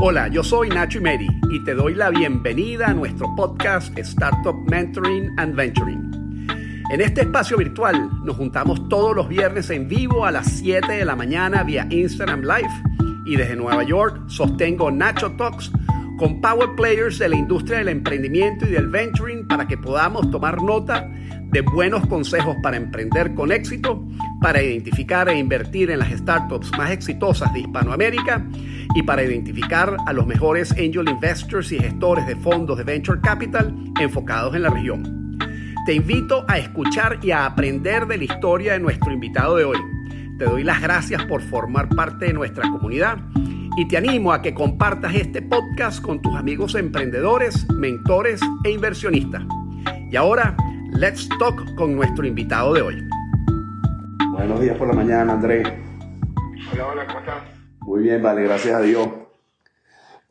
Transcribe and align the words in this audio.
Hola, 0.00 0.28
yo 0.28 0.44
soy 0.44 0.68
Nacho 0.68 1.00
Meri 1.00 1.26
y 1.50 1.58
te 1.64 1.74
doy 1.74 1.92
la 1.92 2.10
bienvenida 2.10 2.86
a 2.86 2.94
nuestro 2.94 3.34
podcast 3.34 3.98
Startup 3.98 4.54
Mentoring 4.70 5.28
and 5.38 5.56
Venturing. 5.56 6.46
En 6.92 7.00
este 7.00 7.22
espacio 7.22 7.56
virtual 7.56 8.08
nos 8.24 8.36
juntamos 8.36 8.88
todos 8.88 9.16
los 9.16 9.28
viernes 9.28 9.70
en 9.70 9.88
vivo 9.88 10.24
a 10.24 10.30
las 10.30 10.46
7 10.52 10.92
de 10.92 11.04
la 11.04 11.16
mañana 11.16 11.64
vía 11.64 11.88
Instagram 11.90 12.42
Live 12.42 12.70
y 13.26 13.34
desde 13.34 13.56
Nueva 13.56 13.82
York 13.82 14.22
sostengo 14.28 14.88
Nacho 14.92 15.32
Talks 15.32 15.72
con 16.16 16.40
power 16.40 16.76
players 16.76 17.18
de 17.18 17.30
la 17.30 17.36
industria 17.36 17.78
del 17.78 17.88
emprendimiento 17.88 18.66
y 18.66 18.70
del 18.70 18.86
venturing 18.86 19.48
para 19.48 19.66
que 19.66 19.78
podamos 19.78 20.30
tomar 20.30 20.62
nota 20.62 21.10
de 21.50 21.60
buenos 21.62 22.06
consejos 22.06 22.54
para 22.62 22.76
emprender 22.76 23.34
con 23.34 23.50
éxito, 23.50 24.06
para 24.40 24.62
identificar 24.62 25.28
e 25.28 25.36
invertir 25.36 25.90
en 25.90 25.98
las 25.98 26.12
startups 26.12 26.70
más 26.78 26.92
exitosas 26.92 27.52
de 27.52 27.60
Hispanoamérica 27.60 28.46
y 28.94 29.02
para 29.02 29.22
identificar 29.22 29.96
a 30.06 30.12
los 30.12 30.26
mejores 30.26 30.72
angel 30.72 31.08
investors 31.08 31.72
y 31.72 31.78
gestores 31.78 32.26
de 32.26 32.36
fondos 32.36 32.78
de 32.78 32.84
venture 32.84 33.20
capital 33.20 33.74
enfocados 34.00 34.54
en 34.54 34.62
la 34.62 34.70
región. 34.70 35.38
Te 35.86 35.94
invito 35.94 36.44
a 36.48 36.58
escuchar 36.58 37.18
y 37.22 37.30
a 37.30 37.46
aprender 37.46 38.06
de 38.06 38.18
la 38.18 38.24
historia 38.24 38.72
de 38.74 38.80
nuestro 38.80 39.12
invitado 39.12 39.56
de 39.56 39.64
hoy. 39.64 39.78
Te 40.38 40.44
doy 40.44 40.62
las 40.62 40.80
gracias 40.80 41.24
por 41.24 41.42
formar 41.42 41.88
parte 41.88 42.26
de 42.26 42.32
nuestra 42.32 42.68
comunidad 42.70 43.18
y 43.76 43.86
te 43.86 43.96
animo 43.96 44.32
a 44.32 44.42
que 44.42 44.54
compartas 44.54 45.14
este 45.14 45.40
podcast 45.40 46.02
con 46.02 46.20
tus 46.20 46.34
amigos 46.36 46.74
emprendedores, 46.74 47.66
mentores 47.70 48.40
e 48.64 48.70
inversionistas. 48.70 49.42
Y 50.10 50.16
ahora, 50.16 50.56
let's 50.92 51.28
talk 51.38 51.74
con 51.74 51.94
nuestro 51.94 52.26
invitado 52.26 52.74
de 52.74 52.82
hoy. 52.82 53.08
Buenos 54.32 54.60
días 54.60 54.76
por 54.76 54.88
la 54.88 54.94
mañana, 54.94 55.32
Andrés. 55.34 55.66
Hola, 56.72 56.86
hola, 56.86 57.06
¿cómo 57.06 57.18
estás? 57.20 57.57
Muy 57.88 58.02
bien, 58.02 58.22
vale, 58.22 58.42
gracias 58.42 58.74
a 58.74 58.82
Dios. 58.82 59.08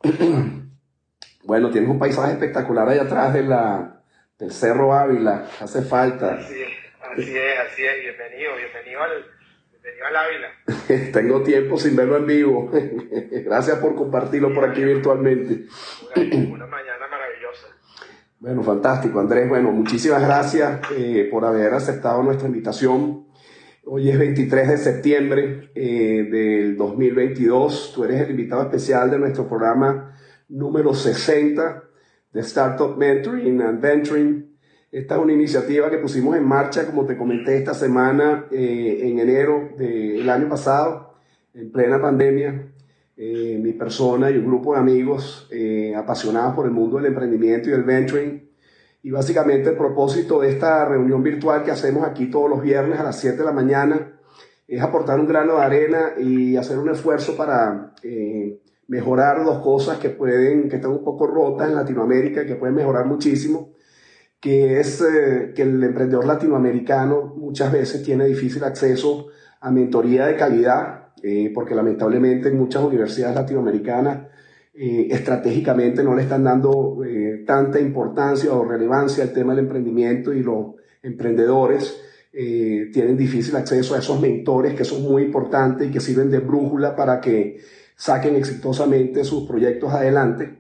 bueno, 1.44 1.72
tienes 1.72 1.89
un 1.89 1.97
paisaje 1.97 2.33
espectacular 2.33 2.88
allá 2.88 3.02
atrás 3.02 3.33
de 3.33 3.41
la, 3.41 4.03
del 4.38 4.52
Cerro 4.52 4.94
Ávila, 4.94 5.47
hace 5.59 5.81
falta. 5.81 6.35
Así 6.35 6.61
es, 6.61 6.69
así 7.02 7.35
es, 7.35 7.59
así 7.59 7.83
es. 7.83 7.94
Bienvenido, 8.00 8.52
bienvenido 8.58 9.02
al, 9.02 9.25
bienvenido 9.72 10.05
al 10.05 10.16
Ávila. 10.16 11.11
Tengo 11.11 11.41
tiempo 11.41 11.80
sin 11.80 11.95
verlo 11.95 12.17
en 12.17 12.28
vivo. 12.28 12.69
gracias 13.44 13.80
por 13.80 13.95
compartirlo 13.95 14.53
por 14.53 14.69
aquí 14.69 14.83
virtualmente. 14.83 15.66
Una, 16.16 16.35
una 16.53 16.67
mañana 16.67 17.08
maravillosa. 17.09 17.69
Bueno, 18.38 18.61
fantástico, 18.61 19.19
Andrés. 19.19 19.50
Bueno, 19.50 19.72
muchísimas 19.72 20.22
gracias 20.22 20.80
eh, 20.95 21.28
por 21.31 21.44
haber 21.44 21.73
aceptado 21.73 22.22
nuestra 22.22 22.47
invitación. 22.47 23.27
Hoy 23.90 24.10
es 24.10 24.20
23 24.20 24.68
de 24.68 24.78
septiembre 24.78 25.70
eh, 25.74 26.28
del 26.30 26.76
2022. 26.76 27.94
Tú 27.96 28.04
eres 28.04 28.20
el 28.20 28.32
invitado 28.32 28.64
especial 28.64 29.10
de 29.10 29.18
nuestro 29.18 29.48
programa 29.48 30.14
número 30.50 30.94
60 30.94 31.84
de 32.34 32.40
Startup 32.42 32.98
Mentoring 32.98 33.62
and 33.62 33.80
Venturing. 33.80 34.58
Esta 34.92 35.16
es 35.16 35.22
una 35.22 35.32
iniciativa 35.32 35.90
que 35.90 36.00
pusimos 36.00 36.36
en 36.36 36.44
marcha, 36.46 36.86
como 36.86 37.06
te 37.06 37.16
comenté 37.16 37.56
esta 37.56 37.74
semana, 37.74 38.48
eh, 38.52 39.00
en 39.04 39.20
enero 39.20 39.70
del 39.78 40.30
año 40.30 40.50
pasado, 40.50 41.14
en 41.54 41.72
plena 41.72 42.02
pandemia. 42.02 42.70
Eh, 43.16 43.58
mi 43.64 43.72
persona 43.72 44.30
y 44.30 44.38
un 44.38 44.48
grupo 44.48 44.74
de 44.74 44.82
amigos 44.82 45.48
eh, 45.50 45.96
apasionados 45.96 46.56
por 46.56 46.66
el 46.66 46.74
mundo 46.74 46.98
del 46.98 47.06
emprendimiento 47.06 47.70
y 47.70 47.72
del 47.72 47.84
venturing 47.84 48.47
y 49.08 49.09
básicamente 49.09 49.69
el 49.69 49.77
propósito 49.77 50.41
de 50.41 50.50
esta 50.50 50.83
reunión 50.83 51.23
virtual 51.23 51.63
que 51.63 51.72
hacemos 51.72 52.05
aquí 52.05 52.30
todos 52.30 52.50
los 52.50 52.61
viernes 52.61 53.00
a 53.00 53.03
las 53.03 53.17
7 53.17 53.38
de 53.38 53.45
la 53.45 53.53
mañana 53.53 54.19
es 54.67 54.81
aportar 54.81 55.17
un 55.17 55.25
grano 55.25 55.55
de 55.55 55.61
arena 55.61 56.00
y 56.19 56.57
hacer 56.57 56.78
un 56.78 56.90
esfuerzo 56.90 57.38
para 57.38 57.94
eh, 58.03 58.59
mejorar 58.90 59.46
dos 59.46 59.59
cosas 59.59 59.97
que 59.97 60.09
pueden, 60.09 60.67
que 60.67 60.75
están 60.75 60.91
un 60.91 61.06
poco 61.06 61.25
rotas 61.25 61.69
en 61.69 61.75
Latinoamérica 61.75 62.46
que 62.46 62.56
pueden 62.56 62.75
mejorar 62.75 63.06
muchísimo, 63.06 63.69
que 64.41 64.81
es 64.81 65.01
eh, 65.01 65.53
que 65.56 65.62
el 65.62 65.81
emprendedor 65.81 66.25
latinoamericano 66.25 67.34
muchas 67.38 67.72
veces 67.72 68.03
tiene 68.03 68.25
difícil 68.25 68.66
acceso 68.66 69.28
a 69.62 69.72
mentoría 69.72 70.25
de 70.25 70.35
calidad, 70.35 71.13
eh, 71.23 71.50
porque 71.56 71.75
lamentablemente 71.75 72.50
en 72.50 72.57
muchas 72.57 72.84
universidades 72.84 73.38
latinoamericanas 73.38 74.28
estratégicamente 74.79 76.03
no 76.03 76.13
le 76.13 76.22
están 76.22 76.44
dando 76.44 77.00
tanta 77.47 77.80
importancia 77.80 78.53
o 78.53 78.63
relevancia 78.63 79.24
al 79.24 79.34
tema 79.34 79.56
del 79.56 79.66
emprendimiento 79.66 80.31
y 80.31 80.44
los 80.44 80.75
emprendedores 81.02 82.00
eh, 82.31 82.91
tienen 82.94 83.18
difícil 83.18 83.56
acceso 83.56 83.96
a 83.96 83.97
esos 83.97 84.22
mentores 84.22 84.75
que 84.75 84.85
son 84.85 85.02
muy 85.02 85.24
importantes 85.24 85.88
y 85.88 85.91
que 85.91 86.00
sirven 86.00 86.30
de 86.30 86.38
brújula 86.38 86.96
para 86.96 87.19
que 87.19 87.58
saquen 87.96 88.35
exitosamente 88.35 89.24
sus 89.24 89.47
proyectos 89.47 89.91
adelante. 89.91 90.59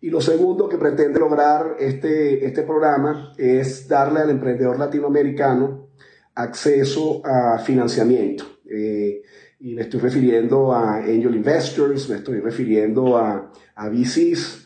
Y 0.00 0.08
lo 0.08 0.22
segundo 0.22 0.66
que 0.66 0.78
pretende 0.78 1.20
lograr 1.20 1.76
este, 1.78 2.46
este 2.46 2.62
programa 2.62 3.34
es 3.36 3.86
darle 3.86 4.20
al 4.20 4.30
emprendedor 4.30 4.78
latinoamericano 4.78 5.88
acceso 6.34 7.20
a 7.22 7.58
financiamiento. 7.58 8.44
Eh, 8.64 9.22
y 9.58 9.74
me 9.74 9.82
estoy 9.82 10.00
refiriendo 10.00 10.72
a 10.72 10.96
angel 10.96 11.34
investors, 11.34 12.08
me 12.08 12.16
estoy 12.16 12.40
refiriendo 12.40 13.18
a, 13.18 13.52
a 13.74 13.88
VCs, 13.90 14.59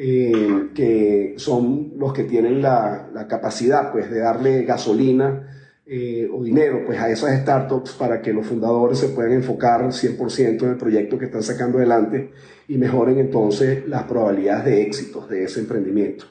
eh, 0.00 0.68
que 0.74 1.34
son 1.38 1.94
los 1.96 2.12
que 2.12 2.22
tienen 2.22 2.62
la, 2.62 3.10
capacidad 3.28 3.90
pues, 3.90 4.08
de 4.10 4.20
darle 4.20 4.62
gasolina 4.62 5.48
eh, 5.84 6.28
o 6.32 6.44
dinero 6.44 6.82
pues, 6.86 7.00
a 7.00 7.10
esas 7.10 7.40
startups 7.40 7.92
para 7.92 8.22
que 8.22 8.32
los 8.32 8.46
fundadores 8.46 8.98
se 8.98 9.08
puedan 9.08 9.32
enfocar 9.32 9.82
100% 9.82 10.62
en 10.62 10.70
el 10.70 10.76
proyecto 10.76 11.18
que 11.18 11.24
están 11.24 11.42
sacando 11.42 11.78
adelante 11.78 12.30
y 12.68 12.78
mejoren 12.78 13.18
entonces 13.18 13.88
las 13.88 14.04
probabilidades 14.04 14.66
de 14.66 14.82
éxito 14.82 15.26
de 15.26 15.44
ese 15.44 15.60
emprendimiento. 15.60 16.26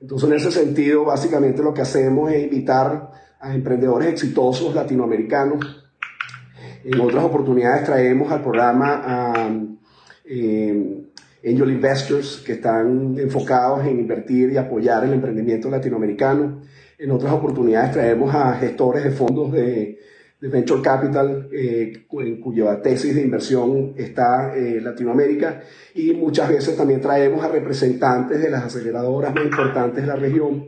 Entonces, 0.00 0.28
en 0.28 0.36
ese 0.36 0.50
sentido, 0.50 1.06
básicamente 1.06 1.62
lo 1.62 1.72
que 1.72 1.80
hacemos 1.80 2.30
es 2.30 2.44
invitar 2.44 3.10
a 3.40 3.54
emprendedores 3.54 4.08
exitosos 4.08 4.74
latinoamericanos 4.74 5.88
en 6.84 7.00
otras 7.00 7.24
oportunidades 7.24 7.84
traemos 7.84 8.30
al 8.30 8.42
programa 8.42 9.02
a 9.04 9.50
eh, 10.24 11.07
angel 11.44 11.70
investors 11.70 12.42
que 12.44 12.52
están 12.52 13.16
enfocados 13.18 13.86
en 13.86 14.00
invertir 14.00 14.50
y 14.52 14.56
apoyar 14.56 15.04
el 15.04 15.12
emprendimiento 15.12 15.70
latinoamericano. 15.70 16.62
En 16.98 17.10
otras 17.10 17.32
oportunidades 17.32 17.92
traemos 17.92 18.34
a 18.34 18.54
gestores 18.54 19.04
de 19.04 19.10
fondos 19.10 19.52
de, 19.52 19.98
de 20.40 20.48
venture 20.48 20.82
capital 20.82 21.48
eh, 21.52 22.06
en 22.10 22.40
cuya 22.40 22.82
tesis 22.82 23.14
de 23.14 23.22
inversión 23.22 23.94
está 23.96 24.56
eh, 24.56 24.80
Latinoamérica 24.80 25.62
y 25.94 26.12
muchas 26.12 26.48
veces 26.48 26.76
también 26.76 27.00
traemos 27.00 27.44
a 27.44 27.48
representantes 27.48 28.40
de 28.40 28.50
las 28.50 28.64
aceleradoras 28.64 29.34
más 29.34 29.44
importantes 29.44 30.02
de 30.02 30.08
la 30.08 30.16
región 30.16 30.66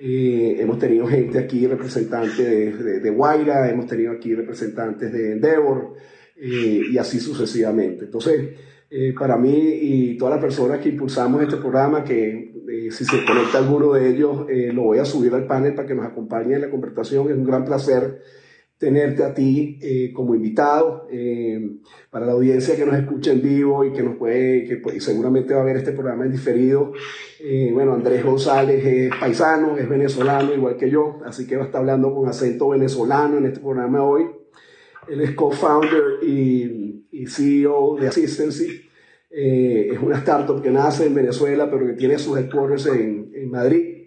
eh, 0.00 0.56
hemos 0.60 0.78
tenido 0.78 1.08
gente 1.08 1.40
aquí, 1.40 1.66
representantes 1.66 2.38
de, 2.38 2.72
de, 2.72 3.00
de, 3.00 3.10
Guaira, 3.10 3.68
hemos 3.68 3.88
tenido 3.88 4.12
aquí 4.12 4.32
representantes 4.32 5.12
de 5.12 5.32
Endeavor 5.32 5.94
eh, 6.36 6.82
y 6.92 6.96
así 6.98 7.18
sucesivamente. 7.18 8.04
Entonces, 8.04 8.50
eh, 8.90 9.14
para 9.18 9.36
mí 9.36 9.50
y 9.52 10.16
todas 10.16 10.34
las 10.34 10.44
personas 10.44 10.80
que 10.80 10.90
impulsamos 10.90 11.42
este 11.42 11.56
programa, 11.56 12.04
que 12.04 12.54
eh, 12.68 12.90
si 12.90 13.04
se 13.04 13.24
conecta 13.24 13.58
alguno 13.58 13.92
de 13.92 14.08
ellos, 14.08 14.46
eh, 14.48 14.72
lo 14.72 14.82
voy 14.82 14.98
a 14.98 15.04
subir 15.04 15.34
al 15.34 15.46
panel 15.46 15.74
para 15.74 15.86
que 15.86 15.94
nos 15.94 16.06
acompañe 16.06 16.54
en 16.54 16.62
la 16.62 16.70
conversación. 16.70 17.28
Es 17.30 17.36
un 17.36 17.44
gran 17.44 17.64
placer 17.64 18.22
tenerte 18.78 19.24
a 19.24 19.34
ti 19.34 19.78
eh, 19.82 20.12
como 20.12 20.36
invitado, 20.36 21.08
eh, 21.10 21.78
para 22.10 22.26
la 22.26 22.32
audiencia 22.32 22.76
que 22.76 22.86
nos 22.86 22.94
escucha 22.94 23.32
en 23.32 23.42
vivo 23.42 23.84
y 23.84 23.92
que 23.92 24.02
nos 24.02 24.16
puede, 24.16 24.64
que 24.64 24.76
pues, 24.76 25.02
seguramente 25.02 25.52
va 25.52 25.62
a 25.62 25.64
ver 25.64 25.76
este 25.76 25.92
programa 25.92 26.24
en 26.24 26.30
diferido. 26.30 26.92
Eh, 27.40 27.70
bueno, 27.72 27.94
Andrés 27.94 28.24
González 28.24 28.84
es 28.84 29.10
paisano, 29.18 29.76
es 29.76 29.88
venezolano, 29.88 30.54
igual 30.54 30.76
que 30.76 30.88
yo, 30.88 31.18
así 31.26 31.46
que 31.46 31.56
va 31.56 31.64
a 31.64 31.66
estar 31.66 31.80
hablando 31.80 32.14
con 32.14 32.28
acento 32.28 32.68
venezolano 32.68 33.38
en 33.38 33.46
este 33.46 33.60
programa 33.60 34.02
hoy. 34.04 34.26
Él 35.08 35.22
es 35.22 35.34
co-founder 35.34 36.22
y, 36.22 37.06
y, 37.10 37.26
CEO 37.26 37.96
de 37.98 38.08
Assistancy. 38.08 38.87
Es 39.40 39.98
una 40.00 40.18
startup 40.18 40.62
que 40.62 40.70
nace 40.70 41.06
en 41.06 41.14
Venezuela, 41.14 41.70
pero 41.70 41.86
que 41.86 41.92
tiene 41.92 42.18
sus 42.18 42.36
headquarters 42.38 42.86
en, 42.86 43.30
en 43.34 43.50
Madrid 43.50 43.98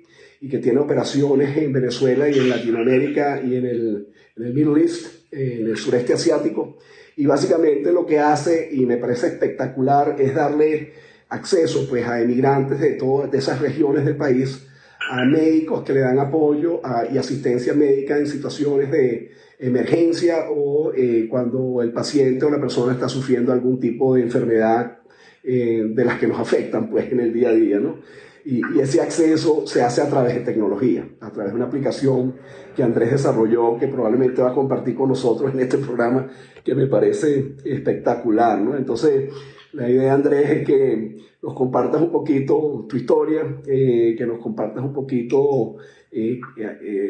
y 0.42 0.50
que 0.50 0.58
tiene 0.58 0.80
operaciones 0.80 1.56
en 1.56 1.72
Venezuela 1.72 2.28
y 2.28 2.38
en 2.38 2.50
Latinoamérica 2.50 3.42
y 3.42 3.56
en 3.56 3.66
el, 3.66 4.08
en 4.36 4.44
el 4.44 4.54
Middle 4.54 4.82
East, 4.82 5.32
en 5.32 5.68
el 5.68 5.78
sureste 5.78 6.14
asiático. 6.14 6.80
Y 7.16 7.28
básicamente 7.28 7.92
lo 7.92 8.06
que 8.06 8.20
hace, 8.20 8.70
y 8.72 8.86
me 8.88 8.98
parece 8.98 9.28
espectacular, 9.28 10.16
es 10.20 10.34
darle 10.34 10.94
acceso 11.30 11.88
pues, 11.88 12.08
a 12.08 12.22
emigrantes 12.22 12.80
de 12.80 12.94
todas 12.94 13.32
de 13.32 13.38
esas 13.38 13.62
regiones 13.62 14.04
del 14.04 14.18
país, 14.18 14.68
a 15.12 15.24
médicos 15.26 15.84
que 15.84 15.94
le 15.94 16.00
dan 16.00 16.18
apoyo 16.18 16.84
a, 16.84 17.06
y 17.12 17.18
asistencia 17.20 17.74
médica 17.74 18.18
en 18.18 18.26
situaciones 18.26 18.92
de 18.92 19.32
emergencia 19.60 20.50
o 20.50 20.92
eh, 20.94 21.28
cuando 21.30 21.84
el 21.84 21.94
paciente 21.94 22.46
o 22.46 22.50
la 22.50 22.60
persona 22.60 22.94
está 22.94 23.08
sufriendo 23.08 23.54
algún 23.54 23.80
tipo 23.80 24.16
de 24.16 24.24
enfermedad 24.24 25.01
eh, 25.44 25.84
de 25.88 26.06
las 26.06 26.20
que 26.20 26.28
nos 26.28 26.40
afectan 26.40 26.90
pues, 26.90 27.12
en 27.12 27.20
el 27.20 27.34
día 27.34 27.50
a 27.50 27.54
día. 27.54 27.80
¿no? 27.80 27.98
Y, 28.46 28.62
ese 28.80 29.02
acceso 29.02 29.66
se 29.66 29.82
hace 29.82 30.02
a 30.02 30.10
través 30.10 30.36
de 30.36 30.42
tecnología, 30.42 31.08
a 31.20 31.32
través 31.32 31.52
de 31.52 31.58
una 31.58 31.66
aplicación 31.66 32.36
que 32.76 32.84
Andrés 32.84 33.12
desarrolló, 33.12 33.78
que 33.78 33.88
probablemente 33.88 34.42
va 34.42 34.52
a 34.52 34.56
compartir 34.56 34.96
con 34.96 35.10
nosotros 35.10 35.54
en 35.54 35.60
este 35.60 35.78
programa, 35.78 36.30
que 36.64 36.76
me 36.76 36.88
parece 36.88 37.56
espectacular. 37.66 38.60
¿no? 38.60 38.76
Entonces, 38.76 39.30
La 39.74 39.90
idea, 39.90 40.14
Andrés, 40.14 40.50
es 40.50 40.68
que 40.68 41.18
nos 41.42 41.54
compartas 41.54 42.02
un 42.02 42.12
poquito 42.12 42.86
tu 42.90 42.98
historia, 42.98 43.62
eh, 43.66 44.16
que 44.18 44.26
nos 44.26 44.40
compartas 44.40 44.84
un 44.84 44.92
poquito 44.92 45.78
eh, 46.12 46.40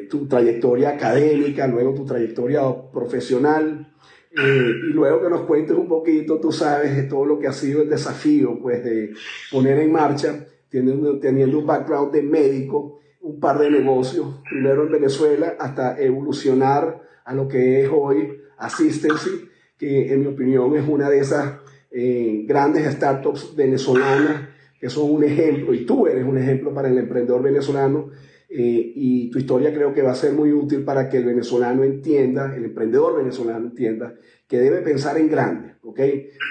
tu 0.10 0.28
trayectoria 0.28 0.92
académica, 0.92 1.68
luego 1.68 1.96
tu 1.96 2.06
trayectoria 2.06 2.62
profesional, 2.94 3.91
y 4.34 4.94
luego 4.94 5.22
que 5.22 5.30
nos 5.30 5.42
cuentes 5.42 5.76
un 5.76 5.88
poquito, 5.88 6.40
tú 6.40 6.52
sabes, 6.52 6.96
de 6.96 7.04
todo 7.04 7.26
lo 7.26 7.40
que 7.40 7.48
ha 7.48 7.54
sido 7.54 7.82
el 7.82 7.90
desafío, 7.90 8.58
pues, 8.62 8.84
de 8.84 9.12
poner 9.52 9.80
en 9.80 9.92
marcha, 9.92 10.48
teniendo, 10.70 11.20
teniendo 11.20 11.60
un 11.60 11.66
background 11.66 12.14
de 12.14 12.22
médico, 12.22 13.00
un 13.22 13.40
par 13.40 13.60
de 13.60 13.70
negocios, 13.70 14.42
primero 14.50 14.84
en 14.84 14.92
Venezuela, 14.92 15.56
hasta 15.60 16.00
evolucionar 16.02 17.02
a 17.26 17.34
lo 17.34 17.48
que 17.48 17.84
es 17.84 17.90
hoy 17.94 18.42
Assistancy, 18.58 19.50
que 19.78 20.14
en 20.14 20.22
mi 20.22 20.28
opinión 20.28 20.76
es 20.76 20.88
una 20.88 21.10
de 21.10 21.20
esas 21.20 21.60
eh, 21.92 22.46
grandes 22.48 22.92
startups 22.94 23.56
venezolanas 23.56 24.50
que 24.80 24.90
son 24.90 25.12
un 25.12 25.24
ejemplo, 25.24 25.76
y 25.76 25.86
tú 25.86 26.08
eres 26.08 26.26
un 26.26 26.40
ejemplo 26.40 26.74
para 26.74 26.88
el 26.88 26.98
emprendedor 26.98 27.44
venezolano, 27.44 28.10
eh, 28.54 28.92
y 28.96 29.30
tu 29.30 29.40
historia 29.40 29.74
creo 29.74 29.94
que 29.94 30.02
va 30.02 30.12
a 30.12 30.16
ser 30.16 30.34
muy 30.34 30.52
útil 30.52 30.84
para 30.84 31.08
que 31.08 31.18
el 31.18 31.24
venezolano 31.24 31.86
entienda, 31.86 32.54
el 32.54 32.66
emprendedor 32.66 33.16
venezolano 33.18 33.68
entienda 33.68 34.16
que 34.46 34.60
debe 34.60 34.82
pensar 34.82 35.18
en 35.18 35.30
grande, 35.30 35.76
¿ok? 35.82 36.00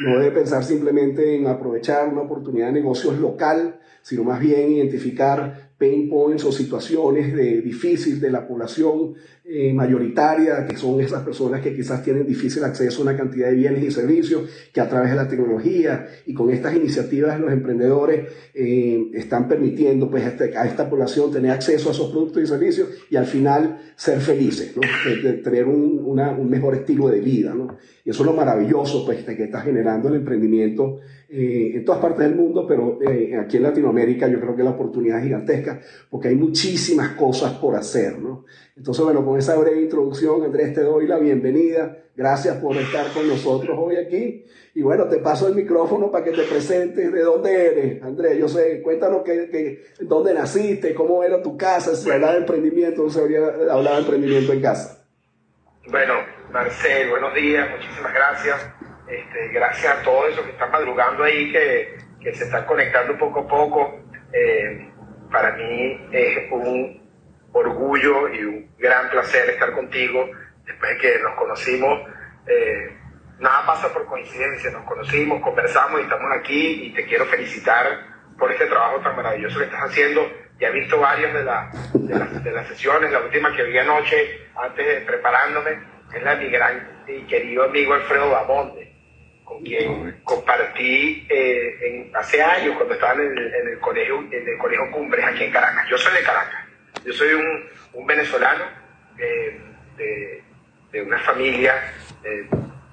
No 0.07 0.19
debe 0.19 0.31
pensar 0.31 0.65
simplemente 0.65 1.37
en 1.37 1.47
aprovechar 1.47 2.09
una 2.09 2.23
oportunidad 2.23 2.69
de 2.69 2.73
negocios 2.73 3.19
local, 3.19 3.81
sino 4.01 4.25
más 4.25 4.41
bien 4.41 4.73
identificar 4.73 5.70
pain 5.81 6.11
points 6.11 6.45
o 6.45 6.53
situaciones 6.53 7.35
de, 7.35 7.63
difíciles 7.63 8.21
de 8.21 8.31
la 8.31 8.47
población 8.47 9.15
eh, 9.43 9.73
mayoritaria, 9.73 10.67
que 10.67 10.77
son 10.77 11.01
esas 11.01 11.23
personas 11.25 11.63
que 11.63 11.75
quizás 11.75 12.05
tienen 12.05 12.27
difícil 12.27 12.63
acceso 12.65 13.01
a 13.01 13.05
una 13.05 13.17
cantidad 13.17 13.49
de 13.49 13.55
bienes 13.55 13.83
y 13.85 13.91
servicios, 13.91 14.43
que 14.75 14.81
a 14.83 14.89
través 14.91 15.09
de 15.09 15.17
la 15.17 15.27
tecnología 15.27 16.07
y 16.27 16.35
con 16.35 16.51
estas 16.51 16.77
iniciativas 16.77 17.41
los 17.41 17.51
emprendedores 17.51 18.29
eh, 18.53 19.11
están 19.15 19.49
permitiendo 19.49 20.11
pues, 20.11 20.25
a, 20.27 20.29
este, 20.29 20.55
a, 20.55 20.67
esta 20.67 20.91
población 20.91 21.33
tener 21.33 21.51
acceso 21.51 21.89
a 21.89 21.93
esos 21.93 22.11
productos 22.11 22.43
y 22.43 22.47
servicios 22.47 22.89
y 23.09 23.17
al 23.17 23.27
final 23.27 23.81
ser 23.97 24.21
felices, 24.21 24.77
¿no? 24.77 24.83
tener 25.43 25.65
un, 25.65 26.51
mejor 26.51 26.75
estilo 26.75 27.09
de 27.09 27.21
vida. 27.21 27.55
Y 28.05 28.11
eso 28.11 28.23
es 28.23 28.27
lo 28.27 28.35
maravilloso 28.35 29.07
pues, 29.07 29.25
que 29.25 29.45
está 29.45 29.63
generando 29.63 30.09
el 30.09 30.17
emprendimiento 30.17 31.01
eh, 31.33 31.77
en 31.77 31.85
todas 31.85 32.01
partes 32.01 32.27
del 32.27 32.35
mundo, 32.35 32.67
pero 32.67 32.99
eh, 33.09 33.37
aquí 33.39 33.59
en 33.59 33.63
Latinoamérica 33.63 34.27
yo 34.27 34.41
creo 34.41 34.57
que 34.57 34.65
la 34.65 34.71
oportunidad 34.71 35.19
es 35.19 35.25
gigantesca 35.27 35.81
porque 36.11 36.27
hay 36.27 36.35
muchísimas 36.35 37.11
cosas 37.11 37.53
por 37.53 37.77
hacer, 37.77 38.19
¿no? 38.19 38.45
Entonces, 38.77 39.05
bueno, 39.05 39.25
con 39.25 39.39
esa 39.39 39.57
breve 39.57 39.81
introducción, 39.81 40.43
Andrés, 40.43 40.75
te 40.75 40.83
doy 40.83 41.07
la 41.07 41.19
bienvenida. 41.19 41.99
Gracias 42.17 42.57
por 42.57 42.77
estar 42.77 43.13
con 43.13 43.29
nosotros 43.29 43.79
hoy 43.81 43.95
aquí. 43.95 44.45
Y 44.75 44.83
bueno, 44.83 45.07
te 45.07 45.19
paso 45.19 45.47
el 45.47 45.55
micrófono 45.55 46.11
para 46.11 46.25
que 46.25 46.33
te 46.33 46.43
presentes 46.43 47.13
de 47.13 47.23
dónde 47.23 47.67
eres. 47.67 48.03
Andrés, 48.03 48.37
yo 48.37 48.49
sé, 48.49 48.83
cuéntanos 48.83 49.23
que, 49.23 49.85
dónde 50.01 50.35
naciste, 50.35 50.95
cómo 50.95 51.23
era 51.23 51.41
tu 51.41 51.57
casa, 51.57 51.95
si 51.95 52.11
hablaba 52.11 52.33
de 52.33 52.41
emprendimiento, 52.41 53.05
no 53.05 53.11
se 53.11 53.21
hablado 53.21 53.95
de 53.95 54.03
emprendimiento 54.03 54.53
en 54.53 54.63
casa. 54.63 55.07
Bueno, 55.89 56.15
Marcel, 56.53 57.09
buenos 57.09 57.33
días, 57.35 57.69
muchísimas 57.71 58.13
gracias 58.13 58.80
este, 59.11 59.49
gracias 59.49 59.99
a 59.99 60.03
todos 60.03 60.31
esos 60.31 60.45
que 60.45 60.53
están 60.53 60.71
madrugando 60.71 61.25
ahí, 61.25 61.51
que, 61.51 61.99
que 62.23 62.35
se 62.35 62.45
están 62.45 62.65
conectando 62.65 63.19
poco 63.19 63.41
a 63.41 63.49
poco. 63.49 64.01
Eh, 64.33 64.89
para 65.31 65.53
mí 65.57 66.09
es 66.13 66.51
un 66.53 67.11
orgullo 67.53 68.29
y 68.29 68.45
un 68.45 68.71
gran 68.79 69.11
placer 69.11 69.51
estar 69.51 69.73
contigo 69.73 70.29
después 70.65 70.93
de 70.93 70.99
que 70.99 71.19
nos 71.19 71.35
conocimos. 71.35 72.09
Eh, 72.47 72.97
nada 73.41 73.67
pasa 73.67 73.93
por 73.93 74.07
coincidencia, 74.07 74.71
nos 74.71 74.85
conocimos, 74.85 75.43
conversamos 75.43 76.01
y 76.01 76.05
estamos 76.05 76.31
aquí 76.37 76.87
y 76.87 76.95
te 76.95 77.05
quiero 77.05 77.25
felicitar 77.27 77.87
por 78.39 78.53
este 78.53 78.67
trabajo 78.67 79.01
tan 79.01 79.17
maravilloso 79.17 79.59
que 79.59 79.65
estás 79.65 79.91
haciendo. 79.91 80.23
Ya 80.61 80.69
he 80.69 80.73
visto 80.73 81.01
varias 81.01 81.33
de, 81.33 81.43
de, 82.01 82.41
de 82.41 82.53
las 82.53 82.69
sesiones, 82.69 83.11
la 83.11 83.21
última 83.21 83.55
que 83.57 83.65
vi 83.65 83.79
anoche, 83.79 84.47
antes 84.55 84.87
de 84.87 85.01
preparándome, 85.01 85.81
es 86.15 86.23
la 86.23 86.37
de 86.37 86.45
mi 86.45 86.51
gran 86.51 87.03
y 87.09 87.23
querido 87.23 87.65
amigo 87.65 87.95
Alfredo 87.95 88.31
Bamonde 88.31 88.80
con 89.51 89.65
quien 89.65 90.21
compartí 90.23 91.27
eh, 91.29 91.77
en, 91.83 92.17
hace 92.17 92.41
años 92.41 92.77
cuando 92.77 92.95
estaba 92.95 93.15
en 93.15 93.37
el, 93.37 93.81
colegio 93.81 94.21
en 94.31 94.49
el 94.49 94.59
colegio 94.59 94.89
Cumbres 94.93 95.25
aquí 95.25 95.43
en 95.43 95.51
Caracas. 95.51 95.89
Yo 95.91 95.99
soy 95.99 96.15
de 96.15 96.23
Caracas, 96.23 96.67
yo 97.05 97.13
soy 97.13 97.35
un, 97.35 97.69
un 97.95 98.07
venezolano 98.07 98.65
eh, 99.19 99.61
de, 99.97 100.45
de, 100.93 101.03
una 101.03 101.19
familia 101.19 101.75
eh, 102.23 102.49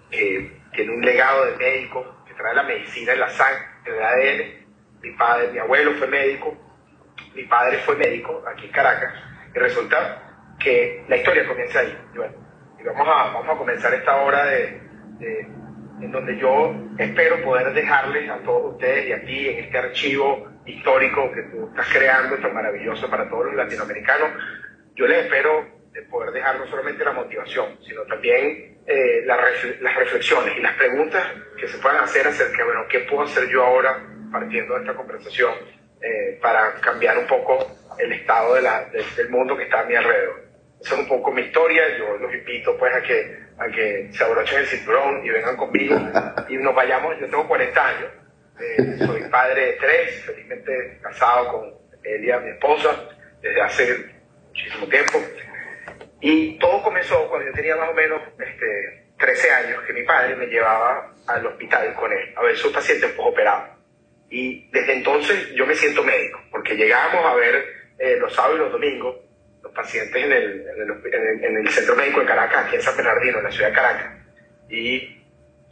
que 0.10 0.52
tiene 0.74 0.96
un 0.96 1.02
legado 1.02 1.46
de 1.46 1.58
médico, 1.58 2.24
que 2.28 2.34
trae 2.34 2.56
la 2.56 2.64
medicina 2.64 3.14
en 3.14 3.20
la 3.20 3.30
sangre, 3.30 3.64
en 3.86 3.94
el 3.94 4.02
ADN. 4.02 4.68
Mi 5.04 5.12
padre, 5.12 5.50
mi 5.50 5.60
abuelo 5.60 5.92
fue 5.94 6.08
médico, 6.08 6.58
mi 7.36 7.44
padre 7.44 7.78
fue 7.86 7.96
médico 7.98 8.44
aquí 8.52 8.66
en 8.66 8.72
Caracas, 8.72 9.14
y 9.54 9.60
resulta 9.60 10.56
que 10.60 11.06
la 11.08 11.18
historia 11.18 11.48
comienza 11.48 11.82
ahí. 11.82 11.96
Y 12.16 12.18
bueno, 12.18 12.34
y 12.80 12.84
vamos 12.84 13.08
a, 13.08 13.32
vamos 13.32 13.48
a 13.48 13.58
comenzar 13.60 13.94
esta 13.94 14.16
hora 14.16 14.46
de 14.46 14.88
en 16.02 16.12
donde 16.12 16.38
yo 16.38 16.76
espero 16.98 17.42
poder 17.44 17.74
dejarles 17.74 18.30
a 18.30 18.38
todos 18.40 18.74
ustedes 18.74 19.08
y 19.08 19.12
a 19.14 19.26
ti 19.26 19.50
en 19.50 19.66
este 19.66 19.78
archivo 19.78 20.48
histórico 20.66 21.32
que 21.32 21.44
tú 21.44 21.68
estás 21.70 21.88
creando, 21.92 22.36
tan 22.38 22.54
maravilloso 22.54 23.10
para 23.10 23.30
todos 23.30 23.46
los 23.46 23.56
latinoamericanos, 23.56 24.30
yo 24.96 25.08
les 25.08 25.26
espero 25.26 25.78
poder 26.10 26.32
dejar 26.32 26.60
no 26.60 26.68
solamente 26.68 27.04
la 27.04 27.12
motivación, 27.12 27.78
sino 27.86 28.04
también 28.04 28.78
eh, 28.86 29.24
las 29.26 29.96
reflexiones 29.96 30.58
y 30.58 30.62
las 30.62 30.76
preguntas 30.76 31.26
que 31.60 31.68
se 31.68 31.78
puedan 31.80 32.04
hacer 32.04 32.28
acerca 32.28 32.58
de, 32.58 32.64
bueno, 32.64 32.82
¿qué 32.90 33.00
puedo 33.02 33.24
hacer 33.24 33.48
yo 33.50 33.64
ahora 33.64 34.00
partiendo 34.32 34.76
de 34.76 34.82
esta 34.82 34.94
conversación 34.94 35.54
eh, 36.02 36.38
para 36.42 36.74
cambiar 36.76 37.18
un 37.18 37.28
poco 37.28 37.68
el 37.98 38.12
estado 38.12 38.54
del 38.56 39.30
mundo 39.30 39.58
que 39.58 39.64
está 39.64 39.82
a 39.82 39.86
mi 39.86 39.96
alrededor? 39.96 40.47
Esa 40.80 40.94
es 40.94 41.00
un 41.00 41.08
poco 41.08 41.32
mi 41.32 41.42
historia, 41.42 41.84
yo 41.98 42.18
los 42.18 42.34
invito 42.34 42.78
pues 42.78 42.94
a 42.94 43.02
que 43.02 43.48
a 43.58 43.68
que 43.68 44.10
se 44.12 44.24
abrochen 44.24 44.60
el 44.60 44.68
cinturón 44.68 45.26
y 45.26 45.30
vengan 45.30 45.58
conmigo 45.58 45.96
y 46.48 46.58
nos 46.58 46.76
vayamos. 46.76 47.20
Yo 47.20 47.28
tengo 47.28 47.48
40 47.48 47.88
años, 47.88 48.12
eh, 48.60 48.98
soy 49.06 49.22
padre 49.30 49.66
de 49.66 49.74
tres, 49.74 50.24
felizmente 50.26 51.00
casado 51.02 51.52
con 51.52 51.74
Elia, 52.04 52.40
mi 52.40 52.52
esposa, 52.52 53.10
desde 53.42 53.62
hace 53.62 54.06
muchísimo 54.48 54.88
tiempo. 54.88 55.20
Y 56.22 56.58
todo 56.60 56.84
comenzó 56.84 57.28
cuando 57.30 57.48
yo 57.48 57.54
tenía 57.54 57.76
más 57.76 57.90
o 57.90 57.94
menos 57.94 58.22
este, 58.40 59.08
13 59.18 59.52
años, 59.52 59.84
que 59.84 59.94
mi 59.94 60.04
padre 60.04 60.36
me 60.36 60.48
llevaba 60.48 61.14
al 61.28 61.46
hospital 61.46 61.94
con 61.96 62.12
él 62.12 62.34
a 62.36 62.44
ver 62.44 62.56
sus 62.56 62.72
pacientes 62.72 63.14
operados. 63.18 63.70
Y 64.30 64.70
desde 64.72 64.94
entonces 64.94 65.54
yo 65.56 65.66
me 65.66 65.76
siento 65.76 66.04
médico, 66.04 66.40
porque 66.52 66.76
llegábamos 66.76 67.26
a 67.26 67.36
ver 67.36 67.64
eh, 67.98 68.18
los 68.20 68.34
sábados 68.34 68.58
y 68.58 68.60
los 68.60 68.72
domingos 68.72 69.16
pacientes 69.78 70.24
en 70.24 70.32
el, 70.32 70.66
en 71.14 71.58
el, 71.58 71.70
Centro 71.70 71.96
Médico 71.96 72.20
de 72.20 72.26
Caracas, 72.26 72.66
aquí 72.66 72.76
en 72.76 72.82
San 72.82 72.98
Bernardino, 72.98 73.38
en 73.38 73.44
la 73.44 73.52
ciudad 73.52 73.70
de 73.70 73.76
Caracas. 73.76 74.12
Y 74.70 75.24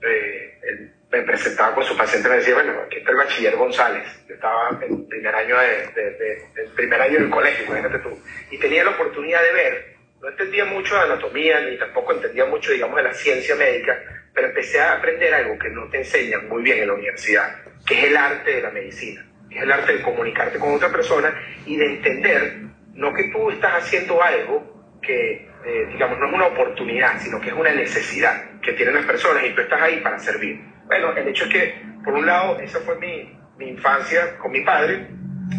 eh, 0.04 0.60
él 0.62 0.94
me 1.12 1.22
presentaba 1.24 1.74
con 1.74 1.84
su 1.84 1.98
paciente 1.98 2.28
y 2.28 2.32
me 2.32 2.38
decía, 2.38 2.54
bueno, 2.54 2.74
aquí 2.86 2.98
está 2.98 3.12
el 3.12 3.18
bachiller 3.18 3.56
González. 3.56 4.04
Yo 4.28 4.36
estaba 4.36 4.70
en 4.82 5.08
primer 5.08 5.36
año 5.36 5.58
de, 5.58 6.70
primer 6.76 7.02
año 7.02 7.20
del 7.20 7.30
colegio, 7.30 7.66
imagínate 7.66 8.00
tú. 8.00 8.20
Y 8.52 8.60
tenía 8.60 8.84
la 8.84 8.92
oportunidad 8.92 9.42
de 9.42 9.54
ver, 9.54 9.96
no 10.22 10.30
entendía 10.30 10.66
mucho 10.66 10.96
de 10.96 11.02
anatomía, 11.02 11.62
ni 11.62 11.78
tampoco 11.78 12.14
entendía 12.14 12.46
mucho, 12.46 12.72
digamos, 12.72 12.98
de 12.98 13.04
la 13.04 13.14
ciencia 13.14 13.56
médica, 13.56 13.98
pero 14.34 14.48
empecé 14.48 14.80
a 14.80 14.94
aprender 14.94 15.34
algo 15.34 15.58
que 15.58 15.70
no 15.70 15.90
te 15.90 15.98
enseñan 15.98 16.48
muy 16.48 16.62
bien 16.62 16.80
en 16.80 16.88
la 16.88 16.94
universidad, 16.94 17.56
que 17.88 17.98
es 17.98 18.06
el 18.06 18.18
arte 18.18 18.56
de 18.56 18.62
la 18.62 18.70
medicina, 18.70 19.26
es 19.50 19.62
el 19.62 19.72
arte 19.72 19.94
de 19.94 20.02
comunicarte 20.02 20.60
con 20.60 20.74
otra 20.74 20.92
persona 20.92 21.34
y 21.66 21.78
de 21.78 21.86
entender 21.86 22.66
no 22.96 23.14
que 23.14 23.30
tú 23.32 23.52
estás 23.52 23.84
haciendo 23.84 24.22
algo 24.22 24.98
que, 25.02 25.48
eh, 25.66 25.88
digamos, 25.92 26.18
no 26.18 26.28
es 26.28 26.34
una 26.34 26.48
oportunidad, 26.48 27.20
sino 27.20 27.40
que 27.40 27.50
es 27.50 27.54
una 27.54 27.72
necesidad 27.72 28.60
que 28.62 28.74
tienen 28.74 28.96
las 28.96 29.06
personas 29.06 29.44
y 29.46 29.54
tú 29.54 29.62
estás 29.62 29.82
ahí 29.82 30.00
para 30.02 30.18
servir. 30.18 30.60
Bueno, 30.86 31.16
el 31.16 31.28
hecho 31.28 31.46
es 31.46 31.52
que, 31.52 31.82
por 32.04 32.14
un 32.14 32.26
lado, 32.26 32.60
esa 32.60 32.80
fue 32.80 32.98
mi, 32.98 33.38
mi 33.58 33.70
infancia 33.70 34.38
con 34.38 34.52
mi 34.52 34.62
padre, 34.62 35.08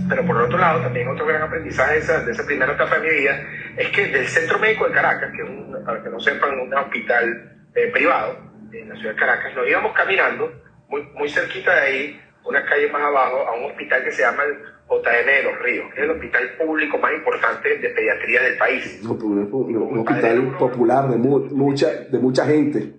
pero 0.09 0.25
por 0.25 0.37
otro 0.37 0.59
lado, 0.59 0.81
también 0.81 1.09
otro 1.09 1.27
gran 1.27 1.43
aprendizaje 1.43 2.01
de 2.01 2.33
esa, 2.33 2.47
primera 2.47 2.73
etapa 2.73 2.99
de 2.99 3.09
mi 3.09 3.21
vida 3.21 3.41
es 3.77 3.89
que 3.91 4.07
del 4.07 4.27
Centro 4.27 4.59
Médico 4.59 4.87
de 4.89 4.95
Caracas, 4.95 5.31
que 5.31 5.43
es 5.43 5.49
un, 5.49 5.85
para 5.85 6.03
que 6.03 6.09
no 6.09 6.19
sepan, 6.19 6.59
un 6.59 6.75
hospital 6.75 7.69
eh, 7.75 7.91
privado 7.93 8.39
en 8.73 8.89
la 8.89 8.97
ciudad 8.97 9.13
de 9.13 9.21
Caracas, 9.21 9.55
nos 9.55 9.69
íbamos 9.69 9.93
caminando 9.93 10.53
muy, 10.89 11.03
muy 11.15 11.29
cerquita 11.29 11.75
de 11.75 11.81
ahí, 11.81 12.21
una 12.45 12.65
calle 12.65 12.89
más 12.91 13.03
abajo, 13.03 13.47
a 13.47 13.55
un 13.55 13.65
hospital 13.67 14.05
que 14.05 14.13
se 14.13 14.23
llama 14.23 14.45
el 14.45 14.76
JN 14.89 15.27
de 15.27 15.43
los 15.43 15.59
Ríos, 15.61 15.93
que 15.93 16.01
es 16.01 16.05
el 16.05 16.11
hospital 16.11 16.51
público 16.59 16.99
más 16.99 17.13
importante 17.13 17.77
de 17.79 17.89
pediatría 17.91 18.43
del 18.43 18.57
país. 18.57 19.01
Un, 19.03 19.99
hospital 19.99 20.57
popular 20.59 21.09
de, 21.09 21.17
mucha, 21.17 21.91
de 21.93 22.19
mucha 22.19 22.47
gente. 22.47 22.93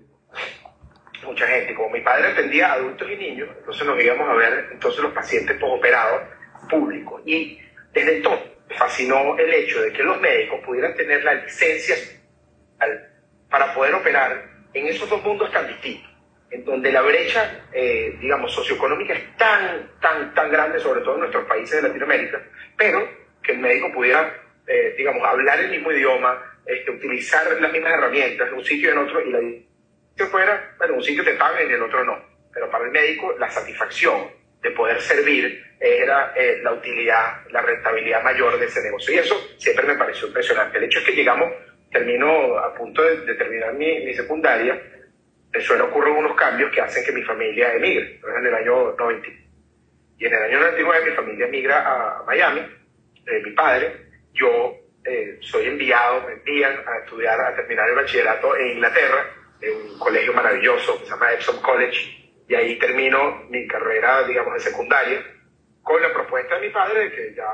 Mucha 1.26 1.48
gente. 1.48 1.76
Como 1.76 1.90
mi 1.90 2.02
padre 2.02 2.28
atendía 2.28 2.72
a 2.72 2.74
adultos 2.74 3.08
y 3.10 3.16
niños, 3.16 3.50
entonces 3.58 3.88
nos 3.88 4.04
íbamos 4.04 4.30
a 4.30 4.34
ver 4.34 4.70
entonces 4.72 5.02
los 5.02 5.14
pacientes 5.14 5.58
posoperados 5.58 6.24
públicos. 6.70 7.22
Y 7.26 7.60
desde 7.94 8.18
entonces 8.18 8.48
fascinó 8.78 9.38
el 9.38 9.54
hecho 9.54 9.82
de 9.82 9.94
que 9.94 10.04
los 10.04 10.20
médicos 10.20 10.60
pudieran 10.66 10.94
tener 10.96 11.24
la 11.24 11.36
licencia 11.36 11.96
para 13.50 13.74
poder 13.74 13.96
operar 13.96 14.44
en 14.74 14.88
esos 14.88 15.10
dos 15.10 15.24
mundos 15.24 15.52
tan 15.52 15.68
distintos. 15.68 16.07
En 16.50 16.64
donde 16.64 16.92
la 16.92 17.02
brecha, 17.02 17.68
eh, 17.74 18.18
digamos, 18.20 18.54
socioeconómica 18.54 19.14
es 19.14 19.36
tan, 19.38 19.92
tan, 20.00 20.34
tan 20.34 20.52
grande, 20.52 20.80
sobre 20.80 21.02
todo 21.02 21.16
en 21.16 21.22
nuestros 21.22 21.46
países 21.46 21.82
de 21.82 21.88
Latinoamérica, 21.88 22.42
pero 22.78 23.08
que 23.44 23.52
el 23.52 23.60
médico 23.60 23.92
pudiera, 23.94 24.34
eh, 24.66 24.96
digamos, 24.98 25.24
hablar 25.28 25.60
el 25.60 25.72
mismo 25.72 25.92
idioma, 25.92 26.42
este, 26.66 26.92
utilizar 26.92 27.46
las 27.60 27.72
mismas 27.72 27.94
herramientas 27.94 28.48
en 28.48 28.54
un 28.54 28.64
sitio 28.64 28.92
en 28.92 28.98
otro, 28.98 29.22
y 29.22 29.32
la 29.32 29.40
que 30.18 30.26
fuera, 30.26 30.76
bueno, 30.78 30.96
un 30.96 31.04
sitio 31.04 31.24
te 31.24 31.34
paga 31.34 31.64
y 31.64 31.72
el 31.72 31.82
otro 31.82 32.04
no. 32.04 32.18
Pero 32.52 32.70
para 32.72 32.86
el 32.86 32.92
médico, 32.92 33.36
la 33.38 33.50
satisfacción 33.50 34.30
de 34.62 34.72
poder 34.72 35.00
servir 35.00 35.64
era 35.80 36.34
eh, 36.36 36.60
la 36.64 36.74
utilidad, 36.74 37.46
la 37.52 37.62
rentabilidad 37.62 38.24
mayor 38.24 38.58
de 38.58 38.66
ese 38.66 38.82
negocio. 38.82 39.14
Y 39.14 39.20
eso 39.20 39.36
siempre 39.58 39.86
me 39.86 39.96
pareció 39.96 40.28
impresionante. 40.28 40.78
El 40.78 40.86
hecho 40.86 41.00
es 41.00 41.06
que 41.06 41.12
llegamos, 41.12 41.54
termino 41.92 42.58
a 42.58 42.74
punto 42.74 43.04
de, 43.04 43.36
terminar 43.36 43.74
mi, 43.76 44.06
mi 44.06 44.14
secundaria, 44.16 44.82
suelen 45.62 45.88
ocurrir 45.88 46.14
unos 46.14 46.36
cambios 46.36 46.72
que 46.72 46.82
hacen 46.82 47.04
que 47.04 47.12
mi 47.12 47.24
familia 47.24 47.74
emigre. 47.74 48.16
Entonces, 48.16 48.40
en 48.40 48.48
el 48.48 48.54
año 48.54 48.96
90. 48.98 49.28
Y 50.20 50.26
en 50.26 50.34
el 50.34 50.44
año 50.44 50.60
99 50.60 51.06
mi 51.10 51.16
familia 51.16 51.46
emigra 51.48 52.20
a 52.20 52.24
Miami, 52.24 52.62
eh, 52.62 53.42
mi 53.44 53.52
padre, 53.52 54.08
yo 54.34 54.76
eh, 55.06 55.38
soy 55.42 55.68
enviado, 55.68 56.24
me 56.28 56.34
envían 56.34 56.74
a 56.86 56.98
estudiar, 57.04 57.40
a 57.40 57.56
terminar 57.56 57.88
el 57.90 57.96
bachillerato 57.96 58.56
en 58.58 58.68
Inglaterra, 58.74 59.26
en 59.62 59.92
un 59.92 60.00
colegio 60.00 60.34
maravilloso 60.34 61.00
que 61.00 61.06
se 61.06 61.12
llama 61.12 61.34
Epsom 61.34 61.62
College, 61.62 62.34
y 62.48 62.56
ahí 62.56 62.80
termino 62.80 63.44
mi 63.50 63.68
carrera, 63.68 64.24
digamos, 64.24 64.54
de 64.54 64.60
secundaria, 64.60 65.24
con 65.84 66.02
la 66.02 66.12
propuesta 66.14 66.56
de 66.56 66.68
mi 66.68 66.74
padre 66.74 67.02
de 67.02 67.12
que 67.12 67.34
ya, 67.36 67.46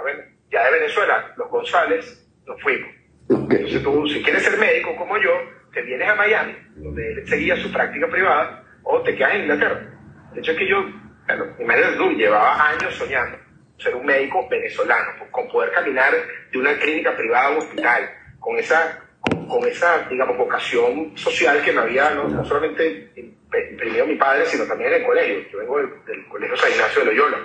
ya 0.49 0.65
de 0.65 0.79
Venezuela, 0.79 1.33
los 1.37 1.49
González, 1.49 2.27
nos 2.45 2.61
fuimos. 2.61 2.89
Entonces 3.29 3.83
tú, 3.83 4.07
si 4.07 4.23
quieres 4.23 4.43
ser 4.43 4.57
médico 4.57 4.95
como 4.95 5.17
yo, 5.17 5.31
te 5.73 5.81
vienes 5.81 6.07
a 6.07 6.15
Miami, 6.15 6.55
donde 6.75 7.13
él 7.13 7.27
seguía 7.27 7.55
su 7.57 7.71
práctica 7.71 8.07
privada, 8.07 8.63
o 8.83 9.01
te 9.01 9.15
quedas 9.15 9.35
en 9.35 9.41
Inglaterra. 9.41 9.81
De 10.33 10.39
hecho 10.39 10.51
es 10.51 10.57
que 10.57 10.67
yo, 10.67 10.83
bueno, 11.27 11.45
imagínate 11.59 12.15
llevaba 12.15 12.69
años 12.69 12.93
soñando 12.95 13.37
ser 13.77 13.95
un 13.95 14.05
médico 14.05 14.47
venezolano, 14.49 15.11
con 15.31 15.47
poder 15.49 15.71
caminar 15.71 16.13
de 16.51 16.57
una 16.57 16.73
clínica 16.77 17.15
privada 17.15 17.47
a 17.47 17.51
un 17.51 17.57
hospital, 17.57 18.09
con 18.39 18.57
esa, 18.57 18.99
con, 19.47 19.67
esa 19.67 20.07
digamos, 20.09 20.37
vocación 20.37 21.17
social 21.17 21.61
que 21.63 21.73
me 21.73 21.81
había 21.81 22.11
no, 22.11 22.45
solamente 22.45 23.11
imprimido 23.71 24.05
mi 24.05 24.15
padre, 24.15 24.45
sino 24.45 24.65
también 24.65 24.93
en 24.93 25.01
el 25.01 25.05
colegio. 25.05 25.49
Yo 25.51 25.59
vengo 25.59 25.77
del 25.77 26.27
Colegio 26.27 26.57
San 26.57 26.71
Ignacio 26.71 27.01
de 27.01 27.07
Loyola, 27.07 27.37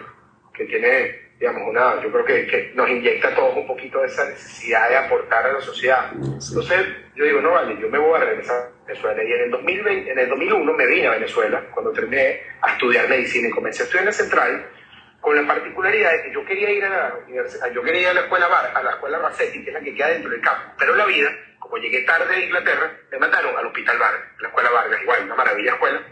que 0.55 0.65
tiene 0.65 1.28
digamos, 1.39 1.69
una, 1.69 2.03
yo 2.03 2.11
creo 2.11 2.25
que, 2.25 2.47
que, 2.47 2.73
nos 2.75 2.89
inyecta 2.89 3.29
a 3.29 3.35
todos 3.35 3.57
un 3.57 3.67
poquito 3.67 4.01
de 4.01 4.07
esa 4.07 4.29
necesidad 4.29 4.89
de 4.89 4.97
aportar 4.97 5.47
a 5.47 5.53
la 5.53 5.61
sociedad. 5.61 6.11
Entonces, 6.13 6.87
yo 7.15 7.25
digo, 7.25 7.41
no 7.41 7.53
vale, 7.53 7.81
yo 7.81 7.89
me 7.89 7.99
voy 7.99 8.21
a 8.21 8.25
regresar 8.25 8.57
a 8.57 8.87
Venezuela. 8.87 9.23
Y 9.23 9.33
en 9.33 9.41
el, 9.43 9.51
2020, 9.51 10.13
en 10.13 10.19
el 10.19 10.29
2001 10.29 10.73
me 10.73 10.87
vine 10.87 11.07
a 11.07 11.13
Venezuela, 11.13 11.65
cuando 11.73 11.93
terminé 11.93 12.41
a 12.61 12.73
estudiar 12.73 13.09
medicina 13.09 13.49
y 13.49 13.53
comencé 13.53 13.83
a 13.83 13.85
estudiar 13.85 14.03
en 14.03 14.07
la 14.07 14.13
central, 14.13 14.67
con 15.21 15.37
la 15.37 15.47
particularidad 15.47 16.13
de 16.13 16.23
que 16.23 16.33
yo 16.33 16.45
quería 16.45 16.71
ir 16.71 16.85
a 16.85 16.91
la 16.91 17.15
universidad, 17.27 17.73
yo 17.73 17.83
quería 17.83 18.03
ir 18.03 18.09
a 18.09 18.15
la 18.15 18.21
escuela 18.23 18.49
Bar, 18.49 18.73
a 18.75 18.83
la 18.83 18.91
escuela 18.93 19.19
Racetti, 19.19 19.63
que 19.63 19.71
es 19.71 19.75
la 19.75 19.81
que 19.81 19.95
queda 19.95 20.09
dentro 20.09 20.31
del 20.31 20.41
campo. 20.41 20.73
Pero 20.79 20.95
la 20.97 21.07
vida, 21.07 21.31
como 21.59 21.77
llegué 21.77 22.01
tarde 22.03 22.35
de 22.35 22.47
Inglaterra, 22.47 22.97
me 23.11 23.19
mandaron 23.19 23.57
al 23.57 23.67
hospital 23.67 23.99
Vargas, 23.99 24.25
la 24.41 24.49
escuela 24.49 24.71
Vargas, 24.71 25.03
igual, 25.03 25.25
una 25.25 25.35
maravilla 25.35 25.73
escuela, 25.73 26.03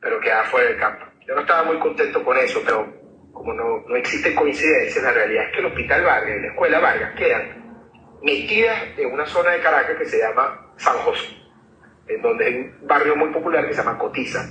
pero 0.00 0.20
quedaba 0.20 0.44
fuera 0.44 0.68
del 0.68 0.78
campo. 0.78 1.06
Yo 1.26 1.34
no 1.34 1.40
estaba 1.40 1.64
muy 1.64 1.78
contento 1.78 2.24
con 2.24 2.36
eso, 2.36 2.62
pero 2.64 3.05
como 3.36 3.52
no, 3.52 3.84
no 3.86 3.96
existe 3.96 4.34
coincidencia, 4.34 5.02
la 5.02 5.12
realidad 5.12 5.44
es 5.44 5.52
que 5.52 5.58
el 5.58 5.66
Hospital 5.66 6.04
Vargas 6.04 6.36
y 6.38 6.40
la 6.40 6.48
Escuela 6.48 6.80
Vargas 6.80 7.14
quedan 7.16 7.66
metidas 8.22 8.82
en 8.96 9.12
una 9.12 9.26
zona 9.26 9.50
de 9.52 9.60
Caracas 9.60 9.96
que 9.98 10.06
se 10.06 10.18
llama 10.18 10.72
San 10.78 10.96
José, 10.98 11.36
en 12.08 12.22
donde 12.22 12.46
hay 12.46 12.54
un 12.54 12.86
barrio 12.86 13.14
muy 13.14 13.28
popular 13.28 13.66
que 13.66 13.74
se 13.74 13.82
llama 13.82 13.98
Cotiza. 13.98 14.42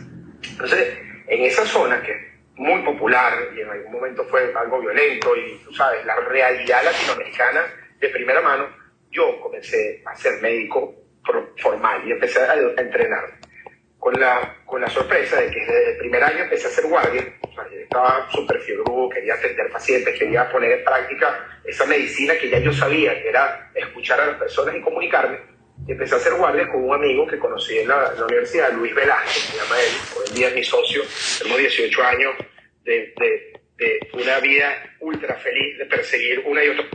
Entonces, 0.52 1.00
en 1.28 1.42
esa 1.42 1.66
zona, 1.66 2.00
que 2.04 2.12
es 2.12 2.18
muy 2.58 2.84
popular 2.84 3.34
y 3.56 3.62
en 3.62 3.70
algún 3.72 3.92
momento 3.92 4.24
fue 4.26 4.54
algo 4.56 4.80
violento 4.80 5.36
y 5.36 5.58
tú 5.66 5.74
sabes, 5.74 6.06
la 6.06 6.18
realidad 6.18 6.84
latinoamericana 6.86 7.62
de 8.00 8.10
primera 8.10 8.42
mano, 8.42 8.68
yo 9.10 9.42
comencé 9.42 10.04
a 10.06 10.16
ser 10.16 10.42
médico 10.44 10.94
formal 11.58 12.08
y 12.08 12.12
empecé 12.12 12.40
a 12.40 12.54
entrenar 12.54 13.40
con 14.06 14.20
la, 14.20 14.56
con 14.68 14.80
la 14.80 14.88
sorpresa 14.88 15.42
de 15.42 15.50
que 15.50 15.60
desde 15.62 15.94
el 15.94 15.98
primer 15.98 16.24
año 16.24 16.44
empecé 16.44 16.68
a 16.68 16.70
ser 16.70 16.86
guardia, 16.86 17.26
estaba 17.82 18.30
súper 18.32 18.60
fiebrudo, 18.60 19.10
quería 19.10 19.34
atender 19.34 19.68
pacientes, 19.72 20.20
quería 20.20 20.48
poner 20.52 20.74
en 20.74 20.84
práctica 20.84 21.60
esa 21.64 21.88
medicina 21.88 22.36
que 22.40 22.48
ya 22.48 22.60
yo 22.60 22.72
sabía, 22.72 23.20
que 23.20 23.30
era 23.30 23.72
escuchar 23.74 24.22
a 24.22 24.28
las 24.28 24.36
personas 24.36 24.76
y 24.76 24.82
comunicarme. 24.82 25.40
Y 25.88 25.94
empecé 25.94 26.14
a 26.14 26.20
ser 26.20 26.36
guardia 26.36 26.70
con 26.70 26.84
un 26.84 26.94
amigo 26.94 27.26
que 27.26 27.40
conocí 27.40 27.80
en 27.80 27.88
la, 27.88 28.14
universidad, 28.24 28.72
Luis 28.74 28.94
Velázquez, 28.94 29.42
se 29.42 29.58
llama 29.58 29.76
él, 29.82 29.94
hoy 30.20 30.26
en 30.30 30.36
día 30.36 30.48
es 30.50 30.56
mi 30.56 30.64
socio, 30.64 31.02
tenemos 31.40 31.60
18 31.62 32.04
años 32.04 32.36
de, 32.84 33.12
de, 33.18 33.60
de, 33.78 34.10
una 34.14 34.40
vida 34.40 34.84
ultra 35.00 35.34
feliz 35.34 35.80
de 35.80 35.86
perseguir 35.88 36.44
una 36.46 36.64
y 36.64 36.70
otra 36.70 36.86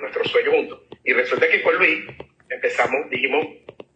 nuestros 0.00 0.30
sueños 0.30 0.54
juntos. 0.54 0.80
Y 1.02 1.12
resulta 1.12 1.48
que 1.48 1.60
con 1.64 1.74
Luis 1.74 2.04
empezamos, 2.48 3.10
dijimos, 3.10 3.48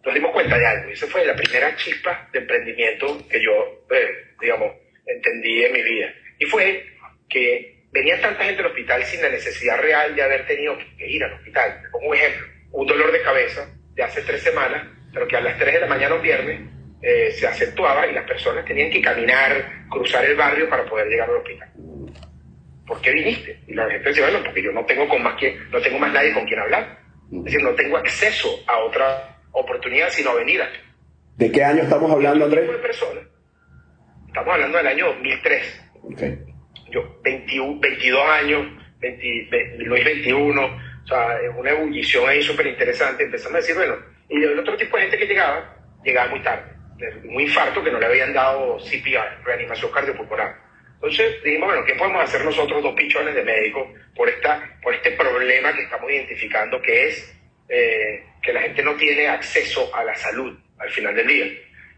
nos 0.05 0.15
dimos 0.15 0.33
cuenta 0.33 0.59
de 0.59 0.67
algo. 0.67 0.91
Y 0.91 0.93
esa 0.93 1.07
fue 1.07 1.25
la 1.25 1.37
primera 1.37 1.75
chispa 1.77 2.29
de 2.33 2.39
emprendimiento 2.39 3.27
que 3.29 3.43
yo, 3.43 3.85
eh, 3.91 4.35
digamos, 4.41 4.75
entendí 5.07 5.65
en 5.65 5.73
mi 5.73 5.83
vida. 5.83 6.13
Y 6.39 6.47
fue 6.47 6.85
que 7.29 7.85
venía 7.93 8.21
tanta 8.21 8.45
gente 8.45 8.61
al 8.61 8.69
hospital 8.69 9.05
sin 9.05 9.23
la 9.23 9.29
necesidad 9.29 9.81
real 9.81 10.15
de 10.15 10.23
haber 10.23 10.47
tenido 10.47 10.77
que 10.97 11.07
ir 11.07 11.23
al 11.23 11.35
hospital. 11.35 11.83
Como 11.91 12.09
un 12.09 12.17
ejemplo, 12.17 12.47
un 12.73 12.87
dolor 12.87 13.13
de 13.13 13.23
cabeza 13.23 13.69
de 13.95 14.03
hace 14.03 14.23
tres 14.23 14.43
semanas, 14.43 14.87
pero 15.13 15.27
que 15.27 15.37
a 15.37 15.41
las 15.41 15.59
tres 15.59 15.75
de 15.75 15.81
la 15.81 15.87
mañana 15.87 16.15
un 16.15 16.23
viernes 16.23 16.61
eh, 17.03 17.31
se 17.33 17.47
acentuaba 17.47 18.07
y 18.07 18.13
las 18.13 18.25
personas 18.25 18.65
tenían 18.65 18.91
que 18.91 19.01
caminar, 19.01 19.87
cruzar 19.89 20.25
el 20.25 20.37
barrio 20.37 20.69
para 20.69 20.85
poder 20.85 21.09
llegar 21.09 21.29
al 21.29 21.37
hospital. 21.37 21.69
¿Por 22.87 23.01
qué 23.01 23.13
viniste? 23.13 23.61
Y 23.69 23.75
la 23.75 23.89
gente 23.89 24.09
decía, 24.09 24.25
bueno, 24.25 24.43
porque 24.45 24.63
yo 24.63 24.73
no 24.73 24.85
tengo, 24.85 25.09
con 25.09 25.23
más 25.23 25.39
quien, 25.39 25.71
no 25.71 25.81
tengo 25.81 25.99
más 25.99 26.13
nadie 26.13 26.33
con 26.33 26.45
quien 26.45 26.59
hablar. 26.59 26.99
Es 27.33 27.45
decir, 27.45 27.63
no 27.63 27.71
tengo 27.75 27.97
acceso 27.97 28.65
a 28.67 28.79
otra 28.79 29.40
oportunidad, 29.53 30.11
sino 30.11 30.31
avenida. 30.31 30.69
¿De 31.37 31.51
qué 31.51 31.65
año 31.65 31.83
estamos 31.83 32.11
hablando, 32.11 32.45
Andrés? 32.45 32.71
De 32.71 32.79
personas. 32.79 33.25
Estamos 34.27 34.55
hablando 34.55 34.79
del 34.79 34.87
año 34.87 35.07
2003. 35.07 35.83
Okay. 36.13 36.39
Yo, 36.91 37.19
21, 37.23 37.81
22 37.81 38.29
años, 38.29 38.67
20, 39.01 39.77
Luis 39.79 40.05
21, 40.05 40.65
o 40.65 41.07
sea, 41.07 41.39
una 41.57 41.71
ebullición 41.71 42.29
ahí 42.29 42.43
súper 42.43 42.67
interesante. 42.67 43.25
Empezamos 43.25 43.55
a 43.55 43.59
decir, 43.59 43.75
bueno, 43.75 43.97
y 44.29 44.43
el 44.43 44.59
otro 44.59 44.77
tipo 44.77 44.97
de 44.97 45.03
gente 45.05 45.19
que 45.19 45.27
llegaba, 45.27 45.77
llegaba 46.05 46.31
muy 46.31 46.43
tarde. 46.43 46.73
Un 47.25 47.41
infarto 47.41 47.83
que 47.83 47.91
no 47.91 47.99
le 47.99 48.07
habían 48.07 48.33
dado 48.33 48.79
CPR, 48.79 49.43
reanimación 49.45 49.91
cardiopulmonar. 49.91 50.55
Entonces 50.95 51.43
dijimos, 51.43 51.69
bueno, 51.69 51.85
¿qué 51.87 51.95
podemos 51.95 52.23
hacer 52.23 52.45
nosotros 52.45 52.83
dos 52.83 52.95
pichones 52.95 53.35
de 53.35 53.43
médicos 53.43 53.89
por, 54.15 54.29
esta, 54.29 54.79
por 54.83 54.95
este 54.95 55.13
problema 55.13 55.73
que 55.73 55.83
estamos 55.83 56.11
identificando 56.11 56.81
que 56.83 57.09
es 57.09 57.37
eh, 57.71 58.23
que 58.43 58.53
la 58.53 58.63
gente 58.63 58.83
no 58.83 58.95
tiene 58.97 59.29
acceso 59.29 59.95
a 59.95 60.05
la 60.05 60.15
salud 60.15 60.57
al 60.79 60.91
final 60.91 61.15
del 61.15 61.27
día. 61.27 61.47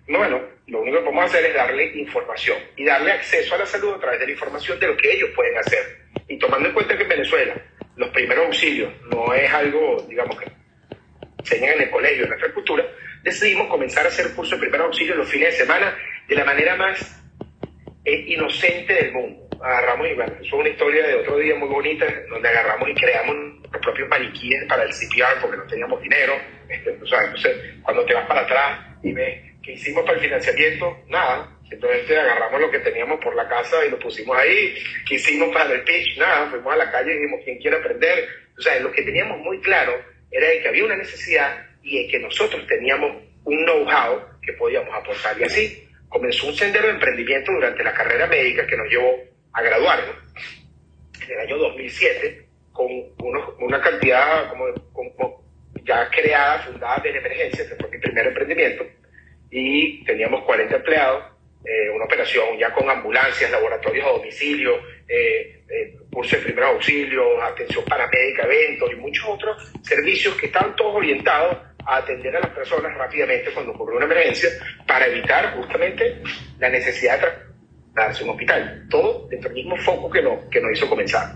Bueno, 0.09 0.41
lo 0.67 0.81
único 0.81 0.99
que 0.99 1.05
podemos 1.05 1.25
hacer 1.27 1.45
es 1.47 1.55
darle 1.55 1.93
información 1.95 2.59
y 2.77 2.85
darle 2.85 3.13
acceso 3.13 3.55
a 3.55 3.59
la 3.59 3.67
salud 3.67 3.95
a 3.95 4.01
través 4.01 4.21
de 4.21 4.27
la 4.27 4.33
información 4.33 4.79
de 4.81 4.87
lo 4.89 4.97
que 4.97 5.13
ellos 5.13 5.31
pueden 5.35 5.57
hacer. 5.59 5.99
Y 6.29 6.39
tomando 6.39 6.69
en 6.69 6.75
cuenta 6.75 6.97
que 6.97 7.05
en 7.05 7.09
Venezuela 7.09 7.55
los 7.97 8.09
primeros 8.11 8.47
auxilios 8.47 8.93
no 9.11 9.33
es 9.35 9.53
algo, 9.53 10.05
digamos, 10.09 10.39
que 10.39 10.47
enseñan 11.39 11.75
en 11.75 11.83
el 11.83 11.91
colegio, 11.91 12.25
en 12.25 12.31
nuestra 12.31 12.53
cultura, 12.53 12.85
decidimos 13.23 13.69
comenzar 13.69 14.05
a 14.07 14.09
hacer 14.09 14.33
cursos 14.35 14.59
de 14.59 14.63
primeros 14.63 14.87
auxilios 14.87 15.17
los 15.17 15.29
fines 15.29 15.53
de 15.53 15.65
semana 15.65 15.97
de 16.27 16.35
la 16.35 16.45
manera 16.45 16.77
más 16.77 17.23
eh, 18.05 18.25
inocente 18.29 18.95
del 18.95 19.13
mundo 19.13 19.42
agarramos 19.63 20.09
y 20.09 20.15
bueno, 20.15 20.33
eso 20.35 20.45
es 20.45 20.53
una 20.53 20.69
historia 20.69 21.07
de 21.07 21.15
otro 21.17 21.39
día 21.39 21.55
muy 21.55 21.69
bonita, 21.69 22.07
donde 22.29 22.49
agarramos 22.49 22.89
y 22.89 22.95
creamos 22.95 23.37
los 23.71 23.83
propios 23.83 24.09
maniquíes 24.09 24.65
para 24.69 24.83
el 24.83 24.91
CPR 24.91 25.41
porque 25.41 25.57
no 25.57 25.65
teníamos 25.65 26.03
dinero. 26.03 26.35
Este, 26.69 26.91
entonces, 26.91 27.57
cuando 27.83 28.05
te 28.05 28.15
vas 28.15 28.27
para 28.27 28.41
atrás 28.41 28.81
y 29.03 29.13
ves 29.13 29.43
qué 29.63 29.73
hicimos 29.73 30.05
para 30.05 30.19
el 30.19 30.25
financiamiento, 30.25 30.99
nada. 31.09 31.49
Entonces 31.71 32.19
agarramos 32.19 32.61
lo 32.61 32.71
que 32.71 32.81
teníamos 32.81 33.19
por 33.21 33.35
la 33.35 33.49
casa 33.49 33.85
y 33.87 33.91
lo 33.91 33.99
pusimos 33.99 34.37
ahí. 34.37 34.75
¿Qué 35.09 35.15
hicimos 35.15 35.49
para 35.55 35.73
el 35.73 35.83
pitch? 35.85 36.19
Nada. 36.19 36.51
Fuimos 36.51 36.73
a 36.73 36.77
la 36.77 36.91
calle 36.91 37.15
y 37.15 37.19
dijimos, 37.19 37.41
¿quién 37.45 37.59
quiere 37.59 37.77
aprender? 37.79 38.29
O 38.59 38.61
sea, 38.61 38.79
lo 38.81 38.93
que 38.93 39.03
teníamos 39.03 39.39
muy 39.39 39.59
claro 39.61 39.95
era 40.31 40.49
de 40.49 40.61
que 40.61 40.69
había 40.69 40.85
una 40.85 40.97
necesidad 40.97 41.67
y 41.83 42.03
de 42.03 42.11
que 42.11 42.19
nosotros 42.19 42.67
teníamos 42.67 43.23
un 43.45 43.65
know-how 43.65 44.21
que 44.43 44.53
podíamos 44.53 44.95
aportar. 44.95 45.41
Y 45.41 45.45
así 45.45 45.89
comenzó 46.09 46.47
un 46.47 46.55
sendero 46.55 46.89
de 46.89 46.95
emprendimiento 46.95 47.53
durante 47.53 47.83
la 47.83 47.95
carrera 47.95 48.27
médica 48.27 48.67
que 48.67 48.77
nos 48.77 48.89
llevó 48.89 49.32
a 49.53 49.63
graduarnos 49.63 50.17
en 51.23 51.31
el 51.31 51.39
año 51.41 51.59
2007 51.59 52.47
con 52.73 52.89
una 53.61 53.81
cantidad 53.81 54.51
como, 54.93 55.43
ya 55.85 56.09
creada, 56.11 56.61
fundada 56.61 57.03
de 57.03 57.11
emergencia, 57.11 57.69
que 57.69 57.75
fue 57.77 57.91
mi 57.91 57.99
primer 57.99 58.27
emprendimiento, 58.29 58.85
y 59.51 60.05
teníamos 60.05 60.43
40 60.45 60.77
empleados, 60.77 61.25
eh, 61.65 61.91
una 61.95 62.05
operación 62.05 62.59
ya 62.59 62.73
con 62.73 62.89
ambulancias, 62.89 63.51
laboratorios 63.51 64.07
a 64.07 64.11
domicilio, 64.11 64.77
eh, 65.09 65.65
eh, 65.69 65.97
cursos 66.13 66.39
de 66.39 66.45
primer 66.47 66.65
auxilio, 66.65 67.43
atención 67.43 67.85
paramédica, 67.85 68.45
eventos 68.45 68.91
y 68.93 68.97
muchos 68.97 69.29
otros 69.29 69.73
servicios 69.83 70.35
que 70.37 70.47
estaban 70.47 70.75
todos 70.77 70.97
orientados 70.97 71.59
a 71.85 71.97
atender 71.97 72.37
a 72.37 72.41
las 72.41 72.51
personas 72.51 72.97
rápidamente 72.97 73.51
cuando 73.53 73.73
ocurre 73.73 73.97
una 73.97 74.07
emergencia 74.07 74.51
para 74.87 75.07
evitar 75.07 75.55
justamente 75.57 76.23
la 76.59 76.69
necesidad 76.69 77.21
de 77.21 77.52
darse 77.95 78.25
un 78.25 78.31
hospital. 78.31 78.87
Todo 78.91 79.29
dentro 79.29 79.49
del 79.51 79.65
mismo 79.65 79.77
foco 79.77 80.11
que, 80.11 80.23
no, 80.23 80.49
que 80.51 80.61
nos 80.61 80.73
hizo 80.73 80.89
comenzar. 80.89 81.35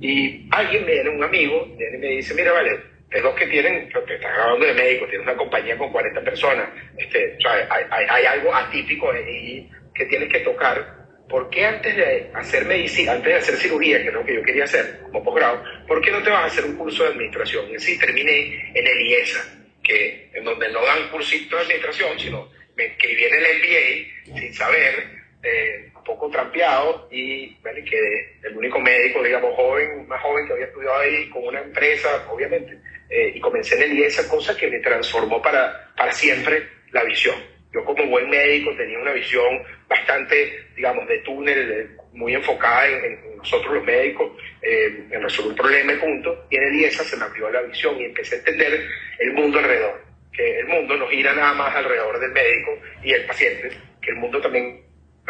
Y 0.00 0.48
alguien 0.50 0.84
viene, 0.84 1.10
un 1.10 1.22
amigo, 1.22 1.66
viene 1.76 1.96
y 1.96 2.00
me 2.00 2.08
dice, 2.08 2.34
mira, 2.34 2.52
vale, 2.52 2.76
es 3.10 3.22
los 3.22 3.34
que 3.34 3.46
tienen, 3.46 3.88
que 3.88 4.14
estás 4.14 4.34
grabando 4.34 4.66
de 4.66 4.74
médico, 4.74 5.06
tienes 5.06 5.26
una 5.26 5.36
compañía 5.36 5.76
con 5.76 5.92
40 5.92 6.22
personas, 6.22 6.68
este, 6.96 7.36
hay, 7.48 7.84
hay, 7.90 8.06
hay, 8.08 8.24
algo 8.24 8.54
atípico 8.54 9.12
ahí 9.12 9.68
que 9.94 10.06
tienes 10.06 10.32
que 10.32 10.40
tocar. 10.40 11.02
¿Por 11.28 11.48
qué 11.50 11.64
antes 11.64 11.96
de 11.96 12.30
hacer 12.34 12.64
medicina, 12.64 13.12
antes 13.12 13.32
de 13.32 13.38
hacer 13.38 13.54
cirugía, 13.56 14.02
que 14.02 14.08
es 14.08 14.14
lo 14.14 14.24
que 14.24 14.34
yo 14.34 14.42
quería 14.42 14.64
hacer 14.64 15.00
como 15.04 15.22
posgrado, 15.22 15.62
¿por 15.86 16.02
qué 16.02 16.10
no 16.10 16.22
te 16.22 16.30
vas 16.30 16.42
a 16.42 16.46
hacer 16.46 16.64
un 16.64 16.76
curso 16.76 17.04
de 17.04 17.10
administración? 17.10 17.70
Y 17.70 17.76
así 17.76 17.98
terminé 17.98 18.70
en 18.74 18.86
el 18.86 19.00
IESA, 19.00 19.40
que, 19.82 20.30
en 20.34 20.44
donde 20.44 20.70
no 20.72 20.84
dan 20.84 21.08
cursito 21.10 21.56
de 21.56 21.62
administración, 21.62 22.18
sino 22.18 22.50
que 22.76 23.14
viene 23.14 23.36
el 23.36 23.58
MBA 23.58 24.38
sin 24.38 24.54
saber, 24.54 25.21
eh, 25.42 25.90
un 25.94 26.04
poco 26.04 26.30
trampeado, 26.30 27.08
y 27.10 27.54
bueno, 27.62 27.78
quedé 27.88 28.38
el 28.44 28.56
único 28.56 28.78
médico, 28.80 29.22
digamos, 29.22 29.54
joven, 29.56 30.06
más 30.06 30.22
joven 30.22 30.46
que 30.46 30.52
había 30.52 30.66
estudiado 30.66 30.98
ahí, 30.98 31.28
con 31.30 31.44
una 31.44 31.60
empresa, 31.60 32.26
obviamente, 32.30 32.78
eh, 33.10 33.32
y 33.34 33.40
comencé 33.40 33.74
en 33.76 33.90
el 33.90 33.98
IESA, 33.98 34.28
cosa 34.28 34.56
que 34.56 34.68
me 34.68 34.78
transformó 34.78 35.42
para, 35.42 35.92
para 35.96 36.12
siempre 36.12 36.66
la 36.92 37.04
visión. 37.04 37.34
Yo 37.72 37.84
como 37.84 38.06
buen 38.06 38.28
médico 38.28 38.74
tenía 38.76 38.98
una 38.98 39.12
visión 39.12 39.62
bastante, 39.88 40.66
digamos, 40.76 41.08
de 41.08 41.18
túnel, 41.20 41.96
muy 42.12 42.34
enfocada 42.34 42.86
en, 42.86 43.36
nosotros 43.36 43.74
los 43.74 43.84
médicos, 43.84 44.30
eh, 44.60 45.04
en 45.10 45.22
resolver 45.22 45.50
un 45.50 45.56
problema 45.56 45.92
y 45.92 45.96
punto. 45.96 46.46
Y 46.50 46.56
en 46.56 46.64
el 46.64 46.74
IESA 46.74 47.02
se 47.02 47.16
me 47.16 47.24
abrió 47.24 47.50
la 47.50 47.62
visión 47.62 47.98
y 47.98 48.04
empecé 48.04 48.36
a 48.36 48.38
entender 48.38 48.86
el 49.18 49.32
mundo 49.32 49.58
alrededor. 49.58 50.00
Que 50.32 50.60
el 50.60 50.66
mundo 50.66 50.96
no 50.96 51.08
gira 51.08 51.32
nada 51.32 51.54
más 51.54 51.74
alrededor 51.74 52.20
del 52.20 52.30
médico 52.30 52.78
y 53.02 53.12
el 53.12 53.24
paciente, 53.24 53.70
que 54.00 54.10
el 54.10 54.16
mundo 54.16 54.40
también 54.40 54.80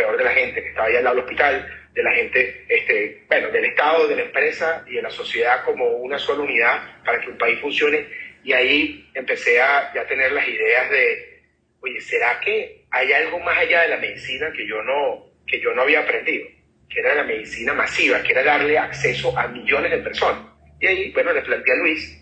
alrededor 0.03 0.19
de 0.19 0.25
la 0.25 0.41
gente 0.41 0.63
que 0.63 0.69
está 0.69 0.85
ahí 0.85 0.97
al 0.97 1.05
lado 1.05 1.17
del 1.17 1.25
hospital, 1.25 1.83
de 1.93 2.03
la 2.03 2.13
gente, 2.13 2.65
este, 2.69 3.25
bueno, 3.29 3.49
del 3.51 3.65
Estado, 3.67 4.09
de 4.09 4.17
la 4.17 4.23
empresa 4.23 4.85
y 4.87 4.95
de 4.95 5.03
la 5.03 5.11
sociedad 5.11 5.65
como 5.65 5.87
una 5.97 6.19
sola 6.19 6.43
unidad 6.43 7.03
para 7.05 7.21
que 7.21 7.31
un 7.31 7.39
país 7.39 7.61
funcione. 7.61 8.07
Y 8.45 8.53
ahí 8.53 9.11
empecé 9.15 9.61
a 9.61 9.93
ya 9.95 10.07
tener 10.07 10.33
las 10.33 10.47
ideas 10.49 10.91
de, 10.91 11.43
oye, 11.81 12.01
¿será 12.01 12.41
que 12.41 12.87
hay 12.91 13.13
algo 13.13 13.39
más 13.41 13.59
allá 13.59 13.83
de 13.83 13.89
la 13.89 13.99
medicina 13.99 14.51
que 14.57 14.67
yo 14.67 14.83
no, 14.83 15.33
que 15.47 15.61
yo 15.61 15.73
no 15.75 15.83
había 15.83 16.01
aprendido? 16.01 16.47
Que 16.89 17.01
era 17.01 17.15
la 17.15 17.25
medicina 17.25 17.75
masiva, 17.75 18.23
que 18.23 18.33
era 18.33 18.43
darle 18.43 18.79
acceso 18.79 19.37
a 19.39 19.49
millones 19.49 19.91
de 19.91 19.99
personas. 19.99 20.47
Y 20.81 20.87
ahí, 20.87 21.13
bueno, 21.13 21.33
le 21.33 21.43
planteé 21.43 21.75
a 21.75 21.77
Luis 21.77 22.19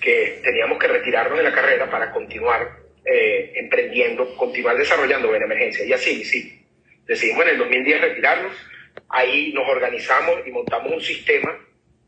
que 0.00 0.40
teníamos 0.42 0.78
que 0.78 0.86
retirarnos 0.86 1.36
de 1.36 1.44
la 1.44 1.52
carrera 1.52 1.90
para 1.90 2.12
continuar 2.12 2.78
eh, 3.04 3.52
emprendiendo, 3.56 4.36
continuar 4.36 4.76
desarrollando 4.76 5.34
en 5.34 5.42
emergencia. 5.42 5.84
Y 5.84 5.92
así, 5.92 6.24
sí. 6.24 6.57
Decidimos 7.08 7.42
en 7.44 7.48
el 7.48 7.58
2010 7.58 8.00
retirarnos, 8.02 8.52
ahí 9.08 9.50
nos 9.54 9.66
organizamos 9.66 10.46
y 10.46 10.50
montamos 10.50 10.92
un 10.92 11.00
sistema 11.00 11.58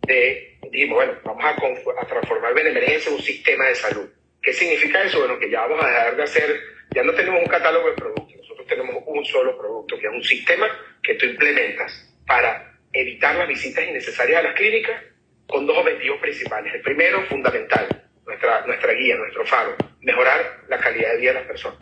de, 0.07 0.59
dijimos, 0.71 0.97
bueno, 0.97 1.15
vamos 1.25 1.43
a, 1.43 2.03
a 2.03 2.07
transformar 2.07 2.53
Benemergencia 2.53 3.09
en 3.09 3.17
un 3.17 3.23
sistema 3.23 3.65
de 3.65 3.75
salud. 3.77 4.07
¿Qué 4.43 4.53
significa 4.53 5.03
eso? 5.03 5.21
Bueno, 5.21 5.39
que 5.39 5.51
ya 5.51 5.63
vamos 5.63 5.83
a 5.83 5.89
dejar 5.89 6.17
de 6.17 6.23
hacer, 6.23 6.61
ya 6.95 7.03
no 7.03 7.15
tenemos 7.15 7.41
un 7.41 7.49
catálogo 7.49 7.89
de 7.89 7.95
productos, 7.95 8.37
nosotros 8.37 8.67
tenemos 8.67 8.95
un 9.07 9.25
solo 9.25 9.57
producto, 9.57 9.99
que 9.99 10.07
es 10.07 10.13
un 10.13 10.23
sistema 10.23 10.69
que 11.03 11.15
tú 11.15 11.25
implementas 11.25 12.15
para 12.27 12.79
evitar 12.93 13.37
las 13.37 13.49
visitas 13.49 13.89
innecesarias 13.89 14.41
a 14.41 14.43
las 14.43 14.55
clínicas 14.55 15.03
con 15.47 15.67
dos 15.67 15.79
objetivos 15.79 16.21
principales. 16.21 16.75
El 16.75 16.83
primero, 16.83 17.25
fundamental, 17.25 17.89
nuestra, 18.27 18.67
nuestra 18.67 18.93
guía, 18.93 19.17
nuestro 19.17 19.47
faro, 19.47 19.77
mejorar 20.03 20.61
la 20.69 20.79
calidad 20.79 21.13
de 21.13 21.21
vida 21.21 21.33
de 21.33 21.39
las 21.39 21.47
personas. 21.47 21.79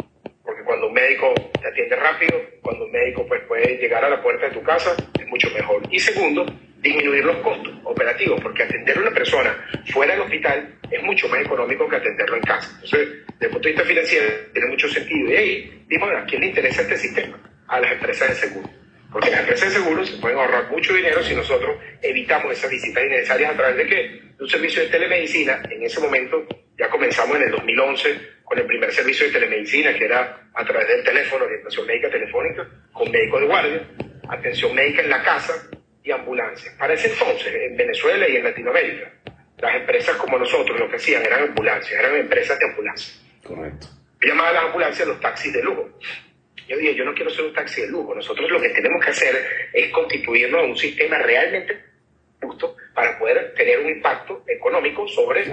Porque 0.48 0.64
cuando 0.64 0.86
un 0.86 0.94
médico 0.94 1.34
te 1.60 1.68
atiende 1.68 1.94
rápido, 1.96 2.40
cuando 2.62 2.86
un 2.86 2.90
médico 2.90 3.22
pues, 3.28 3.42
puede 3.46 3.76
llegar 3.76 4.02
a 4.02 4.08
la 4.08 4.22
puerta 4.22 4.46
de 4.46 4.54
tu 4.54 4.62
casa, 4.62 4.96
es 5.20 5.26
mucho 5.26 5.50
mejor. 5.50 5.82
Y 5.90 5.98
segundo, 5.98 6.46
disminuir 6.78 7.22
los 7.22 7.36
costos 7.42 7.74
operativos, 7.84 8.40
porque 8.40 8.62
atender 8.62 8.96
a 8.96 9.00
una 9.02 9.10
persona 9.10 9.68
fuera 9.92 10.14
del 10.14 10.22
hospital 10.22 10.78
es 10.90 11.02
mucho 11.02 11.28
más 11.28 11.42
económico 11.42 11.86
que 11.86 11.96
atenderlo 11.96 12.36
en 12.36 12.42
casa. 12.44 12.70
Entonces, 12.76 13.08
desde 13.26 13.44
el 13.44 13.50
punto 13.50 13.68
de 13.68 13.74
vista 13.74 13.84
financiero, 13.84 14.26
tiene 14.54 14.68
mucho 14.68 14.88
sentido. 14.88 15.30
Y 15.30 15.36
ahí, 15.36 15.84
dimos, 15.86 16.10
¿a 16.16 16.24
quién 16.24 16.40
le 16.40 16.46
interesa 16.46 16.80
este 16.80 16.96
sistema? 16.96 17.38
A 17.66 17.80
las 17.80 17.92
empresas 17.92 18.28
de 18.30 18.34
seguro. 18.34 18.70
Porque 19.12 19.30
las 19.30 19.40
empresas 19.40 19.68
de 19.68 19.80
seguros 19.80 20.08
se 20.08 20.16
pueden 20.16 20.38
ahorrar 20.38 20.70
mucho 20.70 20.94
dinero 20.94 21.22
si 21.22 21.34
nosotros 21.34 21.76
evitamos 22.00 22.52
esas 22.52 22.70
visitas 22.70 23.04
innecesarias 23.04 23.52
a 23.52 23.56
través 23.56 23.76
de 23.76 23.86
qué? 23.86 23.96
De 24.34 24.44
un 24.44 24.48
servicio 24.48 24.80
de 24.80 24.88
telemedicina. 24.88 25.60
En 25.70 25.82
ese 25.82 26.00
momento 26.00 26.46
ya 26.78 26.88
comenzamos 26.88 27.36
en 27.36 27.42
el 27.42 27.50
2011 27.50 28.38
con 28.44 28.58
el 28.58 28.66
primer 28.66 28.92
servicio 28.92 29.26
de 29.26 29.32
telemedicina, 29.32 29.92
que 29.94 30.04
era 30.04 30.48
a 30.54 30.64
través 30.64 30.88
del 30.88 31.04
teléfono, 31.04 31.44
orientación 31.44 31.86
médica 31.86 32.08
telefónica, 32.08 32.66
con 32.92 33.10
médico 33.10 33.40
de 33.40 33.46
guardia, 33.46 33.88
atención 34.28 34.74
médica 34.74 35.02
en 35.02 35.10
la 35.10 35.22
casa 35.22 35.52
y 36.02 36.10
ambulancia. 36.12 36.72
Para 36.78 36.94
ese 36.94 37.12
entonces, 37.12 37.52
en 37.52 37.76
Venezuela 37.76 38.28
y 38.28 38.36
en 38.36 38.44
Latinoamérica, 38.44 39.12
las 39.58 39.74
empresas 39.74 40.16
como 40.16 40.38
nosotros 40.38 40.78
lo 40.78 40.88
que 40.88 40.96
hacían 40.96 41.24
eran 41.24 41.48
ambulancias, 41.48 41.98
eran 41.98 42.14
empresas 42.14 42.58
de 42.58 42.66
ambulancia. 42.66 43.14
Correcto. 43.42 43.88
Llamaban 44.22 44.54
las 44.54 44.64
ambulancias 44.64 45.08
los 45.08 45.20
taxis 45.20 45.52
de 45.52 45.62
lujo. 45.62 45.98
Yo 46.68 46.76
dije, 46.76 46.94
yo 46.94 47.04
no 47.04 47.14
quiero 47.14 47.30
ser 47.30 47.44
un 47.46 47.52
taxi 47.52 47.80
de 47.82 47.88
lujo. 47.88 48.14
Nosotros 48.14 48.48
lo 48.50 48.60
que 48.60 48.68
tenemos 48.68 49.04
que 49.04 49.10
hacer 49.10 49.36
es 49.72 49.90
constituirnos 49.90 50.64
un 50.64 50.76
sistema 50.76 51.18
realmente 51.18 51.88
justo 52.40 52.76
para 52.94 53.18
poder 53.18 53.54
tener 53.54 53.80
un 53.80 53.88
impacto 53.88 54.44
económico 54.46 55.08
sobre, 55.08 55.44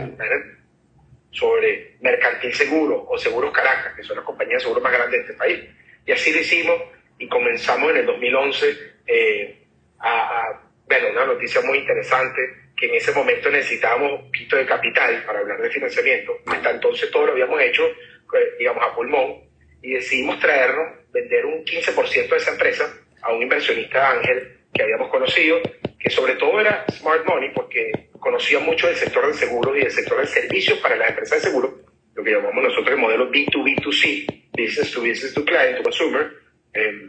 sobre 1.36 1.98
Mercantil 2.00 2.54
Seguro 2.54 3.06
o 3.10 3.18
Seguros 3.18 3.52
Caracas, 3.52 3.94
que 3.96 4.04
son 4.04 4.16
las 4.16 4.26
compañías 4.26 4.60
de 4.60 4.62
seguros 4.62 4.82
más 4.82 4.94
grandes 4.94 5.20
de 5.20 5.32
este 5.32 5.34
país. 5.34 5.60
Y 6.06 6.12
así 6.12 6.32
lo 6.34 6.40
hicimos 6.40 6.82
y 7.20 7.28
comenzamos 7.28 7.92
en 7.92 7.98
el 7.98 8.06
2011 8.06 8.78
eh, 9.08 9.66
a, 10.00 10.10
a, 10.10 10.62
bueno, 10.88 11.10
una 11.12 11.26
noticia 11.26 11.62
muy 11.62 11.80
interesante, 11.80 12.42
que 12.76 12.88
en 12.88 12.96
ese 12.96 13.12
momento 13.12 13.50
necesitábamos 13.50 14.20
un 14.20 14.26
poquito 14.26 14.56
de 14.56 14.66
capital 14.66 15.24
para 15.26 15.40
hablar 15.40 15.62
de 15.62 15.70
financiamiento. 15.70 16.38
Hasta 16.46 16.72
entonces 16.72 17.12
todo 17.12 17.26
lo 17.26 17.32
habíamos 17.34 17.62
hecho, 17.62 17.86
eh, 17.86 18.56
digamos, 18.58 18.84
a 18.84 18.96
pulmón 18.96 19.44
y 19.82 19.94
decidimos 19.94 20.40
traernos, 20.40 21.00
vender 21.12 21.46
un 21.46 21.64
15% 21.64 22.30
de 22.30 22.38
esa 22.38 22.52
empresa 22.52 22.94
a 23.22 23.34
un 23.34 23.42
inversionista 23.42 24.12
ángel 24.12 24.60
que 24.74 24.84
habíamos 24.84 25.10
conocido, 25.10 25.62
que 26.00 26.10
sobre 26.10 26.36
todo 26.36 26.60
era 26.60 26.86
Smart 26.92 27.26
Money 27.26 27.52
porque 27.54 28.10
conocía 28.20 28.60
mucho 28.60 28.88
del 28.88 28.96
sector 28.96 29.26
del 29.26 29.36
seguro 29.36 29.76
y 29.76 29.82
del 29.82 29.92
sector 29.92 30.18
del 30.18 30.28
servicio 30.28 30.80
para 30.82 30.96
las 30.96 31.10
empresas 31.10 31.42
de 31.42 31.50
seguro, 31.50 31.80
lo 32.14 32.24
que 32.24 32.32
llamamos 32.32 32.64
nosotros 32.64 32.90
el 32.90 32.98
modelo 32.98 33.32
B2B2C, 33.32 34.46
Business 34.52 34.92
to 34.92 35.02
Business 35.02 35.34
to 35.34 35.44
Client 35.44 35.78
to 35.78 35.84
Consumer, 35.84 36.32
eh, 36.74 37.08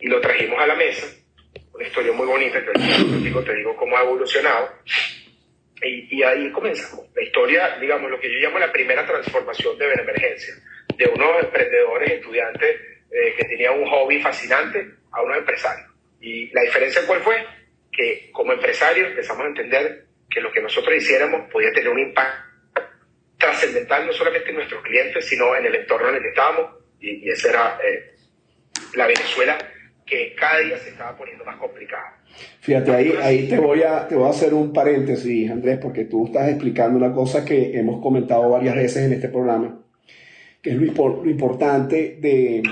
y 0.00 0.08
lo 0.08 0.20
trajimos 0.20 0.58
a 0.60 0.66
la 0.66 0.74
mesa. 0.74 1.06
Una 1.72 1.86
historia 1.86 2.12
muy 2.12 2.26
bonita 2.26 2.60
que 2.64 2.72
digo, 3.22 3.42
te 3.42 3.54
digo 3.54 3.76
cómo 3.76 3.96
ha 3.96 4.02
evolucionado. 4.02 4.70
Y, 5.80 6.18
y, 6.18 6.22
ahí 6.24 6.50
comenzamos. 6.50 7.06
La 7.14 7.22
historia, 7.22 7.78
digamos, 7.80 8.10
lo 8.10 8.18
que 8.18 8.32
yo 8.32 8.40
llamo 8.40 8.58
la 8.58 8.72
primera 8.72 9.06
transformación 9.06 9.78
de 9.78 9.86
Benemergencia 9.86 10.54
de 10.96 11.06
unos 11.06 11.44
emprendedores, 11.44 12.10
estudiantes 12.10 12.80
eh, 13.10 13.34
que 13.36 13.44
tenían 13.44 13.78
un 13.78 13.88
hobby 13.88 14.20
fascinante 14.20 14.84
a 15.12 15.22
unos 15.22 15.38
empresarios. 15.38 15.88
Y 16.20 16.50
la 16.52 16.62
diferencia 16.62 17.06
cuál 17.06 17.20
fue? 17.20 17.46
Que 17.92 18.30
como 18.32 18.52
empresarios 18.52 19.10
empezamos 19.10 19.44
a 19.44 19.48
entender 19.48 20.07
que 20.30 20.40
lo 20.40 20.52
que 20.52 20.60
nosotros 20.60 20.94
hiciéramos 20.96 21.50
podía 21.50 21.72
tener 21.72 21.88
un 21.88 22.00
impacto 22.00 22.48
trascendental 23.38 24.06
no 24.06 24.12
solamente 24.12 24.50
en 24.50 24.56
nuestros 24.56 24.82
clientes, 24.82 25.24
sino 25.24 25.56
en 25.56 25.66
el 25.66 25.74
entorno 25.74 26.08
en 26.08 26.16
el 26.16 26.22
que 26.22 26.28
estábamos. 26.28 26.70
Y, 27.00 27.26
y 27.26 27.30
esa 27.30 27.50
era 27.50 27.78
eh, 27.84 28.14
la 28.94 29.06
Venezuela 29.06 29.56
que 30.04 30.34
cada 30.34 30.58
día 30.58 30.78
se 30.78 30.90
estaba 30.90 31.16
poniendo 31.16 31.44
más 31.44 31.56
complicada. 31.56 32.16
Fíjate, 32.60 32.92
ahí, 32.92 33.14
ahí 33.22 33.48
te, 33.48 33.58
voy 33.58 33.82
a, 33.82 34.08
te 34.08 34.14
voy 34.14 34.26
a 34.26 34.30
hacer 34.30 34.54
un 34.54 34.72
paréntesis, 34.72 35.50
Andrés, 35.50 35.78
porque 35.80 36.04
tú 36.04 36.26
estás 36.26 36.48
explicando 36.48 36.98
una 36.98 37.14
cosa 37.14 37.44
que 37.44 37.78
hemos 37.78 38.02
comentado 38.02 38.50
varias 38.50 38.74
veces 38.74 39.04
en 39.04 39.12
este 39.12 39.28
programa 39.28 39.78
que 40.62 40.70
es 40.70 40.76
lo, 40.76 41.22
lo 41.24 41.30
importante 41.30 42.18
de 42.20 42.62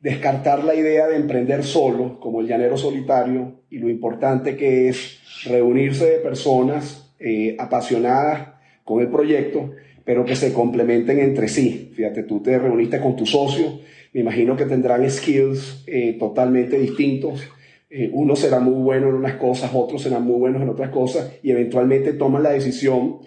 descartar 0.00 0.64
la 0.64 0.74
idea 0.74 1.06
de 1.08 1.16
emprender 1.16 1.62
solo, 1.62 2.18
como 2.20 2.40
el 2.40 2.48
llanero 2.48 2.76
solitario, 2.76 3.60
y 3.68 3.78
lo 3.78 3.88
importante 3.88 4.56
que 4.56 4.88
es 4.88 5.18
reunirse 5.44 6.06
de 6.06 6.18
personas 6.18 7.12
eh, 7.18 7.54
apasionadas 7.58 8.48
con 8.84 9.02
el 9.02 9.08
proyecto, 9.08 9.72
pero 10.04 10.24
que 10.24 10.36
se 10.36 10.52
complementen 10.52 11.18
entre 11.18 11.48
sí. 11.48 11.92
Fíjate, 11.94 12.22
tú 12.22 12.40
te 12.40 12.58
reuniste 12.58 12.98
con 12.98 13.14
tu 13.14 13.26
socio, 13.26 13.80
me 14.12 14.22
imagino 14.22 14.56
que 14.56 14.64
tendrán 14.64 15.08
skills 15.08 15.84
eh, 15.86 16.16
totalmente 16.18 16.78
distintos. 16.78 17.46
Eh, 17.90 18.10
uno 18.12 18.34
será 18.36 18.58
muy 18.58 18.82
bueno 18.82 19.08
en 19.08 19.16
unas 19.16 19.34
cosas, 19.34 19.70
otros 19.74 20.02
serán 20.02 20.24
muy 20.24 20.38
buenos 20.38 20.62
en 20.62 20.70
otras 20.70 20.90
cosas, 20.90 21.30
y 21.42 21.50
eventualmente 21.50 22.14
toman 22.14 22.42
la 22.42 22.50
decisión 22.50 23.18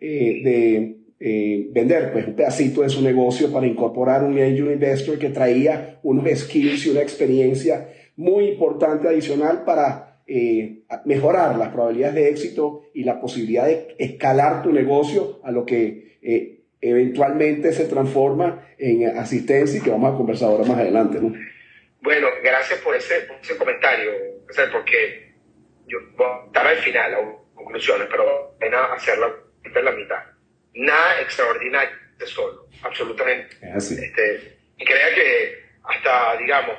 de 0.00 1.01
eh, 1.24 1.68
vender 1.70 2.12
pues, 2.12 2.26
un 2.26 2.34
pedacito 2.34 2.82
de 2.82 2.88
su 2.88 3.00
negocio 3.00 3.52
para 3.52 3.64
incorporar 3.64 4.24
un 4.24 4.32
angel 4.32 4.72
investor 4.72 5.20
que 5.20 5.28
traía 5.28 6.00
unos 6.02 6.28
skills 6.36 6.84
y 6.86 6.90
una 6.90 7.02
experiencia 7.02 7.90
muy 8.16 8.46
importante 8.46 9.06
adicional 9.06 9.62
para 9.64 10.20
eh, 10.26 10.82
mejorar 11.04 11.56
las 11.58 11.68
probabilidades 11.68 12.16
de 12.16 12.28
éxito 12.28 12.90
y 12.92 13.04
la 13.04 13.20
posibilidad 13.20 13.66
de 13.66 13.94
escalar 14.00 14.64
tu 14.64 14.72
negocio 14.72 15.38
a 15.44 15.52
lo 15.52 15.64
que 15.64 16.18
eh, 16.22 16.64
eventualmente 16.80 17.72
se 17.72 17.84
transforma 17.84 18.66
en 18.76 19.16
asistencia 19.16 19.78
y 19.78 19.82
que 19.82 19.90
vamos 19.90 20.12
a 20.12 20.16
conversar 20.16 20.48
ahora 20.48 20.64
más 20.64 20.78
adelante, 20.78 21.20
¿no? 21.20 21.32
Bueno, 22.00 22.26
gracias 22.42 22.80
por 22.80 22.96
ese, 22.96 23.28
ese 23.40 23.56
comentario, 23.56 24.10
porque 24.72 25.34
yo 25.86 25.98
voy 26.16 26.26
a 26.26 26.46
estar 26.46 26.66
al 26.66 26.78
final, 26.78 27.14
a 27.14 27.54
conclusiones, 27.54 28.08
pero 28.10 28.56
ven 28.58 28.74
a 28.74 28.92
hacerla 28.94 29.28
en 29.62 29.84
la 29.84 29.92
mitad. 29.92 30.31
Nada 30.74 31.20
extraordinario 31.20 31.96
de 32.18 32.26
solo, 32.26 32.68
absolutamente. 32.82 33.56
Este, 33.76 34.58
y 34.78 34.84
crea 34.84 35.14
que 35.14 35.62
hasta, 35.84 36.36
digamos, 36.36 36.76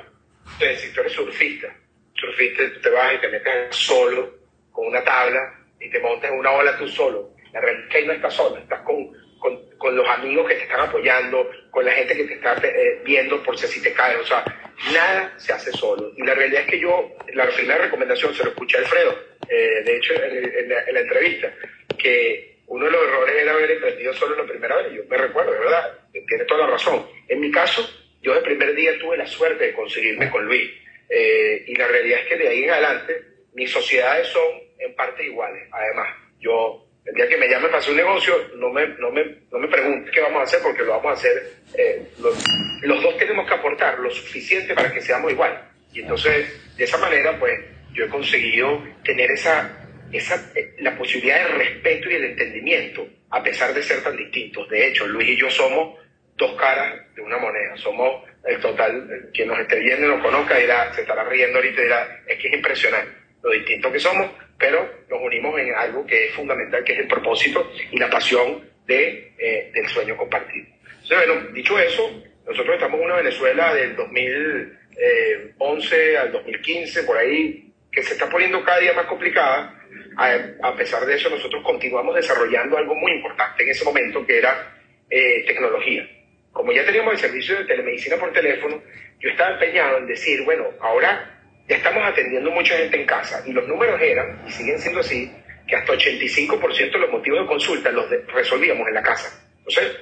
si 0.58 0.92
tú 0.92 1.00
eres 1.00 1.12
surfista, 1.12 1.74
surfista, 2.14 2.62
tú 2.74 2.80
te 2.80 2.90
vas 2.90 3.14
y 3.14 3.18
te 3.18 3.28
metes 3.28 3.76
solo 3.76 4.34
con 4.72 4.86
una 4.88 5.02
tabla 5.04 5.54
y 5.80 5.90
te 5.90 6.00
montas 6.00 6.30
en 6.30 6.38
una 6.38 6.50
ola 6.52 6.76
tú 6.78 6.88
solo. 6.88 7.30
La 7.52 7.60
realidad 7.60 7.86
es 7.86 7.92
que 7.92 7.98
ahí 7.98 8.06
no 8.06 8.12
estás 8.12 8.34
solo, 8.34 8.56
estás 8.56 8.80
con, 8.80 9.12
con, 9.38 9.78
con, 9.78 9.96
los 9.96 10.08
amigos 10.08 10.48
que 10.48 10.54
te 10.54 10.62
están 10.62 10.80
apoyando, 10.80 11.48
con 11.70 11.84
la 11.84 11.92
gente 11.92 12.16
que 12.16 12.24
te 12.24 12.34
está 12.34 12.56
eh, 12.62 13.00
viendo 13.04 13.42
por 13.42 13.56
si 13.56 13.80
te 13.80 13.92
caes. 13.92 14.18
O 14.18 14.26
sea, 14.26 14.44
nada 14.92 15.32
se 15.36 15.52
hace 15.52 15.70
solo. 15.72 16.12
Y 16.16 16.22
la 16.24 16.34
realidad 16.34 16.62
es 16.62 16.68
que 16.68 16.80
yo, 16.80 17.12
la 17.32 17.48
primera 17.48 17.78
recomendación, 17.78 18.34
se 18.34 18.42
lo 18.42 18.50
escuché 18.50 18.78
a 18.78 18.80
Alfredo, 18.80 19.18
eh, 19.48 19.82
de 19.84 19.96
hecho, 19.96 20.14
en, 20.14 20.68
la, 20.68 21.00
entrevista, 21.00 21.52
que 21.98 22.53
uno 22.66 22.86
de 22.86 22.90
los 22.90 23.02
errores 23.02 23.34
era 23.36 23.52
haber 23.52 23.70
emprendido 23.70 24.12
solo 24.14 24.36
la 24.36 24.50
primera 24.50 24.76
vez. 24.76 24.92
Yo 24.92 25.02
me 25.08 25.16
recuerdo, 25.16 25.52
de 25.52 25.58
verdad, 25.58 25.98
tiene 26.12 26.44
toda 26.44 26.66
la 26.66 26.72
razón. 26.72 27.06
En 27.28 27.40
mi 27.40 27.50
caso, 27.50 27.88
yo 28.22 28.34
el 28.34 28.42
primer 28.42 28.74
día 28.74 28.98
tuve 28.98 29.16
la 29.16 29.26
suerte 29.26 29.66
de 29.66 29.74
conseguirme 29.74 30.30
con 30.30 30.44
Luis. 30.46 30.70
Eh, 31.08 31.64
y 31.66 31.74
la 31.76 31.86
realidad 31.86 32.20
es 32.20 32.26
que 32.26 32.36
de 32.36 32.48
ahí 32.48 32.64
en 32.64 32.70
adelante 32.70 33.22
mis 33.52 33.70
sociedades 33.70 34.28
son 34.28 34.42
en 34.78 34.94
parte 34.94 35.24
iguales. 35.24 35.68
Además, 35.70 36.08
yo 36.40 36.84
el 37.04 37.14
día 37.14 37.28
que 37.28 37.36
me 37.36 37.48
llame 37.48 37.66
para 37.66 37.78
hacer 37.78 37.90
un 37.90 37.98
negocio, 37.98 38.34
no 38.56 38.70
me, 38.70 38.88
no 38.98 39.10
me, 39.10 39.24
no 39.52 39.58
me 39.58 39.68
pregunte 39.68 40.10
qué 40.10 40.20
vamos 40.20 40.40
a 40.40 40.44
hacer 40.44 40.60
porque 40.62 40.82
lo 40.82 40.92
vamos 40.92 41.06
a 41.06 41.12
hacer. 41.12 41.52
Eh, 41.76 42.02
los, 42.18 42.34
los, 42.82 43.02
dos 43.02 43.16
tenemos 43.18 43.46
que 43.46 43.54
aportar 43.54 43.98
lo 43.98 44.10
suficiente 44.10 44.74
para 44.74 44.92
que 44.92 45.02
seamos 45.02 45.30
iguales. 45.30 45.58
Y 45.92 46.00
entonces, 46.00 46.76
de 46.76 46.84
esa 46.84 46.96
manera, 46.96 47.38
pues 47.38 47.60
yo 47.92 48.06
he 48.06 48.08
conseguido 48.08 48.82
tener 49.04 49.30
esa, 49.30 49.83
esa, 50.16 50.52
eh, 50.54 50.74
la 50.78 50.96
posibilidad 50.96 51.46
de 51.46 51.54
respeto 51.54 52.10
y 52.10 52.14
el 52.14 52.24
entendimiento, 52.24 53.06
a 53.30 53.42
pesar 53.42 53.74
de 53.74 53.82
ser 53.82 54.02
tan 54.02 54.16
distintos. 54.16 54.68
De 54.68 54.86
hecho, 54.86 55.06
Luis 55.06 55.28
y 55.28 55.36
yo 55.36 55.50
somos 55.50 55.98
dos 56.36 56.54
caras 56.54 57.14
de 57.14 57.22
una 57.22 57.38
moneda. 57.38 57.76
Somos 57.76 58.24
el 58.44 58.60
total, 58.60 59.30
quien 59.32 59.48
nos 59.48 59.58
esté 59.58 59.80
viendo 59.80 60.06
y 60.06 60.10
nos 60.10 60.22
conozca 60.22 60.58
dirá, 60.58 60.92
se 60.92 61.00
estará 61.02 61.24
riendo 61.24 61.58
ahorita 61.58 61.80
y 61.80 61.84
dirá, 61.84 62.22
es 62.26 62.38
que 62.38 62.48
es 62.48 62.54
impresionante 62.54 63.24
lo 63.42 63.50
distintos 63.50 63.92
que 63.92 64.00
somos, 64.00 64.30
pero 64.58 65.04
nos 65.10 65.20
unimos 65.20 65.60
en 65.60 65.74
algo 65.74 66.06
que 66.06 66.26
es 66.26 66.32
fundamental, 66.32 66.82
que 66.82 66.94
es 66.94 67.00
el 67.00 67.06
propósito 67.06 67.70
y 67.90 67.98
la 67.98 68.08
pasión 68.08 68.66
de, 68.86 69.34
eh, 69.38 69.70
del 69.74 69.86
sueño 69.88 70.16
compartido. 70.16 70.66
Entonces, 71.02 71.26
bueno, 71.26 71.42
dicho 71.52 71.78
eso, 71.78 72.22
nosotros 72.46 72.74
estamos 72.74 72.98
en 72.98 73.06
una 73.06 73.16
Venezuela 73.16 73.74
del 73.74 73.94
2011 73.96 76.16
al 76.16 76.32
2015, 76.32 77.02
por 77.02 77.18
ahí, 77.18 77.70
que 77.92 78.02
se 78.02 78.14
está 78.14 78.30
poniendo 78.30 78.64
cada 78.64 78.80
día 78.80 78.94
más 78.94 79.04
complicada. 79.06 79.83
A, 80.16 80.76
pesar 80.76 81.04
de 81.06 81.14
eso, 81.14 81.28
nosotros 81.30 81.62
continuamos 81.64 82.14
desarrollando 82.14 82.76
algo 82.76 82.94
muy 82.94 83.12
importante 83.12 83.62
en 83.62 83.70
ese 83.70 83.84
momento, 83.84 84.24
que 84.26 84.38
era 84.38 84.74
eh, 85.10 85.44
tecnología. 85.46 86.08
Como 86.52 86.72
ya 86.72 86.84
teníamos 86.84 87.14
el 87.14 87.18
servicio 87.18 87.58
de 87.58 87.64
telemedicina 87.64 88.16
por 88.16 88.32
teléfono, 88.32 88.80
yo 89.20 89.30
estaba 89.30 89.54
empeñado 89.54 89.98
en 89.98 90.06
decir, 90.06 90.44
bueno, 90.44 90.66
ahora 90.80 91.30
ya 91.68 91.76
estamos 91.76 92.04
atendiendo 92.06 92.50
mucha 92.50 92.76
gente 92.76 93.00
en 93.00 93.06
casa 93.06 93.42
y 93.46 93.52
los 93.52 93.66
números 93.66 94.00
eran, 94.00 94.42
y 94.46 94.50
siguen 94.50 94.78
siendo 94.78 95.00
así, 95.00 95.32
que 95.66 95.76
hasta 95.76 95.94
85% 95.94 96.92
de 96.92 96.98
los 96.98 97.10
motivos 97.10 97.40
de 97.40 97.46
consulta 97.46 97.90
los 97.90 98.06
resolvíamos 98.32 98.86
en 98.86 98.94
la 98.94 99.02
casa. 99.02 99.42
Entonces, 99.58 99.96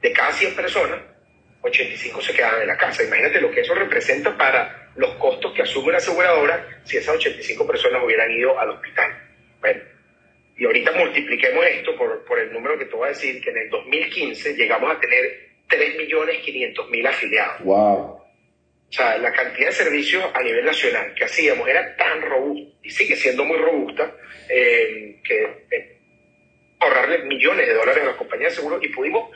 de 0.00 0.12
cada 0.12 0.32
100 0.32 0.54
personas, 0.54 1.00
85 1.60 2.22
se 2.22 2.32
quedaban 2.32 2.62
en 2.62 2.68
la 2.68 2.76
casa. 2.76 3.02
Imagínate 3.02 3.40
lo 3.40 3.50
que 3.50 3.60
eso 3.60 3.74
representa 3.74 4.36
para 4.36 4.90
los 4.96 5.14
costos 5.16 5.52
que 5.52 5.62
asume 5.62 5.92
la 5.92 5.98
aseguradora 5.98 6.66
si 6.84 6.96
esas 6.96 7.16
85 7.16 7.66
personas 7.66 8.02
hubieran 8.02 8.30
ido 8.30 8.58
al 8.58 8.70
hospital. 8.70 9.27
Bueno, 9.60 9.80
y 10.56 10.64
ahorita 10.64 10.92
multipliquemos 10.92 11.64
esto 11.66 11.96
por, 11.96 12.24
por 12.24 12.38
el 12.38 12.52
número 12.52 12.78
que 12.78 12.86
te 12.86 12.96
voy 12.96 13.06
a 13.06 13.10
decir, 13.10 13.40
que 13.42 13.50
en 13.50 13.58
el 13.58 13.70
2015 13.70 14.54
llegamos 14.54 14.94
a 14.94 15.00
tener 15.00 15.48
3.500.000 15.68 17.08
afiliados. 17.08 17.60
¡Wow! 17.62 18.18
O 18.88 18.92
sea, 18.92 19.18
la 19.18 19.32
cantidad 19.32 19.68
de 19.68 19.74
servicios 19.74 20.24
a 20.32 20.42
nivel 20.42 20.64
nacional 20.64 21.12
que 21.14 21.24
hacíamos 21.24 21.68
era 21.68 21.94
tan 21.96 22.22
robusta 22.22 22.78
y 22.82 22.90
sigue 22.90 23.16
siendo 23.16 23.44
muy 23.44 23.58
robusta 23.58 24.14
eh, 24.48 25.20
que 25.22 25.42
eh, 25.70 25.98
ahorrarle 26.80 27.24
millones 27.24 27.66
de 27.66 27.74
dólares 27.74 28.02
a 28.02 28.06
las 28.06 28.16
compañías 28.16 28.52
de 28.52 28.56
seguros 28.56 28.82
y 28.82 28.88
pudimos 28.88 29.30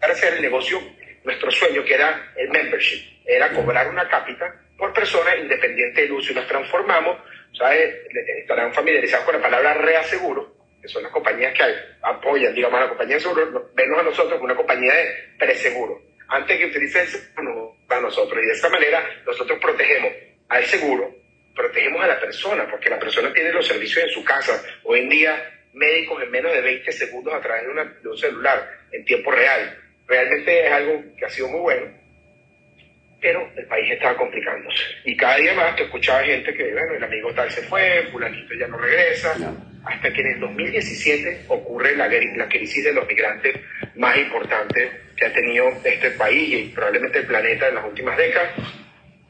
hacer 0.00 0.34
el 0.34 0.42
negocio, 0.42 0.80
nuestro 1.24 1.50
sueño 1.50 1.84
que 1.84 1.94
era 1.94 2.32
el 2.36 2.48
membership, 2.50 3.02
era 3.26 3.52
cobrar 3.52 3.88
una 3.88 4.08
cápita 4.08 4.60
por 4.78 4.92
persona 4.92 5.36
independiente 5.36 6.02
del 6.02 6.12
uso 6.12 6.32
y 6.32 6.34
nos 6.34 6.46
transformamos, 6.46 7.18
¿sabes? 7.56 7.94
Estarán 8.40 8.72
familiarizados 8.72 9.24
con 9.24 9.36
la 9.36 9.42
palabra 9.42 9.74
reaseguro, 9.74 10.54
que 10.80 10.88
son 10.88 11.02
las 11.02 11.12
compañías 11.12 11.54
que 11.54 11.64
apoyan, 12.02 12.54
digamos, 12.54 12.78
a 12.78 12.82
la 12.82 12.88
compañía 12.88 13.16
de 13.16 13.20
seguros, 13.20 13.64
menos 13.74 13.98
a 13.98 14.02
nosotros 14.02 14.34
como 14.34 14.44
una 14.44 14.56
compañía 14.56 14.94
de 14.94 15.14
preseguro. 15.38 16.02
Antes 16.28 16.58
que 16.58 16.66
utilice 16.66 17.02
el 17.02 17.06
seguro, 17.08 17.76
para 17.86 18.00
nosotros. 18.00 18.42
Y 18.42 18.46
de 18.46 18.52
esta 18.52 18.68
manera 18.68 19.04
nosotros 19.26 19.58
protegemos 19.60 20.12
al 20.48 20.64
seguro, 20.64 21.14
protegemos 21.54 22.02
a 22.02 22.08
la 22.08 22.20
persona, 22.20 22.66
porque 22.70 22.90
la 22.90 22.98
persona 22.98 23.32
tiene 23.32 23.52
los 23.52 23.66
servicios 23.66 24.04
en 24.04 24.10
su 24.10 24.24
casa. 24.24 24.62
Hoy 24.84 25.00
en 25.00 25.08
día, 25.08 25.66
médicos 25.72 26.22
en 26.22 26.30
menos 26.30 26.52
de 26.52 26.60
20 26.60 26.92
segundos 26.92 27.34
a 27.34 27.40
través 27.40 27.64
de, 27.64 27.70
una, 27.70 27.84
de 27.84 28.08
un 28.08 28.18
celular, 28.18 28.68
en 28.90 29.04
tiempo 29.04 29.30
real. 29.30 29.78
Realmente 30.06 30.66
es 30.66 30.72
algo 30.72 31.02
que 31.16 31.24
ha 31.24 31.30
sido 31.30 31.48
muy 31.48 31.60
bueno, 31.60 32.03
pero 33.24 33.50
el 33.56 33.64
país 33.64 33.90
estaba 33.90 34.18
complicándose. 34.18 34.84
Y 35.06 35.16
cada 35.16 35.38
día 35.38 35.54
más 35.54 35.74
te 35.76 35.84
escuchaba 35.84 36.22
gente 36.24 36.52
que, 36.52 36.74
bueno, 36.74 36.92
el 36.92 37.04
amigo 37.04 37.32
tal 37.32 37.50
se 37.50 37.62
fue, 37.62 38.06
fulanito 38.12 38.52
ya 38.52 38.66
no 38.66 38.76
regresa, 38.76 39.34
hasta 39.82 40.12
que 40.12 40.20
en 40.20 40.26
el 40.26 40.40
2017 40.40 41.46
ocurre 41.48 41.96
la, 41.96 42.06
la 42.06 42.48
crisis 42.50 42.84
de 42.84 42.92
los 42.92 43.08
migrantes 43.08 43.58
más 43.94 44.18
importante 44.18 44.90
que 45.16 45.24
ha 45.24 45.32
tenido 45.32 45.72
este 45.84 46.10
país 46.10 46.52
y 46.52 46.72
probablemente 46.74 47.20
el 47.20 47.26
planeta 47.26 47.68
en 47.68 47.76
las 47.76 47.86
últimas 47.86 48.14
décadas. 48.18 48.50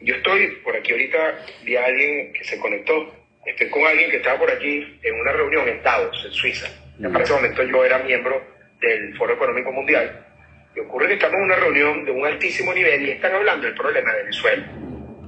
Yo 0.00 0.16
estoy 0.16 0.48
por 0.64 0.74
aquí 0.74 0.90
ahorita, 0.90 1.46
vi 1.62 1.76
a 1.76 1.84
alguien 1.84 2.32
que 2.32 2.42
se 2.42 2.58
conectó, 2.58 3.14
estoy 3.46 3.70
con 3.70 3.86
alguien 3.86 4.10
que 4.10 4.16
estaba 4.16 4.40
por 4.40 4.50
aquí 4.50 4.98
en 5.04 5.20
una 5.20 5.30
reunión 5.30 5.68
en 5.68 5.80
Davos, 5.84 6.20
en 6.26 6.32
Suiza. 6.32 6.66
En 6.98 7.14
ese 7.14 7.32
momento 7.32 7.62
yo 7.62 7.84
era 7.84 7.98
miembro 8.00 8.42
del 8.80 9.16
Foro 9.16 9.34
Económico 9.34 9.70
Mundial. 9.70 10.33
Y 10.74 10.80
ocurre 10.80 11.08
que 11.08 11.14
estamos 11.14 11.36
en 11.36 11.44
una 11.44 11.56
reunión 11.56 12.04
de 12.04 12.10
un 12.10 12.26
altísimo 12.26 12.74
nivel 12.74 13.06
y 13.06 13.12
están 13.12 13.34
hablando 13.34 13.66
del 13.66 13.74
problema 13.74 14.12
de 14.12 14.18
Venezuela. 14.22 14.66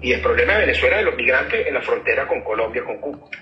Y 0.02 0.12
el 0.12 0.20
problema 0.20 0.54
de 0.54 0.60
Venezuela 0.60 0.96
de 0.98 1.02
los 1.04 1.16
migrantes 1.16 1.66
en 1.66 1.74
la 1.74 1.82
frontera 1.82 2.26
con 2.26 2.42
Colombia, 2.42 2.84
con 2.84 2.98
Cúcuta. 3.00 3.38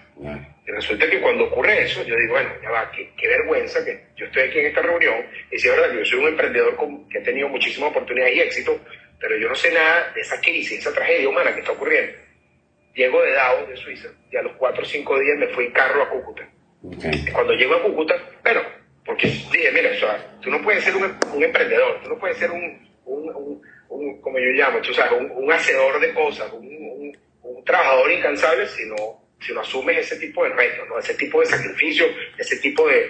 Y 0.67 0.71
resulta 0.71 1.09
que 1.11 1.21
cuando 1.21 1.45
ocurre 1.45 1.83
eso, 1.83 2.05
yo 2.05 2.17
digo, 2.17 2.35
bueno, 2.35 2.51
ya 2.63 2.71
va, 2.71 2.91
qué, 2.91 3.29
vergüenza 3.29 3.85
que 3.85 4.07
yo 4.17 4.27
estoy 4.27 4.45
aquí 4.45 4.61
en 4.61 4.67
esta 4.67 4.81
reunión 4.81 5.27
y 5.51 5.59
si 5.59 5.69
es 5.69 5.77
verdad 5.77 5.91
que 5.91 5.99
yo 5.99 6.05
soy 6.05 6.19
un 6.21 6.29
emprendedor 6.29 6.77
que 7.11 7.19
ha 7.19 7.23
tenido 7.23 7.49
muchísimas 7.49 7.91
oportunidades 7.91 8.37
y 8.37 8.41
éxito, 8.41 8.81
pero 9.19 9.37
yo 9.37 9.49
no 9.49 9.55
sé 9.55 9.73
nada 9.73 10.13
de 10.15 10.21
esa 10.21 10.41
crisis, 10.41 10.79
esa 10.79 10.95
tragedia 10.95 11.29
humana 11.29 11.53
que 11.53 11.61
está 11.61 11.73
ocurriendo. 11.73 12.13
Llego 12.95 13.23
de 13.23 13.33
Davos, 13.33 13.69
de 13.69 13.77
Suiza, 13.77 14.09
y 14.31 14.37
a 14.37 14.43
los 14.43 14.53
cuatro 14.53 14.83
o 14.83 14.87
cinco 14.87 15.19
días 15.19 15.37
me 15.37 15.49
fui 15.49 15.67
en 15.67 15.73
carro 15.73 16.03
a 16.03 16.09
Cúcuta. 16.09 16.49
Cuando 17.33 17.55
llego 17.55 17.75
a 17.75 17.83
Cúcuta, 17.83 18.15
bueno, 18.43 18.63
porque 19.05 19.27
dije, 19.27 19.71
mira, 19.73 19.91
tú 20.41 20.51
no 20.51 20.63
puedes 20.63 20.83
ser 20.83 20.97
un, 20.97 21.43
emprendedor, 21.43 22.03
tú 22.03 22.11
no 22.11 22.19
puedes 22.19 22.39
ser 22.39 22.51
un, 22.51 22.89
un, 23.05 24.21
como 24.21 24.39
yo 24.39 24.51
llamo, 24.51 24.81
tú 24.81 24.95
sabes, 24.95 25.21
un, 25.21 25.53
hacedor 25.53 26.01
de 26.01 26.15
cosas, 26.15 26.51
un, 26.53 27.17
trabajador 27.65 28.11
incansable, 28.13 28.67
sino 28.67 28.97
si 29.41 29.53
no 29.53 29.61
asumes 29.61 29.99
ese 29.99 30.17
tipo 30.17 30.45
de 30.45 30.51
retos, 30.51 30.87
¿no? 30.89 30.99
ese 30.99 31.15
tipo 31.15 31.41
de 31.41 31.47
sacrificio, 31.47 32.07
ese 32.39 32.59
tipo 32.59 32.87
de, 32.89 33.09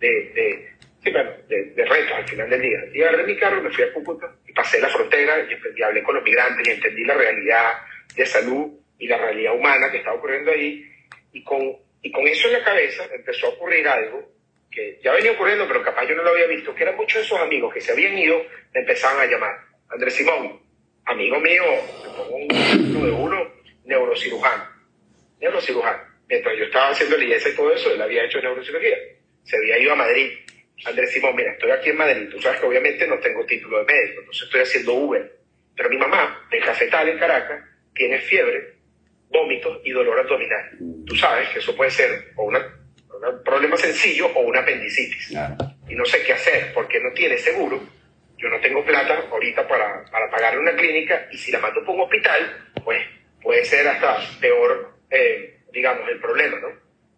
de, 0.00 0.68
de, 1.04 1.84
retos 1.84 2.16
al 2.16 2.28
final 2.28 2.50
del 2.50 2.60
día. 2.60 2.78
Y 2.92 3.02
agarré 3.02 3.24
mi 3.24 3.36
carro, 3.36 3.62
me 3.62 3.70
fui 3.70 3.84
a 3.84 3.92
Cúcuta 3.92 4.34
y 4.46 4.52
pasé 4.52 4.80
la 4.80 4.88
frontera 4.88 5.34
y, 5.38 5.82
hablé 5.82 6.02
con 6.02 6.16
los 6.16 6.24
migrantes 6.24 6.66
y 6.66 6.70
entendí 6.70 7.04
la 7.04 7.14
realidad 7.14 7.72
de 8.14 8.26
salud 8.26 8.72
y 8.98 9.06
la 9.06 9.18
realidad 9.18 9.54
humana 9.54 9.90
que 9.90 9.98
estaba 9.98 10.16
ocurriendo 10.16 10.50
ahí. 10.50 10.84
Y 11.32 11.42
con, 11.44 11.76
y 12.02 12.10
con 12.10 12.26
eso 12.26 12.48
en 12.48 12.54
la 12.54 12.64
cabeza 12.64 13.04
empezó 13.12 13.46
a 13.46 13.50
ocurrir 13.50 13.86
algo 13.86 14.32
que 14.72 14.98
ya 15.04 15.12
venía 15.12 15.32
ocurriendo, 15.32 15.68
pero 15.68 15.82
capaz 15.82 16.06
yo 16.06 16.16
no 16.16 16.24
lo 16.24 16.30
había 16.30 16.46
visto, 16.46 16.74
que 16.74 16.82
eran 16.82 16.96
muchos 16.96 17.20
de 17.20 17.26
esos 17.26 17.38
amigos 17.38 17.72
que 17.72 17.80
se 17.80 17.92
habían 17.92 18.18
ido, 18.18 18.42
me 18.74 18.80
empezaban 18.80 19.20
a 19.20 19.30
llamar. 19.30 19.54
Andrés 19.88 20.14
Simón, 20.14 20.60
amigo 21.04 21.38
mío, 21.38 21.62
me 22.02 22.08
pongo 22.16 22.36
un 22.36 22.96
uno 22.96 23.06
de 23.06 23.12
uno, 23.12 23.52
neurocirujano 23.84 24.72
neurocirujano. 25.42 26.02
Mientras 26.28 26.56
yo 26.56 26.64
estaba 26.64 26.90
haciendo 26.90 27.20
IES 27.20 27.46
y 27.46 27.56
todo 27.56 27.72
eso, 27.72 27.92
él 27.92 28.00
había 28.00 28.24
hecho 28.24 28.40
neurocirugía. 28.40 28.96
Se 29.42 29.56
había 29.56 29.78
ido 29.78 29.92
a 29.92 29.96
Madrid. 29.96 30.30
Andrés 30.86 31.12
Simón, 31.12 31.36
mira, 31.36 31.52
estoy 31.52 31.70
aquí 31.70 31.90
en 31.90 31.96
Madrid. 31.96 32.28
Tú 32.30 32.40
sabes 32.40 32.60
que 32.60 32.66
obviamente 32.66 33.06
no 33.06 33.18
tengo 33.18 33.44
título 33.44 33.78
de 33.78 33.92
médico, 33.92 34.20
entonces 34.20 34.44
estoy 34.44 34.60
haciendo 34.62 34.94
Uber. 34.94 35.36
Pero 35.76 35.90
mi 35.90 35.98
mamá, 35.98 36.46
en 36.50 36.62
Cafetal, 36.62 37.08
en 37.08 37.18
Caracas, 37.18 37.64
tiene 37.94 38.18
fiebre, 38.20 38.74
vómitos 39.28 39.80
y 39.84 39.90
dolor 39.90 40.20
abdominal. 40.20 40.78
Tú 41.06 41.14
sabes 41.16 41.48
que 41.50 41.58
eso 41.58 41.76
puede 41.76 41.90
ser 41.90 42.32
o 42.36 42.44
un 43.30 43.42
problema 43.42 43.76
sencillo 43.76 44.26
o 44.34 44.40
una 44.40 44.60
apendicitis. 44.60 45.32
y 45.88 45.94
no 45.94 46.04
sé 46.04 46.22
qué 46.22 46.32
hacer 46.32 46.72
porque 46.74 47.00
no 47.00 47.12
tiene 47.12 47.38
seguro, 47.38 47.80
yo 48.36 48.48
no 48.48 48.60
tengo 48.60 48.84
plata 48.84 49.24
ahorita 49.30 49.66
para, 49.68 50.04
para 50.10 50.28
pagarle 50.30 50.60
una 50.60 50.74
clínica 50.74 51.28
y 51.30 51.38
si 51.38 51.52
la 51.52 51.60
mando 51.60 51.84
por 51.84 51.94
un 51.94 52.02
hospital, 52.02 52.72
pues 52.84 53.00
puede 53.40 53.64
ser 53.64 53.86
hasta 53.86 54.18
peor, 54.40 54.94
eh, 55.10 55.60
digamos, 55.72 56.08
el 56.08 56.20
problema, 56.20 56.58
¿no? 56.58 56.68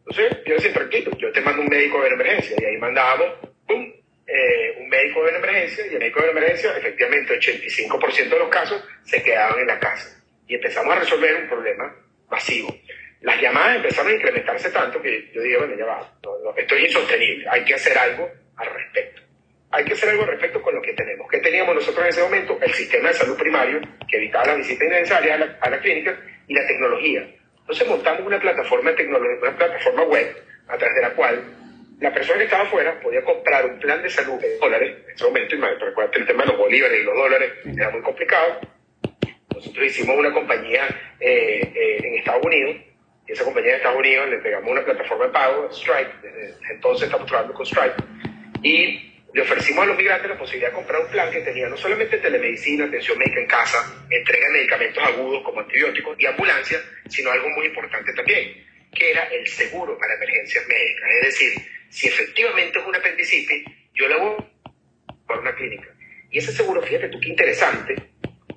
Entonces, 0.07 0.45
yo 0.45 0.55
decía, 0.55 0.73
tranquilo, 0.75 1.17
yo 1.17 1.33
te 1.33 1.40
mando 1.40 1.62
un 1.62 1.69
médico 1.69 2.03
de 2.03 2.09
emergencia 2.09 2.57
y 2.61 2.64
ahí 2.64 2.77
mandábamos, 2.77 3.38
¡pum!, 3.67 3.90
eh, 4.27 4.77
un 4.81 4.88
médico 4.88 5.25
de 5.25 5.37
emergencia 5.37 5.87
y 5.87 5.95
el 5.95 5.99
médico 5.99 6.23
de 6.23 6.31
emergencia, 6.31 6.77
efectivamente, 6.77 7.38
85% 7.38 8.29
de 8.29 8.38
los 8.38 8.49
casos 8.49 8.83
se 9.05 9.23
quedaban 9.23 9.61
en 9.61 9.67
la 9.67 9.79
casa. 9.79 10.23
Y 10.47 10.57
empezamos 10.57 10.95
a 10.95 11.01
resolver 11.01 11.37
un 11.37 11.49
problema 11.49 11.97
masivo. 12.31 12.75
Las 13.25 13.41
llamadas 13.41 13.77
empezaron 13.77 14.13
a 14.13 14.15
incrementarse 14.17 14.71
tanto 14.71 15.01
que 15.01 15.31
yo 15.33 15.41
dije, 15.41 15.57
bueno, 15.57 15.75
ya 15.79 15.87
va, 15.87 16.13
esto 16.57 16.75
es 16.75 16.85
insostenible, 16.85 17.47
hay 17.49 17.65
que 17.65 17.73
hacer 17.73 17.97
algo 17.97 18.31
al 18.57 18.67
respecto. 18.67 19.23
Hay 19.71 19.85
que 19.87 19.95
hacer 19.95 20.11
algo 20.11 20.25
al 20.25 20.29
respecto 20.29 20.61
con 20.61 20.75
lo 20.75 20.83
que 20.83 20.93
tenemos. 20.93 21.27
¿Qué 21.31 21.39
teníamos 21.39 21.75
nosotros 21.75 22.05
en 22.05 22.11
ese 22.11 22.23
momento? 22.23 22.59
El 22.61 22.73
sistema 22.75 23.09
de 23.09 23.15
salud 23.15 23.37
primario, 23.39 23.81
que 24.07 24.19
evitaba 24.19 24.49
la 24.49 24.55
visita 24.57 24.85
innecesaria 24.85 25.35
a 25.35 25.39
la, 25.39 25.59
a 25.59 25.71
la 25.71 25.81
clínica, 25.81 26.17
y 26.47 26.55
la 26.55 26.67
tecnología. 26.67 27.27
Entonces 27.61 27.89
montamos 27.89 28.27
una 28.27 28.39
plataforma, 28.39 28.93
de 28.93 29.07
una 29.07 29.57
plataforma 29.57 30.03
web 30.05 30.37
a 30.69 30.77
través 30.77 30.95
de 30.95 31.01
la 31.01 31.11
cual 31.15 31.45
la 32.01 32.13
persona 32.13 32.39
que 32.39 32.45
estaba 32.45 32.65
afuera 32.65 33.01
podía 33.01 33.25
comprar 33.25 33.65
un 33.65 33.79
plan 33.79 34.03
de 34.03 34.11
salud 34.11 34.39
en 34.45 34.61
dólares, 34.61 34.99
en 35.07 35.15
ese 35.15 35.25
momento, 35.25 35.57
y 35.57 35.61
recuerda 35.61 36.11
el 36.13 36.27
tema 36.27 36.43
de 36.43 36.51
los 36.51 36.59
bolívares 36.59 37.01
y 37.01 37.05
los 37.05 37.17
dólares 37.17 37.53
era 37.65 37.89
muy 37.89 38.03
complicado. 38.03 38.61
Nosotros 39.55 39.87
hicimos 39.87 40.15
una 40.15 40.31
compañía 40.31 40.87
eh, 41.19 41.73
eh, 41.75 41.99
en 42.03 42.19
Estados 42.19 42.45
Unidos, 42.45 42.77
y 43.27 43.33
esa 43.33 43.45
compañía 43.45 43.71
en 43.71 43.77
Estados 43.77 43.99
Unidos 43.99 44.29
le 44.29 44.39
pegamos 44.39 44.71
una 44.71 44.85
plataforma 44.85 45.27
de 45.27 45.33
pago, 45.33 45.73
Stripe, 45.73 46.13
entonces 46.71 47.07
estamos 47.07 47.27
trabajando 47.27 47.55
con 47.55 47.67
Stripe, 47.67 47.97
y 48.63 49.15
le 49.35 49.43
ofrecimos 49.43 49.83
a 49.83 49.87
los 49.87 49.97
migrantes 49.97 50.31
la 50.31 50.39
posibilidad 50.39 50.69
de 50.69 50.75
comprar 50.77 51.01
un 51.03 51.09
plan 51.09 51.31
que 51.31 51.41
tenía 51.41 51.69
no 51.69 51.77
solamente 51.77 52.19
telemedicina, 52.19 52.85
atención 52.85 53.19
médica 53.19 53.41
en 53.41 53.47
casa, 53.47 54.07
entrega 54.09 54.47
de 54.47 54.53
medicamentos 54.53 55.03
agudos 55.03 55.43
como 55.43 55.61
antibióticos 55.61 56.17
y 56.21 56.27
ambulancia, 56.27 56.79
sino 57.09 57.31
algo 57.31 57.49
muy 57.51 57.67
importante 57.67 58.13
también, 58.13 58.65
que 58.95 59.11
era 59.11 59.25
el 59.25 59.47
seguro 59.49 59.99
para 59.99 60.15
emergencias 60.15 60.65
médicas. 60.69 61.11
Es 61.21 61.27
decir, 61.27 61.53
si 61.89 62.07
efectivamente 62.07 62.79
es 62.79 62.87
una 62.87 62.99
apendicitis, 62.99 63.65
yo 63.95 64.09
la 64.09 64.19
voy 64.19 64.37
por 65.27 65.39
una 65.39 65.55
clínica. 65.55 65.89
Y 66.31 66.39
ese 66.39 66.53
seguro, 66.53 66.81
fíjate 66.83 67.09
tú 67.09 67.19
qué 67.19 67.29
interesante, 67.29 67.97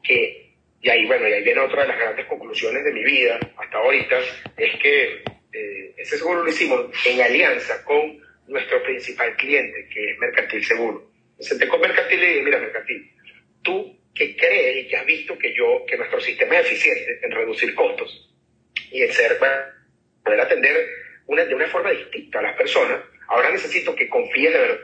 que, 0.04 0.47
y 0.82 0.90
ahí, 0.90 1.06
bueno, 1.06 1.28
y 1.28 1.34
ahí 1.34 1.44
viene 1.44 1.60
otra 1.60 1.84
de 1.84 1.88
las 1.90 1.98
grandes 1.98 2.26
conclusiones 2.28 2.84
de 2.84 2.92
mi 2.92 3.04
vida 3.04 3.40
hasta 3.58 3.78
ahorita, 3.78 4.20
es 4.58 4.80
que 4.80 5.24
eh, 5.54 5.94
ese 5.98 6.18
seguro 6.18 6.44
lo 6.44 6.50
hicimos 6.50 6.86
en 7.06 7.22
alianza 7.22 7.84
con 7.84 8.20
nuestro 8.48 8.82
principal 8.84 9.36
cliente, 9.36 9.88
que 9.94 10.12
es 10.12 10.18
Mercantil 10.20 10.64
Seguro. 10.64 11.12
Me 11.38 11.44
senté 11.44 11.68
con 11.68 11.82
Mercantil 11.82 12.24
y 12.24 12.28
dije, 12.28 12.42
mira, 12.44 12.60
Mercantil, 12.60 13.12
tú 13.62 13.98
que 14.14 14.36
crees 14.36 14.86
y 14.86 14.88
que 14.88 14.98
has 14.98 15.06
visto 15.06 15.38
que 15.38 15.54
yo, 15.54 15.86
que 15.88 15.98
nuestro 15.98 16.20
sistema 16.20 16.60
es 16.60 16.68
eficiente 16.68 17.20
en 17.24 17.32
reducir 17.32 17.74
costos 17.76 18.34
y 18.92 19.02
en 19.04 19.12
ser, 19.12 19.38
poder 19.38 20.42
atender 20.42 20.88
una, 21.28 21.46
de 21.46 21.54
una 21.54 21.68
forma 21.68 21.92
distinta 21.92 22.40
a 22.40 22.44
las 22.44 22.58
personas, 22.58 23.02
ahora 23.28 23.52
necesito 23.52 23.96
que 23.96 24.10
confíes 24.10 24.54
de 24.54 24.60
verdad 24.60 24.80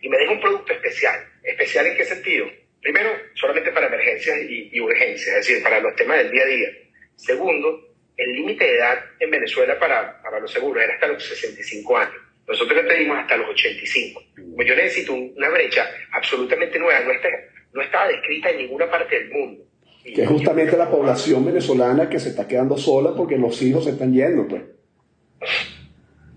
y 0.00 0.08
me 0.08 0.16
des 0.16 0.28
un 0.28 0.40
producto 0.40 0.72
especial. 0.72 1.26
¿Especial 1.42 1.86
en 1.86 1.96
qué 1.96 2.04
sentido? 2.04 2.46
Primero, 2.80 3.10
solamente 3.34 3.72
para 3.72 3.86
emergencias 3.86 4.38
y, 4.48 4.70
y 4.72 4.80
urgencias, 4.80 5.28
es 5.28 5.46
decir, 5.46 5.62
para 5.62 5.80
los 5.80 5.94
temas 5.96 6.18
del 6.18 6.30
día 6.30 6.42
a 6.42 6.46
día. 6.46 6.68
Segundo, 7.16 7.90
el 8.16 8.32
límite 8.32 8.64
de 8.64 8.76
edad 8.76 8.98
en 9.18 9.30
Venezuela 9.30 9.78
para, 9.78 10.20
para 10.22 10.40
los 10.40 10.50
seguros 10.52 10.82
era 10.82 10.94
hasta 10.94 11.08
los 11.08 11.22
65 11.22 11.96
años. 11.96 12.14
Nosotros 12.46 12.82
le 12.82 12.88
pedimos 12.88 13.18
hasta 13.18 13.36
los 13.36 13.48
85. 13.50 14.22
Como 14.34 14.62
yo 14.62 14.74
necesito 14.74 15.14
una 15.14 15.48
brecha 15.48 15.86
absolutamente 16.12 16.78
nueva, 16.78 17.00
no, 17.00 17.12
está, 17.12 17.28
no 17.72 17.82
estaba 17.82 18.08
descrita 18.08 18.50
en 18.50 18.58
ninguna 18.58 18.90
parte 18.90 19.20
del 19.20 19.30
mundo. 19.30 19.64
Que 20.04 20.22
es 20.22 20.28
justamente 20.28 20.76
la 20.76 20.90
población 20.90 21.44
venezolana 21.44 22.08
que 22.08 22.18
se 22.18 22.30
está 22.30 22.48
quedando 22.48 22.76
sola 22.76 23.12
porque 23.16 23.36
los 23.36 23.60
hijos 23.62 23.84
se 23.84 23.90
están 23.90 24.12
yendo, 24.12 24.48
pues. 24.48 24.62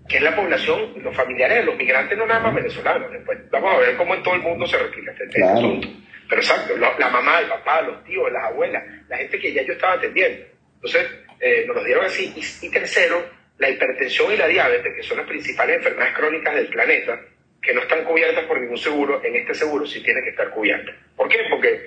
Que 0.08 0.18
es 0.18 0.22
la 0.22 0.36
población, 0.36 1.02
los 1.02 1.16
familiares 1.16 1.58
de 1.58 1.64
los 1.64 1.76
migrantes, 1.76 2.16
no 2.16 2.26
nada 2.26 2.40
más 2.40 2.54
venezolanos. 2.54 3.10
Después 3.10 3.38
vamos 3.50 3.74
a 3.74 3.78
ver 3.78 3.96
cómo 3.96 4.14
en 4.14 4.22
todo 4.22 4.34
el 4.34 4.42
mundo 4.42 4.66
se 4.66 4.78
replica 4.78 5.12
este, 5.12 5.24
este 5.24 5.42
asunto. 5.42 5.88
Pero 6.28 6.40
exacto, 6.40 6.76
la 6.76 7.08
mamá, 7.08 7.40
el 7.40 7.48
papá, 7.48 7.82
los 7.82 8.04
tíos, 8.04 8.30
las 8.32 8.44
abuelas, 8.44 8.82
la 9.08 9.16
gente 9.18 9.38
que 9.38 9.52
ya 9.52 9.62
yo 9.62 9.74
estaba 9.74 9.94
atendiendo. 9.94 10.46
Entonces, 10.76 11.06
eh, 11.40 11.64
nos 11.66 11.76
lo 11.76 11.84
dieron 11.84 12.04
así. 12.04 12.34
y 12.62 12.70
tercero, 12.70 13.24
la 13.58 13.70
hipertensión 13.70 14.32
y 14.32 14.36
la 14.36 14.46
diabetes, 14.46 14.94
que 14.96 15.02
son 15.02 15.18
las 15.18 15.26
principales 15.26 15.76
enfermedades 15.76 16.14
crónicas 16.14 16.54
del 16.54 16.68
planeta, 16.68 17.20
que 17.64 17.72
no 17.72 17.80
están 17.80 18.04
cubiertas 18.04 18.44
por 18.44 18.60
ningún 18.60 18.76
seguro, 18.76 19.22
en 19.24 19.36
este 19.36 19.54
seguro 19.54 19.86
sí 19.86 20.02
tienen 20.02 20.22
que 20.22 20.30
estar 20.30 20.50
cubiertas. 20.50 20.94
¿Por 21.16 21.28
qué? 21.28 21.38
Porque, 21.48 21.80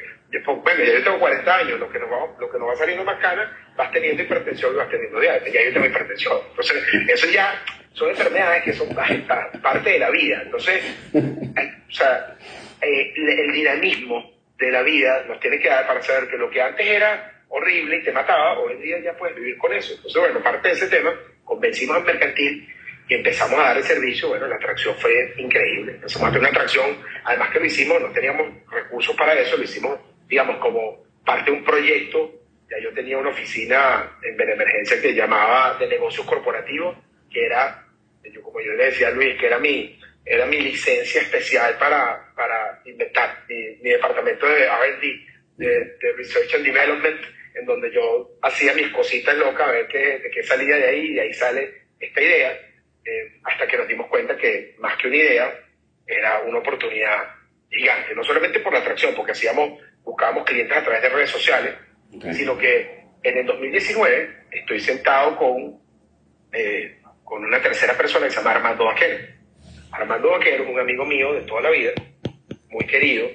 bueno, 0.64 0.84
ya 0.84 0.94
yo 0.94 1.04
tengo 1.04 1.20
40 1.20 1.56
años, 1.56 1.80
lo 1.80 1.90
que 1.90 2.00
nos 2.00 2.12
va, 2.12 2.36
lo 2.40 2.50
que 2.50 2.58
nos 2.58 2.70
va 2.70 2.76
saliendo 2.76 3.04
más 3.04 3.20
cara, 3.20 3.56
vas 3.76 3.92
teniendo 3.92 4.24
hipertensión 4.24 4.74
y 4.74 4.78
vas 4.78 4.90
teniendo 4.90 5.20
diabetes, 5.20 5.54
ya 5.54 5.64
yo 5.64 5.74
tengo 5.74 5.86
hipertensión. 5.86 6.38
Entonces, 6.50 6.84
eso 7.10 7.30
ya 7.30 7.64
son 7.94 8.10
enfermedades 8.10 8.64
que 8.64 8.74
son 8.74 8.90
parte 8.96 9.90
de 9.90 10.00
la 10.00 10.10
vida. 10.10 10.42
Entonces, 10.44 10.84
o 11.14 11.92
sea, 11.92 12.36
eh, 12.82 13.14
el 13.16 13.52
dinamismo 13.52 14.32
de 14.58 14.72
la 14.72 14.82
vida 14.82 15.24
nos 15.28 15.40
tiene 15.40 15.60
que 15.60 15.70
dar 15.70 15.86
para 15.88 16.02
saber 16.02 16.30
que 16.30 16.38
lo 16.38 16.50
que 16.50 16.62
antes 16.62 16.86
era 16.86 17.38
horrible 17.50 17.98
y 17.98 18.04
te 18.04 18.12
mataba, 18.12 18.60
hoy 18.60 18.74
en 18.74 18.82
día 18.82 19.00
ya 19.00 19.14
puedes 19.14 19.36
vivir 19.36 19.58
con 19.58 19.74
eso. 19.74 19.94
Entonces, 19.94 20.22
bueno, 20.22 20.42
parte 20.42 20.68
de 20.68 20.74
ese 20.74 20.88
tema 20.88 21.14
convencimos 21.44 21.96
al 21.96 22.04
mercantil 22.04 22.68
y 23.08 23.14
empezamos 23.14 23.58
a 23.60 23.64
dar 23.64 23.78
el 23.78 23.84
servicio, 23.84 24.28
bueno, 24.28 24.48
la 24.48 24.56
atracción 24.56 24.96
fue 24.96 25.34
increíble. 25.38 25.94
Empezamos 25.94 26.26
a 26.26 26.30
hacer 26.30 26.40
una 26.42 26.50
atracción, 26.50 26.98
además 27.24 27.50
que 27.52 27.60
lo 27.60 27.66
hicimos, 27.66 28.02
no 28.02 28.12
teníamos 28.12 28.48
recursos 28.70 29.16
para 29.16 29.34
eso, 29.34 29.56
lo 29.56 29.64
hicimos, 29.64 29.98
digamos, 30.28 30.58
como 30.58 31.06
parte 31.26 31.52
de 31.52 31.58
un 31.58 31.64
proyecto. 31.64 32.34
Ya 32.70 32.80
yo 32.84 32.94
tenía 32.94 33.18
una 33.18 33.30
oficina 33.30 34.18
en 34.22 34.36
Benemergencia 34.36 35.02
que 35.02 35.14
llamaba 35.14 35.78
de 35.80 35.88
negocios 35.88 36.26
corporativos, 36.26 36.98
que 37.32 37.46
era, 37.46 37.86
yo 38.24 38.42
como 38.42 38.60
yo 38.60 38.74
le 38.74 38.86
decía 38.86 39.08
a 39.08 39.12
Luis, 39.12 39.40
que 39.40 39.46
era 39.46 39.58
mi, 39.58 39.98
era 40.26 40.46
mi 40.46 40.60
licencia 40.60 41.22
especial 41.22 41.78
para, 41.80 42.27
para 42.38 42.82
inventar, 42.86 43.44
mi, 43.50 43.90
departamento 43.90 44.48
de 44.48 44.64
R&D, 44.64 45.28
de 45.58 46.14
Research 46.16 46.54
and 46.54 46.64
Development, 46.64 47.20
en 47.60 47.66
donde 47.66 47.92
yo 47.92 48.38
hacía 48.42 48.74
mis 48.74 48.90
cositas 48.90 49.36
locas 49.36 49.68
a 49.68 49.72
ver 49.72 49.88
qué, 49.88 50.20
de 50.20 50.30
qué 50.30 50.44
salía 50.44 50.78
de 50.78 50.88
ahí, 50.88 51.00
y 51.08 51.14
de 51.16 51.22
ahí 51.22 51.34
sale 51.34 51.88
esta 52.00 52.22
idea, 52.22 52.52
eh, 53.04 53.40
hasta 53.44 53.68
que 53.68 53.78
nos 53.78 53.88
dimos 53.88 54.08
cuenta 54.08 54.38
que 54.38 54.76
más 54.80 54.96
que 54.98 55.08
una 55.08 55.18
idea, 55.18 55.60
era 56.06 56.40
una 56.42 56.60
oportunidad 56.60 57.36
gigante, 57.70 58.16
no 58.16 58.24
solamente 58.24 58.60
por 58.60 58.72
la 58.72 58.80
atracción, 58.80 59.14
porque 59.16 59.32
hacíamos, 59.32 59.82
buscábamos 60.04 60.46
clientes 60.46 60.78
a 60.78 60.84
través 60.84 61.02
de 61.02 61.10
redes 61.10 61.30
sociales, 61.30 61.76
sino 62.32 62.58
que 62.58 63.04
en 63.24 63.38
el 63.38 63.46
2019 63.46 64.44
estoy 64.52 64.80
sentado 64.80 65.36
con, 65.36 65.82
eh, 66.54 67.00
con 67.24 67.44
una 67.44 67.62
tercera 67.62 67.98
persona 67.98 68.28
que 68.28 68.32
se 68.32 68.38
llama 68.38 68.52
Armando 68.52 68.86
Vaquero. 68.86 69.18
Armando 69.92 70.30
Vaquero 70.32 70.64
es 70.64 70.70
un 70.70 70.80
amigo 70.80 71.06
mío 71.06 71.34
de 71.34 71.42
toda 71.42 71.62
la 71.62 71.72
vida, 71.72 71.92
muy 72.70 72.86
querido, 72.86 73.28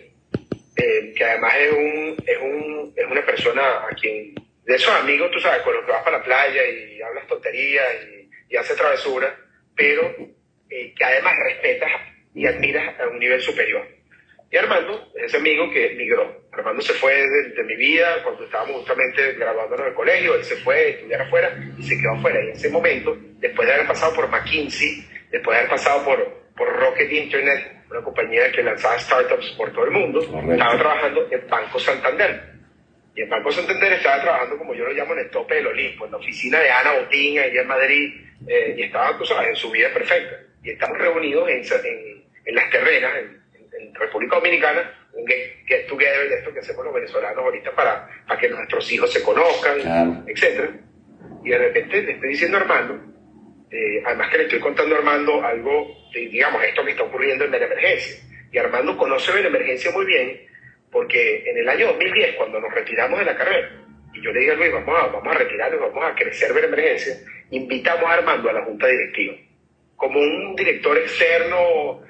eh, 0.77 1.13
que 1.17 1.25
además 1.25 1.55
es, 1.59 1.73
un, 1.73 2.17
es, 2.27 2.39
un, 2.39 2.93
es 2.97 3.07
una 3.07 3.25
persona 3.25 3.87
a 3.87 3.95
quien, 4.01 4.35
de 4.65 4.75
esos 4.75 4.95
amigos, 4.95 5.31
tú 5.31 5.41
sabes, 5.41 5.63
con 5.63 5.75
los 5.75 5.85
que 5.85 5.93
vas 5.93 6.03
para 6.03 6.19
la 6.19 6.25
playa 6.25 6.63
y 6.65 7.01
hablas 7.03 7.27
tonterías 7.27 7.87
y, 8.05 8.31
y 8.53 8.57
haces 8.57 8.77
travesuras, 8.77 9.33
pero 9.75 10.15
eh, 10.71 10.95
que 10.97 11.05
además 11.05 11.35
respetas 11.45 11.91
y 12.35 12.47
admiras 12.47 12.99
a 13.01 13.09
un 13.09 13.19
nivel 13.19 13.41
superior. 13.41 13.87
Y 14.51 14.57
Armando 14.59 15.11
es 15.15 15.25
ese 15.25 15.39
amigo 15.39 15.71
que 15.71 15.95
migró. 15.97 16.45
Armando 16.53 16.83
se 16.83 16.93
fue 16.93 17.15
de, 17.15 17.65
mi 17.65 17.77
vida 17.77 18.23
cuando 18.23 18.45
estábamos 18.45 18.77
justamente 18.77 19.33
graduándonos 19.33 19.81
en 19.81 19.89
el 19.89 19.95
colegio, 19.95 20.35
él 20.35 20.45
se 20.45 20.57
fue 20.57 20.77
a 20.77 20.89
estudiar 20.89 21.23
afuera 21.23 21.59
y 21.79 21.83
se 21.83 21.99
quedó 21.99 22.13
afuera. 22.13 22.39
Y 22.43 22.49
en 22.49 22.53
ese 22.53 22.69
momento, 22.69 23.17
después 23.39 23.67
de 23.67 23.75
haber 23.75 23.87
pasado 23.87 24.15
por 24.15 24.29
McKinsey, 24.29 25.07
después 25.31 25.55
de 25.55 25.59
haber 25.59 25.71
pasado 25.71 26.05
por, 26.05 26.43
por 26.55 26.69
Rocket 26.69 27.11
Internet, 27.11 27.82
una 27.93 28.03
compañía 28.03 28.51
que 28.51 28.63
lanzaba 28.63 28.99
startups 28.99 29.51
por 29.51 29.71
todo 29.73 29.85
el 29.85 29.91
mundo, 29.91 30.21
estaba 30.21 30.79
trabajando 30.79 31.29
en 31.31 31.49
Banco 31.49 31.79
Santander. 31.79 32.53
Y 33.15 33.21
en 33.21 33.29
Banco 33.29 33.53
Santander 33.53 33.93
estaba 33.93 34.23
trabajando, 34.23 34.57
como 34.57 34.75
yo 34.75 34.85
lo 34.85 34.93
llamo, 34.93 35.13
en 35.13 35.21
el 35.21 35.31
tope 35.31 35.57
del 35.57 35.67
Olimpo, 35.67 36.07
en 36.07 36.13
la 36.13 36.17
oficina 36.17 36.59
de 36.59 36.71
Ana 36.71 36.93
Botín, 36.93 37.39
allá 37.39 37.61
en 37.61 37.69
Madrid, 37.69 38.15
eh, 38.49 38.75
y 38.79 38.83
estaba, 38.85 39.17
tú 39.19 39.27
sabes, 39.27 39.51
en 39.51 39.57
su 39.57 39.71
vida 39.71 39.93
perfecta. 39.93 40.37
Y 40.63 40.71
estamos 40.71 40.97
reunidos 40.97 41.49
en, 41.51 41.61
en, 41.61 42.25
en 42.47 42.55
las 42.55 42.71
terrenas, 42.71 43.13
en, 43.19 43.43
República 43.95 44.37
Dominicana, 44.37 44.91
un 45.13 45.27
get, 45.27 45.87
together 45.87 46.29
de 46.29 46.37
esto 46.37 46.53
que 46.53 46.61
hacemos 46.61 46.85
los 46.85 46.95
venezolanos 46.95 47.39
ahorita 47.39 47.73
para, 47.73 48.09
para 48.27 48.41
que 48.41 48.49
nuestros 48.49 48.91
hijos 48.91 49.13
se 49.13 49.23
conozcan, 49.23 50.25
etc. 50.27 50.71
Y 51.45 51.51
de 51.51 51.59
repente 51.59 52.03
le 52.03 52.13
estoy 52.13 52.29
diciendo 52.31 52.57
a 52.57 52.61
Armando, 52.63 52.99
eh, 53.73 54.03
además 54.05 54.29
que 54.31 54.37
le 54.37 54.45
estoy 54.45 54.61
contando 54.61 54.95
a 54.95 54.99
Armando 54.99 55.43
algo, 55.43 56.11
digamos, 56.13 56.63
esto 56.63 56.85
que 56.85 56.91
está 56.91 57.05
ocurriendo 57.05 57.47
en 57.47 57.55
emergencia 57.55 58.23
Y 58.53 58.59
Armando 58.59 58.99
conoce 58.99 59.33
emergencia 59.41 59.91
muy 59.93 60.05
bien 60.05 60.47
porque 60.91 61.43
en 61.49 61.57
el 61.57 61.67
año 61.67 61.87
2010, 61.87 62.37
cuando 62.37 62.61
nos 62.61 62.71
retiramos 62.75 63.19
de 63.19 63.25
la 63.25 63.35
carrera, 63.35 63.71
y 64.13 64.23
yo 64.23 64.31
le 64.31 64.41
dije 64.41 64.53
a 64.53 64.55
Luis, 64.57 64.73
vamos 64.73 65.01
a, 65.01 65.07
vamos 65.07 65.35
a 65.35 65.39
retirarnos, 65.39 65.81
vamos 65.81 66.05
a 66.05 66.15
crecer 66.15 66.51
emergencia 66.51 67.17
invitamos 67.51 68.05
a 68.05 68.15
Armando 68.15 68.51
a 68.51 68.53
la 68.53 68.63
junta 68.63 68.87
directiva, 68.89 69.35
como 69.97 70.21
un 70.21 70.55
director 70.55 70.99
externo 70.99 72.03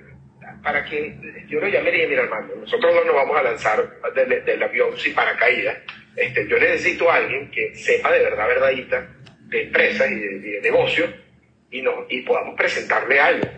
para 0.65 0.85
que 0.85 1.17
yo 1.49 1.61
lo 1.61 1.69
llamé 1.69 1.91
y 1.91 1.93
dije, 1.93 2.07
mira 2.09 2.23
hermano, 2.23 2.57
nosotros 2.57 2.93
no 2.93 3.05
nos 3.05 3.15
vamos 3.15 3.39
a 3.39 3.43
lanzar 3.45 3.89
del, 4.15 4.45
del 4.45 4.63
avión 4.65 4.97
sin 4.99 5.15
paracaídas. 5.15 5.79
Este, 6.17 6.49
yo 6.49 6.59
necesito 6.59 7.09
a 7.09 7.17
alguien 7.17 7.51
que 7.53 7.73
sepa 7.77 8.13
de 8.13 8.21
verdad, 8.21 8.49
verdadita, 8.49 9.09
de 9.47 9.63
empresas 9.63 10.11
y 10.11 10.15
de, 10.15 10.39
de 10.41 10.61
negocios 10.61 11.11
y, 11.73 11.83
nos, 11.83 12.05
y 12.11 12.21
podamos 12.23 12.55
presentarle 12.55 13.19
algo. 13.19 13.49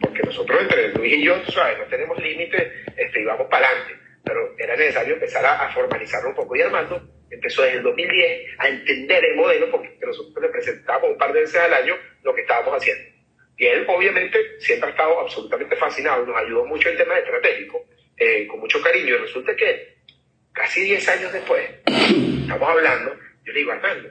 Porque 0.00 0.22
nosotros 0.22 0.62
entre 0.62 0.88
Luis 0.90 1.12
y 1.12 1.24
yo, 1.24 1.36
¿sabes? 1.50 1.78
No 1.78 1.84
tenemos 1.84 2.18
límites 2.22 2.72
este, 2.96 3.20
y 3.20 3.24
para 3.24 3.66
adelante. 3.66 3.94
Pero 4.24 4.54
era 4.56 4.76
necesario 4.76 5.14
empezar 5.14 5.44
a, 5.44 5.68
formalizarlo 5.72 6.30
un 6.30 6.36
poco. 6.36 6.56
Y 6.56 6.62
Armando 6.62 7.02
empezó 7.30 7.62
desde 7.62 7.78
el 7.78 7.82
2010 7.82 8.50
a 8.58 8.68
entender 8.68 9.24
el 9.24 9.36
modelo 9.36 9.70
porque 9.70 9.98
nosotros 10.00 10.40
le 10.40 10.48
presentábamos 10.48 11.10
un 11.10 11.18
par 11.18 11.32
de 11.32 11.40
veces 11.40 11.60
al 11.60 11.74
año 11.74 11.96
lo 12.22 12.34
que 12.34 12.42
estábamos 12.42 12.74
haciendo. 12.76 13.04
Y 13.56 13.66
él, 13.66 13.84
obviamente, 13.88 14.38
siempre 14.60 14.88
ha 14.88 14.92
estado 14.92 15.20
absolutamente 15.20 15.76
fascinado, 15.76 16.24
nos 16.24 16.36
ayudó 16.36 16.64
mucho 16.64 16.88
en 16.88 16.96
temas 16.96 17.18
estratégicos, 17.18 17.82
eh, 18.16 18.46
con 18.46 18.60
mucho 18.60 18.80
cariño. 18.80 19.16
Y 19.16 19.18
resulta 19.18 19.54
que 19.54 19.94
casi 20.52 20.82
10 20.82 21.08
años 21.08 21.32
después, 21.32 21.68
estamos 21.86 22.68
hablando, 22.68 23.16
yo 23.44 23.52
le 23.52 23.58
digo, 23.58 23.72
Armando, 23.72 24.10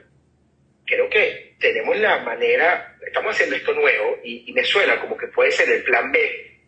creo 0.86 1.08
que 1.08 1.56
tenemos 1.58 1.96
la 1.98 2.18
manera, 2.20 2.93
estamos 3.06 3.34
haciendo 3.34 3.56
esto 3.56 3.72
nuevo 3.72 4.18
y, 4.22 4.44
y 4.46 4.52
me 4.52 4.64
suena 4.64 5.00
como 5.00 5.16
que 5.16 5.28
puede 5.28 5.50
ser 5.50 5.68
el 5.70 5.82
plan 5.82 6.10
B, 6.12 6.18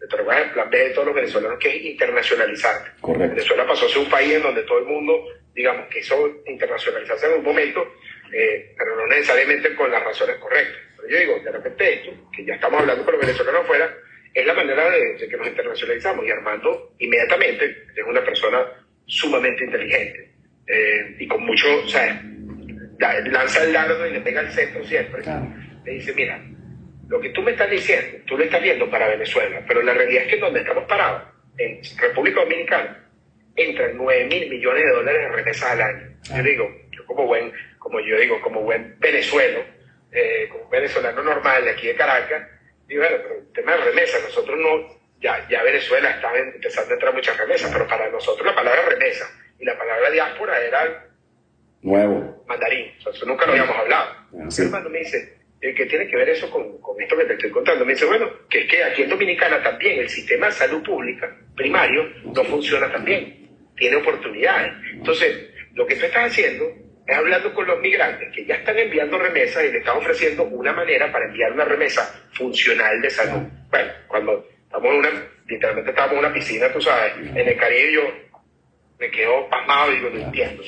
el 0.00 0.50
plan 0.52 0.70
B 0.70 0.78
de 0.78 0.90
todos 0.90 1.06
los 1.06 1.14
venezolanos, 1.14 1.58
que 1.58 1.68
es 1.68 1.84
internacionalizar. 1.84 2.94
Correcto. 3.00 3.34
Venezuela 3.34 3.66
pasó 3.66 3.86
a 3.86 3.88
ser 3.88 3.98
un 3.98 4.10
país 4.10 4.34
en 4.34 4.42
donde 4.42 4.62
todo 4.62 4.78
el 4.78 4.84
mundo, 4.84 5.24
digamos, 5.54 5.88
quiso 5.88 6.42
internacionalizarse 6.46 7.26
en 7.26 7.38
un 7.38 7.44
momento, 7.44 7.94
eh, 8.32 8.74
pero 8.76 8.96
no 8.96 9.06
necesariamente 9.06 9.74
con 9.74 9.90
las 9.90 10.02
razones 10.04 10.36
correctas. 10.36 10.76
Pero 10.96 11.08
yo 11.08 11.18
digo, 11.18 11.40
de 11.44 11.52
repente 11.52 11.94
esto, 11.94 12.10
que 12.34 12.44
ya 12.44 12.54
estamos 12.54 12.80
hablando 12.80 13.04
con 13.04 13.14
los 13.14 13.20
venezolanos 13.20 13.62
afuera, 13.62 13.94
es 14.34 14.46
la 14.46 14.54
manera 14.54 14.90
de, 14.90 15.14
de 15.14 15.28
que 15.28 15.36
nos 15.36 15.46
internacionalizamos. 15.46 16.26
Y 16.26 16.30
Armando, 16.30 16.94
inmediatamente, 16.98 17.84
es 17.94 18.04
una 18.06 18.22
persona 18.24 18.66
sumamente 19.06 19.64
inteligente 19.64 20.30
eh, 20.66 21.16
y 21.18 21.28
con 21.28 21.44
mucho, 21.44 21.66
o 21.84 21.88
sea, 21.88 22.22
lanza 22.98 23.64
el 23.64 23.72
dardo 23.72 24.06
y 24.06 24.12
le 24.12 24.20
pega 24.20 24.40
al 24.40 24.52
centro 24.52 24.84
siempre. 24.84 25.22
Claro. 25.22 25.46
Le 25.86 25.92
dice, 25.92 26.12
mira, 26.14 26.42
lo 27.08 27.20
que 27.20 27.30
tú 27.30 27.42
me 27.42 27.52
estás 27.52 27.70
diciendo, 27.70 28.18
tú 28.26 28.36
lo 28.36 28.44
estás 28.44 28.60
viendo 28.60 28.90
para 28.90 29.06
Venezuela, 29.08 29.62
pero 29.66 29.82
la 29.82 29.94
realidad 29.94 30.24
es 30.24 30.30
que 30.30 30.38
donde 30.38 30.60
estamos 30.60 30.84
parados, 30.84 31.22
en 31.56 31.80
República 31.98 32.40
Dominicana, 32.40 33.08
entran 33.54 33.96
9 33.96 34.26
mil 34.26 34.50
millones 34.50 34.84
de 34.84 34.90
dólares 34.90 35.22
de 35.22 35.28
remesas 35.28 35.70
al 35.70 35.80
año. 35.80 36.16
Yo 36.36 36.42
digo, 36.42 36.70
yo 36.90 37.06
como 37.06 37.26
buen, 37.26 37.52
como 37.78 38.00
yo 38.00 38.18
digo, 38.18 38.40
como 38.42 38.62
buen 38.62 38.98
venezuelo, 38.98 39.60
eh, 40.12 40.48
como 40.50 40.68
venezolano 40.68 41.22
normal 41.22 41.64
de 41.64 41.70
aquí 41.70 41.86
de 41.86 41.94
Caracas, 41.94 42.48
digo, 42.88 43.02
bueno, 43.02 43.16
pero 43.22 43.34
el 43.38 43.52
tema 43.52 43.72
de 43.76 43.84
remesas, 43.84 44.22
nosotros 44.24 44.58
no, 44.58 44.98
ya, 45.20 45.48
ya 45.48 45.62
Venezuela 45.62 46.10
estaba 46.10 46.36
empezando 46.38 46.90
a 46.90 46.94
entrar 46.94 47.14
muchas 47.14 47.36
remesas, 47.38 47.70
pero 47.72 47.86
para 47.86 48.10
nosotros 48.10 48.44
la 48.44 48.54
palabra 48.54 48.82
remesa 48.82 49.30
y 49.58 49.64
la 49.64 49.78
palabra 49.78 50.10
diáspora 50.10 50.60
era 50.60 51.06
nuevo. 51.82 52.44
Mandarín, 52.46 52.92
o 52.98 53.02
sea, 53.02 53.12
eso 53.12 53.26
nunca 53.26 53.46
lo 53.46 53.52
habíamos 53.52 53.76
hablado. 53.76 54.10
Sí. 54.50 54.62
Mi 54.62 54.66
hermano 54.66 54.90
me 54.90 54.98
dice, 54.98 55.38
¿qué 55.74 55.86
tiene 55.86 56.06
que 56.06 56.16
ver 56.16 56.28
eso 56.28 56.50
con, 56.50 56.80
con, 56.80 57.00
esto 57.00 57.16
que 57.16 57.24
te 57.24 57.32
estoy 57.34 57.50
contando? 57.50 57.84
Me 57.84 57.92
dice, 57.92 58.04
bueno, 58.04 58.30
que 58.48 58.60
es 58.60 58.66
que 58.70 58.84
aquí 58.84 59.02
en 59.02 59.10
Dominicana 59.10 59.62
también 59.62 60.00
el 60.00 60.08
sistema 60.08 60.46
de 60.46 60.52
salud 60.52 60.82
pública 60.82 61.34
primario 61.54 62.08
no 62.24 62.44
funciona 62.44 62.90
tan 62.90 63.04
bien, 63.04 63.48
tiene 63.76 63.96
oportunidades. 63.96 64.72
Entonces, 64.92 65.50
lo 65.74 65.86
que 65.86 65.96
tú 65.96 66.06
estás 66.06 66.30
haciendo 66.30 66.64
es 67.06 67.16
hablando 67.16 67.54
con 67.54 67.66
los 67.66 67.80
migrantes 67.80 68.32
que 68.34 68.44
ya 68.44 68.56
están 68.56 68.78
enviando 68.78 69.18
remesas 69.18 69.64
y 69.64 69.72
le 69.72 69.78
están 69.78 69.96
ofreciendo 69.96 70.44
una 70.44 70.72
manera 70.72 71.10
para 71.12 71.26
enviar 71.26 71.52
una 71.52 71.64
remesa 71.64 72.28
funcional 72.32 73.00
de 73.00 73.10
salud. 73.10 73.42
Bueno, 73.70 73.92
cuando 74.08 74.48
estamos 74.64 74.92
en 74.92 74.98
una, 74.98 75.10
literalmente 75.46 75.90
estábamos 75.90 76.18
en 76.18 76.24
una 76.24 76.34
piscina, 76.34 76.72
tú 76.72 76.80
sabes, 76.80 77.12
en 77.18 77.48
el 77.48 77.56
Caribe 77.56 77.92
yo 77.92 78.26
me 78.98 79.10
quedo 79.10 79.48
pasmado 79.48 79.92
y 79.92 79.96
digo, 79.96 80.10
no 80.10 80.20
entiendo, 80.20 80.62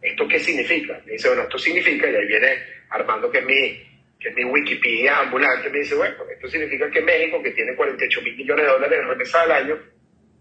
¿esto 0.00 0.28
qué 0.28 0.38
significa? 0.38 1.00
Me 1.04 1.12
dice, 1.12 1.28
bueno, 1.28 1.42
esto 1.42 1.58
significa, 1.58 2.08
y 2.08 2.14
ahí 2.14 2.26
viene 2.26 2.48
Armando, 2.90 3.30
que 3.30 3.38
es 3.38 3.44
mi, 3.44 3.82
que 4.18 4.28
es 4.28 4.34
mi 4.34 4.44
Wikipedia 4.44 5.18
ambulante, 5.18 5.70
me 5.70 5.78
dice, 5.78 5.94
bueno, 5.94 6.16
esto 6.32 6.48
significa 6.48 6.90
que 6.90 7.00
México, 7.00 7.42
que 7.42 7.50
tiene 7.50 7.74
48 7.74 8.22
mil 8.22 8.36
millones 8.36 8.64
de 8.64 8.72
dólares 8.72 8.98
de 8.98 9.06
remesa 9.06 9.42
al 9.42 9.52
año, 9.52 9.78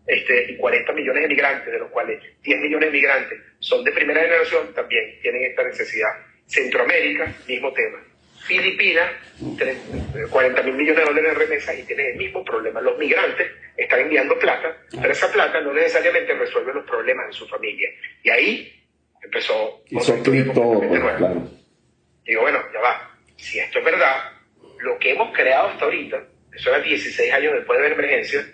este, 0.08 0.52
y 0.52 0.58
40 0.58 0.94
millones 0.94 1.24
de 1.24 1.28
migrantes, 1.30 1.74
de 1.74 1.80
los 1.80 1.90
cuales 1.90 2.22
10 2.44 2.60
millones 2.60 2.92
de 2.92 2.94
migrantes 2.94 3.40
son 3.60 3.84
de 3.84 3.92
primera 3.92 4.22
generación, 4.22 4.74
también 4.74 5.20
tienen 5.22 5.44
esta 5.44 5.64
necesidad. 5.64 6.10
Centroamérica, 6.46 7.34
mismo 7.48 7.74
tema. 7.74 7.98
Filipinas, 8.46 9.10
40 10.30 10.62
mil 10.62 10.76
millones 10.76 10.98
de 10.98 11.06
dólares 11.06 11.34
de 11.34 11.46
remesa 11.46 11.74
y 11.74 11.82
tienen 11.84 12.12
el 12.12 12.18
mismo 12.18 12.46
problema. 12.46 12.80
Los 12.82 12.98
migrantes 13.00 13.52
están 13.76 14.02
enviando 14.02 14.38
plata, 14.38 14.78
pero 14.92 15.12
esa 15.12 15.32
plata 15.32 15.60
no 15.62 15.74
necesariamente 15.74 16.34
resuelve 16.34 16.74
los 16.74 16.86
problemas 16.86 17.28
de 17.28 17.34
su 17.34 17.48
familia. 17.48 17.90
Y 18.24 18.30
ahí 18.30 18.84
empezó 19.24 19.84
clic 20.24 20.54
todo, 20.54 20.88
pues, 20.88 21.00
claro. 21.00 21.50
Digo, 22.24 22.42
bueno, 22.42 22.60
ya 22.72 22.80
va. 22.82 23.15
Si 23.38 23.60
esto 23.60 23.80
es 23.80 23.86
verdad, 23.86 24.32
lo 24.80 24.98
que 25.00 25.12
hemos 25.12 25.34
creado 25.34 25.70
hasta 25.70 25.86
ahorita, 25.86 26.24
eso 26.54 26.70
era 26.70 26.80
16 26.80 27.34
años 27.34 27.54
después 27.54 27.80
de 27.80 27.90
la 27.90 27.96
emergencia, 27.96 28.46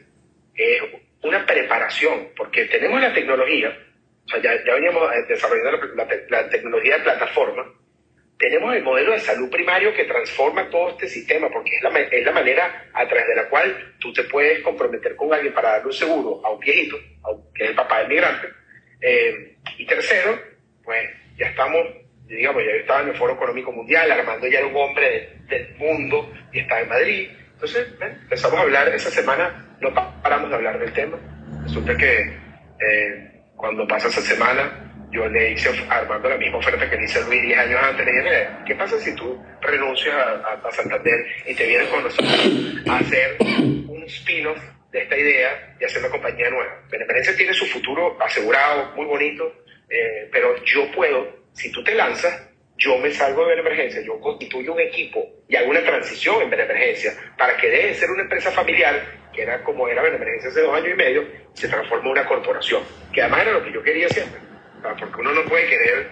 es 0.56 0.82
una 1.24 1.46
preparación, 1.46 2.30
porque 2.36 2.66
tenemos 2.66 3.02
la 3.02 3.14
tecnología, 3.14 3.78
o 4.26 4.30
sea, 4.30 4.42
ya, 4.42 4.64
ya 4.66 4.74
veníamos 4.74 5.10
desarrollando 5.28 5.72
la, 5.96 6.06
la, 6.06 6.18
la, 6.30 6.50
tecnología 6.50 6.98
de 6.98 7.04
plataforma, 7.04 7.66
tenemos 8.42 8.76
el 8.76 8.82
modelo 8.82 9.12
de 9.12 9.20
salud 9.20 9.52
primario 9.52 9.94
que 9.94 10.06
transforma 10.06 10.68
todo 10.70 10.90
este 10.90 11.08
sistema, 11.08 11.48
porque 11.50 11.76
es 11.76 11.84
la, 11.84 12.00
es 12.00 12.26
la 12.26 12.32
manera 12.32 12.90
a 12.92 13.08
través 13.08 13.28
de 13.28 13.36
la 13.36 13.48
cual 13.48 13.96
tú 14.00 14.12
te 14.12 14.24
puedes 14.24 14.62
comprometer 14.64 15.16
con 15.16 15.32
alguien 15.32 15.54
para 15.54 15.74
darle 15.74 15.88
un 15.88 15.94
seguro 15.94 16.42
a 16.44 16.50
un 16.50 16.60
viejito, 16.60 16.98
que 17.54 17.64
es 17.64 17.70
el 17.70 17.76
papá 17.76 18.00
del 18.00 18.08
migrante. 18.08 18.48
Eh, 19.00 19.58
y 19.78 19.86
tercero, 19.86 20.42
pues 20.84 21.08
ya 21.38 21.48
estamos, 21.50 21.86
digamos, 22.36 22.64
ya 22.64 22.72
estaba 22.72 23.02
en 23.02 23.10
el 23.10 23.16
Foro 23.16 23.34
Económico 23.34 23.72
Mundial, 23.72 24.12
Armando 24.12 24.48
ya 24.48 24.60
era 24.60 24.68
un 24.68 24.76
hombre 24.76 25.10
de, 25.48 25.58
del 25.58 25.76
mundo 25.78 26.32
y 26.52 26.60
estaba 26.60 26.82
en 26.82 26.90
Madrid. 26.90 27.30
Entonces, 27.54 27.88
¿eh? 28.02 28.18
empezamos 28.22 28.58
a 28.58 28.62
hablar 28.62 28.88
esa 28.90 29.10
semana, 29.10 29.78
no 29.80 29.94
paramos 29.94 30.50
de 30.50 30.56
hablar 30.56 30.80
del 30.80 30.94
tema. 30.94 31.18
Resulta 31.64 31.96
que 31.96 32.20
eh, 32.80 33.32
cuando 33.56 33.88
pasa 33.88 34.08
esa 34.08 34.22
semana, 34.22 34.92
yo 35.12 35.28
le 35.28 35.52
hice 35.52 35.70
a 35.90 35.98
Armando 35.98 36.30
la 36.30 36.38
misma 36.38 36.58
oferta 36.58 36.90
que 36.90 36.96
le 36.96 37.04
hice 37.04 37.20
a 37.20 37.28
Luis 37.28 37.42
10 37.42 37.60
años 37.60 37.80
antes. 37.84 38.06
Le 38.06 38.12
dije, 38.12 38.48
¿qué 38.66 38.76
pasa 38.76 38.98
si 39.00 39.14
tú 39.16 39.38
renuncias 39.62 40.16
a, 40.16 40.32
a, 40.32 40.68
a 40.68 40.72
Santander 40.72 41.26
y 41.46 41.54
te 41.54 41.68
vienes 41.68 41.88
con 41.90 42.04
nosotros 42.04 42.84
a 42.88 42.98
hacer 42.98 43.38
un 43.40 44.04
spin-off 44.08 44.58
de 44.92 45.04
esta 45.04 45.18
idea 45.18 45.76
y 45.80 45.86
hacer 45.86 46.02
una 46.02 46.12
compañía 46.12 46.50
nueva? 46.50 46.82
Beneficencia 46.90 47.36
tiene 47.36 47.54
su 47.54 47.66
futuro 47.66 48.18
asegurado, 48.22 48.96
muy 48.96 49.06
bonito, 49.06 49.54
eh, 49.90 50.30
pero 50.32 50.56
yo 50.64 50.90
puedo, 50.94 51.41
si 51.54 51.72
tú 51.72 51.84
te 51.84 51.96
lanzas, 51.96 52.52
yo 52.82 52.98
me 52.98 53.12
salgo 53.12 53.46
de 53.46 53.56
la 53.56 53.62
emergencia, 53.62 54.02
yo 54.02 54.20
constituyo 54.20 54.74
un 54.74 54.80
equipo 54.80 55.24
y 55.48 55.56
hago 55.56 55.70
una 55.70 55.84
transición 55.84 56.42
en 56.42 56.50
Benemergencia 56.50 57.14
para 57.38 57.56
que 57.56 57.70
deje 57.70 57.88
de 57.90 57.94
ser 57.94 58.10
una 58.10 58.24
empresa 58.24 58.52
familiar, 58.52 59.30
que 59.32 59.44
era 59.44 59.64
como 59.64 59.88
era 59.88 60.02
Benemergencia 60.02 60.50
hace 60.50 60.62
dos 60.62 60.76
años 60.76 60.90
y 60.94 60.98
medio, 60.98 61.28
se 61.54 61.68
transforme 61.68 62.06
en 62.06 62.12
una 62.12 62.26
corporación, 62.26 62.84
que 63.14 63.22
además 63.22 63.42
era 63.42 63.52
lo 63.52 63.64
que 63.64 63.72
yo 63.72 63.84
quería 63.84 64.10
siempre, 64.10 64.40
porque 64.82 65.22
uno 65.22 65.32
no 65.32 65.44
puede 65.46 65.68
querer, 65.68 66.08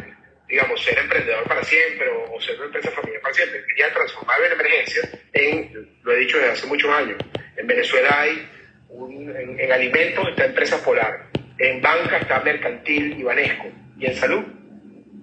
digamos, 0.48 0.84
ser 0.84 1.00
emprendedor 1.00 1.44
para 1.46 1.64
siempre 1.64 2.08
o, 2.10 2.40
ser 2.40 2.56
una 2.58 2.66
empresa 2.66 2.92
familiar 2.92 3.22
para 3.22 3.34
siempre. 3.34 3.64
Quería 3.66 3.92
transformar 3.92 4.42
Benemergencia 4.42 5.10
en, 5.34 5.98
lo 6.04 6.12
he 6.12 6.18
dicho 6.18 6.38
desde 6.38 6.52
hace 6.52 6.68
muchos 6.68 6.92
años, 6.92 7.18
en 7.58 7.66
Venezuela 7.66 8.22
hay, 8.22 8.48
un, 8.90 9.36
en, 9.36 9.60
en 9.60 9.72
alimentos 9.72 10.28
está 10.30 10.46
Empresa 10.46 10.84
Polar, 10.84 11.30
en 11.58 11.82
banca 11.82 12.18
está 12.18 12.42
Mercantil 12.42 13.20
y 13.20 13.24
Banesco, 13.24 13.70
y 13.98 14.06
en 14.06 14.16
salud 14.16 14.60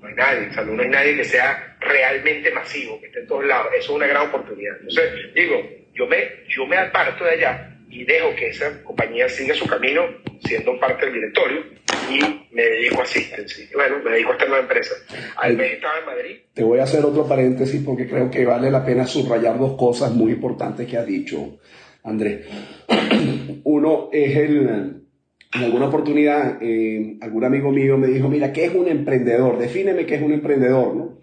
no 0.01 0.09
hay 0.09 0.15
nadie, 0.15 0.53
salud 0.53 0.75
no 0.75 0.83
hay 0.83 0.89
nadie 0.89 1.17
que 1.17 1.25
sea 1.25 1.77
realmente 1.81 2.51
masivo, 2.51 3.01
que 3.01 3.07
esté 3.07 3.21
en 3.21 3.27
todos 3.27 3.45
lados. 3.45 3.69
Eso 3.79 3.93
es 3.93 3.97
una 3.97 4.07
gran 4.07 4.29
oportunidad. 4.29 4.77
Entonces, 4.81 5.35
digo, 5.35 5.63
yo 5.95 6.07
me, 6.07 6.19
yo 6.49 6.67
me 6.67 6.77
aparto 6.77 7.25
de 7.25 7.31
allá 7.31 7.77
y 7.89 8.05
dejo 8.05 8.35
que 8.35 8.49
esa 8.49 8.83
compañía 8.83 9.29
siga 9.29 9.55
su 9.55 9.67
camino 9.67 10.03
siendo 10.45 10.79
parte 10.79 11.07
del 11.07 11.15
directorio 11.15 11.65
y 12.11 12.47
me 12.55 12.63
dedico 12.63 13.01
a 13.01 13.05
Assistance. 13.05 13.69
Bueno, 13.75 13.97
me 14.05 14.13
dedico 14.13 14.31
a 14.31 14.33
esta 14.33 14.47
nueva 14.47 14.63
empresa. 14.63 14.95
Al 15.37 15.57
mes 15.57 15.73
estaba 15.75 15.99
en 15.99 16.07
Madrid. 16.07 16.37
Te 16.53 16.63
voy 16.65 16.79
a 16.79 16.85
hacer 16.85 17.05
otro 17.05 17.27
paréntesis 17.27 17.83
porque 17.85 18.07
creo 18.07 18.31
que 18.31 18.45
vale 18.45 18.71
la 18.71 18.85
pena 18.85 19.07
subrayar 19.07 19.59
dos 19.59 19.77
cosas 19.77 20.13
muy 20.13 20.33
importantes 20.33 20.87
que 20.87 20.97
has 20.97 21.07
dicho, 21.07 21.59
Andrés. 22.05 22.47
Uno 23.65 24.11
es 24.13 24.37
el 24.37 25.06
en 25.55 25.65
alguna 25.65 25.87
oportunidad, 25.87 26.59
eh, 26.61 27.17
algún 27.21 27.45
amigo 27.45 27.71
mío 27.71 27.97
me 27.97 28.09
dijo, 28.09 28.29
mira, 28.29 28.53
¿qué 28.53 28.67
es 28.67 28.75
un 28.75 28.89
emprendedor? 28.89 29.59
Defíneme 29.59 30.07
qué 30.07 30.17
es 30.17 30.23
un 30.23 30.33
emprendedor, 30.33 30.95
¿no? 30.95 31.19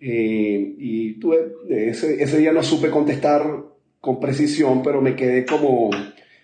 Eh, 0.00 0.74
y 0.78 1.12
tuve, 1.20 1.52
ese, 1.68 2.22
ese 2.22 2.38
día 2.38 2.52
no 2.52 2.62
supe 2.62 2.90
contestar 2.90 3.44
con 4.00 4.18
precisión, 4.18 4.82
pero 4.82 5.00
me 5.00 5.14
quedé 5.14 5.46
como 5.46 5.90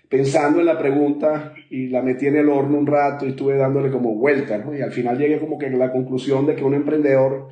pensando 0.08 0.60
en 0.60 0.66
la 0.66 0.78
pregunta 0.78 1.54
y 1.70 1.88
la 1.88 2.02
metí 2.02 2.26
en 2.26 2.36
el 2.36 2.48
horno 2.48 2.78
un 2.78 2.86
rato 2.86 3.26
y 3.26 3.30
estuve 3.30 3.56
dándole 3.56 3.90
como 3.90 4.14
vuelta, 4.14 4.58
¿no? 4.58 4.76
Y 4.76 4.80
al 4.80 4.92
final 4.92 5.18
llegué 5.18 5.38
como 5.38 5.58
que 5.58 5.66
a 5.66 5.70
la 5.70 5.90
conclusión 5.90 6.46
de 6.46 6.54
que 6.54 6.64
un 6.64 6.74
emprendedor 6.74 7.48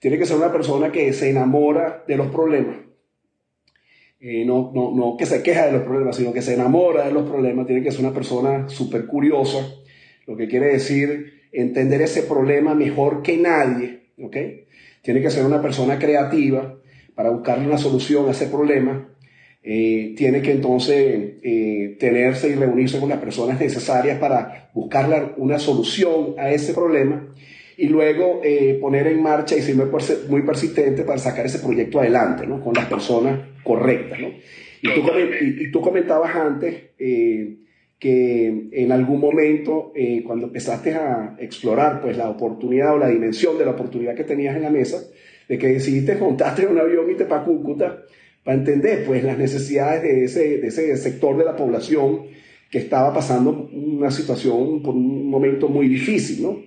tiene 0.00 0.18
que 0.18 0.26
ser 0.26 0.36
una 0.36 0.52
persona 0.52 0.90
que 0.90 1.12
se 1.12 1.30
enamora 1.30 2.04
de 2.06 2.16
los 2.16 2.28
problemas 2.28 2.87
eh, 4.20 4.44
no, 4.44 4.72
no, 4.74 4.94
no 4.94 5.16
que 5.16 5.26
se 5.26 5.42
queja 5.42 5.66
de 5.66 5.72
los 5.72 5.82
problemas, 5.82 6.16
sino 6.16 6.32
que 6.32 6.42
se 6.42 6.54
enamora 6.54 7.06
de 7.06 7.12
los 7.12 7.28
problemas, 7.28 7.66
tiene 7.66 7.82
que 7.82 7.92
ser 7.92 8.00
una 8.00 8.14
persona 8.14 8.68
súper 8.68 9.06
curiosa, 9.06 9.58
lo 10.26 10.36
que 10.36 10.48
quiere 10.48 10.66
decir 10.66 11.38
entender 11.52 12.02
ese 12.02 12.22
problema 12.22 12.74
mejor 12.74 13.22
que 13.22 13.36
nadie, 13.36 14.00
¿ok? 14.20 14.36
Tiene 15.02 15.22
que 15.22 15.30
ser 15.30 15.44
una 15.44 15.62
persona 15.62 15.98
creativa 15.98 16.78
para 17.14 17.30
buscarle 17.30 17.66
una 17.66 17.78
solución 17.78 18.28
a 18.28 18.32
ese 18.32 18.46
problema. 18.46 19.08
Eh, 19.62 20.14
tiene 20.16 20.40
que 20.40 20.52
entonces 20.52 21.34
eh, 21.42 21.96
tenerse 21.98 22.48
y 22.48 22.54
reunirse 22.54 23.00
con 23.00 23.08
las 23.08 23.18
personas 23.18 23.60
necesarias 23.60 24.18
para 24.18 24.70
buscarle 24.72 25.32
una 25.36 25.58
solución 25.58 26.34
a 26.38 26.50
ese 26.50 26.74
problema 26.74 27.34
y 27.78 27.88
luego 27.88 28.42
eh, 28.44 28.76
poner 28.80 29.06
en 29.06 29.22
marcha 29.22 29.56
y 29.56 29.62
ser 29.62 29.76
muy 30.28 30.42
persistente 30.42 31.04
para 31.04 31.18
sacar 31.18 31.46
ese 31.46 31.60
proyecto 31.60 32.00
adelante, 32.00 32.46
¿no? 32.46 32.60
Con 32.60 32.74
las 32.74 32.86
personas 32.86 33.40
correctas, 33.62 34.20
¿no? 34.20 34.28
Y 34.82 34.94
tú, 34.94 35.02
y, 35.40 35.70
tú 35.70 35.80
comentabas 35.80 36.34
antes 36.36 36.74
que 37.98 38.68
en 38.70 38.92
algún 38.92 39.20
momento, 39.20 39.92
eh, 39.94 40.22
cuando 40.24 40.46
empezaste 40.46 40.94
a 40.94 41.36
explorar 41.40 42.00
pues, 42.00 42.16
la 42.16 42.30
oportunidad 42.30 42.94
o 42.94 42.98
la 42.98 43.08
dimensión 43.08 43.58
de 43.58 43.64
la 43.64 43.72
oportunidad 43.72 44.14
que 44.14 44.24
tenías 44.24 44.54
en 44.54 44.62
la 44.62 44.70
mesa, 44.70 44.98
de 45.48 45.58
que 45.58 45.68
decidiste 45.68 46.14
montarte 46.14 46.62
en 46.62 46.68
un 46.68 46.78
avión 46.78 47.10
y 47.10 47.14
te 47.14 47.24
para 47.24 47.44
Cúcuta 47.44 48.02
para 48.44 48.56
entender 48.56 49.04
pues, 49.04 49.24
las 49.24 49.36
necesidades 49.36 50.02
de 50.02 50.24
ese, 50.24 50.58
de 50.58 50.68
ese 50.68 50.96
sector 50.96 51.36
de 51.36 51.44
la 51.44 51.56
población 51.56 52.26
que 52.70 52.78
estaba 52.78 53.12
pasando 53.12 53.68
una 53.72 54.10
situación 54.10 54.82
por 54.82 54.94
un 54.94 55.28
momento 55.28 55.68
muy 55.68 55.88
difícil, 55.88 56.42
¿no? 56.42 56.62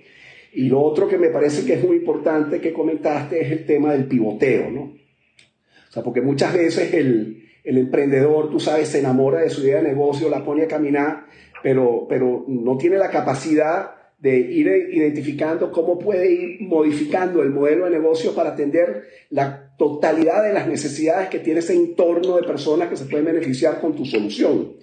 Y 0.52 0.68
lo 0.68 0.80
otro 0.82 1.08
que 1.08 1.18
me 1.18 1.30
parece 1.30 1.64
que 1.64 1.74
es 1.74 1.84
muy 1.84 1.96
importante 1.96 2.60
que 2.60 2.72
comentaste 2.72 3.40
es 3.40 3.50
el 3.52 3.66
tema 3.66 3.92
del 3.92 4.06
pivoteo, 4.06 4.70
¿no? 4.70 4.82
O 4.82 5.92
sea, 5.92 6.02
porque 6.02 6.20
muchas 6.20 6.52
veces 6.54 6.92
el, 6.94 7.42
el 7.64 7.78
emprendedor, 7.78 8.50
tú 8.50 8.60
sabes, 8.60 8.88
se 8.88 9.00
enamora 9.00 9.40
de 9.40 9.50
su 9.50 9.62
idea 9.62 9.82
de 9.82 9.88
negocio, 9.88 10.28
la 10.28 10.44
pone 10.44 10.64
a 10.64 10.68
caminar, 10.68 11.26
pero, 11.62 12.06
pero 12.08 12.44
no 12.48 12.76
tiene 12.76 12.98
la 12.98 13.10
capacidad 13.10 13.92
de 14.18 14.38
ir 14.38 14.68
identificando 14.92 15.72
cómo 15.72 15.98
puede 15.98 16.32
ir 16.32 16.60
modificando 16.60 17.42
el 17.42 17.50
modelo 17.50 17.86
de 17.86 17.90
negocio 17.90 18.34
para 18.34 18.50
atender 18.50 19.04
la 19.30 19.74
totalidad 19.76 20.44
de 20.44 20.52
las 20.52 20.68
necesidades 20.68 21.28
que 21.28 21.40
tiene 21.40 21.58
ese 21.58 21.74
entorno 21.74 22.36
de 22.36 22.46
personas 22.46 22.88
que 22.88 22.96
se 22.96 23.06
pueden 23.06 23.26
beneficiar 23.26 23.80
con 23.80 23.96
tu 23.96 24.04
solución. 24.04 24.74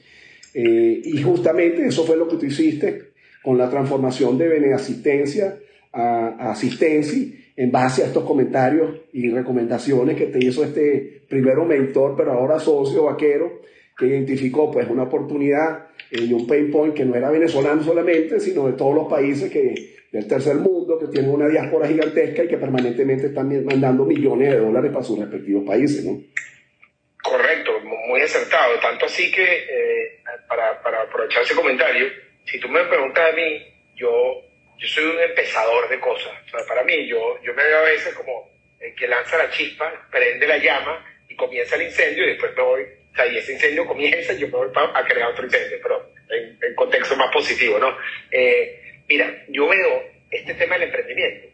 Eh, 0.53 1.01
y 1.05 1.21
justamente 1.21 1.85
eso 1.85 2.03
fue 2.05 2.17
lo 2.17 2.27
que 2.27 2.35
tú 2.35 2.45
hiciste 2.47 3.08
con 3.43 3.57
la 3.57 3.69
transformación 3.69 4.37
de 4.37 4.47
Beneasistencia 4.47 5.57
a, 5.91 6.51
Asistencia 6.51 7.35
en 7.55 7.71
base 7.71 8.03
a 8.03 8.07
estos 8.07 8.23
comentarios 8.23 9.01
y 9.11 9.29
recomendaciones 9.31 10.15
que 10.15 10.27
te 10.27 10.43
hizo 10.43 10.63
este 10.63 11.23
primero 11.27 11.65
mentor, 11.65 12.15
pero 12.15 12.31
ahora 12.31 12.59
socio 12.59 13.03
vaquero, 13.03 13.61
que 13.97 14.07
identificó 14.07 14.71
pues 14.71 14.87
una 14.89 15.03
oportunidad 15.03 15.87
eh, 16.09 16.21
y 16.21 16.33
un 16.33 16.47
pain 16.47 16.71
point 16.71 16.93
que 16.93 17.03
no 17.03 17.15
era 17.15 17.29
venezolano 17.29 17.83
solamente, 17.83 18.39
sino 18.39 18.67
de 18.67 18.73
todos 18.73 18.95
los 18.95 19.07
países 19.09 19.51
que, 19.51 19.99
del 20.11 20.27
tercer 20.27 20.55
mundo, 20.55 20.97
que 20.97 21.07
tienen 21.07 21.31
una 21.31 21.47
diáspora 21.47 21.87
gigantesca 21.87 22.43
y 22.43 22.47
que 22.47 22.57
permanentemente 22.57 23.27
están 23.27 23.65
mandando 23.65 24.05
millones 24.05 24.51
de 24.51 24.59
dólares 24.59 24.91
para 24.91 25.03
sus 25.03 25.19
respectivos 25.19 25.65
países, 25.67 26.05
¿no? 26.05 26.21
Correcto, 27.21 27.71
muy 28.07 28.21
acertado. 28.21 28.79
Tanto 28.81 29.05
así 29.05 29.29
que, 29.31 29.43
eh, 29.43 30.21
para, 30.47 30.81
para 30.81 31.01
aprovechar 31.03 31.43
ese 31.43 31.53
comentario, 31.53 32.07
si 32.49 32.59
tú 32.59 32.67
me 32.69 32.83
preguntas 32.85 33.31
a 33.31 33.35
mí, 33.35 33.65
yo 33.95 34.49
yo 34.79 34.87
soy 34.87 35.03
un 35.03 35.19
empezador 35.19 35.89
de 35.89 35.99
cosas. 35.99 36.31
O 36.47 36.49
sea, 36.49 36.65
para 36.67 36.83
mí, 36.83 37.05
yo, 37.07 37.39
yo 37.43 37.53
me 37.53 37.63
veo 37.63 37.79
a 37.79 37.83
veces 37.83 38.13
como 38.15 38.49
el 38.79 38.95
que 38.95 39.07
lanza 39.07 39.37
la 39.37 39.49
chispa, 39.49 39.91
prende 40.09 40.47
la 40.47 40.57
llama 40.57 41.05
y 41.27 41.35
comienza 41.35 41.75
el 41.75 41.83
incendio 41.83 42.23
y 42.23 42.29
después 42.29 42.55
me 42.55 42.63
voy, 42.63 42.83
o 42.83 43.15
sea, 43.15 43.27
y 43.27 43.37
ese 43.37 43.53
incendio 43.53 43.85
comienza 43.85 44.31
y 44.33 44.39
yo 44.39 44.47
me 44.47 44.53
voy 44.53 44.69
a 44.73 45.03
crear 45.03 45.31
otro 45.31 45.43
incendio, 45.43 45.77
pero 45.83 46.11
en, 46.29 46.57
en 46.61 46.75
contexto 46.75 47.15
más 47.17 47.31
positivo, 47.31 47.77
¿no? 47.77 47.95
Eh, 48.31 49.01
mira, 49.09 49.43
yo 49.49 49.67
veo 49.67 50.03
este 50.31 50.53
tema 50.53 50.75
del 50.75 50.83
emprendimiento, 50.83 51.47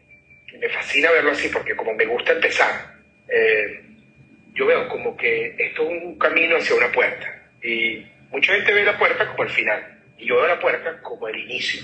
y 0.52 0.58
me 0.58 0.68
fascina 0.68 1.10
verlo 1.10 1.32
así 1.32 1.48
porque 1.48 1.74
como 1.74 1.94
me 1.94 2.06
gusta 2.06 2.32
empezar, 2.32 2.94
eh, 3.28 3.80
yo 4.54 4.66
veo 4.66 4.88
como 4.88 5.16
que 5.16 5.56
esto 5.58 5.82
es 5.82 5.88
un 5.88 6.16
camino 6.16 6.56
hacia 6.56 6.76
una 6.76 6.92
puerta 6.92 7.50
y 7.60 8.06
mucha 8.30 8.54
gente 8.54 8.72
ve 8.72 8.84
la 8.84 8.96
puerta 8.96 9.26
como 9.26 9.42
el 9.42 9.50
final 9.50 9.95
y 10.18 10.26
yo 10.26 10.36
veo 10.36 10.46
la 10.46 10.60
puerta 10.60 11.00
como 11.02 11.28
el 11.28 11.36
inicio. 11.38 11.82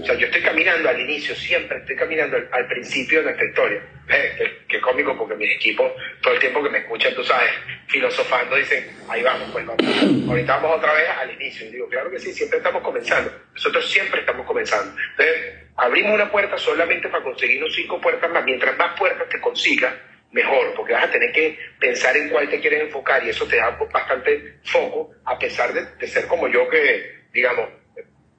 O 0.00 0.04
sea, 0.04 0.14
yo 0.14 0.26
estoy 0.26 0.40
caminando 0.40 0.88
al 0.88 1.00
inicio, 1.00 1.34
siempre 1.34 1.78
estoy 1.78 1.96
caminando 1.96 2.38
al, 2.50 2.66
principio 2.66 3.18
de 3.18 3.24
nuestra 3.24 3.46
historia. 3.46 3.82
Eh, 4.08 4.64
qué, 4.66 4.80
cómico, 4.80 5.16
porque 5.16 5.34
mis 5.34 5.54
equipos, 5.54 5.92
todo 6.22 6.32
el 6.32 6.40
tiempo 6.40 6.62
que 6.62 6.70
me 6.70 6.78
escuchan, 6.78 7.14
tú 7.14 7.22
sabes, 7.22 7.50
filosofando, 7.88 8.56
dicen, 8.56 8.86
ahí 9.08 9.22
vamos, 9.22 9.50
pues 9.52 9.66
vamos. 9.66 9.84
Ahorita 10.28 10.56
vamos 10.56 10.78
otra 10.78 10.94
vez 10.94 11.08
al 11.10 11.30
inicio. 11.32 11.66
Y 11.66 11.72
digo, 11.72 11.88
claro 11.88 12.10
que 12.10 12.18
sí, 12.18 12.32
siempre 12.32 12.58
estamos 12.58 12.82
comenzando. 12.82 13.32
Nosotros 13.52 13.90
siempre 13.90 14.20
estamos 14.20 14.46
comenzando. 14.46 14.96
Entonces, 15.10 15.54
abrimos 15.76 16.14
una 16.14 16.30
puerta 16.30 16.56
solamente 16.56 17.08
para 17.08 17.22
conseguirnos 17.22 17.74
cinco 17.74 18.00
puertas 18.00 18.30
más. 18.30 18.44
Mientras 18.44 18.76
más 18.78 18.98
puertas 18.98 19.28
te 19.28 19.40
consigas, 19.40 19.92
mejor, 20.30 20.72
porque 20.74 20.94
vas 20.94 21.04
a 21.04 21.10
tener 21.10 21.32
que 21.32 21.58
pensar 21.78 22.16
en 22.16 22.30
cuál 22.30 22.48
te 22.48 22.60
quieres 22.60 22.82
enfocar 22.82 23.22
y 23.24 23.28
eso 23.28 23.46
te 23.46 23.56
da 23.56 23.70
bastante 23.92 24.60
foco, 24.64 25.14
a 25.26 25.38
pesar 25.38 25.74
de, 25.74 25.84
de 25.98 26.06
ser 26.06 26.26
como 26.26 26.48
yo 26.48 26.66
que, 26.70 27.21
digamos, 27.32 27.68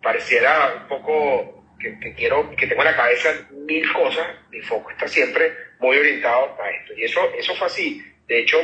pareciera 0.02 0.76
un 0.82 0.88
poco 0.88 1.66
que, 1.80 2.14
quiero, 2.14 2.50
que 2.56 2.68
tengo 2.68 2.82
en 2.82 2.92
la 2.92 2.96
cabeza 2.96 3.30
mil 3.52 3.92
cosas, 3.92 4.28
mi 4.50 4.62
foco 4.62 4.92
está 4.92 5.08
siempre 5.08 5.54
muy 5.80 5.98
orientado 5.98 6.58
a 6.62 6.70
esto. 6.72 6.94
Y 6.96 7.04
eso, 7.04 7.22
eso 7.38 7.56
fue 7.56 7.68
así. 7.68 8.04
De 8.28 8.40
hecho, 8.40 8.58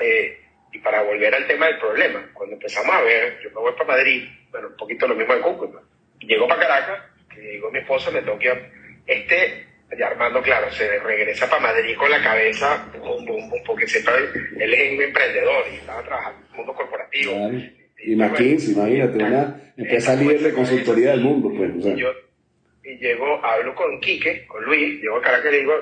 eh, 0.00 0.40
y 0.72 0.78
para 0.78 1.02
volver 1.02 1.34
al 1.34 1.46
tema 1.46 1.66
del 1.66 1.78
problema, 1.78 2.30
cuando 2.32 2.54
empezamos 2.54 2.94
a 2.94 3.02
ver, 3.02 3.40
yo 3.42 3.50
me 3.50 3.56
voy 3.56 3.72
para 3.72 3.84
Madrid, 3.84 4.28
bueno, 4.50 4.68
un 4.68 4.76
poquito 4.76 5.06
lo 5.06 5.14
mismo 5.14 5.34
de 5.34 5.40
Cúcuta, 5.40 5.78
llego 6.20 6.46
para 6.46 6.60
Caracas, 6.60 7.02
que 7.32 7.40
digo 7.40 7.70
mi 7.70 7.78
esposa, 7.78 8.10
me 8.10 8.22
tengo 8.22 8.38
que 8.38 8.78
este, 9.06 9.66
ya 9.98 10.08
Armando, 10.08 10.42
claro, 10.42 10.70
se 10.70 10.98
regresa 10.98 11.48
para 11.48 11.62
Madrid 11.62 11.96
con 11.96 12.10
la 12.10 12.22
cabeza, 12.22 12.86
bum, 12.98 13.24
bum, 13.24 13.48
bum, 13.48 13.62
porque 13.64 13.86
siempre 13.86 14.14
él 14.58 14.74
es 14.74 14.92
un 14.92 15.02
emprendedor 15.02 15.64
y 15.72 15.76
estaba 15.76 16.02
trabajando 16.02 16.40
en 16.40 16.50
el 16.50 16.56
mundo 16.56 16.74
corporativo. 16.74 17.50
Y 18.00 18.14
McKinsey, 18.14 18.74
imagínate, 18.74 19.18
una 19.18 19.72
empresa 19.76 20.14
líder 20.14 20.40
de 20.40 20.52
consultoría 20.52 21.10
del 21.10 21.20
mundo, 21.20 21.52
pues. 21.56 21.70
O 21.76 21.82
sea. 21.82 21.94
Yo, 21.94 22.12
y 22.84 22.96
llego, 22.96 23.44
hablo 23.44 23.74
con 23.74 24.00
Quique, 24.00 24.46
con 24.46 24.64
Luis, 24.64 25.00
llego 25.02 25.16
a 25.16 25.22
Caracas 25.22 25.52
y 25.52 25.56
digo, 25.58 25.74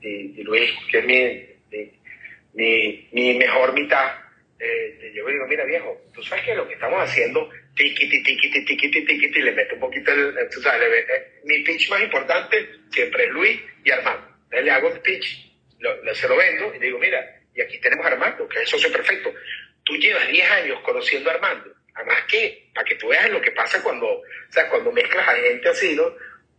y, 0.00 0.42
Luis, 0.42 0.70
que 0.90 0.98
es 0.98 1.04
mi, 1.04 1.88
mi, 2.54 3.08
mi 3.12 3.38
mejor 3.38 3.74
mitad, 3.74 4.12
eh, 4.58 4.96
le 4.98 5.12
llego 5.12 5.28
y 5.28 5.32
digo, 5.34 5.46
mira 5.46 5.64
viejo, 5.64 6.00
tú 6.14 6.22
sabes 6.22 6.44
que 6.44 6.54
lo 6.54 6.66
que 6.66 6.74
estamos 6.74 7.00
haciendo, 7.02 7.50
tiquiti, 7.76 8.22
tiquiti, 8.22 8.64
tiquiti, 8.64 9.04
tiquiti, 9.04 9.42
le 9.42 9.52
meto 9.52 9.74
un 9.74 9.80
poquito, 9.80 10.10
el, 10.12 10.34
tú 10.48 10.60
sabes, 10.62 10.88
le, 10.88 11.00
eh, 11.00 11.40
mi 11.44 11.58
pitch 11.64 11.90
más 11.90 12.02
importante 12.02 12.56
siempre 12.90 13.24
es 13.24 13.30
Luis 13.30 13.60
y 13.84 13.90
Armando. 13.90 14.26
Entonces 14.44 14.64
le 14.64 14.70
hago 14.70 14.88
el 14.88 15.00
pitch, 15.00 15.52
lo, 15.80 16.14
se 16.14 16.28
lo 16.28 16.36
vendo 16.36 16.74
y 16.74 16.78
le 16.78 16.86
digo, 16.86 16.98
mira, 16.98 17.42
y 17.54 17.60
aquí 17.60 17.78
tenemos 17.78 18.06
a 18.06 18.08
Armando, 18.08 18.48
que 18.48 18.56
es 18.56 18.62
el 18.62 18.68
socio 18.68 18.90
perfecto 18.90 19.34
tú 19.84 19.94
llevas 19.96 20.28
10 20.28 20.50
años 20.50 20.80
conociendo 20.80 21.30
a 21.30 21.34
Armando. 21.34 21.70
Además 21.94 22.24
que, 22.28 22.70
para 22.74 22.84
que 22.86 22.96
tú 22.96 23.08
veas 23.08 23.30
lo 23.30 23.40
que 23.40 23.52
pasa 23.52 23.82
cuando, 23.82 24.06
o 24.06 24.22
sea, 24.50 24.68
cuando 24.68 24.90
mezclas 24.90 25.28
a 25.28 25.34
gente 25.34 25.68
así, 25.68 25.94
¿no? 25.94 26.04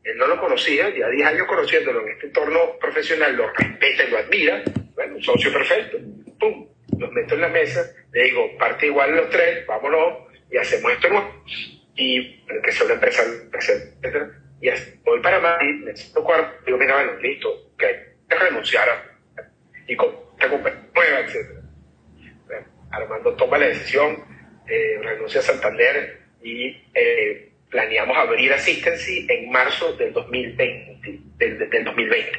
Él 0.04 0.18
no 0.18 0.28
lo 0.28 0.40
conocía, 0.40 0.90
ya 0.96 1.10
10 1.10 1.28
años 1.28 1.48
conociéndolo 1.48 2.02
en 2.02 2.14
este 2.14 2.28
entorno 2.28 2.78
profesional, 2.80 3.36
lo 3.36 3.52
respeta 3.52 4.04
y 4.04 4.12
lo 4.12 4.18
admira. 4.20 4.64
Bueno, 4.94 5.16
un 5.16 5.24
socio 5.24 5.52
perfecto. 5.52 5.98
¡Pum! 6.40 6.70
Los 6.98 7.12
meto 7.12 7.36
en 7.36 7.42
la 7.42 7.50
mesa, 7.50 7.92
le 8.14 8.24
digo, 8.24 8.58
parte 8.58 8.86
igual 8.86 9.16
los 9.16 9.30
tres, 9.30 9.66
vámonos, 9.66 10.32
y 10.50 10.58
hacemos 10.58 10.94
esto 10.94 11.10
¿no? 11.10 11.44
Y 11.96 12.42
empecé 12.48 12.86
una 12.86 12.94
empresa, 12.94 13.24
etc. 13.52 14.32
Y 14.62 14.70
voy 15.04 15.20
para 15.20 15.40
Madrid, 15.40 15.84
necesito 15.84 16.24
cuarto, 16.24 16.64
digo, 16.66 16.78
mira, 16.78 16.96
bueno, 16.96 17.20
listo, 17.20 17.74
que 17.78 17.86
hay 17.86 17.96
que 18.30 18.36
renunciar 18.36 18.88
a, 18.88 19.20
y 19.88 19.96
con 19.98 20.16
esta 20.38 20.50
compañía 20.50 20.90
nueva, 20.94 21.20
etc 21.20 21.55
Armando 22.96 23.34
toma 23.34 23.58
la 23.58 23.68
decisión, 23.68 24.24
eh, 24.68 25.00
renuncia 25.02 25.42
a 25.42 25.44
Santander 25.44 26.22
y 26.42 26.68
eh, 26.94 27.52
planeamos 27.70 28.18
abrir 28.18 28.54
Assistancy 28.54 29.28
en 29.30 29.52
marzo 29.52 29.94
del 29.94 30.14
2020. 30.14 31.20
Del, 31.38 31.84
2020. 31.84 32.32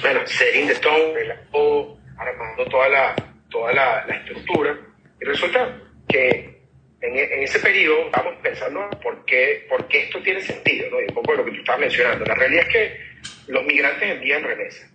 Bueno, 0.00 0.26
setting 0.26 0.66
the 0.66 0.74
tone, 0.76 1.12
relajó, 1.14 1.98
armando 2.16 2.64
toda 2.66 2.88
la, 2.88 3.14
toda 3.50 3.72
la, 3.72 4.06
estructura 4.08 4.78
y 5.20 5.24
resulta 5.24 5.78
que 6.08 6.58
en, 7.02 7.42
ese 7.42 7.58
periodo 7.60 8.10
vamos 8.10 8.34
pensando 8.42 8.88
por 9.02 9.24
qué, 9.26 9.66
por 9.68 9.86
qué 9.88 10.04
esto 10.04 10.22
tiene 10.22 10.40
sentido, 10.40 10.88
¿no? 10.90 11.00
y 11.00 11.04
un 11.04 11.14
poco 11.14 11.32
de 11.32 11.38
lo 11.38 11.44
que 11.44 11.50
tú 11.52 11.58
estabas 11.58 11.80
mencionando. 11.80 12.24
La 12.24 12.34
realidad 12.34 12.64
es 12.66 12.72
que 12.72 13.00
los 13.52 13.64
migrantes 13.64 14.10
envían 14.10 14.42
remesas 14.42 14.90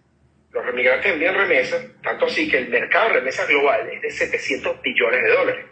los 0.55 0.65
remigrantes 0.65 1.11
envían 1.11 1.35
remesas, 1.35 1.85
tanto 2.01 2.27
así 2.27 2.49
que 2.49 2.59
el 2.59 2.69
mercado 2.69 3.09
de 3.09 3.15
remesas 3.15 3.45
global 3.45 3.89
es 3.91 4.01
de 4.01 4.09
700 4.09 4.81
billones 4.81 5.21
de 5.21 5.29
dólares. 5.29 5.65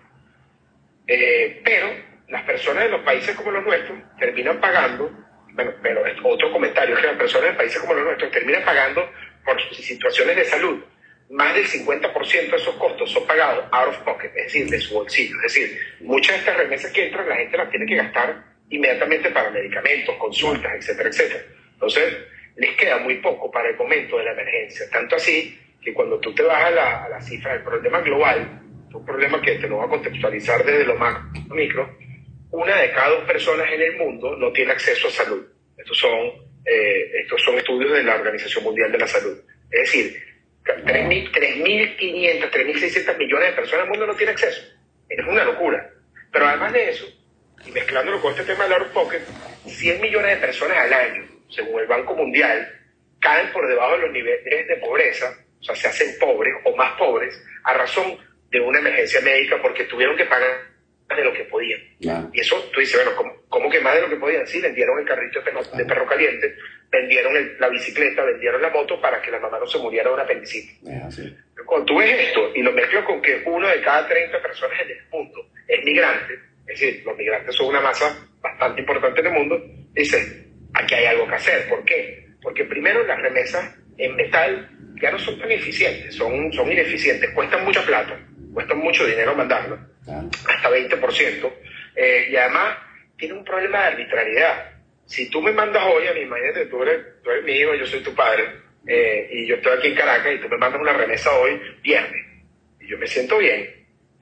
Eh, 1.08 1.62
pero 1.64 1.88
las 2.28 2.44
personas 2.44 2.84
de 2.84 2.90
los 2.90 3.02
países 3.02 3.34
como 3.34 3.52
los 3.52 3.64
nuestros 3.64 3.98
terminan 4.20 4.60
pagando, 4.60 5.10
bueno, 5.54 5.72
pero 5.82 6.04
otro 6.24 6.52
comentario 6.52 6.96
es 6.96 7.02
que 7.02 7.08
las 7.08 7.16
personas 7.16 7.52
de 7.52 7.56
países 7.56 7.80
como 7.80 7.94
los 7.94 8.04
nuestros 8.04 8.30
terminan 8.32 8.66
pagando 8.66 9.10
por 9.46 9.62
sus 9.62 9.78
situaciones 9.78 10.36
de 10.36 10.46
salud 10.46 10.84
más 11.30 11.56
del 11.56 11.66
50% 11.66 12.50
de 12.50 12.58
esos 12.58 12.76
costos 12.76 13.10
son 13.10 13.26
pagados 13.26 13.66
out 13.72 13.88
of 13.88 13.98
pocket, 14.00 14.32
es 14.36 14.44
decir, 14.46 14.70
de 14.70 14.80
su 14.82 14.96
bolsillo. 14.96 15.36
Es 15.46 15.54
decir, 15.54 15.80
muchas 16.02 16.36
de 16.36 16.40
estas 16.40 16.58
remesas 16.58 16.92
que 16.92 17.06
entran, 17.06 17.30
la 17.30 17.38
gente 17.38 17.58
las 17.58 17.70
tiene 17.70 17.86
que 17.86 17.96
gastar 17.96 18.44
inmediatamente 18.70 19.32
para 19.32 19.50
medicamentos, 19.50 20.14
consultas, 20.18 20.74
etcétera, 20.76 21.10
etcétera. 21.10 21.44
Entonces, 21.72 22.18
les 22.56 22.76
queda 22.76 22.98
muy 23.00 23.16
poco 23.16 23.50
para 23.52 23.70
el 23.70 23.78
momento 23.78 24.18
de 24.18 24.26
la 24.26 24.32
emergencia. 24.32 24.90
Tanto 24.92 25.16
así 25.16 25.60
que 25.82 25.94
cuando 25.94 26.20
tú 26.20 26.34
te 26.34 26.44
vas 26.44 26.64
a 26.64 26.72
la, 26.72 27.10
la 27.10 27.22
cifra 27.22 27.54
del 27.54 27.64
problema 27.64 28.02
global, 28.02 28.62
un 28.94 29.06
problema 29.06 29.42
que 29.42 29.56
te 29.56 29.68
lo 29.68 29.78
voy 29.78 29.86
a 29.86 29.90
contextualizar 29.90 30.64
desde 30.64 30.86
lo 30.86 30.96
macro 30.96 31.24
micro, 31.50 31.98
una 32.52 32.78
de 32.78 32.92
cada 32.92 33.10
dos 33.10 33.24
personas 33.26 33.72
en 33.72 33.82
el 33.82 33.98
mundo 33.98 34.36
no 34.38 34.52
tiene 34.52 34.72
acceso 34.72 35.08
a 35.08 35.12
salud. 35.12 35.44
Estos 35.76 35.98
son, 35.98 36.28
eh, 36.66 37.12
estos 37.22 37.42
son 37.42 37.58
estudios 37.58 37.92
de 37.92 38.04
la 38.04 38.16
Organización 38.16 38.64
Mundial 38.64 38.92
de 38.92 39.00
la 39.00 39.08
Salud. 39.08 39.38
Es 39.72 39.92
decir, 39.92 40.22
3.500, 40.64 42.52
3.600 42.52 43.18
millones 43.18 43.50
de 43.50 43.54
personas 43.54 43.74
en 43.74 43.82
el 43.82 43.90
mundo 43.90 44.06
no 44.06 44.16
tienen 44.16 44.36
acceso. 44.36 44.62
Es 45.10 45.26
una 45.26 45.44
locura. 45.44 45.90
Pero 46.32 46.46
además 46.48 46.74
de 46.74 46.90
eso, 46.90 47.06
y 47.66 47.72
mezclándolo 47.72 48.22
con 48.22 48.32
este 48.32 48.44
tema 48.44 48.66
del 48.66 48.74
out 48.74 48.92
pocket, 48.92 49.22
100 49.66 50.02
millones 50.02 50.36
de 50.36 50.48
personas 50.48 50.78
al 50.78 50.94
año, 50.94 51.33
según 51.54 51.80
el 51.80 51.88
Banco 51.88 52.16
Mundial, 52.16 52.68
caen 53.20 53.52
por 53.52 53.68
debajo 53.68 53.94
de 53.94 54.02
los 54.04 54.12
niveles 54.12 54.68
de 54.68 54.78
pobreza, 54.78 55.34
o 55.60 55.64
sea, 55.64 55.76
se 55.76 55.88
hacen 55.88 56.20
pobres 56.20 56.54
o 56.66 56.76
más 56.76 56.98
pobres, 56.98 57.42
a 57.64 57.74
razón 57.74 58.18
de 58.50 58.60
una 58.60 58.80
emergencia 58.80 59.22
médica 59.22 59.62
porque 59.62 59.86
tuvieron 59.86 60.18
que 60.18 60.26
pagar 60.26 60.50
más 61.10 61.18
de 61.18 61.24
lo 61.24 61.34
que 61.34 61.44
podían. 61.46 61.80
Y 62.34 62.40
eso, 62.40 62.58
tú 62.74 62.80
dices, 62.80 63.02
bueno, 63.04 63.40
¿cómo, 63.48 63.70
que 63.70 63.80
más 63.80 63.96
de 63.96 64.02
lo 64.02 64.10
que 64.10 64.18
podían? 64.18 64.46
Sí, 64.46 64.60
vendieron 64.60 65.00
el 65.00 65.06
carrito 65.06 65.42
de 65.42 65.86
perro, 65.86 66.06
caliente, 66.06 66.56
vendieron 66.92 67.34
la 67.60 67.70
bicicleta, 67.70 68.24
vendieron 68.24 68.62
la 68.62 68.70
moto 68.70 69.00
para 69.02 69.22
que 69.22 69.32
la 69.32 69.40
mamá 69.40 69.58
no 69.60 69.66
se 69.66 69.80
muriera 69.80 70.10
de 70.10 70.14
una 70.14 70.24
apendicitis. 70.24 70.80
Cuando 71.66 71.86
tú 71.86 71.98
ves 71.98 72.28
esto 72.28 72.52
y 72.54 72.62
lo 72.62 72.72
mezclas 72.72 73.06
con 73.06 73.22
que 73.22 73.42
uno 73.46 73.68
de 73.68 73.82
cada 73.82 74.08
30 74.08 74.42
personas 74.42 74.80
en 74.82 74.92
el 74.92 75.10
mundo 75.10 75.48
es 75.68 75.84
migrante, 75.84 76.34
es 76.68 76.80
decir, 76.80 77.04
los 77.06 77.18
migrantes 77.18 77.56
son 77.56 77.68
una 77.68 77.82
masa 77.82 78.28
bastante 78.42 78.82
importante 78.82 79.22
en 79.22 79.28
el 79.28 79.34
mundo, 79.34 79.64
dices, 79.94 80.46
aquí 80.74 80.96
hay 80.96 81.06
algo 81.06 81.28
que 81.28 81.36
hacer. 81.36 81.70
¿Por 81.70 81.84
qué? 81.86 82.28
Porque 82.42 82.66
primero 82.66 83.04
las 83.06 83.20
remesas 83.20 83.76
en 83.98 84.16
metal 84.16 84.70
ya 85.02 85.12
no 85.12 85.20
son 85.20 85.38
tan 85.40 85.52
eficientes, 85.52 86.16
son, 86.16 86.52
son 86.54 86.72
ineficientes, 86.72 87.30
cuestan 87.32 87.64
mucha 87.66 87.86
plata, 87.86 88.18
cuestan 88.54 88.78
mucho 88.80 89.06
dinero 89.06 89.36
mandarlo, 89.36 89.78
hasta 90.08 90.70
20%, 90.70 91.54
eh, 91.96 92.28
y 92.32 92.36
además 92.36 92.78
tiene 93.18 93.34
un 93.34 93.44
problema 93.44 93.80
de 93.82 93.88
arbitrariedad. 93.88 94.72
Si 95.06 95.30
tú 95.30 95.42
me 95.42 95.52
mandas 95.52 95.84
hoy, 95.86 96.08
a 96.08 96.14
mi 96.14 96.22
imagínate, 96.22 96.68
tú 96.68 96.82
eres, 96.84 97.22
tú 97.22 97.32
eres 97.32 97.44
mi 97.44 97.52
hijo, 97.52 97.76
yo 97.76 97.86
soy 97.86 98.02
tu 98.02 98.16
padre, 98.16 98.46
eh, 98.88 99.30
y 99.32 99.48
yo 99.48 99.56
estoy 99.56 99.78
aquí 99.78 99.88
en 99.88 99.96
Caracas 99.96 100.34
y 100.36 100.40
tú 100.40 100.50
me 100.50 100.58
mandas 100.58 100.82
una 100.82 100.94
remesa 100.94 101.32
hoy, 101.34 101.60
viernes, 101.82 102.26
y 102.80 102.88
yo 102.88 102.98
me 102.98 103.08
siento 103.08 103.38
bien, 103.38 103.70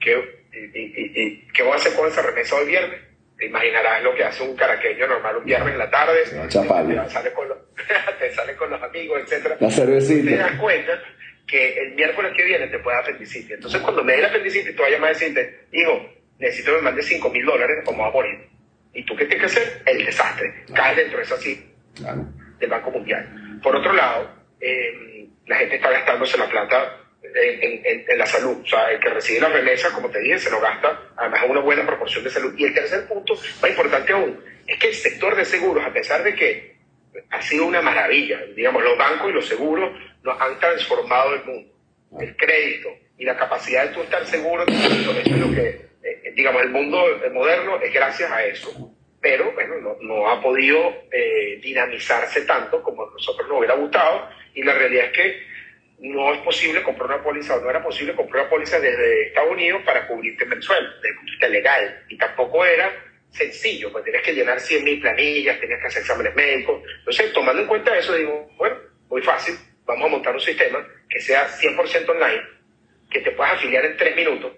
¿qué, 0.00 0.20
y, 0.52 1.22
y, 1.22 1.48
¿qué 1.54 1.62
voy 1.62 1.72
a 1.72 1.76
hacer 1.76 1.94
con 1.94 2.08
esa 2.08 2.22
remesa 2.22 2.56
hoy 2.56 2.66
viernes? 2.66 3.00
Te 3.42 3.48
imaginarás 3.48 4.00
lo 4.04 4.14
que 4.14 4.22
hace 4.22 4.44
un 4.44 4.54
caraqueño 4.54 5.04
normal 5.08 5.38
un 5.38 5.44
viernes 5.44 5.72
en 5.72 5.78
la 5.80 5.90
tarde, 5.90 6.22
te, 6.22 6.48
sale 6.48 7.32
con 7.32 7.48
los, 7.48 7.58
te 8.20 8.30
sale 8.30 8.54
con 8.54 8.70
los 8.70 8.80
amigos, 8.80 9.20
etc. 9.20 9.56
La 9.58 9.68
cervecita. 9.68 10.30
Te 10.30 10.36
das 10.36 10.60
cuenta 10.60 11.02
que 11.44 11.76
el 11.76 11.94
miércoles 11.96 12.34
que 12.36 12.44
viene 12.44 12.68
te 12.68 12.78
puede 12.78 12.98
dar 12.98 13.04
apendicitis. 13.04 13.50
Entonces, 13.50 13.80
cuando 13.80 14.04
me 14.04 14.12
dé 14.12 14.22
la 14.22 14.28
apendicitis, 14.28 14.76
tú 14.76 14.82
vas 14.82 14.92
a 14.92 14.94
llamar 14.94 15.10
a 15.10 15.12
decirte, 15.14 15.66
hijo, 15.72 16.08
necesito 16.38 16.70
que 16.70 16.76
me 16.76 16.82
mandes 16.82 17.04
5 17.06 17.30
mil 17.30 17.44
dólares 17.44 17.78
o 17.84 17.90
me 17.90 17.98
voy 17.98 18.06
a 18.06 18.12
morir. 18.12 18.48
¿Y 18.94 19.04
tú 19.04 19.16
qué 19.16 19.24
tienes 19.24 19.40
que 19.40 19.58
hacer? 19.58 19.82
El 19.86 20.06
desastre. 20.06 20.64
Caes 20.72 20.96
dentro 20.98 21.18
de 21.18 21.24
esa 21.24 21.34
así 21.34 21.68
del 22.60 22.70
Banco 22.70 22.92
Mundial. 22.92 23.58
Por 23.60 23.74
otro 23.74 23.92
lado, 23.92 24.36
eh, 24.60 25.26
la 25.46 25.56
gente 25.56 25.74
está 25.74 25.90
gastándose 25.90 26.38
la 26.38 26.48
plata 26.48 26.96
en, 27.34 28.18
la 28.18 28.26
salud. 28.26 28.58
O 28.62 28.66
sea, 28.66 28.90
el 28.90 29.00
que 29.00 29.08
recibe 29.08 29.40
la 29.40 29.48
remesa, 29.48 29.92
como 29.92 30.10
te 30.10 30.20
dije, 30.20 30.38
se 30.38 30.50
lo 30.50 30.60
gasta 30.60 31.12
además 31.16 31.42
una 31.48 31.60
buena 31.60 31.86
proporción 31.86 32.24
de 32.24 32.30
salud. 32.30 32.54
Y 32.56 32.64
el 32.64 32.74
tercer 32.74 33.06
punto, 33.06 33.34
más 33.34 33.70
importante 33.70 34.12
aún, 34.12 34.40
es 34.66 34.78
que 34.78 34.88
el 34.88 34.94
sector 34.94 35.36
de 35.36 35.44
seguros, 35.44 35.84
a 35.84 35.92
pesar 35.92 36.22
de 36.22 36.34
que 36.34 36.76
ha 37.30 37.42
sido 37.42 37.66
una 37.66 37.82
maravilla, 37.82 38.40
digamos, 38.54 38.82
los 38.82 38.96
bancos 38.96 39.30
y 39.30 39.32
los 39.32 39.46
seguros 39.46 39.92
nos 40.22 40.40
han 40.40 40.58
transformado 40.58 41.34
el 41.34 41.44
mundo. 41.44 41.72
El 42.20 42.36
crédito 42.36 42.90
y 43.18 43.24
la 43.24 43.36
capacidad 43.36 43.88
de 43.88 43.94
tú 43.94 44.02
estar 44.02 44.26
seguro, 44.26 44.64
eso 44.66 45.12
es 45.18 45.30
lo 45.30 45.50
que, 45.54 45.68
eh, 46.02 46.32
digamos, 46.34 46.62
el 46.62 46.70
mundo 46.70 47.04
moderno 47.32 47.80
es 47.80 47.92
gracias 47.92 48.30
a 48.30 48.44
eso. 48.44 48.94
Pero, 49.20 49.52
bueno, 49.52 49.96
no, 50.00 50.28
ha 50.28 50.42
podido 50.42 50.76
eh, 51.12 51.58
dinamizarse 51.62 52.42
tanto 52.42 52.82
como 52.82 53.08
nosotros 53.08 53.48
nos 53.48 53.58
hubiera 53.58 53.76
gustado. 53.76 54.28
Y 54.52 54.64
la 54.64 54.74
realidad 54.74 55.06
es 55.06 55.12
que 55.12 55.51
no 56.02 56.34
es 56.34 56.40
posible 56.40 56.82
comprar 56.82 57.10
una 57.10 57.22
póliza 57.22 57.56
o 57.56 57.60
no 57.60 57.70
era 57.70 57.82
posible 57.82 58.14
comprar 58.14 58.42
una 58.42 58.50
póliza 58.50 58.80
desde 58.80 59.28
Estados 59.28 59.52
Unidos 59.52 59.82
para 59.84 60.08
cubrirte 60.08 60.44
mensual, 60.44 60.84
desde 60.96 61.08
el 61.10 61.14
punto 61.14 61.30
de 61.30 61.32
vista 61.32 61.48
legal. 61.48 62.04
Y 62.08 62.18
tampoco 62.18 62.64
era 62.66 62.92
sencillo, 63.30 63.92
pues 63.92 64.04
tenías 64.04 64.22
que 64.24 64.34
llenar 64.34 64.58
100.000 64.58 65.00
planillas, 65.00 65.60
tenías 65.60 65.80
que 65.80 65.86
hacer 65.86 66.02
exámenes 66.02 66.34
médicos. 66.34 66.82
Entonces, 66.98 67.32
tomando 67.32 67.62
en 67.62 67.68
cuenta 67.68 67.96
eso, 67.96 68.14
digo, 68.16 68.50
bueno, 68.58 68.76
muy 69.08 69.22
fácil, 69.22 69.54
vamos 69.86 70.04
a 70.04 70.08
montar 70.08 70.34
un 70.34 70.40
sistema 70.40 70.84
que 71.08 71.20
sea 71.20 71.48
100% 71.48 72.08
online, 72.08 72.42
que 73.08 73.20
te 73.20 73.30
puedas 73.30 73.54
afiliar 73.54 73.84
en 73.84 73.96
tres 73.96 74.16
minutos, 74.16 74.52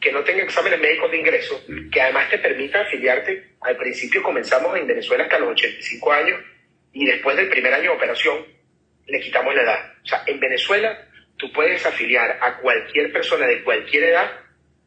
que 0.00 0.12
no 0.12 0.22
tenga 0.22 0.44
exámenes 0.44 0.78
médicos 0.78 1.10
de 1.10 1.18
ingreso, 1.18 1.60
que 1.90 2.00
además 2.00 2.30
te 2.30 2.38
permita 2.38 2.82
afiliarte. 2.82 3.54
Al 3.62 3.76
principio 3.76 4.22
comenzamos 4.22 4.76
en 4.76 4.86
Venezuela 4.86 5.24
hasta 5.24 5.40
los 5.40 5.50
85 5.50 6.12
años 6.12 6.40
y 6.92 7.04
después 7.04 7.36
del 7.36 7.48
primer 7.48 7.74
año 7.74 7.90
de 7.90 7.96
operación 7.96 8.54
le 9.06 9.20
quitamos 9.20 9.54
la 9.54 9.62
edad. 9.62 9.92
O 10.02 10.06
sea, 10.06 10.22
en 10.26 10.40
Venezuela 10.40 11.06
tú 11.36 11.52
puedes 11.52 11.84
afiliar 11.84 12.38
a 12.40 12.58
cualquier 12.58 13.12
persona 13.12 13.46
de 13.46 13.62
cualquier 13.62 14.04
edad 14.04 14.30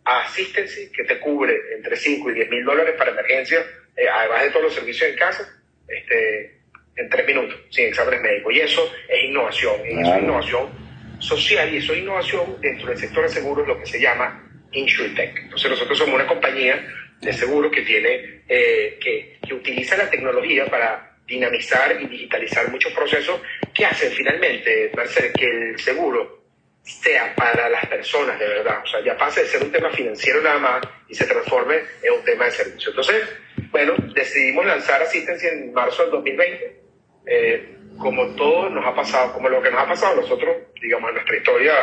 a 0.06 0.22
Assistency, 0.22 0.90
que 0.92 1.04
te 1.04 1.20
cubre 1.20 1.54
entre 1.76 1.96
5 1.96 2.32
y 2.32 2.34
10 2.34 2.50
mil 2.50 2.64
dólares 2.64 2.96
para 2.98 3.12
emergencia, 3.12 3.60
eh, 3.96 4.08
además 4.10 4.44
de 4.44 4.50
todos 4.52 4.64
los 4.64 4.74
servicios 4.74 5.10
en 5.10 5.18
casa, 5.18 5.48
este, 5.88 6.60
en 6.96 7.10
tres 7.10 7.28
minutos, 7.28 7.60
sin 7.70 7.88
exámenes 7.88 8.22
médicos. 8.22 8.54
Y 8.54 8.60
eso 8.62 8.92
es 9.10 9.24
innovación, 9.26 9.76
y 9.86 10.00
eso 10.00 10.16
es 10.16 10.24
innovación 10.24 10.70
social, 11.20 11.74
y 11.74 11.78
eso 11.78 11.94
es 11.94 12.00
innovación 12.00 12.62
dentro 12.62 12.88
del 12.88 12.98
sector 12.98 13.24
de 13.24 13.30
seguros, 13.30 13.68
lo 13.68 13.78
que 13.80 13.86
se 13.86 14.00
llama 14.00 14.50
InsurTech. 14.72 15.38
Entonces 15.38 15.72
nosotros 15.72 15.98
somos 15.98 16.16
una 16.16 16.28
compañía 16.28 16.88
de 17.20 17.34
seguros 17.34 17.72
que 17.72 17.82
tiene, 17.82 18.44
eh, 18.48 18.98
que, 19.02 19.40
que 19.46 19.54
utiliza 19.54 19.98
la 19.98 20.10
tecnología 20.10 20.66
para 20.68 21.07
dinamizar 21.28 22.02
y 22.02 22.08
digitalizar 22.08 22.72
muchos 22.72 22.92
procesos 22.94 23.42
que 23.74 23.86
hacen 23.86 24.12
finalmente, 24.12 24.90
Marcel, 24.96 25.32
que 25.34 25.46
el 25.46 25.80
seguro 25.80 26.38
sea 26.82 27.36
para 27.36 27.70
las 27.70 27.86
personas 27.88 28.40
de 28.40 28.48
verdad. 28.48 28.82
O 28.84 28.88
sea, 28.88 29.04
ya 29.04 29.18
pase 29.18 29.42
de 29.42 29.48
ser 29.48 29.62
un 29.62 29.72
tema 29.72 29.92
financiero 29.92 30.42
nada 30.42 30.58
más 30.58 30.82
y 31.10 31.16
se 31.16 31.26
transforme 31.26 31.82
en 32.02 32.14
un 32.14 32.24
tema 32.24 32.46
de 32.46 32.52
servicio. 32.52 32.90
Entonces, 32.92 33.28
bueno, 33.72 33.94
decidimos 34.16 34.66
lanzar 34.66 35.02
Asistencia 35.02 35.52
en 35.52 35.74
marzo 35.74 36.04
del 36.04 36.12
2020. 36.12 36.82
Eh, 37.26 37.74
como 37.98 38.28
todo 38.36 38.70
nos 38.70 38.86
ha 38.86 38.96
pasado, 38.96 39.34
como 39.34 39.50
lo 39.50 39.62
que 39.62 39.70
nos 39.70 39.82
ha 39.82 39.88
pasado 39.88 40.14
a 40.14 40.22
nosotros, 40.22 40.56
digamos, 40.82 41.10
en 41.10 41.16
nuestra 41.16 41.36
historia 41.36 41.74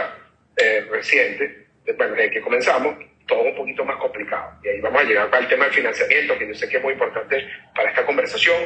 eh, 0.56 0.86
reciente, 0.90 1.66
bueno, 1.96 2.14
desde 2.14 2.30
que 2.30 2.40
comenzamos, 2.40 2.96
todo 3.26 3.42
un 3.42 3.54
poquito 3.54 3.84
más 3.84 3.96
complicado. 3.96 4.58
Y 4.62 4.68
ahí 4.68 4.80
vamos 4.80 5.02
a 5.02 5.04
llegar 5.04 5.28
al 5.32 5.48
tema 5.48 5.64
del 5.64 5.74
financiamiento, 5.74 6.38
que 6.38 6.48
yo 6.48 6.54
sé 6.54 6.68
que 6.68 6.76
es 6.76 6.82
muy 6.82 6.92
importante 6.92 7.46
para 7.74 7.90
esta 7.90 8.04
conversación, 8.04 8.56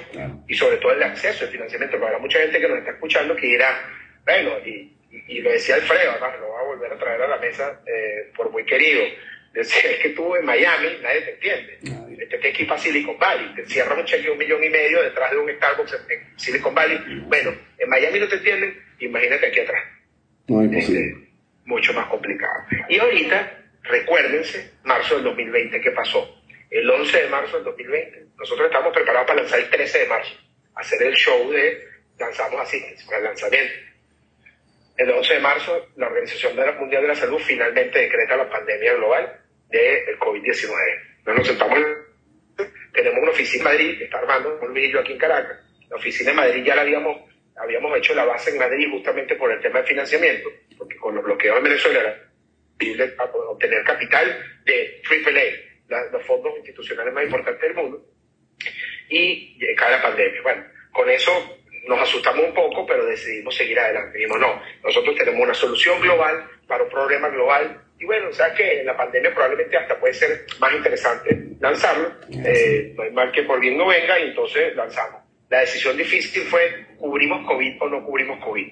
y 0.47 0.55
sobre 0.55 0.79
todo 0.79 0.93
el 0.93 1.03
acceso 1.03 1.45
al 1.45 1.51
financiamiento, 1.51 1.97
porque 1.97 2.07
habrá 2.07 2.19
mucha 2.19 2.41
gente 2.41 2.61
que 2.61 2.69
nos 2.69 2.79
está 2.79 2.91
escuchando 2.93 3.37
que 3.37 3.47
dirá, 3.47 3.81
bueno, 4.25 4.59
y, 4.65 4.93
y, 5.29 5.41
lo 5.41 5.51
decía 5.51 5.77
Alfredo, 5.77 6.11
además 6.13 6.41
lo 6.41 6.49
voy 6.49 6.61
a 6.61 6.67
volver 6.67 6.93
a 6.93 6.99
traer 6.99 7.23
a 7.23 7.29
la 7.29 7.39
mesa 7.39 7.81
eh, 7.87 8.31
por 8.37 8.51
muy 8.51 8.65
querido, 8.65 9.03
decía, 9.53 9.91
es 9.91 9.99
que 10.01 10.11
tú 10.11 10.35
en 10.37 10.45
Miami 10.45 10.89
nadie 11.03 11.21
te 11.23 11.33
entiende. 11.35 11.79
Te 12.19 12.39
tienes 12.39 12.57
que 12.57 12.63
ir 12.63 12.69
para 12.69 12.81
Silicon 12.81 13.19
Valley, 13.19 13.55
te 13.55 13.65
cierran 13.65 13.99
un 13.99 14.05
cheque 14.05 14.25
de 14.25 14.31
un 14.31 14.39
millón 14.39 14.63
y 14.63 14.69
medio 14.69 15.03
detrás 15.03 15.31
de 15.31 15.39
un 15.39 15.51
Starbucks 15.51 15.95
en 16.11 16.39
Silicon 16.39 16.75
Valley. 16.75 16.99
Bueno, 17.27 17.55
en 17.79 17.89
Miami 17.89 18.19
no 18.19 18.29
te 18.29 18.37
entienden, 18.37 18.83
imagínate 18.99 19.47
aquí 19.47 19.61
atrás. 19.61 19.83
No, 20.49 20.63
imposible. 20.63 21.01
Este, 21.01 21.29
mucho 21.65 21.93
más 21.95 22.07
complicado. 22.09 22.65
Y 22.89 22.99
ahorita 22.99 23.58
Recuérdense, 23.89 24.73
marzo 24.85 25.15
del 25.15 25.25
2020, 25.25 25.81
¿qué 25.81 25.91
pasó? 25.93 26.43
El 26.71 26.89
11 26.91 27.23
de 27.23 27.29
marzo 27.29 27.57
del 27.57 27.65
2020, 27.65 28.27
nosotros 28.37 28.67
estamos 28.67 28.93
preparados 28.93 29.27
para 29.27 29.41
lanzar 29.41 29.61
el 29.61 29.71
13 29.71 29.99
de 30.01 30.07
marzo, 30.07 30.35
hacer 30.75 31.03
el 31.05 31.15
show 31.15 31.51
de 31.51 31.89
lanzamos 32.19 32.61
así, 32.61 32.85
para 33.07 33.19
el 33.19 33.25
lanzamiento. 33.25 33.73
El 34.99 35.11
11 35.11 35.35
de 35.35 35.41
marzo, 35.41 35.89
la 35.97 36.07
Organización 36.09 36.55
Mundial 36.79 37.03
de 37.03 37.09
la 37.09 37.15
Salud 37.15 37.39
finalmente 37.39 37.99
decreta 37.99 38.37
la 38.37 38.51
pandemia 38.51 38.93
global 38.95 39.41
del 39.71 40.19
COVID-19. 40.19 40.75
Nos 41.25 41.47
sentamos, 41.47 41.79
tenemos 42.93 43.23
una 43.23 43.31
oficina 43.31 43.71
en 43.71 43.77
Madrid, 43.77 43.99
que 43.99 44.05
está 44.05 44.19
armando, 44.19 44.59
un 44.61 44.75
yo 44.75 45.01
aquí 45.01 45.13
en 45.13 45.19
Caracas. 45.19 45.61
La 45.89 45.97
oficina 45.97 46.31
en 46.31 46.37
Madrid 46.37 46.63
ya 46.63 46.75
la 46.75 46.83
habíamos, 46.83 47.17
habíamos 47.57 47.97
hecho 47.97 48.15
la 48.15 48.27
base 48.27 48.51
en 48.51 48.59
Madrid 48.59 48.87
justamente 48.91 49.35
por 49.37 49.51
el 49.51 49.63
tema 49.63 49.81
de 49.81 49.87
financiamiento, 49.87 50.51
porque 50.77 50.97
con 50.97 51.15
los 51.15 51.25
bloqueos 51.25 51.57
en 51.57 51.65
Venezuela 51.65 52.28
era 52.81 53.25
obtener 53.49 53.85
capital 53.85 54.39
de 54.65 55.03
AAA, 55.09 56.11
los 56.13 56.27
fondos 56.27 56.57
institucionales 56.57 57.13
más 57.13 57.25
importantes 57.25 57.63
del 57.63 57.75
mundo, 57.75 58.05
y 59.09 59.59
cae 59.75 59.91
la 59.93 60.03
pandemia. 60.03 60.43
Bueno, 60.43 60.65
con 60.93 61.09
eso 61.11 61.59
nos 61.89 62.01
asustamos 62.01 62.45
un 62.45 62.55
poco, 62.55 62.87
pero 62.87 63.07
decidimos 63.07 63.55
seguir 63.55 63.79
adelante. 63.79 64.19
Dijimos, 64.19 64.41
no, 64.41 64.63
nosotros 64.85 65.17
tenemos 65.17 65.41
una 65.41 65.55
solución 65.55 66.01
global 66.01 66.45
para 66.67 66.85
un 66.85 66.91
problema 66.91 67.29
global. 67.29 67.83
Y 67.99 68.05
bueno, 68.05 68.29
o 68.29 68.33
sea 68.33 68.55
que 68.55 68.85
la 68.85 68.97
pandemia 68.97 69.33
probablemente 69.35 69.77
hasta 69.77 69.99
puede 69.99 70.15
ser 70.15 70.45
más 70.61 70.73
interesante 70.73 71.37
lanzarlo. 71.59 72.13
Eh, 72.31 72.93
no 72.95 73.03
hay 73.03 73.11
mal 73.11 73.33
que 73.33 73.43
por 73.43 73.59
bien 73.59 73.77
no 73.77 73.87
venga 73.87 74.19
y 74.21 74.29
entonces 74.29 74.77
lanzamos. 74.77 75.23
La 75.49 75.61
decisión 75.61 75.97
difícil 75.97 76.43
fue, 76.43 76.87
¿cubrimos 76.99 77.47
COVID 77.47 77.83
o 77.83 77.89
no 77.89 78.05
cubrimos 78.05 78.45
COVID? 78.45 78.69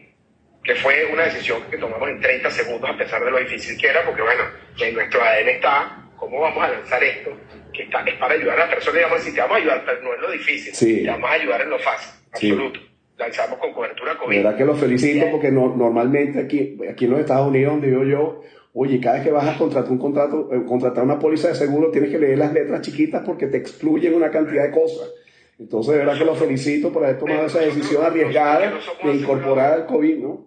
Que 0.67 0.75
fue 0.75 1.07
una 1.13 1.23
decisión 1.25 1.63
que 1.71 1.79
tomamos 1.79 2.09
en 2.09 2.21
30 2.21 2.51
segundos 2.51 2.91
a 2.91 2.97
pesar 2.97 3.25
de 3.25 3.31
lo 3.31 3.39
difícil 3.39 3.79
que 3.79 3.87
era, 3.87 4.05
porque 4.05 4.23
bueno, 4.23 4.43
en 4.81 4.95
nuestro 4.95 5.23
ADN 5.23 5.49
está, 5.49 6.09
¿cómo 6.17 6.41
vamos 6.41 6.65
a 6.65 6.73
lanzar 6.73 7.03
esto? 7.05 7.31
Que 7.73 7.85
está, 7.85 8.03
es 8.03 8.15
para 8.15 8.35
ayudar 8.35 8.61
a 8.61 8.67
la 8.67 8.71
persona 8.71 8.99
y 8.99 9.03
vamos 9.03 9.17
a 9.17 9.19
decir, 9.19 9.35
te 9.35 9.41
vamos 9.41 9.57
a 9.57 9.61
ayudar, 9.61 9.83
pero 9.87 10.03
no 10.03 10.15
es 10.15 10.21
lo 10.21 10.31
difícil, 10.31 11.05
te 11.05 11.09
vamos 11.09 11.31
a 11.31 11.33
ayudar 11.35 11.61
en 11.63 11.71
lo 11.71 11.79
fácil, 11.79 12.11
absoluto. 12.33 12.81
Lanzamos 13.17 13.59
con 13.59 13.73
cobertura 13.73 14.19
COVID. 14.19 14.37
verdad 14.37 14.57
que 14.59 14.65
lo 14.65 14.75
felicito 14.75 15.27
porque 15.31 15.51
no, 15.51 15.75
normalmente 15.75 16.41
aquí, 16.41 16.77
aquí 16.91 17.07
en 17.07 17.13
los 17.13 17.21
Estados 17.21 17.49
Unidos, 17.49 17.73
donde 17.73 17.89
vivo 17.89 18.05
yo, 18.05 18.43
Oye, 18.79 19.01
cada 19.01 19.15
vez 19.15 19.25
que 19.25 19.33
vas 19.33 19.49
a 19.49 19.57
contratar 19.57 19.91
un 19.91 19.97
contrato, 19.97 20.51
eh, 20.53 20.63
contratar 20.67 21.03
una 21.03 21.19
póliza 21.19 21.49
de 21.49 21.55
seguro, 21.55 21.91
tienes 21.91 22.11
que 22.11 22.19
leer 22.19 22.37
las 22.37 22.53
letras 22.53 22.83
chiquitas 22.83 23.23
porque 23.25 23.47
te 23.47 23.57
excluyen 23.57 24.13
una 24.13 24.31
cantidad 24.31 24.65
de 24.65 24.71
cosas. 24.71 25.15
Entonces, 25.59 25.95
de 25.95 26.01
verdad 26.01 26.19
que 26.19 26.27
lo 26.27 26.35
felicito 26.35 26.93
por 26.93 27.03
haber 27.03 27.19
tomado 27.19 27.47
esa 27.47 27.61
decisión 27.61 28.05
arriesgada 28.05 28.75
de 29.03 29.15
incorporar 29.15 29.73
al 29.73 29.87
COVID, 29.87 30.19
¿no? 30.19 30.46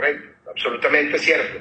Correcto, 0.00 0.50
absolutamente 0.50 1.18
cierto. 1.18 1.58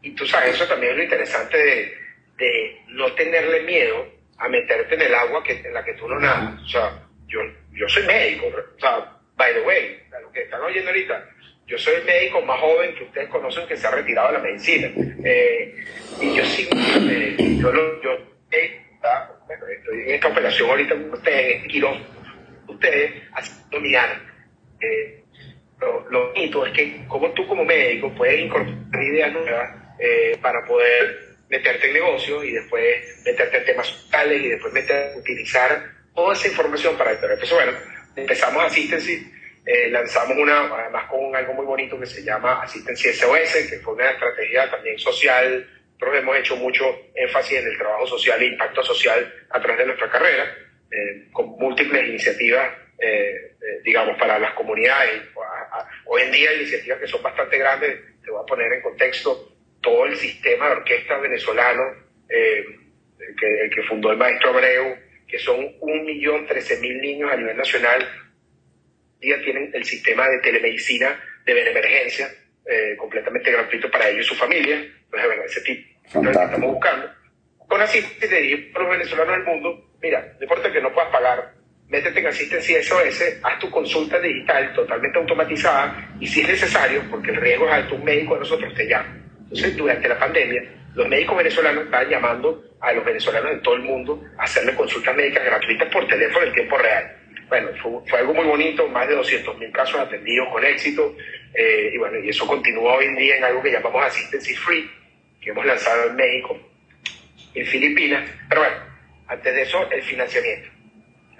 Y 0.00 0.12
tú 0.12 0.24
sabes, 0.26 0.54
eso 0.54 0.66
también 0.66 0.92
es 0.92 0.98
lo 0.98 1.04
interesante 1.04 1.58
de, 1.58 1.94
de 2.38 2.80
no 2.88 3.12
tenerle 3.12 3.62
miedo 3.62 4.10
a 4.38 4.48
meterte 4.48 4.94
en 4.94 5.02
el 5.02 5.14
agua 5.14 5.42
que, 5.42 5.52
en 5.52 5.74
la 5.74 5.84
que 5.84 5.92
tú 5.92 6.08
no 6.08 6.18
nadas. 6.18 6.62
O 6.62 6.66
sea, 6.66 7.06
yo, 7.26 7.40
yo 7.72 7.86
soy 7.88 8.04
médico, 8.04 8.46
o 8.46 8.80
sea, 8.80 9.18
by 9.36 9.52
the 9.52 9.60
way, 9.60 10.02
lo 10.22 10.32
que 10.32 10.42
están 10.44 10.62
oyendo 10.62 10.88
ahorita, 10.88 11.28
yo 11.66 11.76
soy 11.76 11.96
el 11.96 12.04
médico 12.04 12.40
más 12.40 12.58
joven 12.58 12.94
que 12.94 13.04
ustedes 13.04 13.28
conocen 13.28 13.68
que 13.68 13.76
se 13.76 13.86
ha 13.86 13.90
retirado 13.90 14.28
de 14.28 14.38
la 14.38 14.44
medicina. 14.44 14.90
Eh, 15.22 15.84
y 16.22 16.36
yo 16.36 16.44
sí, 16.46 16.66
eh, 16.72 17.36
yo, 17.60 17.70
yo 18.02 18.12
eh, 18.50 18.80
estoy 19.78 20.00
en 20.00 20.10
esta 20.10 20.28
operación 20.28 20.70
ahorita 20.70 20.94
con 20.94 21.12
ustedes, 21.12 21.64
en 21.64 21.94
ustedes 22.66 23.12
haciendo 23.34 23.80
mi 23.80 23.94
lo, 25.84 26.10
lo 26.10 26.26
bonito 26.28 26.66
es 26.66 26.72
que 26.72 27.04
como 27.06 27.30
tú 27.32 27.46
como 27.46 27.64
médico 27.64 28.12
puedes 28.14 28.40
incorporar 28.40 29.02
ideas 29.02 29.32
nuevas 29.32 29.70
para 30.40 30.64
poder 30.66 31.36
meterte 31.48 31.88
en 31.88 31.94
negocio 31.94 32.42
y 32.42 32.52
después 32.52 33.22
meterte 33.24 33.58
en 33.58 33.64
temas 33.64 33.86
sociales 33.86 34.42
y 34.42 34.48
después 34.48 34.72
meter, 34.72 35.16
utilizar 35.16 35.84
toda 36.14 36.34
esa 36.34 36.48
información 36.48 36.96
para 36.96 37.12
esto. 37.12 37.30
Entonces, 37.30 37.54
bueno, 37.54 37.72
empezamos 38.16 38.64
Asistency 38.64 39.30
eh, 39.66 39.88
lanzamos 39.88 40.36
una, 40.36 40.66
además 40.74 41.06
con 41.08 41.34
algo 41.34 41.54
muy 41.54 41.64
bonito 41.64 41.98
que 41.98 42.04
se 42.04 42.22
llama 42.22 42.62
Asistencia 42.62 43.10
SOS, 43.14 43.70
que 43.70 43.78
fue 43.78 43.94
una 43.94 44.10
estrategia 44.10 44.70
también 44.70 44.98
social. 44.98 45.66
Nosotros 45.92 46.18
hemos 46.18 46.36
hecho 46.36 46.56
mucho 46.56 46.84
énfasis 47.14 47.58
en 47.58 47.68
el 47.68 47.78
trabajo 47.78 48.06
social 48.06 48.42
e 48.42 48.46
impacto 48.46 48.82
social 48.82 49.32
a 49.48 49.60
través 49.60 49.78
de 49.78 49.86
nuestra 49.86 50.10
carrera, 50.10 50.54
eh, 50.90 51.28
con 51.32 51.56
múltiples 51.58 52.08
iniciativas, 52.08 52.74
eh, 53.04 53.80
digamos, 53.84 54.18
para 54.18 54.38
las 54.38 54.54
comunidades. 54.54 55.22
Hoy 56.06 56.22
en 56.22 56.32
día 56.32 56.54
iniciativas 56.54 56.98
que 57.00 57.06
son 57.06 57.22
bastante 57.22 57.58
grandes, 57.58 58.00
te 58.22 58.30
voy 58.30 58.42
a 58.42 58.46
poner 58.46 58.72
en 58.72 58.82
contexto 58.82 59.52
todo 59.80 60.06
el 60.06 60.16
sistema 60.16 60.66
de 60.66 60.72
orquesta 60.72 61.18
venezolano 61.18 61.82
que, 62.28 63.70
que 63.74 63.82
fundó 63.84 64.10
el 64.10 64.16
maestro 64.16 64.50
Abreu, 64.50 64.96
que 65.28 65.38
son 65.38 65.56
1.013.000 65.80 67.00
niños 67.00 67.30
a 67.30 67.36
nivel 67.36 67.56
nacional 67.56 68.06
día 69.24 69.40
tienen 69.42 69.70
el 69.72 69.84
sistema 69.84 70.28
de 70.28 70.38
telemedicina 70.38 71.18
de 71.44 71.70
emergencia 71.70 72.28
eh, 72.66 72.96
completamente 72.96 73.50
gratuito 73.50 73.90
para 73.90 74.08
ellos 74.08 74.26
y 74.26 74.28
su 74.28 74.34
familia. 74.34 74.76
Entonces, 74.76 75.26
bueno, 75.26 75.42
ese 75.44 75.60
tipo 75.62 76.22
que 76.22 76.30
estamos 76.30 76.72
buscando. 76.72 77.10
Con 77.66 77.80
asistencia 77.80 78.38
de 78.38 78.70
los 78.72 78.90
venezolanos 78.90 79.36
del 79.36 79.44
mundo, 79.46 79.90
mira, 80.00 80.34
no 80.38 80.42
importa 80.42 80.70
que 80.70 80.80
no 80.80 80.92
puedas 80.92 81.10
pagar, 81.10 81.54
métete 81.88 82.20
en 82.20 82.26
asistencia 82.26 82.82
SOS, 82.82 83.38
haz 83.42 83.58
tu 83.58 83.70
consulta 83.70 84.18
digital 84.18 84.72
totalmente 84.74 85.18
automatizada 85.18 86.08
y 86.20 86.26
si 86.26 86.40
es 86.40 86.48
necesario, 86.48 87.02
porque 87.10 87.30
el 87.30 87.36
riesgo 87.36 87.66
es 87.66 87.72
alto, 87.72 87.94
un 87.94 88.04
médico 88.04 88.34
de 88.34 88.40
nosotros 88.40 88.74
te 88.74 88.86
llama. 88.86 89.16
Entonces, 89.42 89.76
durante 89.76 90.08
la 90.08 90.18
pandemia, 90.18 90.62
los 90.94 91.08
médicos 91.08 91.36
venezolanos 91.36 91.84
estaban 91.84 92.08
llamando 92.08 92.64
a 92.80 92.92
los 92.92 93.04
venezolanos 93.04 93.50
de 93.52 93.58
todo 93.58 93.74
el 93.74 93.82
mundo 93.82 94.22
a 94.38 94.44
hacerle 94.44 94.74
consultas 94.74 95.16
médicas 95.16 95.44
gratuitas 95.44 95.88
por 95.92 96.06
teléfono 96.06 96.46
en 96.46 96.52
tiempo 96.52 96.78
real 96.78 97.24
bueno, 97.48 97.68
fue, 98.08 98.18
algo 98.18 98.34
muy 98.34 98.46
bonito, 98.46 98.88
más 98.88 99.08
de 99.08 99.16
200.000 99.16 99.72
casos 99.72 100.00
atendidos 100.00 100.48
con 100.48 100.64
éxito, 100.64 101.14
eh, 101.54 101.90
y 101.92 101.98
bueno, 101.98 102.18
y 102.18 102.28
eso 102.28 102.46
continúa 102.46 102.94
hoy 102.94 103.06
en 103.06 103.16
día 103.16 103.36
en 103.36 103.44
algo 103.44 103.62
que 103.62 103.70
llamamos 103.70 104.04
Asistency 104.04 104.54
Free, 104.54 104.90
que 105.40 105.50
hemos 105.50 105.64
lanzado 105.64 106.10
en 106.10 106.16
México, 106.16 106.58
en 107.54 107.66
Filipinas, 107.66 108.28
pero 108.48 108.62
bueno, 108.62 108.76
antes 109.28 109.54
de 109.54 109.62
eso, 109.62 109.90
el 109.90 110.02
financiamiento. 110.02 110.68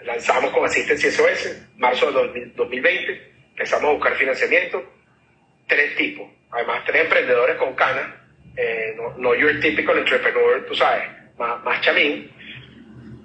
Lanzamos 0.04 0.50
con 0.50 0.64
Asistency 0.64 1.10
SOS, 1.10 1.68
marzo 1.76 2.12
de 2.12 2.46
2020, 2.54 3.32
empezamos 3.50 3.84
a 3.84 3.92
buscar 3.92 4.14
financiamiento, 4.16 4.84
tres 5.66 5.96
tipos, 5.96 6.28
además 6.50 6.82
tres 6.84 7.04
emprendedores 7.04 7.56
con 7.56 7.74
cana, 7.74 8.14
eh, 8.56 8.94
no, 9.16 9.34
your 9.34 9.58
typical 9.60 9.96
entrepreneur, 9.98 10.64
tú 10.66 10.74
sabes, 10.74 11.04
más, 11.38 11.62
más 11.64 11.80
chamín, 11.80 12.30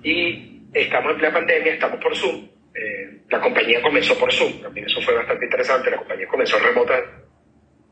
y 0.04 0.62
estamos 0.74 1.12
en 1.12 1.18
plena 1.18 1.34
pandemia, 1.34 1.74
estamos 1.74 2.02
por 2.02 2.16
Zoom, 2.16 2.48
eh, 2.74 3.24
la 3.30 3.42
compañía 3.42 3.82
comenzó 3.82 4.18
por 4.18 4.32
Zoom, 4.32 4.62
también 4.62 4.86
eso 4.86 5.02
fue 5.02 5.14
bastante 5.16 5.46
interesante, 5.46 5.92
la 5.92 5.98
compañía 5.98 6.28
comenzó 6.28 6.60
remota, 6.60 7.04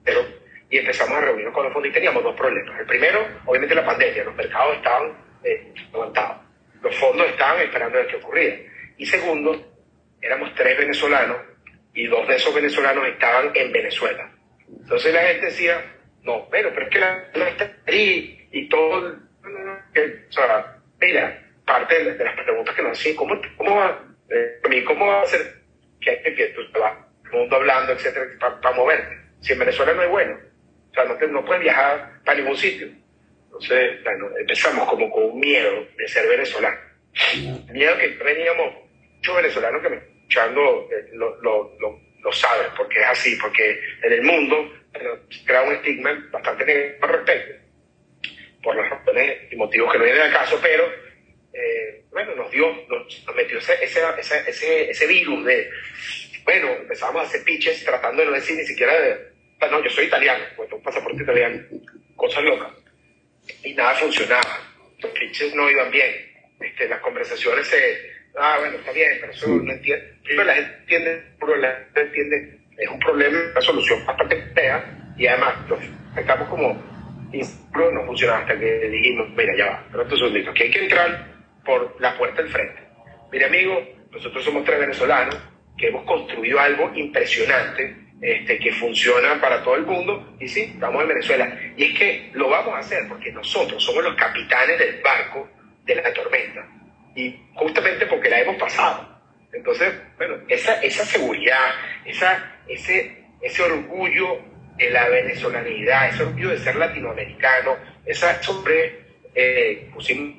pero, 0.06 0.26
y 0.70 0.78
empezamos 0.78 1.14
a 1.18 1.22
reunirnos 1.22 1.54
con 1.54 1.66
los 1.66 1.74
fondos 1.74 1.90
y 1.90 1.94
teníamos 1.94 2.24
dos 2.24 2.36
problemas. 2.36 2.80
El 2.80 2.86
primero, 2.86 3.26
obviamente 3.46 3.76
la 3.76 3.86
pandemia, 3.86 4.24
los 4.24 4.36
mercados 4.36 4.78
estaban 4.78 5.12
eh, 5.44 5.74
los 6.82 6.96
fondos 6.96 7.28
estaban 7.28 7.62
esperando 7.62 7.98
a 7.98 8.02
ver 8.02 8.08
qué 8.10 8.16
ocurría. 8.18 8.60
Y 8.98 9.06
segundo, 9.06 9.80
éramos 10.22 10.54
tres 10.56 10.78
venezolanos 10.78 11.38
y 11.93 12.08
dos 12.08 12.28
de 12.28 12.36
esos 12.36 12.54
venezolanos 12.54 13.08
estaban 13.08 13.52
en 13.56 13.72
Venezuela. 13.72 14.32
Entonces 14.68 15.14
la 15.14 15.22
gente 15.22 15.45
decía, 15.48 15.84
no, 16.24 16.48
pero, 16.50 16.74
pero 16.74 16.86
es 16.86 16.91
que 16.91 17.00
la, 17.00 17.30
la 17.34 17.50
está 17.50 17.72
ahí 17.88 18.48
y 18.52 18.68
todo, 18.70 19.16
que, 19.93 20.26
o 20.30 20.32
sea, 20.32 20.78
mira, 21.00 21.43
parte 21.66 22.04
de, 22.04 22.24
las 22.24 22.36
preguntas 22.36 22.76
que 22.76 22.82
nos 22.82 23.00
hacían, 23.00 23.16
¿cómo, 23.16 23.39
cómo 23.58 23.76
va? 23.76 24.04
Eh, 24.30 24.60
a 24.64 24.68
mí, 24.68 24.84
¿cómo 24.84 25.08
va 25.08 25.22
a 25.22 25.26
ser 25.26 25.62
que, 26.02 26.22
que 26.22 26.48
tú 26.48 26.70
te 26.72 26.80
vas 26.80 26.98
el 27.26 27.32
mundo 27.32 27.56
hablando, 27.56 27.93
etcétera, 27.93 28.26
para 28.62 28.76
moverte? 28.76 29.18
Si 29.41 29.54
en 29.54 29.60
Venezuela 29.60 29.93
no 29.93 30.04
es 30.04 30.10
bueno, 30.10 30.38
o 30.91 30.93
sea, 30.93 31.06
no, 31.06 31.16
te, 31.16 31.28
no 31.28 31.45
puedes 31.45 31.64
viajar 31.64 32.22
para 32.26 32.38
ningún 32.39 32.58
sitio. 32.58 32.88
Entonces, 33.45 34.04
bueno, 34.04 34.30
empezamos 34.38 34.88
como 34.89 35.10
con 35.10 35.24
un 35.26 35.39
miedo 35.39 35.88
de 35.98 36.08
ser 36.08 36.28
venezolano. 36.28 36.78
Miedo 37.72 37.98
que 37.98 38.08
veníamos, 38.24 38.76
muchos 39.18 39.36
venezolanos 39.36 39.82
que 39.82 39.89
me 39.89 39.97
escuchando 39.97 40.89
eh, 40.91 41.09
lo, 41.13 41.41
lo, 41.41 41.76
lo, 41.80 42.01
lo, 42.20 42.32
saben, 42.32 42.68
porque 42.76 42.99
es 42.99 43.07
así, 43.07 43.38
porque 43.38 43.80
en 44.03 44.13
el 44.13 44.22
mundo 44.24 44.74
se 45.30 45.45
crea 45.45 45.61
un 45.61 45.74
estigma 45.74 46.28
bastante 46.32 46.65
negativo 46.65 47.05
al 47.05 47.13
respecto, 47.13 47.53
por 48.61 48.76
las 48.76 48.89
razones 48.89 49.51
y 49.51 49.55
motivos 49.55 49.91
que 49.91 49.97
no 49.97 50.03
vienen 50.03 50.24
al 50.24 50.34
caso, 50.34 50.59
pero 50.61 50.91
eh, 51.53 52.03
bueno, 52.11 52.36
nos 52.36 52.51
dio, 52.51 52.68
nos, 52.89 53.36
metió 53.36 53.57
ese, 53.59 53.84
ese, 53.84 54.89
ese, 54.89 55.07
virus 55.07 55.45
de, 55.45 55.70
bueno, 56.43 56.68
empezamos 56.74 57.24
a 57.24 57.26
hacer 57.26 57.43
pitches 57.43 57.84
tratando 57.86 58.22
de 58.22 58.28
no 58.28 58.34
decir 58.34 58.57
ni 58.57 58.65
siquiera 58.65 58.99
de, 58.99 59.18
no, 59.72 59.84
yo 59.84 59.89
soy 59.89 60.05
italiano, 60.05 60.43
pues 60.55 60.72
un 60.72 60.84
pasaporte 60.84 61.24
italiano, 61.24 61.63
cosas 62.15 62.43
locas. 62.43 62.74
Y 63.63 63.74
nada 63.74 63.95
funcionaba. 63.95 64.59
Los 64.99 65.11
pitches 65.11 65.55
no 65.55 65.70
iban 65.70 65.89
bien. 65.89 66.11
Este, 66.59 66.88
las 66.88 66.99
conversaciones 66.99 67.68
se, 67.68 68.16
ah, 68.38 68.58
bueno, 68.60 68.78
está 68.78 68.92
bien, 68.92 69.10
pero 69.20 69.32
eso 69.32 69.48
no 69.48 69.72
entiende. 69.72 70.14
Pero 70.24 70.44
la 70.44 70.54
gente 70.54 70.78
entiende, 70.80 71.24
la 71.60 71.76
gente 71.76 72.02
entiende, 72.02 72.60
es 72.78 72.90
un 72.90 73.00
problema, 73.00 73.40
una 73.52 73.62
solución 73.62 74.06
bastante 74.06 74.42
fea, 74.54 75.14
y 75.18 75.28
además 75.28 75.56
estamos 76.16 76.48
como, 76.50 76.74
no 76.74 78.06
funcionaba 78.06 78.40
hasta 78.40 78.60
que 78.60 78.90
dijimos, 78.90 79.30
mira, 79.36 79.56
ya 79.58 79.66
va, 79.68 79.88
pero 79.92 80.04
esto 80.04 80.16
es 80.16 80.22
un 80.22 80.54
que 80.54 80.64
hay 80.64 80.72
que 80.72 80.84
entrar 80.84 81.28
por 81.66 82.00
la 82.00 82.18
puerta 82.18 82.42
del 82.42 82.52
frente. 82.52 82.82
Mire 83.32 83.46
amigo, 83.46 83.84
nosotros 84.12 84.44
somos 84.44 84.64
tres 84.64 84.80
venezolanos 84.80 85.38
que 85.78 85.88
hemos 85.88 86.06
construido 86.06 86.60
algo 86.60 86.92
impresionante, 86.96 87.96
este, 88.22 88.58
que 88.58 88.72
funciona 88.72 89.40
para 89.40 89.62
todo 89.64 89.76
el 89.76 89.86
mundo, 89.86 90.36
y 90.40 90.48
sí, 90.48 90.72
estamos 90.74 91.02
en 91.04 91.10
Venezuela. 91.10 91.60
Y 91.76 91.84
es 91.84 92.00
que 92.00 92.32
lo 92.34 92.50
vamos 92.50 92.74
a 92.74 92.80
hacer 92.80 93.08
porque 93.08 93.32
nosotros 93.32 93.84
somos 93.84 94.04
los 94.04 94.16
capitanes 94.16 94.80
del 94.80 95.02
barco 95.02 95.48
de 95.86 95.96
la 95.96 96.14
tormenta, 96.14 96.68
y 97.18 97.36
justamente 97.55 98.05
porque 98.05 98.30
la 98.30 98.41
hemos 98.41 98.57
pasado. 98.57 99.05
Entonces, 99.51 99.91
bueno, 100.18 100.36
esa, 100.47 100.80
esa 100.82 101.03
seguridad, 101.03 101.72
esa, 102.05 102.59
ese, 102.68 103.26
ese 103.41 103.63
orgullo 103.63 104.39
de 104.78 104.91
la 104.91 105.09
venezolanidad, 105.09 106.09
ese 106.09 106.24
orgullo 106.24 106.49
de 106.51 106.59
ser 106.59 106.76
latinoamericano, 106.76 107.76
esa 108.05 108.41
sobre 108.43 108.99
eh, 109.34 109.89
pusimos 109.93 110.38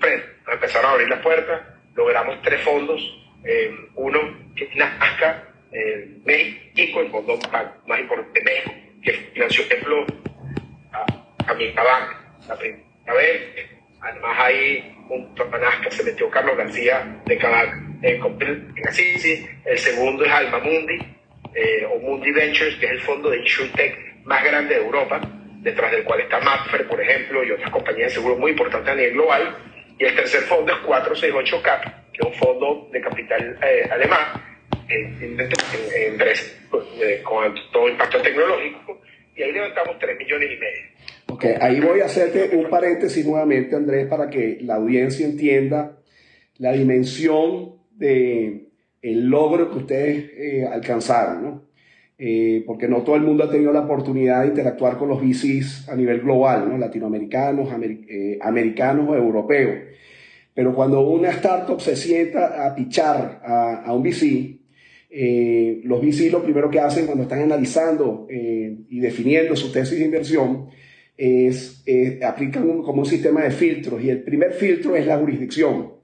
empezaron 0.50 0.90
a 0.90 0.92
abrir 0.92 1.08
las 1.08 1.20
puertas, 1.20 1.62
logramos 1.96 2.40
tres 2.42 2.60
fondos, 2.60 3.00
eh, 3.44 3.74
uno 3.96 4.20
que 4.54 4.70
Nazca, 4.76 5.48
eh, 5.72 6.16
México, 6.24 7.00
el 7.00 7.10
fondo 7.10 7.38
más 7.86 8.00
importante 8.00 8.38
de 8.38 8.44
México, 8.44 8.72
que 9.02 9.12
financió, 9.34 9.64
por 9.64 9.72
ejemplo, 9.72 10.06
a, 10.92 11.50
a 11.50 11.54
mi 11.54 11.72
la 11.72 12.56
primera 12.56 13.14
vez. 13.14 13.77
Además 14.00 14.38
hay 14.38 14.96
un 15.08 15.34
torneo 15.34 15.68
que 15.82 15.90
se 15.90 16.04
metió 16.04 16.30
Carlos 16.30 16.56
García 16.56 17.20
de 17.24 17.38
Cabac 17.38 17.74
en, 18.02 18.72
en 18.76 18.88
Assisi. 18.88 19.46
El 19.64 19.78
segundo 19.78 20.24
es 20.24 20.30
Alma 20.30 20.58
Mundi, 20.58 20.98
eh, 21.54 21.86
o 21.90 21.98
Mundi 21.98 22.30
Ventures, 22.32 22.76
que 22.76 22.86
es 22.86 22.92
el 22.92 23.00
fondo 23.00 23.30
de 23.30 23.38
InsurTech 23.38 24.24
más 24.24 24.44
grande 24.44 24.74
de 24.74 24.80
Europa, 24.82 25.20
detrás 25.60 25.90
del 25.90 26.04
cual 26.04 26.20
está 26.20 26.38
Mapfer, 26.40 26.86
por 26.86 27.00
ejemplo, 27.00 27.42
y 27.42 27.50
otras 27.50 27.70
compañías 27.70 28.08
de 28.08 28.14
seguro 28.14 28.36
muy 28.36 28.52
importantes 28.52 28.92
a 28.92 28.94
nivel 28.94 29.14
global. 29.14 29.56
Y 29.98 30.04
el 30.04 30.14
tercer 30.14 30.42
fondo 30.42 30.72
es 30.72 30.78
468 30.78 31.62
Cap, 31.62 31.82
que 32.12 32.20
es 32.20 32.26
un 32.26 32.34
fondo 32.34 32.88
de 32.92 33.00
capital 33.00 33.58
eh, 33.62 33.88
alemán, 33.90 34.26
en, 34.88 35.22
en, 35.22 35.40
eh, 35.40 37.22
con 37.22 37.54
todo 37.72 37.88
impacto 37.88 38.20
tecnológico, 38.22 39.00
y 39.38 39.42
ahí 39.42 39.52
levantamos 39.52 39.96
3 40.00 40.18
millones 40.18 40.48
y 40.52 40.58
medio. 40.58 40.98
Ok, 41.30 41.44
ahí 41.60 41.80
voy 41.80 42.00
a 42.00 42.06
hacerte 42.06 42.56
un 42.56 42.68
paréntesis 42.68 43.24
nuevamente, 43.24 43.76
Andrés, 43.76 44.08
para 44.08 44.28
que 44.28 44.58
la 44.62 44.74
audiencia 44.74 45.24
entienda 45.24 45.98
la 46.58 46.72
dimensión 46.72 47.76
de 47.92 48.68
el 49.00 49.26
logro 49.26 49.70
que 49.70 49.78
ustedes 49.78 50.30
eh, 50.36 50.66
alcanzaron, 50.66 51.42
¿no? 51.42 51.68
Eh, 52.20 52.64
porque 52.66 52.88
no 52.88 53.04
todo 53.04 53.14
el 53.14 53.22
mundo 53.22 53.44
ha 53.44 53.50
tenido 53.50 53.72
la 53.72 53.82
oportunidad 53.82 54.42
de 54.42 54.48
interactuar 54.48 54.98
con 54.98 55.08
los 55.08 55.20
VCs 55.22 55.88
a 55.88 55.94
nivel 55.94 56.20
global, 56.20 56.68
¿no? 56.68 56.76
latinoamericanos, 56.76 57.68
eh, 57.80 58.38
americanos 58.42 59.08
o 59.08 59.14
europeos. 59.14 59.76
Pero 60.52 60.74
cuando 60.74 61.00
una 61.02 61.30
startup 61.30 61.80
se 61.80 61.94
sienta 61.94 62.66
a 62.66 62.74
pichar 62.74 63.40
a, 63.44 63.84
a 63.84 63.94
un 63.94 64.02
VC, 64.02 64.57
los 65.10 66.00
VC 66.02 66.30
lo 66.30 66.42
primero 66.42 66.70
que 66.70 66.80
hacen 66.80 67.06
cuando 67.06 67.22
están 67.22 67.40
analizando 67.40 68.26
y 68.30 69.00
definiendo 69.00 69.56
su 69.56 69.72
tesis 69.72 69.98
de 69.98 70.04
inversión 70.04 70.68
es, 71.16 71.82
aplican 72.22 72.82
como 72.82 73.00
un 73.00 73.06
sistema 73.06 73.42
de 73.42 73.50
filtros 73.50 74.02
y 74.02 74.10
el 74.10 74.22
primer 74.22 74.52
filtro 74.52 74.94
es 74.96 75.06
la 75.06 75.18
jurisdicción. 75.18 75.98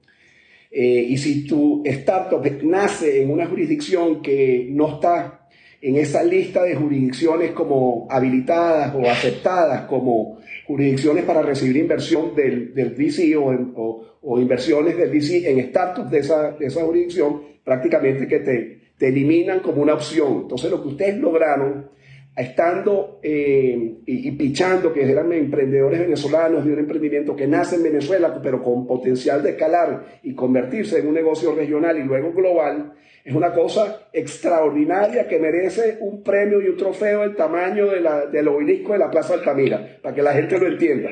Eh, 0.77 1.05
y 1.07 1.17
si 1.17 1.47
tu 1.47 1.83
startup 1.85 2.45
nace 2.63 3.21
en 3.21 3.31
una 3.31 3.45
jurisdicción 3.45 4.21
que 4.21 4.67
no 4.71 4.95
está 4.95 5.47
en 5.81 5.95
esa 5.95 6.21
lista 6.21 6.63
de 6.63 6.75
jurisdicciones 6.75 7.51
como 7.51 8.07
habilitadas 8.09 8.93
o 8.93 9.09
aceptadas 9.09 9.83
como 9.83 10.39
jurisdicciones 10.67 11.23
para 11.23 11.41
recibir 11.41 11.77
inversión 11.77 12.35
del, 12.35 12.73
del 12.73 12.89
VC 12.89 13.37
o, 13.37 14.17
o, 14.21 14.41
inversiones 14.41 14.97
del 14.97 15.11
VC 15.11 15.47
en 15.47 15.69
startups 15.69 16.11
de 16.11 16.19
esa, 16.19 16.51
de 16.51 16.65
esa 16.65 16.83
jurisdicción, 16.83 17.41
prácticamente 17.63 18.27
que 18.27 18.39
te, 18.39 18.79
te 18.97 19.09
eliminan 19.09 19.59
como 19.59 19.81
una 19.81 19.93
opción. 19.93 20.41
Entonces 20.43 20.71
lo 20.71 20.81
que 20.81 20.89
ustedes 20.89 21.17
lograron 21.17 21.89
estando 22.35 23.19
eh, 23.23 23.95
y, 24.05 24.31
pichando 24.31 24.91
que 24.91 25.09
eran 25.09 25.31
emprendedores 25.31 26.01
venezolanos 26.01 26.65
de 26.65 26.73
un 26.73 26.79
emprendimiento 26.79 27.35
que 27.35 27.47
nace 27.47 27.77
en 27.77 27.83
Venezuela, 27.83 28.39
pero 28.43 28.61
con 28.61 28.85
potencial 28.85 29.41
de 29.41 29.51
escalar 29.51 30.19
y 30.23 30.35
convertirse 30.35 30.99
en 30.99 31.07
un 31.07 31.13
negocio 31.13 31.55
regional 31.55 31.97
y 31.97 32.03
luego 32.03 32.33
global, 32.33 32.93
es 33.23 33.33
una 33.33 33.53
cosa 33.53 34.09
extraordinaria 34.13 35.27
que 35.27 35.39
merece 35.39 35.97
un 36.01 36.21
premio 36.23 36.61
y 36.61 36.67
un 36.67 36.77
trofeo 36.77 37.21
del 37.21 37.35
tamaño 37.35 37.87
de 37.87 38.01
la, 38.01 38.25
del 38.27 38.47
obelisco 38.49 38.93
de 38.93 38.99
la 38.99 39.09
Plaza 39.09 39.33
Altamira, 39.33 39.97
para 40.01 40.13
que 40.13 40.21
la 40.21 40.33
gente 40.33 40.59
lo 40.59 40.67
entienda. 40.67 41.09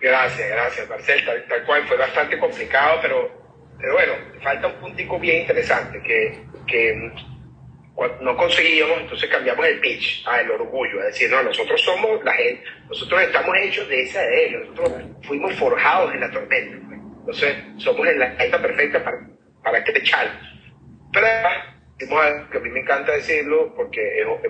Gracias, 0.00 0.48
gracias, 0.50 0.88
Marcel. 0.88 1.20
Tal, 1.24 1.64
cual 1.64 1.86
fue 1.86 1.96
bastante 1.96 2.36
complicado, 2.36 2.98
pero, 3.00 3.41
pero 3.78 3.94
bueno, 3.94 4.12
falta 4.42 4.68
un 4.68 4.74
puntico 4.74 5.18
bien 5.18 5.42
interesante, 5.42 6.00
que, 6.02 6.42
que 6.66 7.12
no 8.20 8.36
conseguíamos, 8.36 9.00
entonces 9.00 9.28
cambiamos 9.28 9.66
el 9.66 9.80
pitch 9.80 10.26
al 10.26 10.50
orgullo, 10.50 11.00
a 11.00 11.04
decir, 11.04 11.30
no, 11.30 11.42
nosotros 11.42 11.80
somos 11.82 12.24
la 12.24 12.32
gente, 12.32 12.64
nosotros 12.88 13.22
estamos 13.22 13.56
hechos 13.58 13.88
de 13.88 14.02
esa 14.02 14.22
de 14.22 14.46
ellos, 14.46 14.68
nosotros 14.70 15.02
fuimos 15.22 15.54
forjados 15.54 16.14
en 16.14 16.20
la 16.20 16.30
tormenta. 16.30 16.78
Pues. 16.86 17.00
Entonces, 17.20 17.56
somos 17.78 18.06
en 18.06 18.18
la 18.18 18.44
isla 18.44 18.60
perfecta 18.60 19.04
para, 19.04 19.20
para 19.62 19.78
este 19.78 20.02
challenge. 20.02 20.38
Pero 21.12 21.26
además, 21.26 22.48
que 22.50 22.58
a 22.58 22.60
mí 22.60 22.70
me 22.70 22.80
encanta 22.80 23.12
decirlo, 23.12 23.72
porque 23.76 24.00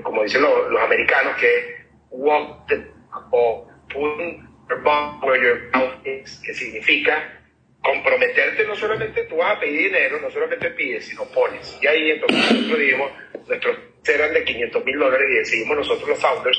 como 0.03 0.23
dicen 0.23 0.43
los, 0.43 0.71
los 0.71 0.81
americanos, 0.81 1.37
que 1.37 1.83
walk 2.11 2.67
the, 2.69 2.87
o 3.31 3.69
put 3.89 4.41
your 4.69 4.83
where 5.23 5.43
your 5.43 5.71
mouth 5.75 6.07
is, 6.07 6.41
que 6.45 6.55
significa 6.55 7.42
comprometerte 7.83 8.65
no 8.65 8.77
solamente 8.77 9.25
tú 9.25 9.37
vas 9.37 9.57
a 9.57 9.61
pedir 9.61 9.91
dinero, 9.91 10.21
no 10.21 10.31
solamente 10.31 10.71
pides, 10.71 11.07
sino 11.07 11.25
pones. 11.27 11.79
Y 11.83 11.87
ahí 11.87 12.13
entonces 12.13 12.53
nosotros 12.53 12.79
dijimos, 12.79 13.13
nuestros 13.49 13.77
eran 14.07 14.33
de 14.33 14.45
500 14.45 14.85
mil 14.85 14.99
dólares 14.99 15.29
y 15.31 15.35
decidimos 15.35 15.77
nosotros 15.77 16.09
los 16.09 16.21
founders 16.21 16.59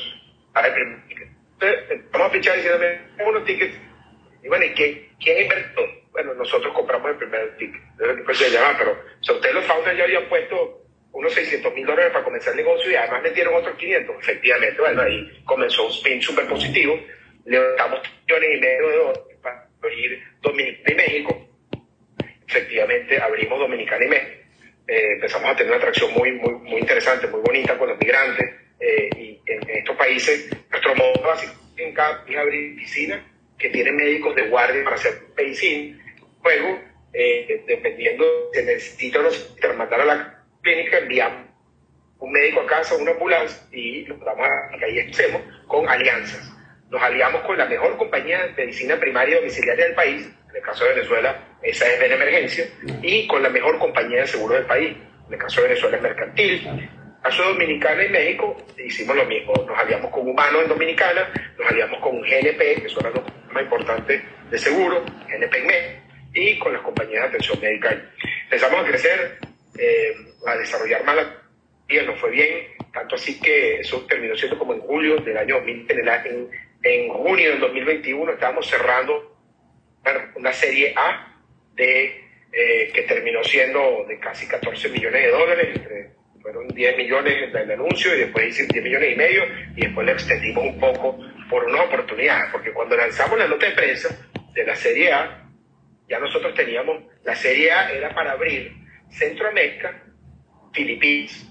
a 0.54 0.66
el 0.66 0.72
primer 0.72 1.08
ticket. 1.08 1.28
Entonces, 1.52 2.10
vamos 2.10 2.28
a 2.28 2.32
pichar 2.32 2.56
diciéndome 2.56 3.00
unos 3.26 3.44
tickets. 3.44 3.76
Y 4.42 4.48
bueno, 4.48 4.64
¿y 4.64 4.70
quién, 4.70 5.08
quién 5.20 5.42
invirtió? 5.42 5.82
Bueno, 6.12 6.34
nosotros 6.34 6.72
compramos 6.74 7.10
el 7.10 7.16
primer 7.16 7.56
ticket. 7.56 7.82
Después 7.96 8.38
se 8.38 8.50
llama, 8.50 8.76
pero 8.78 8.92
o 8.92 9.24
sea, 9.24 9.34
ustedes 9.34 9.54
los 9.54 9.64
founders 9.64 9.96
ya 9.96 10.04
habían 10.04 10.28
puesto 10.28 10.82
unos 11.12 11.32
600 11.32 11.74
mil 11.74 11.86
dólares 11.86 12.12
para 12.12 12.24
comenzar 12.24 12.52
el 12.52 12.58
negocio 12.58 12.90
y 12.90 12.96
además 12.96 13.22
metieron 13.22 13.54
otros 13.54 13.76
500. 13.76 14.16
Efectivamente, 14.20 14.80
bueno, 14.80 15.02
ahí 15.02 15.42
comenzó 15.44 15.86
un 15.86 15.90
spin 15.92 16.20
súper 16.20 16.46
positivo. 16.46 16.98
Levantamos 17.44 18.00
millones 18.26 18.50
y 18.56 18.60
medio 18.60 18.88
de 18.88 18.96
dólares 18.96 19.33
abrir 19.84 20.22
Dominicana 20.40 20.92
y 20.92 20.94
México. 20.94 21.48
Efectivamente, 22.46 23.20
abrimos 23.20 23.58
Dominicana 23.58 24.04
y 24.04 24.08
México 24.08 24.44
eh, 24.86 25.12
empezamos 25.14 25.50
a 25.50 25.56
tener 25.56 25.72
una 25.72 25.78
atracción 25.78 26.12
muy, 26.12 26.32
muy, 26.32 26.54
muy 26.54 26.80
interesante, 26.80 27.26
muy 27.28 27.40
bonita 27.40 27.78
con 27.78 27.88
los 27.88 27.98
migrantes. 27.98 28.46
Eh, 28.80 29.10
y 29.16 29.40
en, 29.46 29.70
estos 29.70 29.96
países, 29.96 30.50
nuestro 30.70 30.94
modo 30.94 31.22
básico 31.22 31.54
en 31.76 31.94
cada 31.94 32.24
es 32.28 32.36
abrir 32.36 32.76
piscina 32.76 33.24
que 33.58 33.70
tienen 33.70 33.96
médicos 33.96 34.34
de 34.34 34.48
guardia 34.48 34.84
para 34.84 34.96
hacer 34.96 35.14
medicina. 35.36 35.98
Luego, 36.42 36.80
eh, 37.12 37.64
dependiendo 37.66 38.24
si 38.52 38.62
necesita 38.62 39.20
o 39.20 39.74
mandar 39.74 40.00
a 40.00 40.04
la 40.04 40.44
clínica, 40.62 40.98
enviamos 40.98 41.48
un 42.18 42.32
médico 42.32 42.60
a 42.60 42.66
casa, 42.66 42.96
una 42.96 43.12
ambulancia 43.12 43.66
y 43.72 44.04
lo 44.04 44.16
damos 44.16 44.46
a 44.46 44.84
ahí 44.84 44.98
hacemos 44.98 45.42
con 45.66 45.88
alianzas. 45.88 46.53
Nos 46.94 47.02
aliamos 47.02 47.42
con 47.42 47.58
la 47.58 47.64
mejor 47.64 47.96
compañía 47.96 48.46
de 48.46 48.52
medicina 48.66 48.96
primaria 49.00 49.38
domiciliaria 49.38 49.86
del 49.86 49.96
país, 49.96 50.30
en 50.48 50.56
el 50.56 50.62
caso 50.62 50.84
de 50.84 50.94
Venezuela, 50.94 51.36
esa 51.60 51.92
es 51.92 51.98
de 51.98 52.14
emergencia, 52.14 52.68
y 53.02 53.26
con 53.26 53.42
la 53.42 53.48
mejor 53.48 53.80
compañía 53.80 54.20
de 54.20 54.28
seguro 54.28 54.54
del 54.54 54.64
país. 54.64 54.96
En 55.26 55.34
el 55.34 55.40
caso 55.40 55.60
de 55.60 55.68
Venezuela 55.70 55.96
es 55.96 56.02
Mercantil. 56.04 56.64
En 56.68 56.78
el 56.78 56.88
caso 57.20 57.42
de 57.42 57.48
Dominicana 57.48 58.04
y 58.04 58.08
México 58.10 58.56
hicimos 58.78 59.16
lo 59.16 59.24
mismo. 59.24 59.54
Nos 59.66 59.76
aliamos 59.76 60.08
con 60.12 60.28
Humanos 60.28 60.62
en 60.62 60.68
Dominicana, 60.68 61.32
nos 61.58 61.68
aliamos 61.68 61.98
con 61.98 62.20
GNP, 62.20 62.82
que 62.82 62.88
son 62.88 63.02
las 63.02 63.14
más 63.52 63.62
importantes 63.64 64.22
de 64.48 64.58
seguro, 64.58 65.04
GNP 65.26 65.58
en 65.58 65.66
México, 65.66 66.00
y 66.32 66.58
con 66.60 66.74
las 66.74 66.82
compañías 66.82 67.22
de 67.22 67.28
atención 67.28 67.60
médica. 67.60 68.00
Empezamos 68.44 68.84
a 68.84 68.88
crecer, 68.88 69.38
eh, 69.76 70.14
a 70.46 70.56
desarrollar 70.58 71.02
más 71.02 71.16
la 71.16 71.44
nos 72.06 72.18
fue 72.18 72.30
bien, 72.30 72.66
tanto 72.92 73.14
así 73.14 73.40
que 73.40 73.80
eso 73.80 74.04
terminó 74.06 74.36
siendo 74.36 74.58
como 74.58 74.74
en 74.74 74.80
julio 74.80 75.16
del 75.18 75.36
año 75.36 75.56
2000, 75.56 75.86
en, 75.90 76.08
en 76.08 76.48
junio 77.08 77.50
del 77.50 77.60
2021 77.60 78.32
estábamos 78.32 78.66
cerrando 78.66 79.34
una 80.36 80.52
serie 80.52 80.92
A 80.96 81.40
de, 81.74 82.24
eh, 82.52 82.90
que 82.92 83.02
terminó 83.02 83.42
siendo 83.42 84.04
de 84.06 84.18
casi 84.18 84.46
14 84.46 84.90
millones 84.90 85.22
de 85.22 85.30
dólares, 85.30 85.68
entre, 85.76 86.10
fueron 86.42 86.68
10 86.68 86.96
millones 86.98 87.52
del 87.54 87.70
anuncio 87.70 88.14
y 88.14 88.18
después 88.18 88.48
hice 88.48 88.66
10 88.66 88.84
millones 88.84 89.12
y 89.12 89.16
medio 89.16 89.44
y 89.76 89.80
después 89.80 90.06
le 90.06 90.12
extendimos 90.12 90.64
un 90.64 90.78
poco 90.78 91.18
por 91.48 91.64
una 91.64 91.84
oportunidad, 91.84 92.52
porque 92.52 92.70
cuando 92.72 92.96
lanzamos 92.96 93.38
la 93.38 93.48
nota 93.48 93.66
de 93.66 93.72
prensa 93.72 94.08
de 94.52 94.64
la 94.64 94.76
Serie 94.76 95.10
A, 95.10 95.48
ya 96.06 96.18
nosotros 96.18 96.54
teníamos, 96.54 97.02
la 97.24 97.34
Serie 97.34 97.72
A 97.72 97.90
era 97.90 98.14
para 98.14 98.32
abrir 98.32 98.72
Centroamérica, 99.08 100.02
Filipinas, 100.74 101.50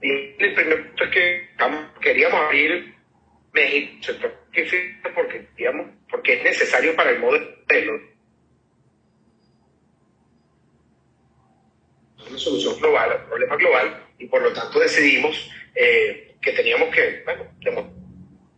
y 0.00 0.10
el 0.10 0.54
primer 0.54 0.86
punto 0.86 1.04
es 1.04 1.10
que 1.10 1.48
queríamos 2.00 2.40
abrir 2.40 2.99
México, 3.52 4.12
porque, 5.14 5.48
digamos, 5.56 5.88
porque 6.10 6.34
es 6.34 6.44
necesario 6.44 6.94
para 6.94 7.10
el 7.10 7.18
modelo 7.18 8.10
una 12.28 12.38
solución 12.38 12.78
global 12.78 13.12
al 13.12 13.26
problema 13.26 13.56
global 13.56 14.06
y 14.18 14.26
por 14.26 14.42
lo 14.42 14.52
tanto 14.52 14.78
decidimos 14.78 15.50
eh, 15.74 16.36
que 16.40 16.52
teníamos 16.52 16.94
que, 16.94 17.22
bueno, 17.24 17.92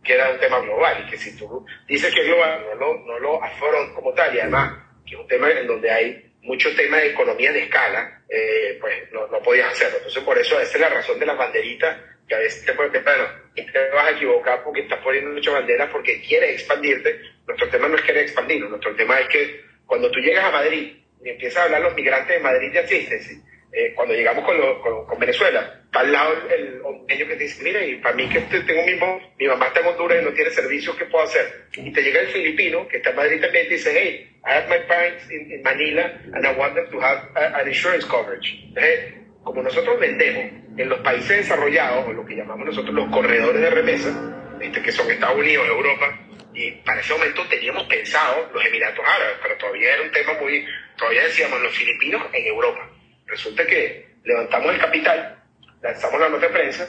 que 0.03 0.13
era 0.13 0.31
un 0.31 0.39
tema 0.39 0.59
global 0.59 1.03
y 1.05 1.09
que 1.09 1.17
si 1.17 1.35
tú 1.37 1.65
dices 1.87 2.13
que 2.13 2.21
es 2.21 2.27
global, 2.27 2.65
no 2.69 2.75
lo, 2.75 3.05
no 3.05 3.19
lo 3.19 3.43
afrontas 3.43 3.95
como 3.95 4.13
tal 4.13 4.35
y 4.35 4.39
además 4.39 4.77
que 5.05 5.15
es 5.15 5.21
un 5.21 5.27
tema 5.27 5.49
en 5.49 5.67
donde 5.67 5.89
hay 5.89 6.33
mucho 6.41 6.75
tema 6.75 6.97
de 6.97 7.11
economía 7.11 7.53
de 7.53 7.63
escala, 7.63 8.21
eh, 8.27 8.77
pues 8.81 9.11
no, 9.13 9.27
no 9.27 9.41
podías 9.41 9.71
hacerlo. 9.71 9.97
Entonces 9.97 10.23
por 10.23 10.37
eso 10.37 10.59
esa 10.59 10.73
es 10.73 10.79
la 10.79 10.89
razón 10.89 11.19
de 11.19 11.25
las 11.25 11.37
banderitas 11.37 11.97
que 12.27 12.35
a 12.35 12.39
veces 12.39 12.65
te 12.65 12.73
puede 12.73 12.89
pensar, 12.89 13.15
bueno, 13.17 13.71
te 13.71 13.89
vas 13.89 14.07
a 14.07 14.11
equivocar 14.11 14.63
porque 14.63 14.81
estás 14.81 14.99
poniendo 14.99 15.31
muchas 15.31 15.53
banderas 15.53 15.89
porque 15.91 16.21
quieres 16.21 16.51
expandirte. 16.53 17.19
Nuestro 17.47 17.69
tema 17.69 17.87
no 17.87 17.95
es 17.95 18.01
querer 18.01 18.23
expandirnos, 18.23 18.69
nuestro 18.69 18.95
tema 18.95 19.19
es 19.19 19.27
que 19.27 19.61
cuando 19.85 20.09
tú 20.11 20.19
llegas 20.19 20.45
a 20.45 20.51
Madrid 20.51 20.93
y 21.23 21.29
empiezas 21.29 21.61
a 21.61 21.63
hablar 21.65 21.81
los 21.81 21.95
migrantes 21.95 22.37
de 22.37 22.43
Madrid 22.43 22.71
de 22.71 22.79
Assistance, 22.79 23.41
eh, 23.75 23.91
cuando 23.95 24.13
llegamos 24.13 24.45
con, 24.45 25.05
con, 25.07 25.19
Venezuela, 25.19 25.81
está 25.85 26.01
al 26.01 26.11
lado 26.11 26.35
el 26.49 26.79
hondureño 26.83 27.27
que 27.27 27.35
te 27.35 27.43
dice, 27.43 27.63
mira, 27.63 27.83
y 27.83 27.95
para 27.95 28.13
mí 28.15 28.29
que 28.29 28.39
tengo 28.41 28.83
mismo, 28.83 29.19
mi 29.39 29.47
mamá 29.47 29.67
está 29.67 29.79
en 29.79 29.87
Honduras 29.87 30.21
y 30.21 30.25
no 30.25 30.31
tiene 30.31 30.51
servicio, 30.51 30.95
¿qué 30.95 31.05
puedo 31.05 31.23
hacer? 31.23 31.69
Y 31.73 31.91
te 31.91 32.03
llega 32.03 32.21
el 32.21 32.27
filipino, 32.27 32.87
que 32.87 32.97
está 32.97 33.09
en 33.09 33.15
Madrid 33.15 33.41
también, 33.41 33.65
y 33.65 33.69
te 33.69 33.73
dice, 33.73 33.91
hey, 33.99 34.33
I 34.45 34.51
have 34.51 34.69
my 34.69 34.85
parents 34.87 35.23
in, 35.31 35.63
Manila 35.63 36.03
and 36.33 36.45
I 36.45 36.55
want 36.55 36.75
them 36.75 36.87
to 36.91 36.99
have 36.99 37.29
an 37.35 37.67
insurance 37.67 38.05
coverage. 38.05 38.61
Entonces, 38.67 39.13
como 39.43 39.61
nosotros 39.61 39.99
vendemos 39.99 40.63
en 40.77 40.89
los 40.89 40.99
países 40.99 41.37
desarrollados, 41.37 42.07
o 42.07 42.13
lo 42.13 42.25
que 42.25 42.35
llamamos 42.35 42.65
nosotros 42.65 42.93
los 42.93 43.09
corredores 43.11 43.61
de 43.61 43.69
remesa, 43.69 44.57
este, 44.59 44.81
que 44.81 44.91
son 44.91 45.09
Estados 45.11 45.37
Unidos, 45.37 45.67
Europa, 45.67 46.19
y 46.53 46.71
para 46.71 47.01
ese 47.01 47.13
momento 47.13 47.45
teníamos 47.47 47.83
pensado 47.83 48.49
los 48.53 48.65
Emiratos 48.65 49.03
Árabes, 49.05 49.37
pero 49.41 49.57
todavía 49.57 49.93
era 49.93 50.03
un 50.03 50.11
tema 50.11 50.33
muy, 50.39 50.65
todavía 50.97 51.23
decíamos 51.23 51.61
los 51.61 51.73
filipinos 51.73 52.23
en 52.31 52.45
Europa. 52.45 52.89
Resulta 53.25 53.65
que 53.65 54.15
levantamos 54.23 54.73
el 54.73 54.79
capital, 54.79 55.43
lanzamos 55.81 56.19
la 56.19 56.29
nota 56.29 56.47
de 56.47 56.53
prensa, 56.53 56.87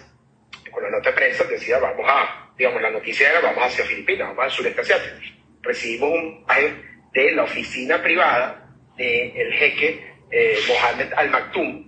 y 0.67 0.71
con 0.71 0.83
la 0.83 0.91
nota 0.91 1.11
de 1.11 1.17
prensa 1.17 1.45
decía, 1.45 1.79
vamos 1.79 2.07
a, 2.09 2.53
digamos, 2.57 2.81
la 2.83 2.91
noticia 2.91 3.31
era, 3.31 3.41
vamos 3.41 3.65
hacia 3.65 3.85
Filipinas, 3.85 4.29
vamos 4.29 4.45
al 4.45 4.51
sureste 4.51 4.81
asiático. 4.83 5.17
Recibimos 5.63 6.11
un 6.11 6.45
de 7.13 7.33
la 7.33 7.45
oficina 7.45 8.03
privada 8.03 8.69
del 8.97 9.53
jeque 9.55 10.15
eh, 10.31 10.59
Mohamed 10.69 11.13
Al 11.17 11.31
Maktoum 11.31 11.84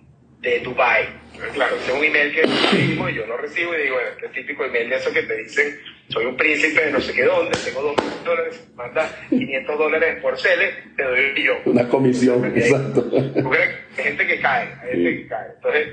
de 0.46 0.60
Dubai. 0.60 1.08
Claro, 1.52 1.76
ese 1.76 1.92
es 1.92 1.98
un 1.98 2.04
email 2.04 2.32
que 2.32 2.42
recibimos 2.42 3.10
y 3.10 3.14
yo 3.14 3.26
no 3.26 3.36
recibo 3.36 3.74
y 3.74 3.82
digo, 3.82 3.96
bueno, 3.96 4.10
este 4.10 4.28
típico 4.28 4.64
email 4.64 4.88
de 4.88 4.96
eso 4.96 5.12
que 5.12 5.22
te 5.22 5.36
dicen, 5.36 5.78
soy 6.08 6.24
un 6.24 6.36
príncipe 6.36 6.84
de 6.84 6.92
no 6.92 7.00
sé 7.00 7.12
qué 7.12 7.24
dónde, 7.24 7.58
tengo 7.62 7.82
dos 7.82 7.96
dólares, 8.24 8.68
manda 8.74 9.10
500 9.28 9.78
dólares 9.78 10.22
por 10.22 10.38
cele, 10.38 10.72
te 10.96 11.02
doy 11.02 11.44
yo. 11.44 11.54
Una 11.66 11.86
comisión, 11.88 12.44
exacto. 12.56 13.10
Hay 13.12 14.02
gente 14.02 14.26
que 14.26 14.40
cae, 14.40 14.68
hay 14.82 14.90
gente 14.92 15.16
que 15.16 15.26
cae. 15.26 15.46
Entonces, 15.56 15.88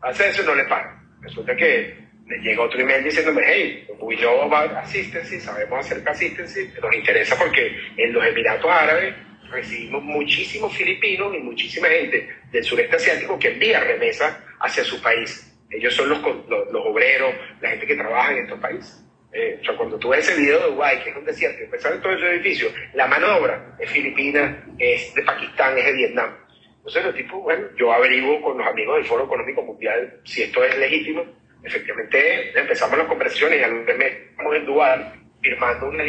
hace 0.00 0.28
eso 0.28 0.42
y 0.42 0.46
no 0.46 0.54
le 0.54 0.64
paga. 0.64 1.02
Resulta 1.20 1.56
que 1.56 2.06
le 2.28 2.38
llega 2.38 2.62
otro 2.62 2.80
email 2.80 3.04
diciéndome, 3.04 3.42
hey, 3.44 3.86
we 4.00 4.16
know 4.16 4.42
about 4.42 4.70
assistance, 4.78 5.40
sabemos 5.40 5.80
hacer 5.80 6.02
assistance, 6.08 6.72
nos 6.80 6.94
interesa 6.94 7.36
porque 7.36 7.76
en 7.96 8.12
los 8.12 8.24
Emiratos 8.24 8.70
Árabes 8.70 9.14
recibimos 9.50 10.02
muchísimos 10.02 10.76
filipinos 10.76 11.34
y 11.34 11.38
muchísima 11.38 11.88
gente 11.88 12.28
del 12.50 12.64
sureste 12.64 12.96
asiático 12.96 13.38
que 13.38 13.48
envía 13.48 13.80
remesas 13.80 14.38
hacia 14.60 14.84
su 14.84 15.00
país. 15.00 15.52
Ellos 15.70 15.94
son 15.94 16.08
los, 16.08 16.20
los, 16.48 16.86
obreros, 16.86 17.34
la 17.60 17.70
gente 17.70 17.86
que 17.86 17.96
trabaja 17.96 18.32
en 18.32 18.44
estos 18.44 18.60
países. 18.60 19.04
Eh, 19.32 19.58
o 19.60 19.64
sea, 19.64 19.76
cuando 19.76 19.98
tú 19.98 20.08
ves 20.08 20.28
ese 20.28 20.40
video 20.40 20.60
de 20.60 20.70
Dubái, 20.70 21.02
que 21.02 21.10
es 21.10 21.16
un 21.16 21.24
desierto, 21.24 21.58
y 21.60 21.64
en 21.64 22.00
todo 22.00 22.12
ese 22.12 22.30
edificio, 22.30 22.68
la 22.94 23.06
mano 23.06 23.26
de 23.26 23.32
obra 23.40 23.76
es 23.78 23.90
filipina, 23.90 24.64
es 24.78 25.14
de 25.14 25.22
Pakistán, 25.22 25.76
es 25.76 25.84
de 25.84 25.92
Vietnam. 25.92 26.30
Entonces, 26.76 27.04
los 27.04 27.14
tipos, 27.14 27.42
bueno, 27.42 27.66
yo 27.76 27.92
averiguo 27.92 28.40
con 28.40 28.58
los 28.58 28.66
amigos 28.66 28.96
del 28.96 29.04
Foro 29.06 29.24
Económico 29.24 29.62
Mundial 29.62 30.20
si 30.24 30.42
esto 30.42 30.64
es 30.64 30.78
legítimo. 30.78 31.24
Efectivamente, 31.62 32.58
empezamos 32.58 32.96
las 32.96 33.08
conversaciones 33.08 33.60
y 33.60 33.64
al 33.64 33.74
mes 33.74 34.12
estamos 34.30 34.54
en 34.54 34.66
Dubái 34.66 35.12
firmando 35.42 35.88
una 35.88 36.04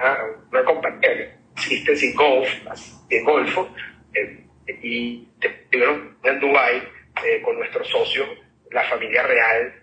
ah, 0.00 0.18
una 0.50 0.64
compañía 0.64 1.35
sin 1.56 2.14
golf, 2.14 2.48
en 3.10 3.24
Golfo, 3.24 3.74
eh, 4.14 4.44
y 4.82 5.28
en 6.22 6.40
Dubái 6.40 6.82
eh, 7.24 7.40
con 7.42 7.56
nuestro 7.56 7.84
socio, 7.84 8.26
la 8.70 8.82
familia 8.84 9.22
real, 9.22 9.74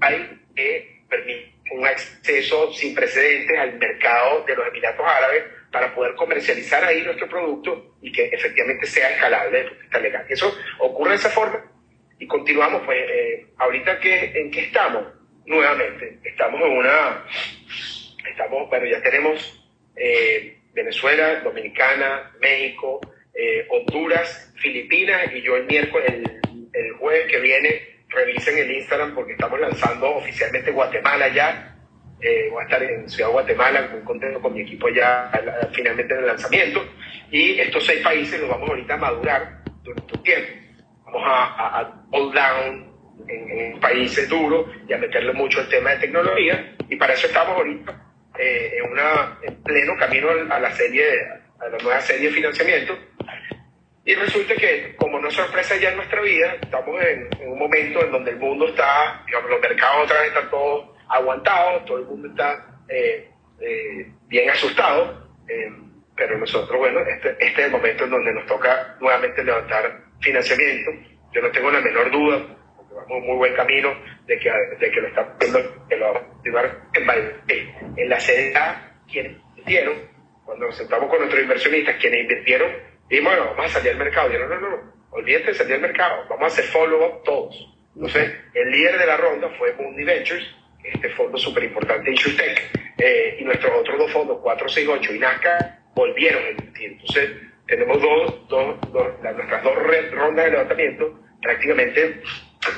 hay 0.00 0.40
que 0.54 1.02
permite 1.08 1.54
un 1.70 1.86
acceso 1.86 2.72
sin 2.72 2.94
precedentes 2.94 3.58
al 3.58 3.78
mercado 3.78 4.44
de 4.44 4.56
los 4.56 4.68
Emiratos 4.68 5.06
Árabes 5.06 5.44
para 5.70 5.94
poder 5.94 6.14
comercializar 6.14 6.84
ahí 6.84 7.02
nuestro 7.02 7.28
producto 7.28 7.96
y 8.00 8.10
que 8.10 8.26
efectivamente 8.26 8.86
sea 8.86 9.10
escalable 9.10 9.68
desde 9.82 10.00
legal. 10.00 10.24
Eso 10.28 10.56
ocurre 10.78 11.10
de 11.10 11.16
esa 11.16 11.30
forma 11.30 11.62
y 12.18 12.26
continuamos, 12.26 12.82
pues, 12.84 12.98
eh, 12.98 13.46
ahorita 13.58 14.00
que, 14.00 14.32
en 14.40 14.50
qué 14.50 14.60
estamos, 14.60 15.04
nuevamente, 15.46 16.18
estamos 16.24 16.60
en 16.60 16.76
una, 16.76 17.24
estamos, 18.28 18.68
bueno, 18.68 18.86
ya 18.86 19.00
tenemos 19.02 19.64
eh, 19.94 20.57
Venezuela, 20.78 21.40
Dominicana, 21.40 22.30
México, 22.40 23.00
eh, 23.34 23.66
Honduras, 23.70 24.52
Filipinas 24.56 25.32
y 25.34 25.42
yo 25.42 25.56
el 25.56 25.66
miércoles, 25.66 26.08
el, 26.08 26.40
el 26.72 26.92
jueves 26.94 27.26
que 27.30 27.40
viene, 27.40 27.98
revisen 28.08 28.58
el 28.58 28.70
Instagram 28.70 29.14
porque 29.14 29.32
estamos 29.32 29.58
lanzando 29.60 30.16
oficialmente 30.16 30.70
Guatemala 30.70 31.28
ya. 31.28 31.74
Eh, 32.20 32.48
voy 32.50 32.62
a 32.62 32.64
estar 32.64 32.82
en 32.82 33.08
Ciudad 33.08 33.30
Guatemala, 33.30 33.88
muy 33.92 34.02
contento 34.02 34.40
con 34.40 34.52
mi 34.52 34.62
equipo 34.62 34.88
ya 34.88 35.30
finalmente 35.72 36.14
en 36.14 36.20
el 36.20 36.26
lanzamiento. 36.26 36.84
Y 37.30 37.58
estos 37.60 37.84
seis 37.84 38.00
países 38.02 38.40
los 38.40 38.48
vamos 38.48 38.70
ahorita 38.70 38.94
a 38.94 38.98
madurar 38.98 39.62
durante 39.82 40.14
un 40.14 40.22
tiempo. 40.22 40.48
Vamos 41.06 41.22
a, 41.24 41.80
a, 41.80 42.04
hold 42.12 42.34
down 42.34 42.94
en, 43.28 43.80
países 43.80 44.28
duros 44.28 44.66
y 44.88 44.92
a 44.92 44.98
meterle 44.98 45.32
mucho 45.32 45.60
el 45.60 45.68
tema 45.68 45.90
de 45.90 45.98
tecnología. 45.98 46.76
Y 46.88 46.96
para 46.96 47.14
eso 47.14 47.26
estamos 47.26 47.56
ahorita 47.56 48.07
eh, 48.38 48.78
en, 48.78 48.90
una, 48.90 49.38
en 49.42 49.62
pleno 49.62 49.96
camino 49.96 50.30
a 50.30 50.58
la 50.60 50.72
serie, 50.72 51.04
a 51.60 51.68
la 51.68 51.78
nueva 51.78 52.00
serie 52.00 52.28
de 52.28 52.34
financiamiento 52.34 52.96
y 54.08 54.14
resulta 54.14 54.54
que, 54.54 54.96
como 54.96 55.20
no 55.20 55.28
es 55.28 55.34
sorpresa 55.34 55.76
ya 55.76 55.90
en 55.90 55.96
nuestra 55.96 56.22
vida, 56.22 56.56
estamos 56.62 56.98
en, 57.04 57.28
un 57.46 57.58
momento 57.58 58.02
en 58.02 58.10
donde 58.10 58.30
el 58.30 58.38
mundo 58.38 58.66
está, 58.66 59.22
digamos, 59.26 59.50
los 59.50 59.60
mercados 59.60 60.04
otra 60.04 60.20
vez 60.20 60.28
están 60.28 60.48
todos 60.48 60.96
aguantados, 61.10 61.84
todo 61.84 61.98
el 61.98 62.06
mundo 62.06 62.28
está 62.28 62.80
eh, 62.88 63.28
eh, 63.60 64.10
bien 64.26 64.48
asustado, 64.48 65.28
eh, 65.46 65.70
pero 66.16 66.38
nosotros, 66.38 66.78
bueno, 66.78 67.00
este, 67.00 67.32
este, 67.32 67.60
es 67.60 67.66
el 67.66 67.70
momento 67.70 68.04
en 68.04 68.10
donde 68.10 68.32
nos 68.32 68.46
toca 68.46 68.96
nuevamente 68.98 69.44
levantar 69.44 70.00
financiamiento. 70.20 70.90
Yo 71.34 71.42
no 71.42 71.50
tengo 71.50 71.70
la 71.70 71.82
menor 71.82 72.10
duda, 72.10 72.46
en 73.08 73.26
muy 73.26 73.36
buen 73.36 73.54
camino, 73.54 73.94
de 74.26 74.38
que, 74.38 74.50
de 74.50 74.90
que 74.90 75.00
lo 75.00 75.08
estamos 75.08 75.32
viendo, 75.38 75.86
que 75.88 75.96
lo 75.96 76.06
vamos 76.06 76.22
a 76.22 76.32
continuar 76.34 76.80
en, 77.48 77.98
en 77.98 78.08
la 78.08 78.20
sede 78.20 78.52
quienes 79.10 79.32
invirtieron, 79.50 79.94
cuando 80.44 80.66
nos 80.66 80.76
sentamos 80.76 81.08
con 81.08 81.18
nuestros 81.18 81.42
inversionistas, 81.42 81.96
quienes 81.96 82.22
invirtieron 82.22 82.88
y 83.10 83.20
bueno, 83.20 83.54
vamos 83.56 83.66
a 83.66 83.78
salir 83.78 83.92
al 83.92 83.98
mercado. 83.98 84.30
Yo 84.30 84.38
no, 84.40 84.48
no, 84.48 84.60
no, 84.60 84.92
olvídate 85.10 85.46
de 85.46 85.54
salir 85.54 85.74
al 85.74 85.80
mercado, 85.80 86.26
vamos 86.28 86.44
a 86.44 86.46
hacer 86.46 86.64
follow-up 86.66 87.22
todos. 87.24 87.74
Entonces, 87.94 88.32
el 88.54 88.70
líder 88.70 88.98
de 88.98 89.06
la 89.06 89.16
ronda 89.16 89.48
fue 89.58 89.72
Mundi 89.74 90.04
Ventures, 90.04 90.44
este 90.84 91.08
fondo 91.10 91.38
súper 91.38 91.64
importante, 91.64 92.10
InsurTech, 92.10 92.94
eh, 92.98 93.38
y 93.40 93.44
nuestros 93.44 93.72
otros 93.80 93.98
dos 93.98 94.12
fondos, 94.12 94.38
468 94.40 95.14
y 95.14 95.18
Nazca, 95.18 95.80
volvieron 95.94 96.44
a 96.44 96.50
invertir. 96.50 96.92
Entonces, 96.92 97.30
tenemos 97.66 98.00
dos, 98.00 98.48
dos, 98.48 98.92
dos 98.92 99.20
nuestras 99.20 99.62
dos 99.62 99.74
rondas 100.12 100.44
de 100.44 100.50
levantamiento, 100.50 101.20
prácticamente 101.42 102.22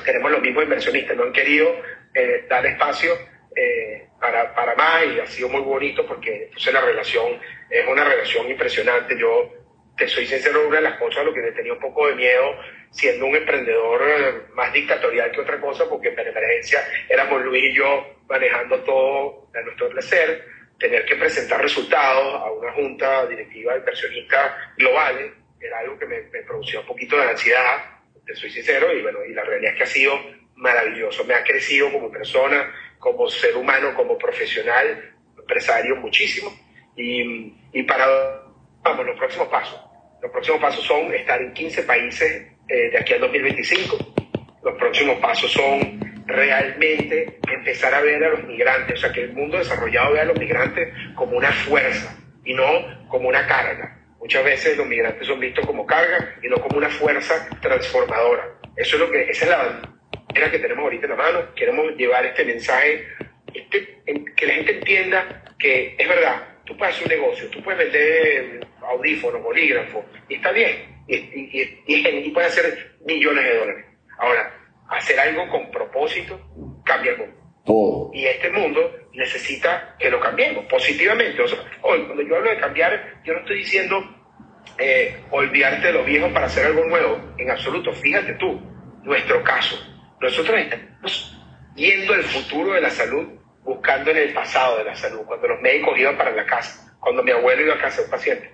tenemos 0.04 0.30
los 0.30 0.40
mismos 0.40 0.64
inversionistas, 0.64 1.16
no 1.16 1.24
han 1.24 1.32
querido 1.32 1.74
eh, 2.14 2.46
dar 2.48 2.64
espacio 2.66 3.12
eh, 3.54 4.08
para, 4.20 4.54
para 4.54 4.74
más 4.74 5.04
y 5.06 5.20
ha 5.20 5.26
sido 5.26 5.48
muy 5.48 5.60
bonito 5.60 6.06
porque 6.06 6.44
entonces 6.44 6.72
la 6.72 6.80
relación 6.80 7.40
es 7.68 7.86
una 7.86 8.04
relación 8.04 8.48
impresionante. 8.48 9.18
Yo 9.18 9.52
te 9.96 10.08
soy 10.08 10.26
sincero, 10.26 10.66
una 10.66 10.76
de 10.76 10.82
las 10.82 10.98
cosas 10.98 11.20
a 11.20 11.24
lo 11.24 11.34
que 11.34 11.40
le 11.40 11.52
tenía 11.52 11.72
un 11.72 11.78
poco 11.78 12.06
de 12.08 12.14
miedo, 12.14 12.56
siendo 12.90 13.26
un 13.26 13.36
emprendedor 13.36 14.02
eh, 14.08 14.34
más 14.54 14.72
dictatorial 14.72 15.30
que 15.30 15.40
otra 15.40 15.60
cosa, 15.60 15.88
porque 15.88 16.08
en 16.08 16.18
emergencia 16.18 16.80
éramos 17.08 17.42
Luis 17.42 17.64
y 17.64 17.74
yo 17.74 18.06
manejando 18.28 18.80
todo 18.80 19.48
a 19.54 19.60
nuestro 19.62 19.90
placer, 19.90 20.44
tener 20.78 21.04
que 21.04 21.16
presentar 21.16 21.60
resultados 21.60 22.34
a 22.34 22.50
una 22.50 22.72
junta 22.72 23.26
directiva 23.26 23.74
de 23.74 23.80
inversionistas 23.80 24.52
globales, 24.78 25.32
era 25.60 25.78
algo 25.80 25.98
que 25.98 26.06
me, 26.06 26.22
producía 26.46 26.80
un 26.80 26.86
poquito 26.86 27.16
de 27.16 27.24
ansiedad, 27.24 27.99
soy 28.34 28.50
sincero, 28.50 28.92
y 28.92 29.02
bueno, 29.02 29.18
y 29.24 29.32
la 29.32 29.44
realidad 29.44 29.72
es 29.72 29.78
que 29.78 29.84
ha 29.84 29.86
sido 29.86 30.12
maravilloso, 30.56 31.24
me 31.24 31.34
ha 31.34 31.42
crecido 31.42 31.90
como 31.92 32.10
persona, 32.10 32.72
como 32.98 33.28
ser 33.28 33.56
humano, 33.56 33.94
como 33.94 34.18
profesional, 34.18 35.14
empresario 35.38 35.96
muchísimo, 35.96 36.50
y, 36.96 37.54
y 37.72 37.82
para, 37.84 38.06
vamos, 38.82 39.06
los 39.06 39.18
próximos 39.18 39.48
pasos 39.48 39.80
los 40.22 40.30
próximos 40.30 40.60
pasos 40.60 40.84
son 40.84 41.14
estar 41.14 41.40
en 41.40 41.52
15 41.54 41.82
países 41.84 42.46
eh, 42.68 42.90
de 42.90 42.98
aquí 42.98 43.14
al 43.14 43.20
2025. 43.20 44.14
Los 44.62 44.74
próximos 44.76 45.18
pasos 45.18 45.50
son 45.50 45.98
realmente 46.26 47.38
empezar 47.50 47.94
a 47.94 48.02
ver 48.02 48.22
a 48.24 48.28
los 48.30 48.44
migrantes, 48.44 48.98
o 48.98 49.00
sea, 49.00 49.12
que 49.12 49.22
el 49.22 49.32
mundo 49.32 49.58
desarrollado 49.58 50.12
vea 50.12 50.22
a 50.22 50.26
los 50.26 50.38
migrantes 50.38 50.92
como 51.14 51.36
una 51.36 51.50
fuerza 51.50 52.16
y 52.44 52.52
no 52.52 53.08
como 53.08 53.28
una 53.28 53.46
carga. 53.46 53.98
Muchas 54.20 54.44
veces 54.44 54.76
los 54.76 54.86
migrantes 54.86 55.26
son 55.26 55.40
vistos 55.40 55.66
como 55.66 55.86
carga 55.86 56.36
y 56.42 56.48
no 56.48 56.60
como 56.60 56.76
una 56.78 56.90
fuerza 56.90 57.48
transformadora. 57.60 58.60
Eso 58.76 58.96
es 58.96 59.00
lo 59.00 59.10
que, 59.10 59.30
esa 59.30 59.44
es 59.44 60.40
la 60.40 60.50
que 60.50 60.58
tenemos 60.58 60.84
ahorita 60.84 61.06
en 61.06 61.10
la 61.10 61.16
mano. 61.16 61.54
Queremos 61.54 61.96
llevar 61.96 62.26
este 62.26 62.44
mensaje, 62.44 63.08
este, 63.54 64.02
que 64.36 64.46
la 64.46 64.54
gente 64.54 64.78
entienda 64.78 65.44
que 65.58 65.94
es 65.98 66.08
verdad, 66.08 66.42
tú 66.64 66.76
puedes 66.76 66.94
hacer 66.94 67.06
un 67.06 67.20
negocio, 67.20 67.50
tú 67.50 67.62
puedes 67.62 67.78
vender 67.78 68.66
audífonos, 68.82 69.42
bolígrafos, 69.42 70.04
y 70.28 70.34
está 70.34 70.52
bien, 70.52 71.04
y, 71.08 71.16
y, 71.16 71.84
y, 71.86 72.30
puede 72.30 72.46
hacer 72.46 72.96
millones 73.04 73.44
de 73.44 73.58
dólares. 73.58 73.86
Ahora, 74.18 74.54
hacer 74.88 75.18
algo 75.18 75.48
con 75.48 75.70
propósito 75.70 76.40
cambia 76.84 77.12
el 77.12 77.18
mundo. 77.18 77.39
Y 78.12 78.26
este 78.26 78.50
mundo 78.50 78.80
necesita 79.12 79.96
que 79.98 80.10
lo 80.10 80.20
cambiemos 80.20 80.64
positivamente. 80.66 81.42
Hoy, 81.82 82.04
cuando 82.04 82.22
yo 82.22 82.36
hablo 82.36 82.50
de 82.50 82.58
cambiar, 82.58 83.20
yo 83.24 83.34
no 83.34 83.40
estoy 83.40 83.58
diciendo 83.58 84.02
eh, 84.78 85.16
olvidarte 85.30 85.88
de 85.88 85.92
lo 85.92 86.04
viejo 86.04 86.32
para 86.32 86.46
hacer 86.46 86.66
algo 86.66 86.84
nuevo. 86.84 87.20
En 87.38 87.50
absoluto, 87.50 87.92
fíjate 87.92 88.34
tú, 88.34 88.60
nuestro 89.02 89.42
caso. 89.44 89.76
Nosotros 90.20 90.58
estamos 90.58 91.38
viendo 91.74 92.14
el 92.14 92.22
futuro 92.24 92.72
de 92.72 92.80
la 92.80 92.90
salud 92.90 93.40
buscando 93.62 94.10
en 94.10 94.16
el 94.16 94.32
pasado 94.32 94.78
de 94.78 94.84
la 94.84 94.94
salud, 94.94 95.20
cuando 95.26 95.48
los 95.48 95.60
médicos 95.60 95.98
iban 95.98 96.16
para 96.16 96.32
la 96.32 96.44
casa, 96.46 96.96
cuando 96.98 97.22
mi 97.22 97.30
abuelo 97.30 97.62
iba 97.62 97.74
a 97.74 97.78
casa 97.78 97.98
de 97.98 98.04
un 98.04 98.10
paciente. 98.10 98.50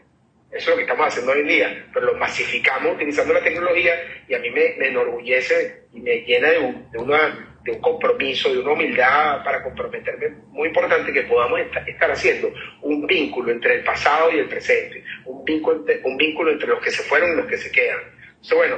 Eso 0.50 0.58
es 0.58 0.68
lo 0.68 0.76
que 0.76 0.82
estamos 0.82 1.06
haciendo 1.08 1.32
hoy 1.32 1.40
en 1.40 1.48
día, 1.48 1.86
pero 1.92 2.06
lo 2.06 2.14
masificamos 2.14 2.94
utilizando 2.94 3.34
la 3.34 3.42
tecnología 3.42 3.94
y 4.28 4.34
a 4.34 4.38
mí 4.38 4.50
me, 4.50 4.86
enorgullece 4.86 5.86
y 5.92 6.00
me 6.00 6.20
llena 6.22 6.50
de 6.50 6.58
un, 6.58 6.90
de, 6.90 6.98
una, 6.98 7.55
de 7.66 7.72
un 7.72 7.80
compromiso, 7.80 8.52
de 8.52 8.60
una 8.60 8.72
humildad 8.72 9.42
para 9.44 9.62
comprometerme 9.62 10.28
muy 10.50 10.68
importante 10.68 11.12
que 11.12 11.22
podamos 11.22 11.60
estar 11.86 12.10
haciendo 12.10 12.52
un 12.82 13.06
vínculo 13.06 13.50
entre 13.50 13.74
el 13.74 13.84
pasado 13.84 14.30
y 14.30 14.38
el 14.38 14.48
presente, 14.48 15.02
un 15.24 15.44
vínculo, 15.44 16.52
entre 16.52 16.68
los 16.68 16.80
que 16.80 16.90
se 16.90 17.02
fueron 17.02 17.32
y 17.32 17.36
los 17.36 17.46
que 17.46 17.58
se 17.58 17.70
quedan. 17.72 17.98
Entonces, 18.28 18.56
bueno, 18.56 18.76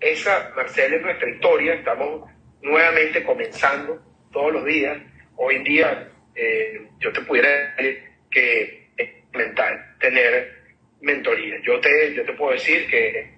esa, 0.00 0.52
Marcela, 0.56 0.96
es 0.96 1.02
nuestra 1.02 1.30
historia, 1.30 1.74
estamos 1.74 2.28
nuevamente 2.62 3.22
comenzando 3.22 4.02
todos 4.32 4.52
los 4.52 4.64
días. 4.64 4.98
Hoy 5.36 5.56
en 5.56 5.64
día, 5.64 6.08
eh, 6.34 6.88
yo 6.98 7.12
te 7.12 7.20
pudiera 7.20 7.48
decir 7.76 8.02
que 8.30 8.90
es 8.96 9.08
mental 9.32 9.96
tener 10.00 10.52
mentoría. 11.00 11.56
Yo 11.62 11.78
te, 11.78 12.12
yo 12.14 12.24
te 12.24 12.32
puedo 12.32 12.52
decir 12.52 12.88
que 12.88 13.36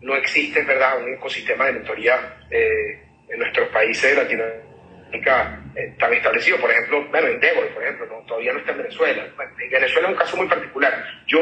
no 0.00 0.16
existe, 0.16 0.62
¿verdad?, 0.62 1.00
un 1.02 1.14
ecosistema 1.14 1.66
de 1.66 1.72
mentoría 1.74 2.44
eh, 2.50 3.05
en 3.28 3.38
nuestros 3.38 3.68
países 3.68 4.10
de 4.10 4.22
Latinoamérica 4.22 5.62
eh, 5.74 5.94
tan 5.98 6.12
establecido. 6.12 6.58
Por 6.58 6.70
ejemplo, 6.70 7.06
bueno, 7.10 7.28
en 7.28 7.40
Débora, 7.40 7.68
por 7.74 7.82
ejemplo, 7.82 8.24
todavía 8.26 8.52
no 8.52 8.58
está 8.60 8.72
en 8.72 8.78
Venezuela. 8.78 9.24
en 9.24 9.70
Venezuela 9.70 10.08
es 10.08 10.12
un 10.12 10.18
caso 10.18 10.36
muy 10.36 10.48
particular. 10.48 11.04
Yo 11.26 11.38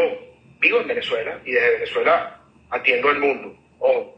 vivo 0.60 0.80
en 0.80 0.88
Venezuela 0.88 1.38
y 1.44 1.52
desde 1.52 1.70
Venezuela 1.72 2.40
atiendo 2.70 3.08
al 3.08 3.18
mundo. 3.18 3.56
O 3.78 4.14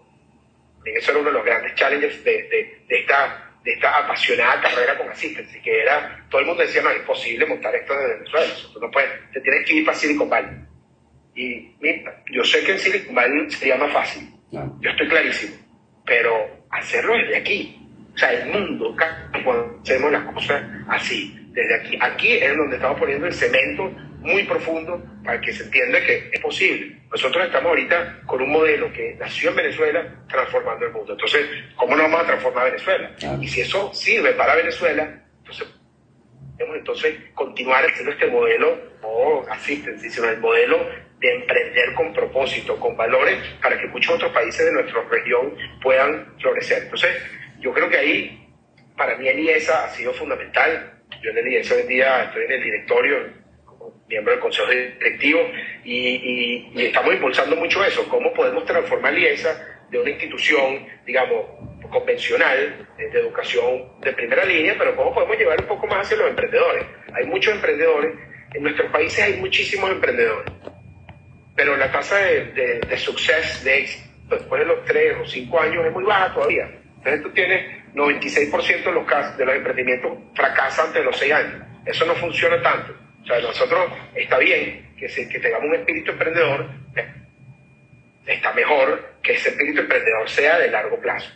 eso 0.84 1.10
era 1.10 1.20
uno 1.20 1.30
de 1.30 1.34
los 1.34 1.44
grandes 1.44 1.74
challenges 1.74 2.22
de, 2.22 2.42
de, 2.44 2.84
de 2.88 3.00
esta 3.00 3.46
de 3.66 3.72
esta 3.72 3.98
apasionada 3.98 4.60
carrera 4.60 4.96
con 4.96 5.08
Assistance, 5.08 5.60
que 5.60 5.82
era, 5.82 6.24
todo 6.30 6.40
el 6.40 6.46
mundo 6.46 6.62
decía, 6.62 6.82
no, 6.82 6.90
es 6.90 6.98
imposible 6.98 7.46
montar 7.46 7.74
esto 7.74 7.94
desde 7.94 8.14
Venezuela, 8.14 8.54
tú 8.72 8.80
no 8.80 8.90
puedes, 8.92 9.10
te 9.32 9.40
tienes 9.40 9.66
que 9.66 9.74
ir 9.74 9.84
para 9.84 9.98
Silicon 9.98 10.30
Valley. 10.30 10.56
Y 11.34 11.74
mira, 11.80 12.22
yo 12.32 12.44
sé 12.44 12.62
que 12.62 12.72
en 12.72 12.78
Silicon 12.78 13.14
Valley 13.16 13.50
sería 13.50 13.76
más 13.76 13.92
fácil, 13.92 14.30
yo 14.52 14.90
estoy 14.90 15.08
clarísimo, 15.08 15.56
pero 16.06 16.48
hacerlo 16.78 17.14
desde 17.14 17.36
aquí, 17.36 17.88
o 18.14 18.18
sea, 18.18 18.32
el 18.32 18.48
mundo, 18.48 18.96
cuando 19.44 19.80
hacemos 19.82 20.12
las 20.12 20.24
cosas 20.32 20.62
así, 20.88 21.48
desde 21.50 21.74
aquí, 21.74 21.98
aquí 22.00 22.32
es 22.32 22.56
donde 22.56 22.76
estamos 22.76 22.98
poniendo 22.98 23.26
el 23.26 23.32
cemento 23.32 23.90
muy 24.20 24.42
profundo 24.44 25.02
para 25.24 25.40
que 25.40 25.52
se 25.52 25.64
entienda 25.64 26.00
que 26.00 26.30
es 26.32 26.40
posible. 26.40 26.98
Nosotros 27.10 27.46
estamos 27.46 27.68
ahorita 27.68 28.22
con 28.26 28.42
un 28.42 28.50
modelo 28.50 28.92
que 28.92 29.16
nació 29.18 29.50
en 29.50 29.56
Venezuela 29.56 30.24
transformando 30.28 30.86
el 30.86 30.92
mundo. 30.92 31.12
Entonces, 31.12 31.46
¿cómo 31.76 31.96
no 31.96 32.02
vamos 32.02 32.20
a 32.20 32.26
transformar 32.26 32.66
Venezuela? 32.66 33.10
Y 33.40 33.48
si 33.48 33.60
eso 33.60 33.92
sirve 33.94 34.32
para 34.32 34.56
Venezuela, 34.56 35.22
entonces 35.38 35.68
podemos 36.56 36.76
entonces 36.78 37.14
continuar 37.34 37.84
haciendo 37.84 38.12
este 38.12 38.26
modelo, 38.26 38.78
no 39.02 39.42
asistencia, 39.50 40.10
sino 40.10 40.28
el 40.28 40.40
modelo 40.40 41.05
de 41.20 41.34
emprender 41.34 41.94
con 41.94 42.12
propósito, 42.12 42.78
con 42.78 42.96
valores, 42.96 43.38
para 43.62 43.78
que 43.78 43.86
muchos 43.86 44.14
otros 44.14 44.32
países 44.32 44.66
de 44.66 44.72
nuestra 44.72 45.02
región 45.02 45.56
puedan 45.82 46.34
florecer. 46.38 46.84
Entonces, 46.84 47.10
yo 47.60 47.72
creo 47.72 47.88
que 47.88 47.96
ahí, 47.96 48.48
para 48.96 49.16
mí, 49.16 49.26
el 49.28 49.38
IESA 49.40 49.84
ha 49.84 49.88
sido 49.90 50.12
fundamental. 50.12 51.00
Yo 51.22 51.30
en 51.30 51.38
el 51.38 51.48
IESA 51.48 51.74
hoy 51.74 51.80
en 51.82 51.88
día 51.88 52.24
estoy 52.24 52.44
en 52.44 52.52
el 52.52 52.62
directorio, 52.62 53.16
como 53.64 54.04
miembro 54.08 54.32
del 54.32 54.40
consejo 54.40 54.68
directivo, 54.68 55.40
y, 55.84 56.72
y, 56.74 56.86
estamos 56.86 57.14
impulsando 57.14 57.56
mucho 57.56 57.82
eso, 57.84 58.06
cómo 58.08 58.32
podemos 58.34 58.64
transformar 58.66 59.14
el 59.14 59.22
IESA 59.22 59.86
de 59.90 60.00
una 60.00 60.10
institución, 60.10 60.86
digamos, 61.06 61.46
convencional 61.90 62.88
de 62.98 63.20
educación 63.20 64.00
de 64.00 64.12
primera 64.12 64.44
línea, 64.44 64.74
pero 64.76 64.94
cómo 64.96 65.14
podemos 65.14 65.38
llevar 65.38 65.60
un 65.60 65.68
poco 65.68 65.86
más 65.86 66.04
hacia 66.04 66.18
los 66.18 66.28
emprendedores. 66.28 66.84
Hay 67.14 67.24
muchos 67.26 67.54
emprendedores, 67.54 68.12
en 68.52 68.62
nuestros 68.64 68.90
países 68.90 69.22
hay 69.22 69.40
muchísimos 69.40 69.90
emprendedores 69.90 70.52
pero 71.56 71.76
la 71.76 71.90
tasa 71.90 72.18
de, 72.18 72.44
de, 72.52 72.80
de 72.80 72.96
suceso, 72.98 73.64
de 73.64 73.78
éxito, 73.78 74.36
después 74.36 74.60
de 74.60 74.66
los 74.66 74.84
tres 74.84 75.16
o 75.20 75.26
cinco 75.26 75.60
años 75.60 75.86
es 75.86 75.92
muy 75.92 76.04
baja 76.04 76.32
todavía. 76.34 76.68
Entonces 76.98 77.22
tú 77.22 77.30
tienes 77.30 77.86
96% 77.94 78.84
de 78.84 78.92
los, 78.92 79.06
casos, 79.06 79.36
de 79.38 79.46
los 79.46 79.54
emprendimientos 79.54 80.18
fracasan 80.34 80.88
antes 80.88 81.00
de 81.00 81.04
los 81.04 81.16
seis 81.16 81.32
años. 81.32 81.62
Eso 81.84 82.04
no 82.04 82.14
funciona 82.14 82.60
tanto. 82.62 82.94
O 83.22 83.26
sea, 83.26 83.40
nosotros 83.40 83.92
está 84.14 84.38
bien 84.38 84.94
que, 84.98 85.08
se, 85.08 85.28
que 85.28 85.38
tengamos 85.40 85.68
un 85.68 85.76
espíritu 85.76 86.12
emprendedor, 86.12 86.66
está 88.26 88.52
mejor 88.52 89.14
que 89.22 89.32
ese 89.32 89.50
espíritu 89.50 89.80
emprendedor 89.80 90.28
sea 90.28 90.58
de 90.58 90.70
largo 90.70 91.00
plazo. 91.00 91.30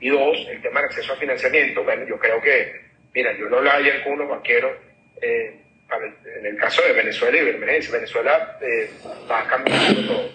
Y 0.00 0.10
dos, 0.10 0.46
el 0.50 0.60
tema 0.62 0.80
del 0.80 0.90
acceso 0.90 1.12
a 1.12 1.16
financiamiento. 1.16 1.82
Bueno, 1.82 2.06
yo 2.06 2.18
creo 2.18 2.40
que, 2.40 2.72
mira, 3.14 3.36
yo 3.36 3.48
no 3.48 3.58
hablaba 3.58 3.78
ayer 3.78 4.04
con 4.04 4.12
unos 4.12 4.28
banqueros. 4.28 4.72
Eh, 5.20 5.60
en 5.90 6.46
el 6.46 6.56
caso 6.56 6.82
de 6.82 6.92
Venezuela 6.92 7.36
y 7.36 7.48
Emergencia, 7.48 7.92
Venezuela 7.92 8.58
eh, 8.60 8.90
va 9.30 9.46
cambiando. 9.46 10.30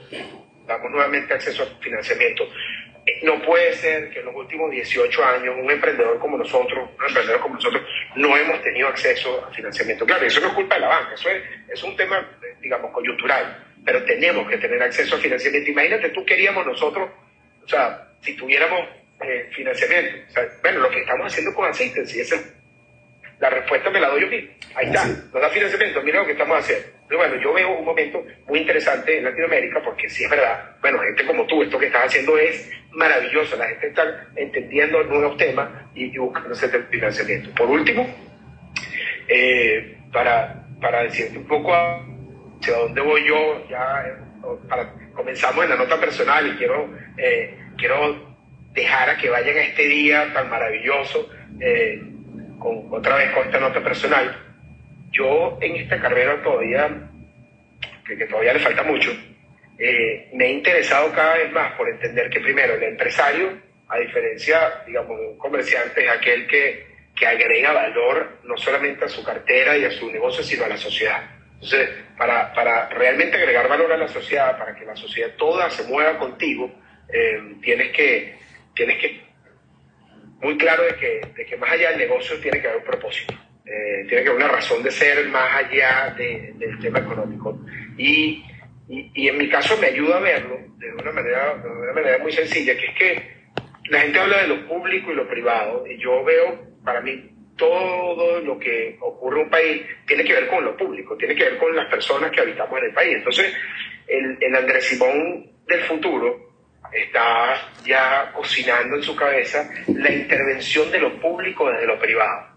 Damos 0.66 0.91
nuevamente 0.91 1.34
acceso 1.34 1.64
a 1.64 1.82
financiamiento. 1.82 2.43
Eh, 3.06 3.20
no 3.24 3.41
puede 3.41 3.74
ser 3.74 4.10
que 4.10 4.20
en 4.20 4.26
los 4.26 4.36
últimos 4.36 4.72
18 4.72 5.26
años 5.26 5.56
un 5.60 5.70
emprendedor 5.70 6.18
como 6.20 6.38
nosotros, 6.38 6.89
un 6.97 7.06
emprendedor 7.06 7.41
como 7.41 7.56
nosotros, 7.56 7.84
no 8.16 8.36
hemos 8.36 8.62
tenido 8.64 8.88
acceso 8.88 9.45
a 9.45 9.54
financiamiento. 9.54 10.06
Claro, 10.06 10.26
eso 10.26 10.39
no 10.39 10.47
es 10.47 10.54
culpa 10.54 10.76
de 10.76 10.82
la 10.82 10.88
banca, 10.88 11.14
eso 11.14 11.30
es, 11.30 11.43
es 11.70 11.84
un 11.84 11.95
tema, 11.95 12.26
digamos, 12.62 12.91
coyuntural, 12.91 13.64
pero 13.86 14.04
tenemos 14.06 14.49
que 14.49 14.58
tener 14.58 14.82
acceso 14.82 15.16
a 15.16 15.20
financiamiento. 15.20 15.70
Imagínate, 15.70 16.10
tú 16.10 16.26
queríamos 16.26 16.66
nosotros, 16.66 17.10
o 17.64 17.68
sea, 17.68 18.08
si 18.22 18.36
tuviéramos 18.36 18.88
eh, 19.22 19.49
financiamiento, 19.54 20.26
o 20.30 20.32
sea, 20.32 20.47
bueno, 20.62 20.80
lo 20.80 20.89
que 20.89 20.99
estamos 21.01 21.28
haciendo 21.28 21.54
con 21.54 21.70
Assistance, 21.70 22.18
y 22.18 22.22
ese 22.22 22.62
la 23.43 23.49
respuesta 23.49 23.89
me 23.89 23.99
la 23.99 24.07
doy 24.07 24.21
yo 24.21 24.27
mismo. 24.27 24.51
Ahí 24.73 24.85
está, 24.85 25.05
nos 25.05 25.33
da 25.33 25.49
financiamiento, 25.49 26.01
mira 26.01 26.19
lo 26.19 26.25
que 26.25 26.31
estamos 26.31 26.57
haciendo. 26.57 26.87
Pero 27.09 27.19
bueno, 27.19 27.35
yo 27.43 27.51
veo 27.51 27.77
un 27.77 27.83
momento 27.83 28.25
muy 28.47 28.59
interesante 28.59 29.17
en 29.17 29.25
Latinoamérica 29.25 29.81
porque 29.83 30.07
sí 30.07 30.23
es 30.23 30.29
verdad, 30.29 30.77
bueno, 30.79 30.99
gente 30.99 31.25
como 31.25 31.45
tú, 31.45 31.61
esto 31.61 31.77
que 31.77 31.87
estás 31.87 32.05
haciendo 32.05 32.37
es 32.37 32.71
maravilloso, 32.91 33.57
la 33.57 33.67
gente 33.67 33.87
está 33.87 34.29
entendiendo 34.37 35.03
nuevos 35.03 35.35
temas 35.35 35.69
y, 35.93 36.17
buscando 36.17 36.53
ese 36.53 36.69
financiamiento. 36.83 37.49
Por 37.53 37.69
último, 37.69 38.07
eh, 39.27 39.97
para, 40.13 40.65
para 40.79 41.03
decirte 41.03 41.37
un 41.37 41.45
poco 41.45 41.75
hacia 41.75 42.77
dónde 42.77 43.01
voy 43.01 43.27
yo, 43.27 43.67
ya 43.69 44.05
para, 44.69 44.93
comenzamos 45.13 45.65
en 45.65 45.71
la 45.71 45.75
nota 45.75 45.99
personal 45.99 46.47
y 46.47 46.55
quiero, 46.55 46.89
eh, 47.17 47.57
quiero 47.77 48.35
dejar 48.71 49.09
a 49.09 49.17
que 49.17 49.29
vayan 49.29 49.57
a 49.57 49.63
este 49.63 49.85
día 49.85 50.31
tan 50.33 50.49
maravilloso. 50.49 51.29
Eh, 51.59 52.12
otra 52.64 53.18
vez 53.18 53.32
con 53.32 53.45
esta 53.45 53.59
nota 53.59 53.84
personal, 53.84 54.36
yo 55.11 55.57
en 55.61 55.76
esta 55.76 55.99
carrera 55.99 56.41
todavía, 56.41 56.89
que, 58.05 58.26
todavía 58.26 58.53
le 58.53 58.59
falta 58.59 58.84
mucho, 58.84 59.11
eh, 59.78 60.30
me 60.34 60.45
he 60.45 60.51
interesado 60.51 61.11
cada 61.14 61.36
vez 61.36 61.51
más 61.51 61.74
por 61.74 61.89
entender 61.89 62.30
que 62.30 62.39
primero 62.39 62.76
el 62.76 62.84
empresario, 62.84 63.59
a 63.88 63.97
diferencia, 63.99 64.84
digamos, 64.88 65.20
de 65.20 65.28
un 65.28 65.38
comerciante, 65.38 66.03
es 66.03 66.11
aquel 66.11 66.47
que, 66.47 66.88
que 67.16 67.28
agrega 67.28 67.74
valor 67.74 68.39
no 68.43 68.57
solamente 68.57 69.05
a 69.05 69.07
su 69.07 69.24
cartera 69.24 69.78
y 69.78 69.86
a 69.86 69.91
su 69.91 70.11
negocio, 70.11 70.43
sino 70.43 70.66
a 70.66 70.70
la 70.70 70.78
sociedad. 70.78 71.22
Entonces, 71.53 71.89
para, 72.18 72.53
para 72.53 72.89
realmente 72.89 73.38
agregar 73.38 73.68
valor 73.68 73.91
a 73.91 73.97
la 73.97 74.07
sociedad, 74.07 74.57
para 74.57 74.76
que 74.76 74.86
la 74.86 74.95
sociedad 74.95 75.32
toda 75.38 75.70
se 75.70 75.84
mueva 75.84 76.18
contigo, 76.18 76.72
eh, 77.07 77.55
tienes, 77.61 77.91
que, 77.91 78.36
tienes 78.76 78.97
que 78.97 79.22
muy 80.43 80.57
claro 80.57 80.83
de 80.83 80.95
que, 80.95 81.21
de 81.35 81.45
que 81.45 81.57
más 81.57 81.71
allá 81.71 81.89
del 81.89 81.99
negocio 81.99 82.37
tiene 82.39 82.61
que 82.61 82.67
haber 82.67 82.79
un 82.79 82.85
propósito. 82.85 83.33
Eh, 83.65 84.05
tiene 84.07 84.23
que 84.23 84.29
haber 84.29 84.43
una 84.43 84.51
razón 84.51 84.83
de 84.83 84.91
ser 84.91 85.25
más 85.29 85.55
allá 85.55 86.13
del 86.17 86.79
tema 86.81 86.99
económico. 86.99 87.57
Y, 87.97 88.43
y, 88.89 89.27
en 89.27 89.37
mi 89.37 89.49
caso 89.49 89.77
me 89.77 89.87
ayuda 89.87 90.17
a 90.17 90.19
verlo 90.19 90.59
de 90.77 90.93
una, 90.93 91.11
manera, 91.11 91.55
de 91.55 91.69
una 91.69 91.93
manera 91.93 92.17
muy 92.17 92.33
sencilla, 92.33 92.75
que 92.75 92.85
es 92.85 92.95
que 92.95 93.33
la 93.89 94.01
gente 94.01 94.19
habla 94.19 94.41
de 94.41 94.47
lo 94.49 94.67
público 94.67 95.11
y 95.11 95.15
lo 95.15 95.27
privado, 95.27 95.85
y 95.87 95.97
yo 95.97 96.23
veo, 96.23 96.75
para 96.83 96.99
mí, 97.01 97.29
todo 97.55 98.41
lo 98.41 98.59
que 98.59 98.97
ocurre 98.99 99.39
en 99.39 99.45
un 99.45 99.49
país 99.49 99.81
tiene 100.05 100.23
que 100.23 100.33
ver 100.33 100.47
con 100.47 100.65
lo 100.65 100.75
público, 100.75 101.15
tiene 101.15 101.35
que 101.35 101.43
ver 101.43 101.57
con 101.57 101.75
las 101.75 101.87
personas 101.87 102.31
que 102.31 102.41
habitamos 102.41 102.77
en 102.79 102.85
el 102.85 102.93
país. 102.93 103.15
Entonces, 103.15 103.55
el, 104.07 104.37
el 104.41 104.55
Andrés 104.55 104.85
Simón 104.85 105.51
del 105.67 105.81
futuro 105.81 106.53
está 106.93 107.71
ya 107.85 108.31
cocinando 108.33 108.95
en 108.95 109.03
su 109.03 109.15
cabeza 109.15 109.69
la 109.87 110.11
intervención 110.11 110.91
de 110.91 110.99
lo 110.99 111.19
público 111.19 111.69
desde 111.69 111.87
lo 111.87 111.99
privado, 111.99 112.47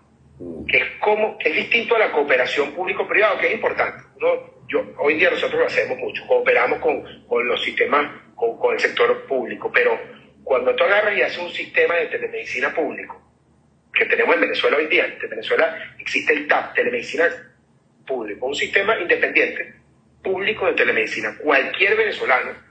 que 0.69 0.77
es, 0.77 0.85
como, 1.01 1.39
que 1.39 1.51
es 1.51 1.57
distinto 1.57 1.97
a 1.97 1.99
la 1.99 2.13
cooperación 2.13 2.73
público-privado, 2.73 3.39
que 3.39 3.49
es 3.49 3.55
importante. 3.55 4.05
yo, 4.69 4.95
hoy 4.99 5.15
día 5.15 5.31
nosotros 5.31 5.61
lo 5.61 5.67
hacemos 5.67 5.99
mucho, 5.99 6.27
cooperamos 6.27 6.79
con, 6.81 7.27
con 7.27 7.47
los 7.47 7.63
sistemas, 7.63 8.11
con, 8.35 8.59
con, 8.59 8.75
el 8.75 8.81
sector 8.81 9.27
público, 9.27 9.71
pero 9.73 9.99
cuando 10.45 10.75
tú 10.75 10.85
agarras 10.85 11.17
y 11.17 11.23
haces 11.23 11.39
un 11.39 11.51
sistema 11.51 11.95
de 11.97 12.07
telemedicina 12.07 12.75
público, 12.75 13.23
que 13.93 14.05
tenemos 14.05 14.35
en 14.35 14.43
Venezuela 14.43 14.77
hoy 14.77 14.87
día, 14.87 15.07
en 15.07 15.31
Venezuela 15.31 15.95
existe 15.99 16.33
el 16.35 16.47
TAP, 16.47 16.75
telemedicina 16.75 17.29
público, 18.07 18.47
un 18.47 18.55
sistema 18.55 18.99
independiente 18.99 19.75
público 20.23 20.67
de 20.67 20.73
telemedicina. 20.75 21.37
Cualquier 21.39 21.97
venezolano 21.97 22.66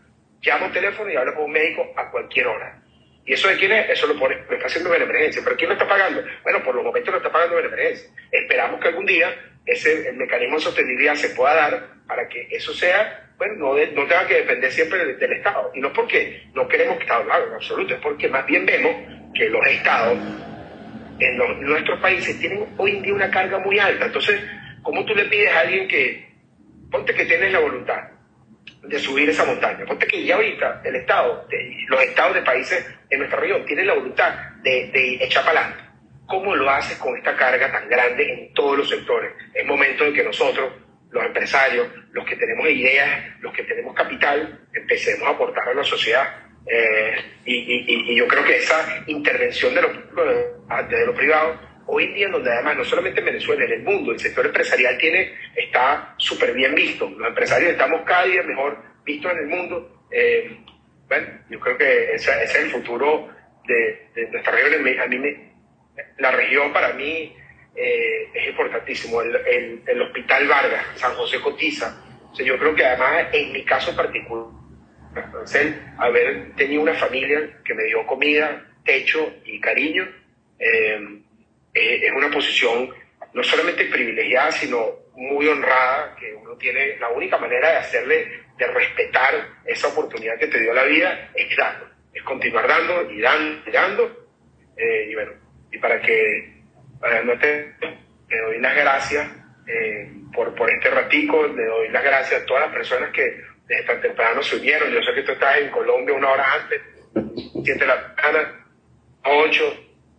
llama 0.50 0.68
un 0.68 0.72
teléfono 0.72 1.10
y 1.10 1.16
habla 1.16 1.34
con 1.34 1.46
un 1.46 1.52
médico 1.52 1.94
a 1.96 2.10
cualquier 2.12 2.48
hora. 2.48 2.82
¿Y 3.26 3.34
eso 3.34 3.48
de 3.48 3.58
quién 3.58 3.72
es? 3.72 3.90
Eso 3.90 4.06
lo, 4.06 4.20
pone, 4.20 4.36
lo 4.48 4.56
está 4.56 4.68
haciendo 4.68 4.94
emergencia. 4.94 5.42
¿Pero 5.44 5.56
quién 5.56 5.70
lo 5.70 5.74
está 5.74 5.88
pagando? 5.88 6.24
Bueno, 6.44 6.64
por 6.64 6.76
los 6.76 6.84
momentos 6.84 7.12
lo 7.12 7.18
está 7.18 7.32
pagando 7.32 7.58
emergencia. 7.58 8.10
Esperamos 8.32 8.80
que 8.80 8.88
algún 8.88 9.06
día 9.06 9.36
ese 9.66 10.12
mecanismo 10.14 10.58
de 10.58 10.62
sostenibilidad 10.62 11.16
se 11.16 11.30
pueda 11.30 11.56
dar 11.56 11.88
para 12.08 12.28
que 12.30 12.48
eso 12.52 12.72
sea, 12.74 13.32
bueno, 13.38 13.56
no, 13.56 13.74
no 13.74 14.08
tenga 14.08 14.28
que 14.28 14.36
depender 14.36 14.72
siempre 14.72 15.16
del, 15.16 15.34
Estado. 15.34 15.72
Y 15.74 15.80
no 15.80 15.92
porque 15.92 16.44
no 16.54 16.68
queremos 16.68 16.98
que 16.98 17.04
Estado 17.04 17.24
lo 17.24 17.48
en 17.48 17.54
absoluto, 17.56 17.96
es 17.96 18.00
porque 18.00 18.30
más 18.30 18.46
bien 18.46 18.66
vemos 18.66 18.96
que 19.34 19.50
los 19.50 19.66
Estados 19.66 20.20
en, 21.20 21.38
nuestros 21.62 22.00
países 22.00 22.40
tienen 22.40 22.66
hoy 22.78 22.92
en 22.92 23.02
día 23.02 23.14
una 23.14 23.32
carga 23.32 23.58
muy 23.58 23.80
alta. 23.80 24.06
Entonces, 24.06 24.40
¿cómo 24.84 25.04
tú 25.06 25.16
le 25.16 25.26
pides 25.26 25.52
a 25.52 25.62
alguien 25.62 25.88
que, 25.88 26.30
ponte 26.92 27.14
que 27.16 27.26
tienes 27.26 27.52
la 27.52 27.60
voluntad, 27.60 28.04
de 28.84 29.00
subir 29.00 29.30
esa 29.30 29.46
montaña. 29.46 29.86
Ponte 29.86 30.08
que 30.08 30.24
ya 30.24 30.36
ahorita 30.36 30.82
el 30.84 30.96
Estado, 30.96 31.48
los 31.88 32.02
estados 32.02 32.36
de 32.36 32.42
países 32.42 32.86
en 33.10 33.20
nuestra 33.20 33.40
región 33.40 33.66
tienen 33.66 33.88
la 33.88 33.94
voluntad 33.94 34.34
de, 34.62 34.90
de 34.92 35.26
echar 35.26 35.44
para 35.46 35.62
adelante. 35.62 35.84
¿Cómo 36.28 36.56
lo 36.56 36.70
haces 36.70 36.98
con 36.98 37.16
esta 37.18 37.36
carga 37.36 37.72
tan 37.72 37.88
grande 37.88 38.32
en 38.32 38.54
todos 38.54 38.78
los 38.78 38.90
sectores? 38.90 39.32
Es 39.54 39.66
momento 39.66 40.06
de 40.06 40.14
que 40.14 40.24
nosotros, 40.24 40.74
los 41.12 41.24
empresarios, 41.24 41.88
los 42.12 42.26
que 42.26 42.36
tenemos 42.36 42.68
ideas, 42.68 43.40
los 43.42 43.54
que 43.54 43.64
tenemos 43.64 43.94
capital, 43.94 44.68
empecemos 44.74 45.28
a 45.28 45.32
aportar 45.32 45.70
a 45.70 45.74
la 45.74 45.84
sociedad. 45.84 46.28
Eh, 46.68 47.16
y, 47.46 48.12
y, 48.12 48.16
yo 48.16 48.28
creo 48.28 48.44
que 48.44 48.58
esa 48.58 49.04
intervención 49.06 49.76
de 49.76 49.84
lo, 49.84 49.90
de 49.90 51.06
lo 51.06 51.14
privado 51.14 51.60
hoy 51.88 52.06
en 52.06 52.14
día, 52.14 52.30
donde 52.30 52.52
además 52.52 52.78
no 52.78 52.84
solamente 52.84 53.20
en 53.20 53.26
Venezuela, 53.26 53.66
en 53.66 53.72
el 53.72 53.84
mundo, 53.84 54.12
el 54.12 54.20
sector 54.20 54.46
empresarial 54.46 54.98
tiene, 54.98 55.34
está 55.56 56.16
súper 56.18 56.54
bien 56.54 56.74
visto. 56.76 57.10
Los 57.10 57.28
empresarios 57.28 57.72
estamos 57.72 58.02
cada 58.06 58.26
día 58.26 58.44
mejor 58.44 58.78
vistos 59.04 59.32
en 59.32 59.38
el 59.40 59.48
mundo. 59.48 60.06
Eh, 60.12 60.58
bueno, 61.08 61.28
yo 61.50 61.60
creo 61.60 61.78
que 61.78 62.14
ese, 62.16 62.44
es 62.44 62.56
el 62.56 62.72
futuro 62.72 63.30
de, 63.68 64.28
nuestra 64.32 64.54
región. 64.54 65.00
A 65.00 65.08
mí 65.08 65.52
la 66.18 66.32
región 66.32 66.74
para 66.74 66.94
mí 66.94 67.36
eh, 67.76 68.30
es 68.34 68.50
importantísimo. 68.50 69.22
El, 69.22 69.84
el, 69.86 70.02
Hospital 70.02 70.48
Vargas, 70.48 70.86
San 70.96 71.14
José 71.14 71.40
Cotiza. 71.40 72.02
O 72.32 72.36
sea, 72.36 72.46
yo 72.46 72.58
creo 72.58 72.76
que 72.76 72.86
además, 72.86 73.28
en 73.32 73.54
mi 73.54 73.64
caso 73.64 73.96
particular, 73.96 74.48
haber 75.98 76.54
tenido 76.56 76.82
una 76.82 76.96
familia 76.96 77.60
que 77.64 77.74
me 77.74 77.84
dio 77.84 78.06
comida, 78.06 78.66
techo 78.84 79.34
y 79.46 79.60
cariño, 79.60 80.06
eh, 80.60 81.22
es 81.76 82.12
una 82.12 82.32
posición 82.32 82.90
no 83.34 83.44
solamente 83.44 83.86
privilegiada, 83.86 84.52
sino 84.54 85.06
muy 85.16 85.48
honrada, 85.48 86.16
que 86.16 86.34
uno 86.34 86.56
tiene, 86.58 86.98
la 86.98 87.10
única 87.10 87.38
manera 87.38 87.70
de 87.72 87.78
hacerle, 87.78 88.28
de 88.58 88.68
respetar 88.68 89.34
esa 89.66 89.90
oportunidad 89.90 90.40
que 90.40 90.48
te 90.48 90.60
dio 90.60 90.74
la 90.74 90.86
vida, 90.86 91.32
es 91.36 91.56
dando, 91.58 91.90
es 92.14 92.24
continuar 92.24 92.68
dando 92.68 93.12
y 93.12 93.22
dando 93.22 93.70
y 93.70 93.72
dando. 93.72 94.28
Eh, 94.78 95.08
y 95.10 95.16
bueno, 95.16 95.32
y 95.72 95.78
para 95.78 96.02
que, 96.02 96.64
para 97.00 97.24
no 97.24 97.38
te, 97.38 97.74
le 98.30 98.38
doy 98.38 98.60
las 98.60 98.76
gracias 98.76 99.28
eh, 99.68 100.12
por, 100.34 100.56
por 100.56 100.70
este 100.72 100.90
ratico, 100.90 101.48
le 101.48 101.66
doy 101.66 101.90
las 101.90 102.04
gracias 102.04 102.42
a 102.42 102.46
todas 102.46 102.64
las 102.64 102.74
personas 102.74 103.12
que 103.12 103.42
desde 103.68 103.84
tan 103.84 104.02
temprano 104.02 104.42
se 104.44 104.58
unieron. 104.58 104.92
Yo 104.92 105.02
sé 105.02 105.14
que 105.14 105.24
tú 105.24 105.34
estás 105.34 105.58
en 105.58 105.70
Colombia 105.72 106.16
una 106.16 106.32
hora 106.32 106.54
antes, 106.54 106.82
siete 107.64 107.80
de 107.80 107.88
la 107.88 108.14
mañana, 108.16 108.66
ocho, 109.24 109.78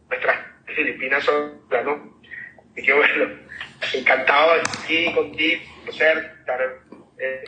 nuestras 0.09 0.56
Filipinas 0.75 1.25
son, 1.25 1.61
¿no? 1.85 2.21
Y 2.77 2.83
que 2.83 2.93
bueno, 2.93 3.35
encantado 3.95 4.55
de 4.55 4.63
estar 4.63 4.85
aquí 4.85 5.15
contigo, 5.15 5.61
ser, 5.93 6.19
estar 6.41 6.61
eh, 7.19 7.45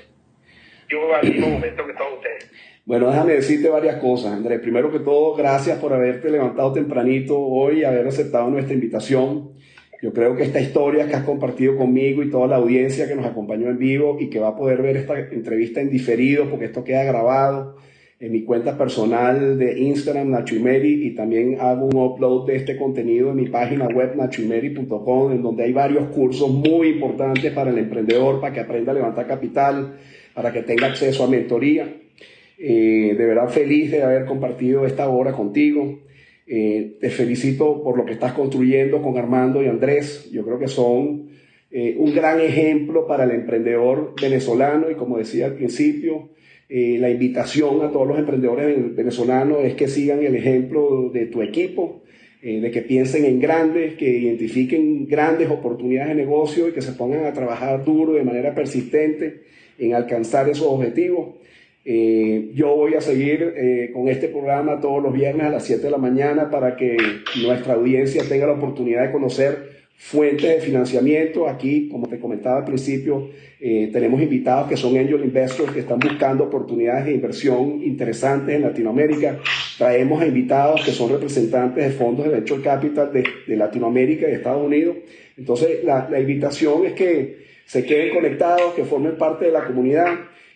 yo 0.89 1.14
al 1.14 1.29
mismo 1.29 1.49
momento 1.49 1.87
que 1.87 1.93
todos 1.93 2.14
ustedes. 2.14 2.51
Bueno, 2.87 3.11
déjame 3.11 3.35
decirte 3.35 3.69
varias 3.69 3.97
cosas, 3.97 4.33
Andrés. 4.33 4.61
Primero 4.61 4.91
que 4.91 5.01
todo, 5.01 5.35
gracias 5.35 5.79
por 5.79 5.93
haberte 5.93 6.31
levantado 6.31 6.73
tempranito 6.73 7.39
hoy 7.39 7.81
y 7.81 7.85
haber 7.85 8.07
aceptado 8.07 8.49
nuestra 8.49 8.73
invitación. 8.73 9.53
Yo 10.01 10.12
creo 10.12 10.37
que 10.37 10.45
esta 10.45 10.61
historia 10.61 11.07
que 11.07 11.14
has 11.14 11.25
compartido 11.25 11.77
conmigo 11.77 12.23
y 12.23 12.31
toda 12.31 12.47
la 12.47 12.57
audiencia 12.57 13.09
que 13.09 13.16
nos 13.16 13.27
acompañó 13.27 13.69
en 13.69 13.79
vivo 13.79 14.16
y 14.21 14.31
que 14.31 14.39
va 14.39 14.49
a 14.49 14.57
poder 14.57 14.81
ver 14.81 14.97
esta 14.97 15.19
entrevista 15.19 15.81
en 15.81 15.91
diferido 15.91 16.49
porque 16.49 16.66
esto 16.66 16.85
queda 16.85 17.03
grabado, 17.05 17.77
en 18.21 18.33
mi 18.33 18.43
cuenta 18.43 18.77
personal 18.77 19.59
de 19.59 19.79
Instagram, 19.79 20.31
Nacho 20.31 20.57
y 20.57 21.11
también 21.14 21.59
hago 21.61 21.87
un 21.87 21.97
upload 21.97 22.47
de 22.47 22.57
este 22.57 22.77
contenido 22.77 23.31
en 23.31 23.37
mi 23.37 23.49
página 23.49 23.87
web, 23.87 24.16
nachoimeri.com, 24.16 25.33
en 25.33 25.43
donde 25.43 25.62
hay 25.62 25.73
varios 25.73 26.09
cursos 26.09 26.51
muy 26.51 26.89
importantes 26.89 27.53
para 27.53 27.71
el 27.71 27.79
emprendedor, 27.79 28.41
para 28.41 28.53
que 28.53 28.61
aprenda 28.61 28.91
a 28.91 28.97
levantar 28.97 29.29
capital, 29.29 29.99
para 30.35 30.53
que 30.53 30.62
tenga 30.62 30.89
acceso 30.89 31.23
a 31.23 31.29
mentoría. 31.29 31.89
Eh, 32.59 33.14
de 33.16 33.25
verdad 33.25 33.49
feliz 33.49 33.93
de 33.93 34.03
haber 34.03 34.25
compartido 34.25 34.85
esta 34.85 35.09
hora 35.09 35.33
contigo. 35.33 36.01
Eh, 36.49 36.97
te 37.01 37.11
felicito 37.11 37.85
por 37.85 37.97
lo 37.97 38.05
que 38.05 38.14
estás 38.14 38.33
construyendo 38.33 39.01
con 39.01 39.16
Armando 39.16 39.62
y 39.62 39.66
Andrés. 39.66 40.29
Yo 40.33 40.45
creo 40.45 40.59
que 40.59 40.66
son 40.66 41.29
eh, 41.71 41.95
un 41.99 42.12
gran 42.14 42.41
ejemplo 42.41 43.07
para 43.07 43.25
el 43.25 43.31
emprendedor 43.31 44.14
venezolano 44.21 44.91
y 44.91 44.97
como 44.97 45.19
decía 45.19 45.47
al 45.47 45.55
principio, 45.55 46.31
eh, 46.71 46.99
la 47.01 47.09
invitación 47.09 47.81
a 47.83 47.91
todos 47.91 48.07
los 48.07 48.19
emprendedores 48.19 48.95
venezolanos 48.95 49.64
es 49.64 49.75
que 49.75 49.89
sigan 49.89 50.23
el 50.23 50.37
ejemplo 50.37 51.09
de 51.11 51.25
tu 51.25 51.41
equipo, 51.41 52.03
eh, 52.43 52.61
de 52.61 52.71
que 52.71 52.83
piensen 52.83 53.25
en 53.25 53.41
grandes, 53.41 53.95
que 53.95 54.19
identifiquen 54.19 55.07
grandes 55.07 55.49
oportunidades 55.49 56.14
de 56.14 56.23
negocio 56.23 56.69
y 56.69 56.73
que 56.73 56.83
se 56.83 56.93
pongan 56.93 57.25
a 57.25 57.33
trabajar 57.33 57.85
duro 57.87 58.12
de 58.12 58.23
manera 58.23 58.55
persistente 58.55 59.45
en 59.79 59.95
alcanzar 59.95 60.47
esos 60.51 60.66
objetivos. 60.66 61.37
Eh, 61.87 62.51
yo 62.55 62.77
voy 62.77 62.95
a 62.95 63.01
seguir 63.01 63.91
con 63.95 64.09
este 64.09 64.29
programa 64.29 64.79
todos 64.79 65.03
los 65.03 65.14
viernes 65.14 65.47
a 65.47 65.51
las 65.51 65.64
7 65.64 65.85
de 65.85 65.91
la 65.91 65.97
mañana 65.97 66.51
para 66.51 66.77
que 66.77 66.99
nuestra 67.43 67.75
audiencia 67.75 68.25
tenga 68.29 68.47
la 68.47 68.53
oportunidad 68.53 69.07
de 69.07 69.12
conocer 69.12 69.68
fuentes 69.99 70.49
de 70.49 70.61
financiamiento. 70.61 71.49
Aquí, 71.49 71.88
como 71.88 72.07
te 72.07 72.18
comentaba 72.18 72.59
al 72.59 72.64
principio, 72.64 73.30
eh, 73.61 73.90
tenemos 73.92 74.22
invitados 74.22 74.68
que 74.68 74.76
son 74.76 74.96
angel 74.96 75.24
investors 75.24 75.72
que 75.72 75.80
están 75.80 75.99
buscando 75.99 76.44
oportunidades 76.44 77.07
de 77.07 77.14
inversión 77.14 77.82
interesantes 77.82 78.55
en 78.55 78.62
Latinoamérica. 78.62 79.40
Traemos 79.76 80.22
a 80.22 80.26
invitados 80.26 80.84
que 80.84 80.92
son 80.92 81.11
representantes 81.11 81.84
de 81.84 81.90
fondos 81.90 82.26
de 82.26 82.32
venture 82.32 82.62
capital 82.62 83.12
de, 83.12 83.24
de 83.46 83.57
Latinoamérica 83.57 84.28
y 84.30 84.34
Estados 84.34 84.64
Unidos. 84.64 84.96
Entonces, 85.36 85.82
la, 85.84 86.09
la, 86.09 86.20
invitación 86.20 86.86
es 86.86 86.92
que 86.92 87.49
se 87.66 87.84
queden 87.84 88.14
conectados, 88.14 88.74
que 88.74 88.84
formen 88.84 89.18
parte 89.18 89.46
de 89.46 89.53
la 89.53 89.64
comunidad, 89.64 90.07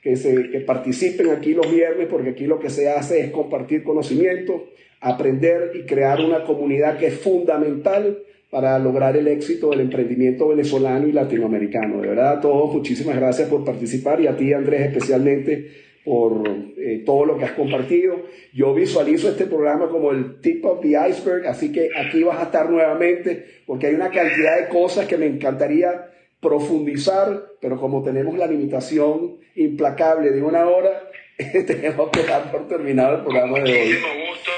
que, 0.01 0.16
se, 0.16 0.51
que 0.51 0.61
participen 0.61 1.30
aquí 1.30 1.53
los 1.53 1.70
viernes, 1.70 2.07
porque 2.09 2.30
aquí 2.30 2.47
lo 2.47 2.61
que 2.61 2.70
se 2.70 2.89
hace 2.89 3.20
es 3.20 3.31
compartir 3.31 3.82
conocimiento, 3.82 4.69
aprender 5.01 5.73
y 5.74 5.82
crear 5.82 6.20
una 6.20 6.44
comunidad 6.44 6.97
que 6.98 7.09
es 7.09 7.19
fundamental 7.19 8.23
para 8.53 8.79
lograr 8.79 9.16
el 9.16 9.29
éxito 9.29 9.70
del 9.70 9.81
emprendimiento 9.81 10.49
venezolano 10.49 11.09
y 11.09 11.12
latinoamericano. 11.12 12.03
De 12.03 12.09
verdad, 12.09 12.37
a 12.37 12.41
todos, 12.43 12.74
muchísimas 12.74 13.16
gracias 13.16 13.49
por 13.49 13.65
participar 13.65 14.20
y 14.20 14.27
a 14.27 14.37
ti, 14.37 14.53
Andrés, 14.53 14.89
especialmente 14.89 15.70
por 16.05 16.47
eh, 16.77 17.03
todo 17.07 17.24
lo 17.24 17.39
que 17.39 17.47
has 17.47 17.53
compartido. 17.53 18.27
Yo 18.53 18.74
visualizo 18.74 19.31
este 19.31 19.47
programa 19.47 19.89
como 19.89 20.11
el 20.11 20.39
tip 20.43 20.66
of 20.66 20.83
the 20.83 20.89
iceberg, 20.89 21.47
así 21.47 21.73
que 21.73 21.89
aquí 21.97 22.23
vas 22.24 22.41
a 22.41 22.43
estar 22.43 22.69
nuevamente 22.69 23.62
porque 23.65 23.87
hay 23.87 23.95
una 23.95 24.11
cantidad 24.11 24.61
de 24.61 24.69
cosas 24.69 25.07
que 25.07 25.16
me 25.16 25.24
encantaría 25.24 26.11
profundizar, 26.39 27.55
pero 27.59 27.81
como 27.81 28.03
tenemos 28.03 28.37
la 28.37 28.47
limitación 28.47 29.39
implacable 29.55 30.31
de 30.31 30.43
una 30.43 30.69
hora, 30.69 31.09
tenemos 31.39 32.11
que 32.11 32.23
dar 32.24 32.53
por 32.53 32.69
terminado 32.69 33.16
el 33.16 33.23
programa 33.23 33.61
de 33.61 33.73
hoy. 33.73 33.95
gusto, 33.95 34.51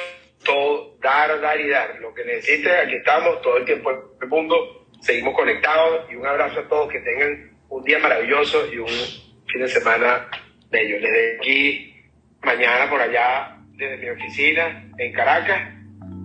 todo 0.45 0.94
dar, 1.05 1.41
dar 1.41 1.61
y 1.61 1.69
dar. 1.69 2.01
Lo 2.01 2.13
que 2.13 2.25
necesites, 2.25 2.73
aquí 2.85 2.95
estamos 2.95 3.41
todo 3.43 3.59
el 3.59 3.65
tiempo 3.65 3.91
en 3.91 3.99
el 4.23 4.29
mundo, 4.29 4.87
seguimos 5.01 5.35
conectados 5.35 6.11
y 6.11 6.17
un 6.17 6.27
abrazo 6.27 6.61
a 6.61 6.69
todos, 6.69 6.91
que 6.91 7.01
tengan 7.01 7.51
un 7.69 7.85
día 7.85 7.99
maravilloso 7.99 8.67
y 8.73 8.79
un 8.79 8.89
fin 8.89 9.61
de 9.61 9.69
semana 9.69 10.27
bello. 10.71 10.97
Desde 10.97 11.37
aquí, 11.37 11.95
mañana 12.43 12.91
por 12.91 13.01
allá, 13.01 13.57
desde 13.77 13.99
mi 13.99 14.09
oficina 14.09 14.91
en 14.99 15.13
Caracas, 15.13 15.61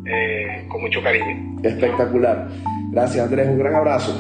eh, 0.06 0.66
con 0.70 0.82
mucho 0.82 1.04
cariño. 1.04 1.60
Espectacular. 1.62 2.48
Gracias 2.92 3.26
Andrés, 3.26 3.48
un 3.48 3.60
gran 3.60 3.76
abrazo. 3.76 4.14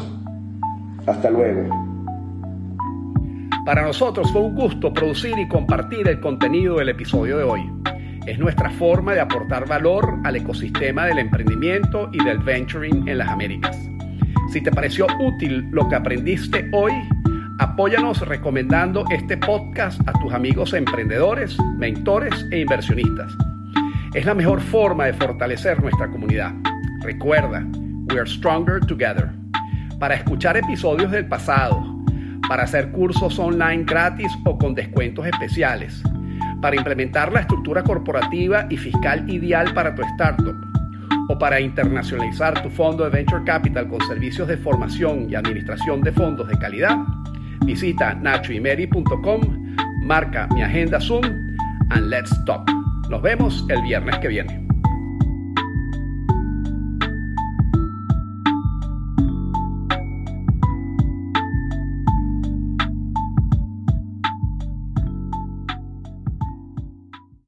Hasta 1.07 1.29
luego. 1.29 1.67
Para 3.65 3.83
nosotros 3.83 4.31
fue 4.31 4.41
un 4.41 4.55
gusto 4.55 4.91
producir 4.91 5.37
y 5.37 5.47
compartir 5.47 6.07
el 6.07 6.19
contenido 6.19 6.77
del 6.77 6.89
episodio 6.89 7.37
de 7.37 7.43
hoy. 7.43 7.61
Es 8.25 8.37
nuestra 8.37 8.69
forma 8.69 9.13
de 9.13 9.21
aportar 9.21 9.67
valor 9.67 10.19
al 10.23 10.35
ecosistema 10.35 11.05
del 11.05 11.19
emprendimiento 11.19 12.09
y 12.11 12.23
del 12.23 12.39
venturing 12.39 13.07
en 13.07 13.17
las 13.17 13.29
Américas. 13.29 13.77
Si 14.51 14.61
te 14.61 14.71
pareció 14.71 15.07
útil 15.19 15.67
lo 15.71 15.87
que 15.87 15.95
aprendiste 15.95 16.69
hoy, 16.71 16.91
apóyanos 17.59 18.19
recomendando 18.27 19.05
este 19.11 19.37
podcast 19.37 20.01
a 20.07 20.13
tus 20.13 20.33
amigos 20.33 20.73
emprendedores, 20.73 21.57
mentores 21.77 22.45
e 22.51 22.59
inversionistas. 22.59 23.31
Es 24.13 24.25
la 24.25 24.33
mejor 24.33 24.59
forma 24.59 25.05
de 25.05 25.13
fortalecer 25.13 25.81
nuestra 25.81 26.09
comunidad. 26.09 26.53
Recuerda, 27.01 27.65
we 28.09 28.19
are 28.19 28.29
stronger 28.29 28.79
together. 28.79 29.29
Para 29.99 30.15
escuchar 30.15 30.57
episodios 30.57 31.11
del 31.11 31.27
pasado, 31.27 31.83
para 32.47 32.63
hacer 32.63 32.91
cursos 32.91 33.37
online 33.37 33.83
gratis 33.83 34.31
o 34.45 34.57
con 34.57 34.73
descuentos 34.73 35.27
especiales, 35.27 36.01
para 36.61 36.75
implementar 36.75 37.31
la 37.31 37.41
estructura 37.41 37.83
corporativa 37.83 38.67
y 38.69 38.77
fiscal 38.77 39.29
ideal 39.29 39.73
para 39.73 39.95
tu 39.95 40.01
startup, 40.01 40.55
o 41.29 41.37
para 41.37 41.59
internacionalizar 41.59 42.61
tu 42.61 42.69
fondo 42.69 43.03
de 43.03 43.11
Venture 43.11 43.43
Capital 43.43 43.87
con 43.87 44.01
servicios 44.07 44.47
de 44.47 44.57
formación 44.57 45.29
y 45.29 45.35
administración 45.35 46.01
de 46.01 46.11
fondos 46.11 46.47
de 46.47 46.57
calidad, 46.57 46.97
visita 47.65 48.15
nachoymeri.com, 48.15 49.75
marca 50.03 50.47
mi 50.53 50.63
agenda 50.63 50.99
Zoom 50.99 51.23
and 51.91 52.09
let's 52.09 52.33
talk. 52.45 52.69
Nos 53.09 53.21
vemos 53.21 53.65
el 53.69 53.81
viernes 53.83 54.17
que 54.19 54.27
viene. 54.27 54.68